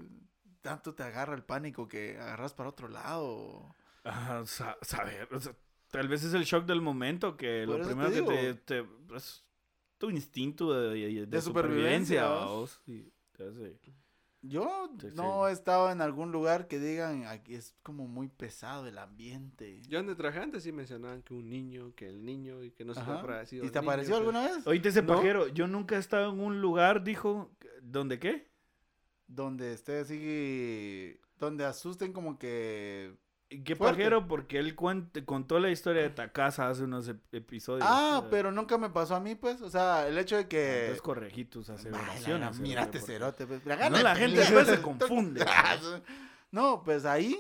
tanto 0.62 0.94
te 0.94 1.04
agarra 1.04 1.34
el 1.34 1.44
pánico 1.44 1.88
que 1.88 2.18
agarras 2.20 2.54
para 2.54 2.70
otro 2.70 2.88
lado? 2.88 3.76
Ah, 4.04 4.44
sa- 4.46 4.78
saber, 4.82 5.28
o 5.34 5.40
sea, 5.40 5.56
tal 5.90 6.08
vez 6.08 6.24
es 6.24 6.34
el 6.34 6.44
shock 6.44 6.66
del 6.66 6.82
momento 6.82 7.38
que 7.38 7.64
Por 7.66 7.80
lo 7.80 7.86
primero 7.86 8.10
te 8.12 8.24
que 8.26 8.54
te, 8.66 8.86
es 9.16 9.46
tu 9.98 10.10
instinto 10.10 10.74
de, 10.74 10.96
de- 10.96 11.26
de 11.26 11.42
supervivencia, 11.42 12.28
supervivencia. 12.28 13.80
Yo 14.46 14.90
Sí, 15.00 15.08
no 15.16 15.46
sí. 15.46 15.50
he 15.50 15.54
estado 15.54 15.90
en 15.90 16.02
algún 16.02 16.34
lugar 16.34 16.68
que 16.68 16.78
digan, 16.78 17.26
aquí 17.28 17.56
es 17.56 17.78
como 17.82 18.10
muy 18.10 18.28
pesado 18.28 18.86
el 18.88 18.98
ambiente. 18.98 19.82
Yo 19.88 20.00
donde 20.00 20.16
trabajé 20.16 20.40
antes 20.42 20.64
sí 20.64 20.74
mencionaban 20.74 21.22
que 21.22 21.34
un 21.34 21.50
niño, 21.50 21.94
que 21.96 22.10
el 22.10 22.26
niño 22.26 22.62
y 22.62 22.72
que 22.72 22.84
no 22.84 22.94
se 22.94 23.00
para 23.00 23.44
¿Y 23.50 23.70
te 23.70 23.80
apareció 23.80 24.18
alguna 24.18 24.42
vez? 24.44 24.68
Oíste 24.68 24.90
ese 24.90 25.02
No. 25.02 25.16
pajero, 25.16 25.48
yo 25.48 25.68
nunca 25.68 25.96
he 25.96 26.00
estado 26.00 26.34
en 26.34 26.42
un 26.42 26.60
lugar, 26.60 27.06
dijo, 27.06 27.56
¿dónde 27.82 28.20
qué? 28.20 28.52
Donde 29.28 29.72
esté 29.72 30.00
así, 30.00 31.18
donde 31.38 31.64
asusten 31.64 32.12
como 32.12 32.38
que... 32.38 33.16
¿Y 33.54 33.64
¿Qué 33.64 33.76
Fuerte. 33.76 33.98
pajero? 33.98 34.28
Porque 34.28 34.58
él 34.60 34.76
cuente- 34.76 35.24
contó 35.26 35.60
la 35.60 35.70
historia 35.70 36.02
de 36.02 36.10
Takasa 36.10 36.70
hace 36.70 36.84
unos 36.84 37.08
ep- 37.08 37.20
episodios. 37.32 37.86
Ah, 37.88 38.18
o 38.18 38.22
sea, 38.22 38.30
pero 38.32 38.52
nunca 38.52 38.78
me 38.78 38.90
pasó 38.90 39.16
a 39.16 39.20
mí, 39.20 39.36
pues. 39.36 39.62
O 39.62 39.70
sea, 39.70 40.08
el 40.08 40.18
hecho 40.18 40.38
de 40.38 40.48
que... 40.48 40.80
Entonces 40.82 41.02
corregí 41.02 41.46
tus 41.46 41.70
aseveraciones. 41.70 42.60
Mírate, 42.60 43.00
porque- 43.00 43.14
cerote. 43.14 43.46
pues. 43.46 43.66
No, 43.66 43.90
la 44.02 44.16
gente 44.16 44.40
después 44.40 44.68
se 44.68 44.82
confunde. 44.82 45.46
No, 46.52 46.84
pues 46.84 47.06
ahí 47.06 47.38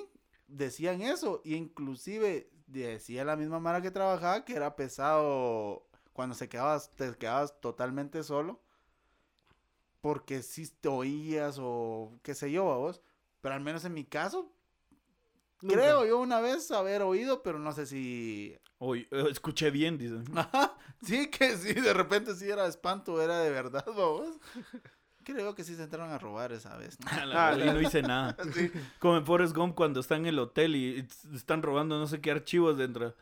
decían 0.47 1.01
eso. 1.01 1.41
Y 1.43 1.55
inclusive 1.55 2.49
decía 2.67 3.23
la 3.25 3.35
misma 3.35 3.59
Mara 3.59 3.81
que 3.81 3.91
trabajaba 3.91 4.43
que 4.45 4.55
era 4.55 4.75
pesado 4.75 5.87
cuando 6.13 6.35
se 6.35 6.47
quedabas, 6.49 6.91
te 6.95 7.13
quedabas 7.15 7.59
totalmente 7.61 8.23
solo. 8.23 8.59
Porque 10.01 10.41
si 10.43 10.67
te 10.67 10.89
oías 10.89 11.57
o 11.59 12.19
qué 12.23 12.35
sé 12.35 12.51
yo, 12.51 12.71
a 12.71 12.77
vos. 12.77 13.01
Pero 13.41 13.55
al 13.55 13.61
menos 13.61 13.83
en 13.85 13.93
mi 13.93 14.03
caso, 14.05 14.52
Nunca. 15.63 15.75
creo 15.75 16.05
yo 16.05 16.19
una 16.19 16.41
vez 16.41 16.69
haber 16.71 17.01
oído, 17.03 17.41
pero 17.41 17.57
no 17.57 17.71
sé 17.71 17.85
si 17.85 18.57
Oye, 18.79 19.07
eh, 19.11 19.27
escuché 19.31 19.71
bien, 19.71 19.97
dicen. 19.97 20.25
Ajá, 20.37 20.75
sí, 21.01 21.29
que 21.29 21.55
sí, 21.55 21.73
de 21.73 21.93
repente 21.93 22.35
sí 22.35 22.49
era 22.49 22.67
espanto, 22.67 23.21
era 23.21 23.39
de 23.39 23.49
verdad, 23.49 23.85
vamos. 23.87 24.37
Creo 25.23 25.55
que 25.55 25.63
sí 25.63 25.75
se 25.75 25.83
entraron 25.83 26.11
a 26.11 26.17
robar 26.17 26.51
esa 26.51 26.75
vez. 26.75 26.97
Ah, 27.05 27.55
y 27.57 27.63
no 27.65 27.79
hice 27.79 28.01
nada. 28.01 28.35
Sí. 28.53 28.69
Como 28.99 29.15
en 29.15 29.25
Forrest 29.25 29.55
Gump 29.55 29.73
cuando 29.73 30.01
están 30.01 30.21
en 30.21 30.27
el 30.27 30.39
hotel 30.39 30.75
y 30.75 31.07
y 31.31 31.35
están 31.35 31.61
robando 31.61 31.97
no 31.97 32.07
sé 32.07 32.19
qué 32.19 32.31
archivos 32.31 32.77
dentro. 32.77 33.15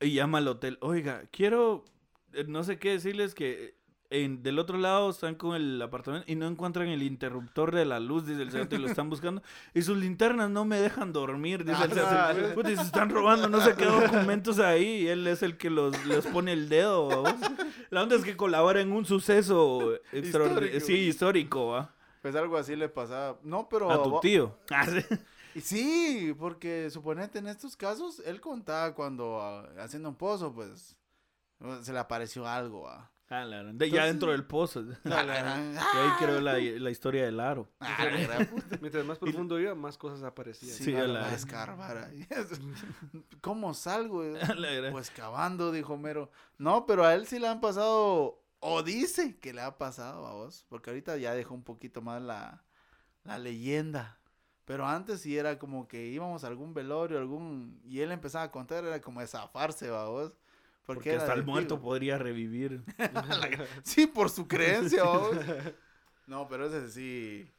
Y 0.00 0.14
llama 0.14 0.38
al 0.38 0.48
hotel. 0.48 0.78
Oiga, 0.80 1.24
quiero 1.30 1.84
eh, 2.32 2.44
no 2.48 2.64
sé 2.64 2.78
qué 2.78 2.92
decirles 2.92 3.34
que 3.34 3.75
en, 4.10 4.42
del 4.42 4.58
otro 4.58 4.78
lado 4.78 5.10
están 5.10 5.34
con 5.34 5.56
el 5.56 5.80
apartamento 5.82 6.30
y 6.30 6.34
no 6.36 6.46
encuentran 6.46 6.88
el 6.88 7.02
interruptor 7.02 7.74
de 7.74 7.84
la 7.84 8.00
luz, 8.00 8.26
dice 8.26 8.42
el 8.42 8.50
cerote, 8.50 8.76
y 8.76 8.78
lo 8.78 8.88
están 8.88 9.10
buscando. 9.10 9.42
Y 9.74 9.82
sus 9.82 9.96
linternas 9.98 10.50
no 10.50 10.64
me 10.64 10.80
dejan 10.80 11.12
dormir, 11.12 11.64
dice 11.64 11.84
el 11.84 11.98
Ah. 11.98 12.34
Puta, 12.54 12.70
y 12.70 12.76
se 12.76 12.82
están 12.82 13.10
robando 13.10 13.48
no 13.48 13.60
sé 13.60 13.74
qué 13.74 13.84
documentos 13.84 14.58
ahí 14.58 15.02
y 15.02 15.08
él 15.08 15.26
es 15.26 15.42
el 15.42 15.56
que 15.56 15.70
los, 15.70 16.04
les 16.06 16.26
pone 16.26 16.52
el 16.52 16.68
dedo. 16.68 17.24
La 17.90 18.02
onda 18.02 18.16
es 18.16 18.24
que 18.24 18.36
colabora 18.36 18.80
en 18.80 18.92
un 18.92 19.04
suceso. 19.04 19.94
Histórico. 20.12 20.84
Sí, 20.84 20.94
histórico, 20.94 21.66
¿va? 21.68 21.94
Pues 22.22 22.34
algo 22.34 22.56
así 22.56 22.74
le 22.76 22.88
pasaba. 22.88 23.38
No, 23.42 23.68
pero. 23.68 23.90
A 23.90 24.02
tu 24.02 24.20
tío. 24.20 24.56
Ah, 24.70 24.86
sí. 25.62 26.34
Porque 26.38 26.90
suponete 26.90 27.38
en 27.38 27.46
estos 27.46 27.76
casos, 27.76 28.20
él 28.26 28.40
contaba 28.40 28.94
cuando 28.94 29.40
ah, 29.40 29.66
haciendo 29.78 30.08
un 30.10 30.14
pozo, 30.16 30.52
pues 30.52 30.96
se 31.82 31.92
le 31.92 31.98
apareció 31.98 32.46
algo. 32.46 32.88
ah. 32.88 33.10
Ah, 33.28 33.44
la 33.44 33.56
gran- 33.62 33.76
de- 33.76 33.86
ya 33.90 34.06
Entonces- 34.06 34.12
dentro 34.12 34.30
del 34.32 34.44
pozo. 34.44 34.84
La 35.04 35.22
gran- 35.24 35.74
Y 35.74 35.76
ahí 35.78 36.10
creo 36.18 36.40
la, 36.40 36.58
la 36.58 36.90
historia 36.90 37.24
del 37.24 37.40
aro. 37.40 37.68
Ah, 37.80 37.96
la 38.04 38.20
gran 38.20 38.46
puta. 38.46 38.78
Mientras 38.80 39.04
más 39.04 39.18
profundo 39.48 39.58
iba, 39.58 39.74
más 39.74 39.98
cosas 39.98 40.22
aparecían. 40.22 40.76
Sí, 40.76 40.84
Sí, 40.84 40.94
a 40.94 41.06
la 41.08 41.34
escarbar 41.34 41.96
ahí. 41.98 42.24
¿Cómo 43.40 43.74
salgo? 43.74 44.22
La 44.22 44.70
gran- 44.72 44.92
Pues 44.92 45.10
cavando, 45.10 45.72
dijo 45.72 45.96
Mero. 45.96 46.30
No, 46.58 46.86
pero 46.86 47.04
a 47.04 47.14
él 47.14 47.26
sí 47.26 47.38
le 47.38 47.48
han 47.48 47.60
pasado, 47.60 48.42
o 48.60 48.82
dice 48.82 49.38
que 49.38 49.52
le 49.52 49.60
ha 49.62 49.76
pasado 49.78 50.26
a 50.26 50.32
vos, 50.34 50.64
porque 50.68 50.90
ahorita 50.90 51.16
ya 51.16 51.34
dejó 51.34 51.54
un 51.54 51.64
poquito 51.64 52.02
más 52.02 52.22
la, 52.22 52.62
la 53.24 53.38
leyenda. 53.38 54.18
Pero 54.64 54.86
antes 54.86 55.20
sí 55.20 55.36
era 55.36 55.58
como 55.58 55.86
que 55.86 56.06
íbamos 56.06 56.42
a 56.42 56.48
algún 56.48 56.74
velorio, 56.74 57.18
algún... 57.18 57.80
Y 57.84 58.00
él 58.00 58.10
empezaba 58.10 58.44
a 58.44 58.50
contar, 58.50 58.84
era 58.84 59.00
como 59.00 59.20
de 59.20 59.26
zafarse, 59.28 59.90
va 59.90 60.08
vos. 60.08 60.32
Porque 60.86 61.16
hasta 61.16 61.34
el 61.34 61.44
muerto 61.44 61.80
podría 61.80 62.16
revivir. 62.16 62.82
Sí, 63.82 64.06
por 64.06 64.30
su 64.30 64.46
creencia, 64.46 65.02
vos. 65.04 65.36
No, 66.26 66.48
pero 66.48 66.66
ese 66.66 66.90
sí... 66.90 67.52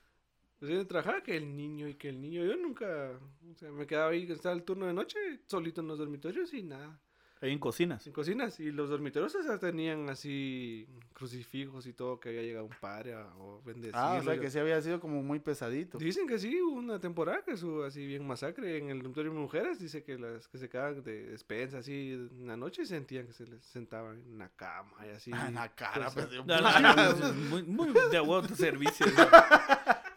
Pues 0.60 0.72
yo 0.72 0.88
trabajaba 0.88 1.22
que 1.22 1.38
el 1.38 1.56
niño 1.56 1.88
y 1.88 1.94
que 1.94 2.10
el 2.10 2.20
niño. 2.20 2.44
Yo 2.44 2.56
nunca. 2.56 3.12
O 3.52 3.56
sea, 3.56 3.72
me 3.72 3.86
quedaba 3.86 4.10
ahí, 4.10 4.24
estaba 4.32 4.56
el 4.56 4.64
turno 4.64 4.88
de 4.88 4.94
noche, 4.94 5.20
solito 5.46 5.82
en 5.82 5.88
los 5.88 6.00
dormitorios 6.00 6.52
y 6.56 6.64
nada. 6.64 7.00
Ahí 7.42 7.52
en 7.52 7.60
cocinas. 7.60 8.02
Sin 8.04 8.14
cocinas. 8.14 8.60
Y 8.60 8.72
los 8.72 8.90
dormitorios 8.90 9.36
o 9.36 9.44
sea, 9.44 9.60
tenían 9.60 10.10
así 10.10 10.88
crucifijos 11.14 11.86
y 11.86 11.94
todo, 11.94 12.20
que 12.20 12.30
había 12.30 12.42
llegado 12.42 12.66
un 12.66 12.76
padre 12.80 13.14
a, 13.14 13.28
o. 13.38 13.62
Ah, 13.94 14.18
o 14.20 14.24
sea 14.24 14.40
que 14.40 14.50
sí 14.50 14.58
había 14.60 14.82
sido 14.82 15.00
como 15.00 15.22
muy 15.22 15.40
pesadito. 15.40 15.98
Dicen 15.98 16.28
que 16.28 16.40
sí, 16.40 16.60
hubo 16.62 16.78
una 16.78 17.00
temporada 17.00 17.44
que 17.44 17.54
hubo 17.54 17.84
así 17.84 18.06
bien 18.06 18.26
masacre 18.26 18.78
en 18.78 18.90
el 18.90 19.00
dormitorio 19.00 19.32
de 19.32 19.38
mujeres. 19.40 19.80
Dice 19.80 20.04
que 20.04 20.18
las 20.18 20.48
que 20.48 20.58
se 20.58 20.68
quedaban 20.70 21.04
de 21.04 21.28
despensa 21.28 21.80
así 21.80 22.14
en 22.14 22.48
la 22.48 22.58
noche 22.58 22.86
sentían 22.86 23.28
que 23.28 23.34
se 23.34 23.46
les 23.46 23.64
sentaban 23.64 24.20
en 24.20 24.38
la 24.40 24.50
cama 24.50 25.06
y 25.06 25.10
así. 25.10 25.32
Ah, 25.34 25.46
en 25.48 25.56
la 25.56 25.70
cara, 25.76 26.10
pues, 26.12 26.26
pues, 26.28 26.46
No, 26.46 26.60
no, 26.62 26.80
no, 26.80 26.96
no, 26.96 27.34
muy, 27.50 27.64
muy 27.64 27.94
de 28.12 28.20
huevo 28.20 28.42
tu 28.48 28.56
servicio. 28.56 29.06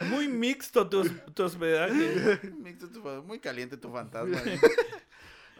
Muy 0.09 0.27
mixto 0.27 0.89
tu, 0.89 1.03
tu 1.33 1.43
hospedaje. 1.43 2.39
Mixto 2.57 2.89
tu 2.89 3.01
fa- 3.01 3.21
Muy 3.21 3.39
caliente 3.39 3.77
tu 3.77 3.91
fantasma. 3.91 4.37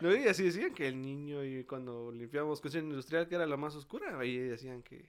No, 0.01 0.15
y 0.15 0.27
así 0.27 0.43
decían 0.43 0.73
que 0.73 0.87
el 0.87 0.99
niño, 1.01 1.43
y 1.45 1.63
cuando 1.63 2.11
limpiábamos 2.11 2.59
cocina 2.59 2.83
industrial, 2.83 3.27
que 3.27 3.35
era 3.35 3.45
la 3.45 3.55
más 3.55 3.75
oscura, 3.75 4.17
ahí 4.19 4.35
decían 4.37 4.81
que 4.81 5.05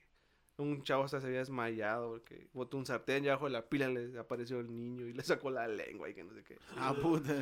un 0.58 0.82
chavo 0.82 1.04
hasta 1.04 1.20
se 1.20 1.26
había 1.26 1.38
desmayado 1.40 2.10
porque 2.10 2.46
botó 2.52 2.76
un 2.76 2.86
sartén 2.86 3.24
y 3.24 3.28
abajo 3.28 3.46
de 3.46 3.52
la 3.52 3.62
pila 3.68 3.88
le 3.88 4.18
apareció 4.18 4.60
el 4.60 4.74
niño 4.74 5.06
y 5.06 5.12
le 5.12 5.22
sacó 5.24 5.50
la 5.50 5.66
lengua 5.66 6.08
y 6.10 6.14
que 6.14 6.22
no 6.24 6.32
sé 6.34 6.42
qué. 6.44 6.58
ah, 6.76 6.94
puta. 6.94 7.34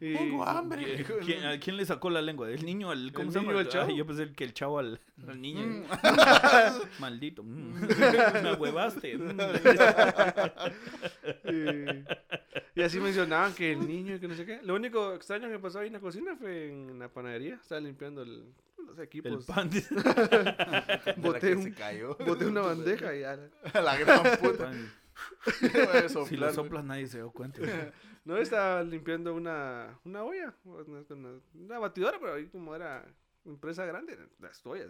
Y- 0.00 0.14
Tengo 0.14 0.44
hambre. 0.44 1.04
¿Quién, 1.24 1.44
a 1.46 1.58
quién 1.58 1.76
le 1.76 1.84
sacó 1.86 2.10
la 2.10 2.20
lengua? 2.22 2.50
¿El 2.50 2.64
niño 2.64 2.90
al 2.90 3.12
cómo 3.12 3.28
¿El 3.28 3.32
se 3.32 3.40
niño 3.40 3.50
llama? 3.52 3.60
al 3.62 3.68
chavo? 3.68 3.86
Ay, 3.88 3.96
yo 3.96 4.06
pensé 4.06 4.32
que 4.32 4.44
el 4.44 4.52
chavo 4.54 4.78
al, 4.78 5.00
al 5.26 5.40
niño. 5.40 5.66
Mm. 5.66 5.82
Maldito. 7.00 7.42
mm. 7.42 7.74
Me 8.42 8.52
huevaste. 8.54 9.16
mm. 9.18 9.38
Y, 11.44 12.80
y 12.80 12.82
así 12.82 13.00
mencionaban 13.00 13.54
que 13.54 13.72
el 13.72 13.86
niño 13.86 14.14
y 14.16 14.20
que 14.20 14.28
no 14.28 14.34
sé 14.34 14.44
qué. 14.46 14.60
Lo 14.62 14.74
único 14.74 15.14
extraño 15.14 15.48
que 15.48 15.58
pasó 15.58 15.80
ahí 15.80 15.88
en 15.88 15.94
la 15.94 16.00
cocina 16.00 16.36
fue 16.36 16.68
en 16.68 16.98
la 16.98 17.08
panadería. 17.08 17.54
Estaba 17.54 17.80
limpiando 17.80 18.22
el- 18.22 18.44
los 18.86 18.98
El 18.98 19.04
equipos. 19.04 19.44
pan. 19.46 19.68
dice. 19.70 19.94
De 19.94 20.02
la 20.02 21.14
Boté 21.18 21.54
un- 21.54 21.62
se 21.62 21.72
cayó. 21.74 22.16
Boté 22.16 22.46
una 22.46 22.60
bandeja 22.62 23.14
y 23.14 23.20
ya. 23.20 23.36
la 23.82 23.96
gran 23.98 24.22
puta. 24.40 24.64
Pan. 24.64 24.92
Si 26.28 26.36
lo 26.36 26.52
soplas 26.52 26.84
nadie 26.84 27.06
se 27.06 27.18
da 27.20 27.28
cuenta. 27.28 27.60
No, 28.24 28.36
estaba 28.36 28.82
limpiando 28.82 29.34
una, 29.34 29.98
una 30.04 30.22
olla, 30.24 30.54
una, 30.64 31.02
una- 31.10 31.40
una 31.54 31.78
batidora, 31.78 32.18
pero 32.18 32.34
ahí 32.34 32.46
como 32.48 32.74
era 32.74 33.04
empresa 33.44 33.84
grande, 33.84 34.18
las 34.38 34.64
ollas, 34.66 34.88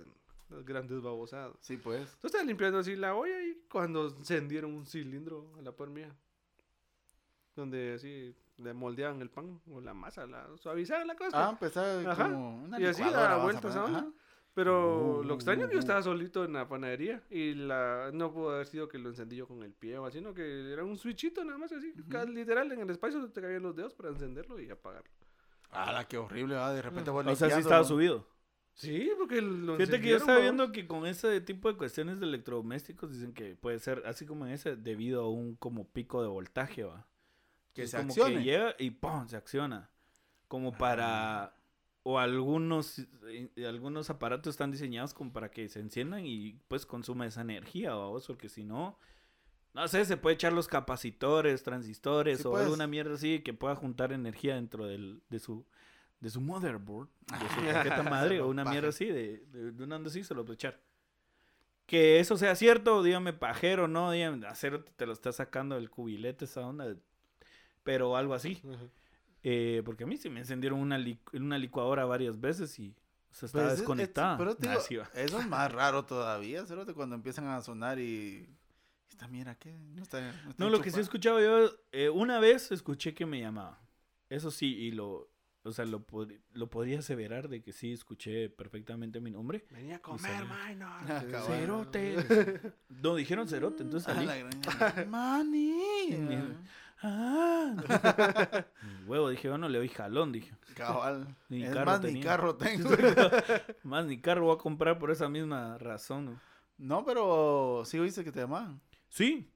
las 0.49 0.65
grandes 0.65 1.01
babosadas. 1.01 1.57
Sí, 1.61 1.77
pues. 1.77 2.01
Entonces 2.01 2.25
estaba 2.27 2.45
limpiando 2.45 2.79
así 2.79 2.97
la 2.97 3.15
olla 3.15 3.41
y 3.43 3.61
cuando 3.71 4.09
encendieron 4.09 4.73
un 4.75 4.87
cilindro 4.87 5.53
a 5.59 5.63
la 5.63 5.73
par 5.73 5.89
mía, 5.91 6.15
donde 7.61 7.95
así 7.95 8.35
le 8.57 8.75
moldeaban 8.75 9.21
el 9.23 9.31
pan 9.31 9.61
o 9.71 9.81
la 9.81 9.95
masa, 9.95 10.27
la 10.27 10.47
suavizaban 10.57 11.07
la 11.07 11.17
cosa. 11.17 11.47
Ah, 11.47 11.51
empezaba 11.51 12.11
Ajá. 12.13 12.25
como 12.25 12.65
una 12.65 12.81
Y 12.81 12.85
así 12.87 13.03
daba 13.03 13.35
a 13.35 13.43
vueltas 13.45 13.75
Ajá. 13.77 13.85
onda. 13.85 14.13
Pero 14.53 15.21
Uh, 15.21 15.25
lo 15.25 15.35
extraño 15.35 15.63
es 15.63 15.69
que 15.69 15.75
yo 15.75 15.79
uh, 15.79 15.81
uh. 15.81 15.87
estaba 15.87 16.03
solito 16.03 16.45
en 16.45 16.53
la 16.55 16.69
panadería 16.69 17.23
y 17.31 17.55
la 17.55 18.11
no 18.13 18.33
pudo 18.33 18.51
haber 18.51 18.67
sido 18.67 18.89
que 18.89 18.99
lo 18.99 19.09
encendí 19.09 19.37
yo 19.37 19.47
con 19.47 19.63
el 19.63 19.73
pie 19.73 19.97
o 19.97 20.07
así, 20.07 20.19
sino 20.19 20.35
que 20.35 20.73
era 20.73 20.85
un 20.85 20.99
switchito 20.99 21.45
nada 21.45 21.57
más 21.57 21.71
así, 21.73 21.95
literal 22.29 22.71
en 22.73 22.81
el 22.81 22.91
espacio 22.91 23.27
te 23.31 23.41
caían 23.41 23.63
los 23.63 23.77
dedos 23.77 23.95
para 23.95 24.09
encenderlo 24.09 24.59
y 24.61 24.69
apagarlo. 24.69 25.11
Ah, 25.71 26.05
qué 26.09 26.19
horrible, 26.19 26.57
va. 26.57 26.73
De 26.73 26.83
repente 26.83 27.11
vos 27.11 27.25
O 27.27 27.37
sea, 27.37 27.49
sí 27.51 27.61
estaba 27.61 27.83
¿no? 27.83 27.85
subido. 27.85 28.27
Sí, 28.75 29.11
porque 29.19 29.41
lo 29.41 29.77
Fíjate 29.77 30.01
que 30.01 30.09
yo 30.09 30.17
estaba 30.17 30.39
¿no? 30.39 30.43
viendo 30.43 30.73
que 30.73 30.87
con 30.87 31.07
ese 31.07 31.41
tipo 31.41 31.71
de 31.71 31.77
cuestiones 31.77 32.19
de 32.19 32.27
electrodomésticos 32.27 33.13
dicen 33.13 33.33
que 33.33 33.55
puede 33.55 33.79
ser 33.79 34.03
así 34.07 34.27
como 34.27 34.47
en 34.47 34.53
ese 34.53 34.75
debido 34.77 35.23
a 35.23 35.31
un 35.31 35.55
como 35.57 35.87
pico 35.89 36.23
de 36.23 36.29
voltaje, 36.29 36.85
va. 36.85 37.07
Que 37.75 37.83
Es 37.85 37.91
se 37.93 37.97
como 37.99 38.09
accione. 38.11 38.35
que 38.37 38.43
llega 38.45 38.75
y 38.79 38.91
¡pum! 38.91 39.27
se 39.29 39.37
acciona. 39.37 39.91
Como 40.49 40.73
para 40.73 41.55
o 42.03 42.19
algunos 42.19 43.07
algunos 43.67 44.09
aparatos 44.11 44.53
están 44.55 44.71
diseñados 44.71 45.13
como 45.15 45.33
para 45.33 45.51
que 45.51 45.69
se 45.69 45.81
enciendan 45.81 46.25
y 46.27 46.55
pues 46.69 46.87
consuma 46.87 47.27
esa 47.27 47.43
energía, 47.43 47.95
vamos, 47.95 48.27
porque 48.27 48.49
si 48.49 48.65
no 48.65 48.99
no 49.75 49.87
sé, 49.87 50.05
se 50.05 50.17
puede 50.17 50.35
echar 50.35 50.53
los 50.53 50.67
capacitores, 50.67 51.63
transistores 51.63 52.41
Sí, 52.41 52.49
o 52.49 52.53
pues. 52.53 52.65
alguna 52.65 52.87
mierda 52.89 53.15
así 53.15 53.41
que 53.41 53.53
pueda 53.55 53.77
juntar 53.77 54.13
energía 54.13 54.57
dentro 54.57 54.87
del, 54.87 55.23
de 55.29 55.39
su 55.39 55.65
de 56.21 56.29
su 56.31 56.41
motherboard, 56.41 57.09
de 57.27 57.49
su 57.55 57.61
tarjeta 57.73 58.03
madre 58.03 58.41
o 58.41 58.49
una 58.49 58.65
mierda 58.65 58.89
así, 58.89 59.05
de, 59.07 59.45
de, 59.53 59.73
de 59.73 59.85
una 59.85 59.97
onda 59.97 60.11
así, 60.11 60.25
se 60.25 60.35
lo 60.35 60.45
puede 60.45 60.55
echar. 60.57 60.81
Que 61.87 62.19
eso 62.21 62.37
sea 62.37 62.55
cierto, 62.57 63.03
dígame 63.03 63.33
pajero, 63.33 63.89
no, 63.89 64.11
dígame, 64.11 64.47
acero 64.47 64.85
te 64.85 65.07
lo 65.07 65.13
está 65.13 65.33
sacando 65.33 65.77
del 65.77 65.91
cubilete 65.91 66.45
esa 66.47 66.67
onda, 66.67 66.95
pero 67.83 68.17
algo 68.17 68.35
así. 68.35 68.63
Eh, 69.43 69.83
porque 69.85 70.05
a 70.05 70.07
mí 70.07 70.17
sí 70.17 70.29
me 70.29 70.41
encendieron 70.41 70.79
una, 70.81 70.99
li- 70.99 71.19
una 71.33 71.57
licuadora 71.59 72.05
varias 72.05 72.39
veces 72.41 72.79
y 72.79 72.95
o 73.31 73.35
sea, 73.35 73.47
estaba 73.47 73.65
Pues 73.65 73.75
es- 73.75 73.79
desconectada. 73.81 74.37
pero 74.37 74.55
te 74.57 74.69
Ah, 74.69 74.73
digo, 74.73 74.83
sí 74.83 74.99
eso 75.15 75.41
es 75.41 75.47
más 75.49 75.73
raro 75.73 76.05
todavía, 76.05 76.67
cerote, 76.67 76.93
cuando 76.95 77.15
empiezan 77.17 77.47
a 77.47 77.61
sonar 77.63 77.99
y... 77.99 78.47
Esta 79.09 79.29
mira, 79.29 79.55
¿qué? 79.55 79.73
No, 79.73 80.03
está, 80.03 80.29
está 80.31 80.55
No, 80.59 80.69
lo 80.71 80.81
que 80.81 80.91
sí 80.91 81.01
escuchado 81.01 81.41
yo, 81.41 81.71
eh, 81.93 82.09
una 82.11 82.39
vez 82.41 82.71
escuché 82.73 83.15
que 83.15 83.25
me 83.27 83.41
llamaba. 83.41 83.79
Eso 84.29 84.51
sí, 84.51 84.75
y 84.77 84.91
lo, 84.93 85.31
o 85.63 85.73
sea, 85.73 85.85
lo, 85.85 86.07
pod- 86.07 86.39
lo 86.53 86.69
podría 86.71 87.01
aseverar 87.01 87.49
de 87.49 87.61
que 87.63 87.73
sí 87.73 87.93
escuché 87.93 88.49
perfectamente 88.51 89.21
mi 89.21 89.31
nombre. 89.31 89.65
Venía 89.71 89.97
a 89.97 89.99
comer, 90.01 90.45
minor. 90.45 90.89
Ah, 91.09 91.25
cabal. 91.31 91.47
Cerote. 91.47 92.73
No, 92.89 93.15
dijeron 93.15 93.47
cerote, 93.49 93.83
entonces 93.83 94.09
Ah, 94.13 94.15
salí. 94.25 95.07
Mani. 95.07 95.75
Ah. 97.03 98.65
Huevo, 99.07 99.29
dije, 99.31 99.49
bueno, 99.49 99.69
le 99.69 99.79
doy 99.79 99.89
jalón, 99.89 100.33
dije. 100.33 100.53
Cabal. 100.75 101.37
Ni 101.49 101.63
es 101.65 101.73
carro 101.73 101.87
más, 101.87 102.03
ni 102.03 102.21
carro 102.21 102.55
tengo. 102.57 102.89
Más 103.83 104.07
ni 104.07 104.21
carro 104.21 104.47
voy 104.47 104.55
a 104.55 104.59
comprar 104.59 104.99
por 104.99 105.11
esa 105.11 105.29
misma 105.29 105.79
razón. 105.79 106.27
¿no? 106.27 106.41
no, 106.79 107.05
pero 107.05 107.83
sí 107.85 107.99
oíste 107.99 108.25
que 108.25 108.33
te 108.33 108.41
llamaban. 108.41 108.81
Sí. 109.09 109.51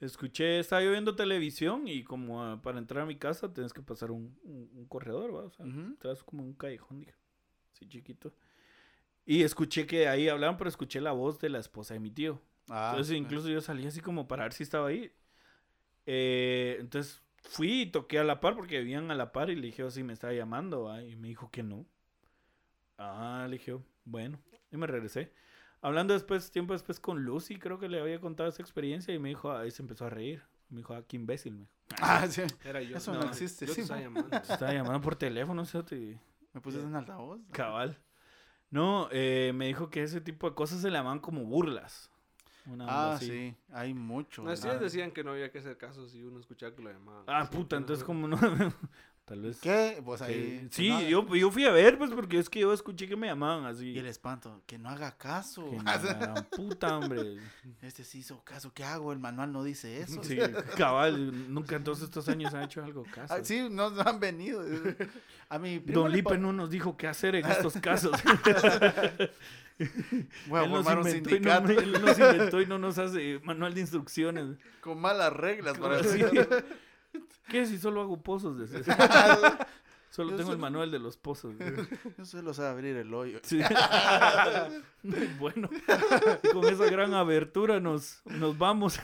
escuché, 0.00 0.58
estaba 0.60 0.82
yo 0.82 0.90
viendo 0.92 1.14
televisión 1.16 1.86
y 1.88 2.04
como 2.04 2.42
ah, 2.44 2.60
para 2.62 2.78
entrar 2.78 3.02
a 3.04 3.06
mi 3.06 3.16
casa 3.16 3.52
tienes 3.52 3.72
que 3.72 3.82
pasar 3.82 4.10
un, 4.10 4.38
un- 4.42 4.70
un 4.74 4.86
corredor, 4.86 5.34
¿va? 5.34 5.40
O 5.44 5.50
sea, 5.50 5.66
Ujú. 5.66 5.96
te 5.96 6.08
vas 6.08 6.22
como 6.22 6.42
un 6.42 6.54
callejón, 6.54 7.00
dije, 7.00 7.14
así 7.74 7.88
chiquito. 7.88 8.32
Y 9.26 9.42
escuché 9.42 9.86
que 9.86 10.08
ahí 10.08 10.28
hablaban, 10.28 10.56
pero 10.56 10.68
escuché 10.68 11.00
la 11.00 11.12
voz 11.12 11.38
de 11.38 11.50
la 11.50 11.58
esposa 11.58 11.94
de 11.94 12.00
mi 12.00 12.10
tío. 12.10 12.40
Ah, 12.68 12.90
Entonces 12.92 13.16
incluso 13.16 13.48
yo 13.48 13.60
salí 13.60 13.86
así 13.86 14.00
como 14.00 14.26
para 14.28 14.44
ver 14.44 14.52
si 14.52 14.62
estaba 14.62 14.88
ahí. 14.88 15.12
Eh, 16.06 16.76
entonces 16.80 17.22
fui 17.42 17.82
y 17.82 17.86
toqué 17.90 18.18
a 18.18 18.24
la 18.24 18.40
par 18.40 18.54
porque 18.54 18.78
vivían 18.78 19.10
a 19.10 19.14
la 19.14 19.32
par 19.32 19.50
y 19.50 19.56
le 19.56 19.66
dije 19.68 19.82
"Oh, 19.84 19.90
si 19.90 20.02
me 20.02 20.12
estaba 20.12 20.32
llamando. 20.32 20.84
¿va? 20.84 21.02
Y 21.02 21.16
me 21.16 21.28
dijo 21.28 21.50
que 21.50 21.62
no. 21.62 21.86
Ah, 22.98 23.46
le 23.48 23.56
dije, 23.58 23.76
bueno. 24.04 24.38
Y 24.70 24.76
me 24.76 24.86
regresé. 24.86 25.32
Hablando 25.82 26.12
después, 26.12 26.50
tiempo 26.50 26.74
después 26.74 27.00
con 27.00 27.24
Lucy, 27.24 27.56
creo 27.58 27.78
que 27.78 27.88
le 27.88 28.00
había 28.00 28.20
contado 28.20 28.48
esa 28.48 28.60
experiencia 28.62 29.14
y 29.14 29.18
me 29.18 29.30
dijo, 29.30 29.50
ahí 29.52 29.70
se 29.70 29.82
empezó 29.82 30.04
a 30.06 30.10
reír. 30.10 30.42
Me 30.68 30.78
dijo, 30.78 30.94
ah, 30.94 31.02
qué 31.06 31.16
imbécil. 31.16 31.54
Me, 31.54 31.66
Ah, 32.00 32.26
sí. 32.28 32.42
Era 32.64 32.82
yo. 32.82 32.96
Eso 32.98 33.14
no 33.14 33.22
existe, 33.24 33.66
Yo 33.66 33.72
sí, 33.72 33.76
te 33.76 33.82
estaba 33.82 34.00
llamando. 34.00 34.28
Te 34.46 34.52
estaba 34.52 34.72
llamando 34.72 35.00
por 35.00 35.16
teléfono, 35.16 35.64
¿sí? 35.64 35.82
Te- 35.84 36.20
Me 36.52 36.60
puse 36.60 36.80
en 36.80 36.94
altavoz. 36.94 37.40
Cabal. 37.52 37.98
No, 38.70 39.08
eh, 39.10 39.52
me 39.54 39.66
dijo 39.66 39.90
que 39.90 40.02
ese 40.02 40.20
tipo 40.20 40.48
de 40.48 40.54
cosas 40.54 40.80
se 40.82 40.90
le 40.90 40.98
llaman 40.98 41.18
como 41.18 41.44
burlas. 41.44 42.10
Una 42.66 42.86
Ah, 42.88 43.12
así. 43.14 43.26
sí. 43.26 43.56
Hay 43.72 43.94
mucho. 43.94 44.46
Así 44.48 44.68
Ah. 44.68 44.74
decían 44.78 45.10
que 45.12 45.24
no 45.24 45.30
había 45.32 45.50
que 45.50 45.58
hacer 45.58 45.76
caso 45.76 46.06
si 46.08 46.22
uno 46.22 46.38
escuchaba 46.40 46.74
que 46.74 46.82
lo 46.82 46.90
llamaban. 46.92 47.24
Ah, 47.26 47.48
puta, 47.50 47.76
entonces 47.76 48.04
como 48.04 48.28
no... 48.28 48.36
Tal 49.30 49.42
vez... 49.42 49.60
¿Qué? 49.60 50.02
Pues 50.04 50.20
ahí. 50.22 50.34
que 50.34 50.68
Sí, 50.72 50.88
no 50.88 51.00
yo, 51.02 51.34
yo 51.36 51.52
fui 51.52 51.64
a 51.64 51.70
ver, 51.70 51.96
pues, 51.96 52.10
porque 52.10 52.36
es 52.36 52.50
que 52.50 52.58
yo 52.58 52.72
escuché 52.72 53.06
que 53.06 53.14
me 53.14 53.28
llamaban 53.28 53.64
así. 53.64 53.92
Y 53.92 53.98
el 54.00 54.06
espanto, 54.06 54.60
que 54.66 54.76
no 54.76 54.88
haga 54.88 55.16
caso. 55.16 55.70
Que 55.70 55.76
no, 55.76 56.34
puta, 56.50 56.98
hombre. 56.98 57.36
Este 57.80 58.02
sí 58.02 58.18
hizo 58.18 58.42
caso. 58.42 58.72
¿Qué 58.74 58.82
hago? 58.82 59.12
El 59.12 59.20
manual 59.20 59.52
no 59.52 59.62
dice 59.62 60.00
eso. 60.00 60.20
Sí, 60.24 60.36
cabal, 60.76 61.54
nunca 61.54 61.76
en 61.76 61.84
todos 61.84 62.02
estos 62.02 62.28
años 62.28 62.52
han 62.54 62.64
hecho 62.64 62.82
algo 62.82 63.04
caso. 63.04 63.32
Ah, 63.32 63.38
sí, 63.44 63.68
no 63.70 63.90
no 63.90 64.02
han 64.02 64.18
venido. 64.18 64.64
A 65.48 65.60
mi 65.60 65.78
Don 65.78 66.10
Lipe 66.10 66.36
no 66.36 66.52
nos 66.52 66.68
dijo 66.68 66.96
qué 66.96 67.06
hacer 67.06 67.36
en 67.36 67.46
estos 67.50 67.74
casos. 67.74 68.10
A 68.24 69.28
él, 69.78 70.26
nos 70.72 70.86
un 70.86 71.08
inventó 71.08 71.36
y 71.36 71.40
no, 71.40 71.68
él 71.68 71.92
nos 72.02 72.18
inventó 72.18 72.60
y 72.60 72.66
no 72.66 72.78
nos 72.80 72.98
hace 72.98 73.38
manual 73.44 73.74
de 73.74 73.82
instrucciones. 73.82 74.56
con 74.80 75.00
malas 75.00 75.32
reglas 75.32 75.78
para 75.78 76.02
Sí. 76.02 76.18
decir. 76.18 76.48
¿Qué 77.48 77.66
si 77.66 77.78
solo 77.78 78.00
hago 78.00 78.22
pozos? 78.22 78.58
Decía. 78.58 78.84
Solo 80.10 80.30
Yo 80.32 80.38
tengo 80.38 80.52
el 80.52 80.58
manual 80.58 80.90
de 80.90 80.98
los 80.98 81.16
pozos. 81.16 81.54
Yo 82.18 82.24
solo 82.24 82.52
sé 82.52 82.66
abrir 82.66 82.96
el 82.96 83.14
hoyo. 83.14 83.38
Sí. 83.44 83.60
bueno, 85.38 85.70
con 86.52 86.64
esa 86.66 86.86
gran 86.86 87.14
abertura 87.14 87.78
nos, 87.78 88.20
nos 88.24 88.58
vamos. 88.58 88.98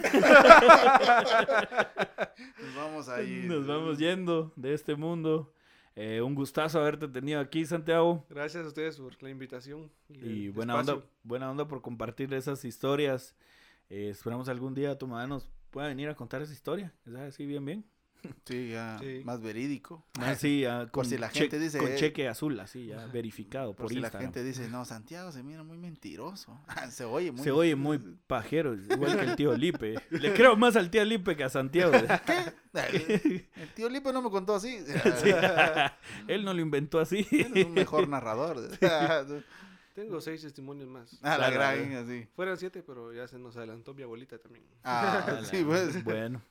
Nos 2.60 2.74
vamos 2.74 3.08
ahí. 3.08 3.44
Nos 3.46 3.68
vamos 3.68 3.98
yendo 3.98 4.52
de 4.56 4.74
este 4.74 4.96
mundo. 4.96 5.52
Eh, 5.94 6.20
un 6.20 6.34
gustazo 6.34 6.80
haberte 6.80 7.06
tenido 7.06 7.38
aquí, 7.38 7.64
Santiago. 7.64 8.26
Gracias 8.28 8.64
a 8.64 8.68
ustedes 8.68 8.96
por 8.96 9.22
la 9.22 9.30
invitación. 9.30 9.92
Y 10.08 10.48
buena 10.48 10.74
onda, 10.74 11.02
buena 11.22 11.48
onda 11.48 11.68
por 11.68 11.82
compartir 11.82 12.34
esas 12.34 12.64
historias. 12.64 13.36
Eh, 13.90 14.08
esperamos 14.10 14.48
algún 14.48 14.74
día 14.74 14.98
tu 14.98 15.06
mamá 15.06 15.28
nos 15.28 15.48
pueda 15.70 15.86
venir 15.86 16.08
a 16.08 16.16
contar 16.16 16.42
esa 16.42 16.52
historia. 16.52 16.92
¿Es 17.06 17.14
así 17.14 17.46
bien, 17.46 17.64
bien? 17.64 17.84
Sí, 18.44 18.70
ya 18.70 18.98
Sí. 19.00 19.22
más 19.24 19.40
verídico. 19.40 20.04
Así, 20.20 20.64
ah, 20.66 20.88
con, 20.90 21.04
si 21.04 21.16
la 21.18 21.30
che- 21.30 21.40
gente 21.40 21.58
dice, 21.58 21.78
con 21.78 21.88
eh, 21.92 21.96
cheque 21.96 22.28
azul, 22.28 22.58
así, 22.60 22.86
ya 22.86 23.06
verificado 23.06 23.74
por, 23.74 23.84
Por 23.86 23.92
si 23.92 24.00
la 24.00 24.10
gente 24.10 24.42
dice, 24.44 24.68
no, 24.68 24.84
Santiago 24.84 25.30
se 25.32 25.42
mira 25.42 25.62
muy 25.62 25.76
mentiroso. 25.78 26.58
Se 26.90 27.04
oye 27.04 27.32
muy 27.32 27.42
Se 27.44 27.50
oye 27.50 27.74
muy 27.76 27.98
pajero, 28.26 28.74
igual 28.74 29.16
que 29.18 29.24
el 29.24 29.36
tío 29.36 29.56
Lipe. 29.56 29.94
Le 30.10 30.32
creo 30.34 30.56
más 30.56 30.76
al 30.76 30.90
tío 30.90 31.04
Lipe 31.04 31.36
que 31.36 31.44
a 31.44 31.48
Santiago. 31.48 31.92
El, 31.94 33.46
el 33.54 33.68
tío 33.74 33.88
Lipe 33.88 34.12
no 34.12 34.22
me 34.22 34.30
contó 34.30 34.54
así. 34.54 34.78
Sí. 35.22 35.30
Él 36.28 36.44
no 36.44 36.52
lo 36.54 36.60
inventó 36.60 36.98
así. 37.00 37.26
Él 37.30 37.52
es 37.54 37.64
un 37.66 37.72
mejor 37.74 38.08
narrador. 38.08 38.60
Tengo 39.94 40.20
seis 40.20 40.42
testimonios 40.42 40.88
más. 40.88 41.18
A 41.22 41.38
la 41.38 41.50
Claro, 41.50 41.54
gran, 41.86 41.94
así. 42.04 42.28
Fueran 42.36 42.58
siete, 42.58 42.82
pero 42.82 43.14
ya 43.14 43.26
se 43.28 43.38
nos 43.38 43.56
adelantó 43.56 43.94
mi 43.94 44.02
abuelita 44.02 44.36
también. 44.38 44.64
Ah, 44.84 45.40
sí, 45.50 45.64
pues. 45.64 46.04
Bueno, 46.04 46.42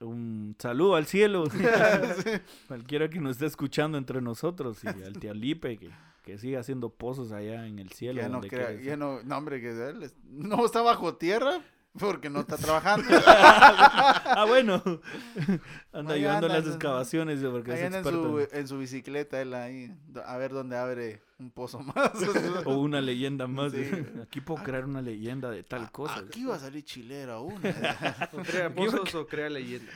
un 0.00 0.56
saludo 0.58 0.96
al 0.96 1.06
cielo. 1.06 1.44
Cualquiera 2.68 3.08
que 3.08 3.20
nos 3.20 3.32
esté 3.32 3.46
escuchando 3.46 3.98
entre 3.98 4.20
nosotros 4.20 4.78
y 4.84 4.88
al 4.88 5.18
tío 5.18 5.34
Lipe 5.34 5.76
que, 5.78 5.90
que 6.22 6.38
siga 6.38 6.60
haciendo 6.60 6.90
pozos 6.90 7.32
allá 7.32 7.66
en 7.66 7.78
el 7.78 7.90
cielo. 7.92 8.20
Ya 8.20 8.28
no 8.28 8.34
donde 8.34 8.48
crea, 8.48 8.68
quiera 8.68 8.82
ya 8.82 8.96
no, 8.96 9.22
no, 9.22 9.36
hombre, 9.36 9.60
que 9.60 9.70
él 9.70 10.02
es- 10.02 10.14
no 10.24 10.64
está 10.64 10.82
bajo 10.82 11.16
tierra 11.16 11.60
porque 11.98 12.30
no 12.30 12.40
está 12.40 12.56
trabajando. 12.56 13.06
ah, 13.26 14.44
bueno. 14.46 14.82
Anda 15.92 16.14
Ahí 16.14 16.20
ayudando 16.20 16.46
en 16.46 16.52
las 16.52 16.66
excavaciones 16.66 17.40
porque 17.40 17.72
Ahí 17.72 17.78
es 17.80 17.84
anda 17.86 17.98
en 17.98 18.04
experto. 18.04 18.48
su, 18.48 18.56
en 18.56 18.68
su 18.68 18.78
bicicleta, 18.78 19.40
él 19.42 19.54
ahí, 19.54 19.92
a 20.24 20.36
ver 20.36 20.52
dónde 20.52 20.76
abre 20.76 21.22
un 21.38 21.50
pozo 21.50 21.80
más. 21.80 22.12
O 22.64 22.76
una 22.78 23.00
leyenda 23.00 23.46
más. 23.46 23.72
Sí. 23.72 23.90
Aquí 24.22 24.40
puedo 24.40 24.62
crear 24.62 24.84
una 24.84 25.02
leyenda 25.02 25.50
de 25.50 25.62
tal 25.62 25.90
cosa. 25.90 26.20
Aquí 26.20 26.44
va 26.44 26.56
a 26.56 26.58
salir 26.60 26.84
chilera 26.84 27.40
una. 27.40 28.28
O 28.32 28.38
crea 28.38 28.72
pozos 28.72 29.14
o 29.14 29.26
crea 29.26 29.48
leyenda. 29.48 29.90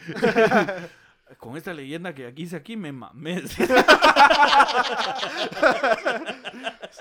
Con 1.38 1.56
esta 1.56 1.72
leyenda 1.72 2.14
que 2.14 2.26
aquí 2.26 2.42
hice 2.42 2.56
aquí 2.56 2.76
me 2.76 2.92
mamé. 2.92 3.42
Se 3.48 3.66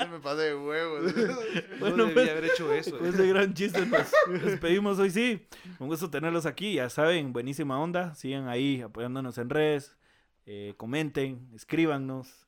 me 0.08 0.20
pasé 0.20 0.42
de 0.42 0.56
huevos. 0.56 1.14
Bueno, 1.80 1.98
no 1.98 2.06
debía 2.06 2.14
pues, 2.14 2.30
haber 2.30 2.46
hecho 2.46 2.74
eso. 2.74 2.98
Con 2.98 3.08
ese 3.08 3.28
gran 3.28 3.54
chiste 3.54 3.86
nos 3.86 4.42
despedimos 4.44 4.98
hoy, 5.00 5.10
sí. 5.10 5.46
Un 5.80 5.90
gusto 5.90 6.10
tenerlos 6.10 6.46
aquí, 6.46 6.76
ya 6.76 6.90
saben, 6.90 7.34
buenísima 7.34 7.78
onda. 7.80 8.16
Sigan 8.16 8.48
ahí 8.48 8.82
apoyándonos 8.82 9.38
en 9.38 9.50
redes, 9.50 9.98
eh, 10.46 10.74
comenten, 10.78 11.50
escríbanos. 11.54 12.48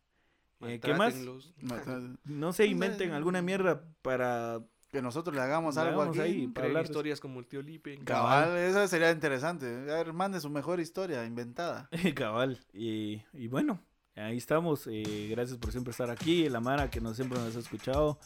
Eh, 0.61 0.80
¿Qué 0.80 0.93
más? 0.93 1.14
No 2.23 2.53
se 2.53 2.65
inventen 2.65 3.11
alguna 3.11 3.41
mierda 3.41 3.84
para... 4.02 4.61
Que 4.91 5.02
nosotros 5.02 5.36
le 5.36 5.41
hagamos 5.41 5.76
Le 5.76 5.82
algo 5.82 6.02
hagamos 6.02 6.20
aquí. 6.20 6.28
ahí. 6.30 6.48
para 6.48 6.68
hablar 6.68 6.86
historias 6.86 7.20
como 7.20 7.40
el 7.40 7.48
tío 7.48 7.62
Lipe. 7.62 7.98
Cabal, 8.06 8.56
esa 8.57 8.88
sería 8.88 9.12
interesante. 9.12 9.66
A 9.68 9.95
ver, 9.95 10.14
mande 10.14 10.40
su 10.40 10.49
mejor 10.49 10.80
historia 10.80 11.26
inventada. 11.26 11.90
Cabal. 12.16 12.60
Y, 12.74 13.22
y 13.34 13.48
bueno, 13.48 13.82
ahí 14.16 14.38
estamos. 14.38 14.88
eh, 14.88 15.28
gracias 15.32 15.57
por 15.57 15.72
siempre 15.72 15.91
estar 15.91 16.10
aquí. 16.10 16.48
La 16.49 16.62
Mara 16.62 16.90
que 16.90 17.02
nos, 17.02 17.16
siempre 17.18 17.38
nos 17.40 17.56
ha 17.56 17.60
escuchado. 17.60 18.20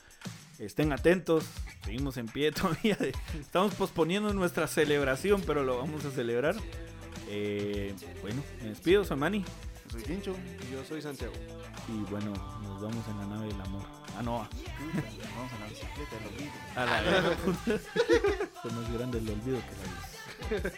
Estén 0.59 0.91
atentos. 0.91 1.45
Seguimos 1.85 2.17
en 2.17 2.27
pie 2.27 2.51
todavía. 2.53 2.97
Estamos 3.39 3.73
posponiendo 3.75 4.31
nuestra 4.33 4.67
celebración, 4.67 5.41
pero 5.47 5.63
lo 5.63 5.77
vamos 5.79 6.05
a 6.05 6.11
celebrar. 6.11 6.55
Eh, 7.29 7.95
bueno, 8.21 8.43
me 8.61 8.69
despido, 8.69 9.03
soy 9.05 9.17
Manny. 9.17 9.45
Soy 9.91 10.03
Quincho. 10.03 10.35
Y 10.67 10.73
Yo 10.73 10.83
soy 10.83 11.01
Santiago. 11.01 11.33
Y 11.87 12.11
bueno, 12.11 12.31
nos 12.61 12.81
vamos 12.81 13.07
en 13.07 13.17
la 13.17 13.25
nave 13.25 13.47
del 13.47 13.61
amor. 13.61 13.98
Ah, 14.19 14.21
no. 14.21 14.41
a- 14.41 14.49
Vamos 15.35 15.53
a 15.53 15.59
la 15.59 15.67
bicicleta, 15.67 16.15
lo 16.21 16.29
olvido. 16.29 16.51
A 16.75 16.85
la 16.85 16.97
Fue 18.61 18.71
más 18.71 18.91
grande 18.93 19.17
el 19.19 19.29
olvido 19.29 19.59
que 19.61 19.75
la 19.79 20.59
vida. 20.67 20.71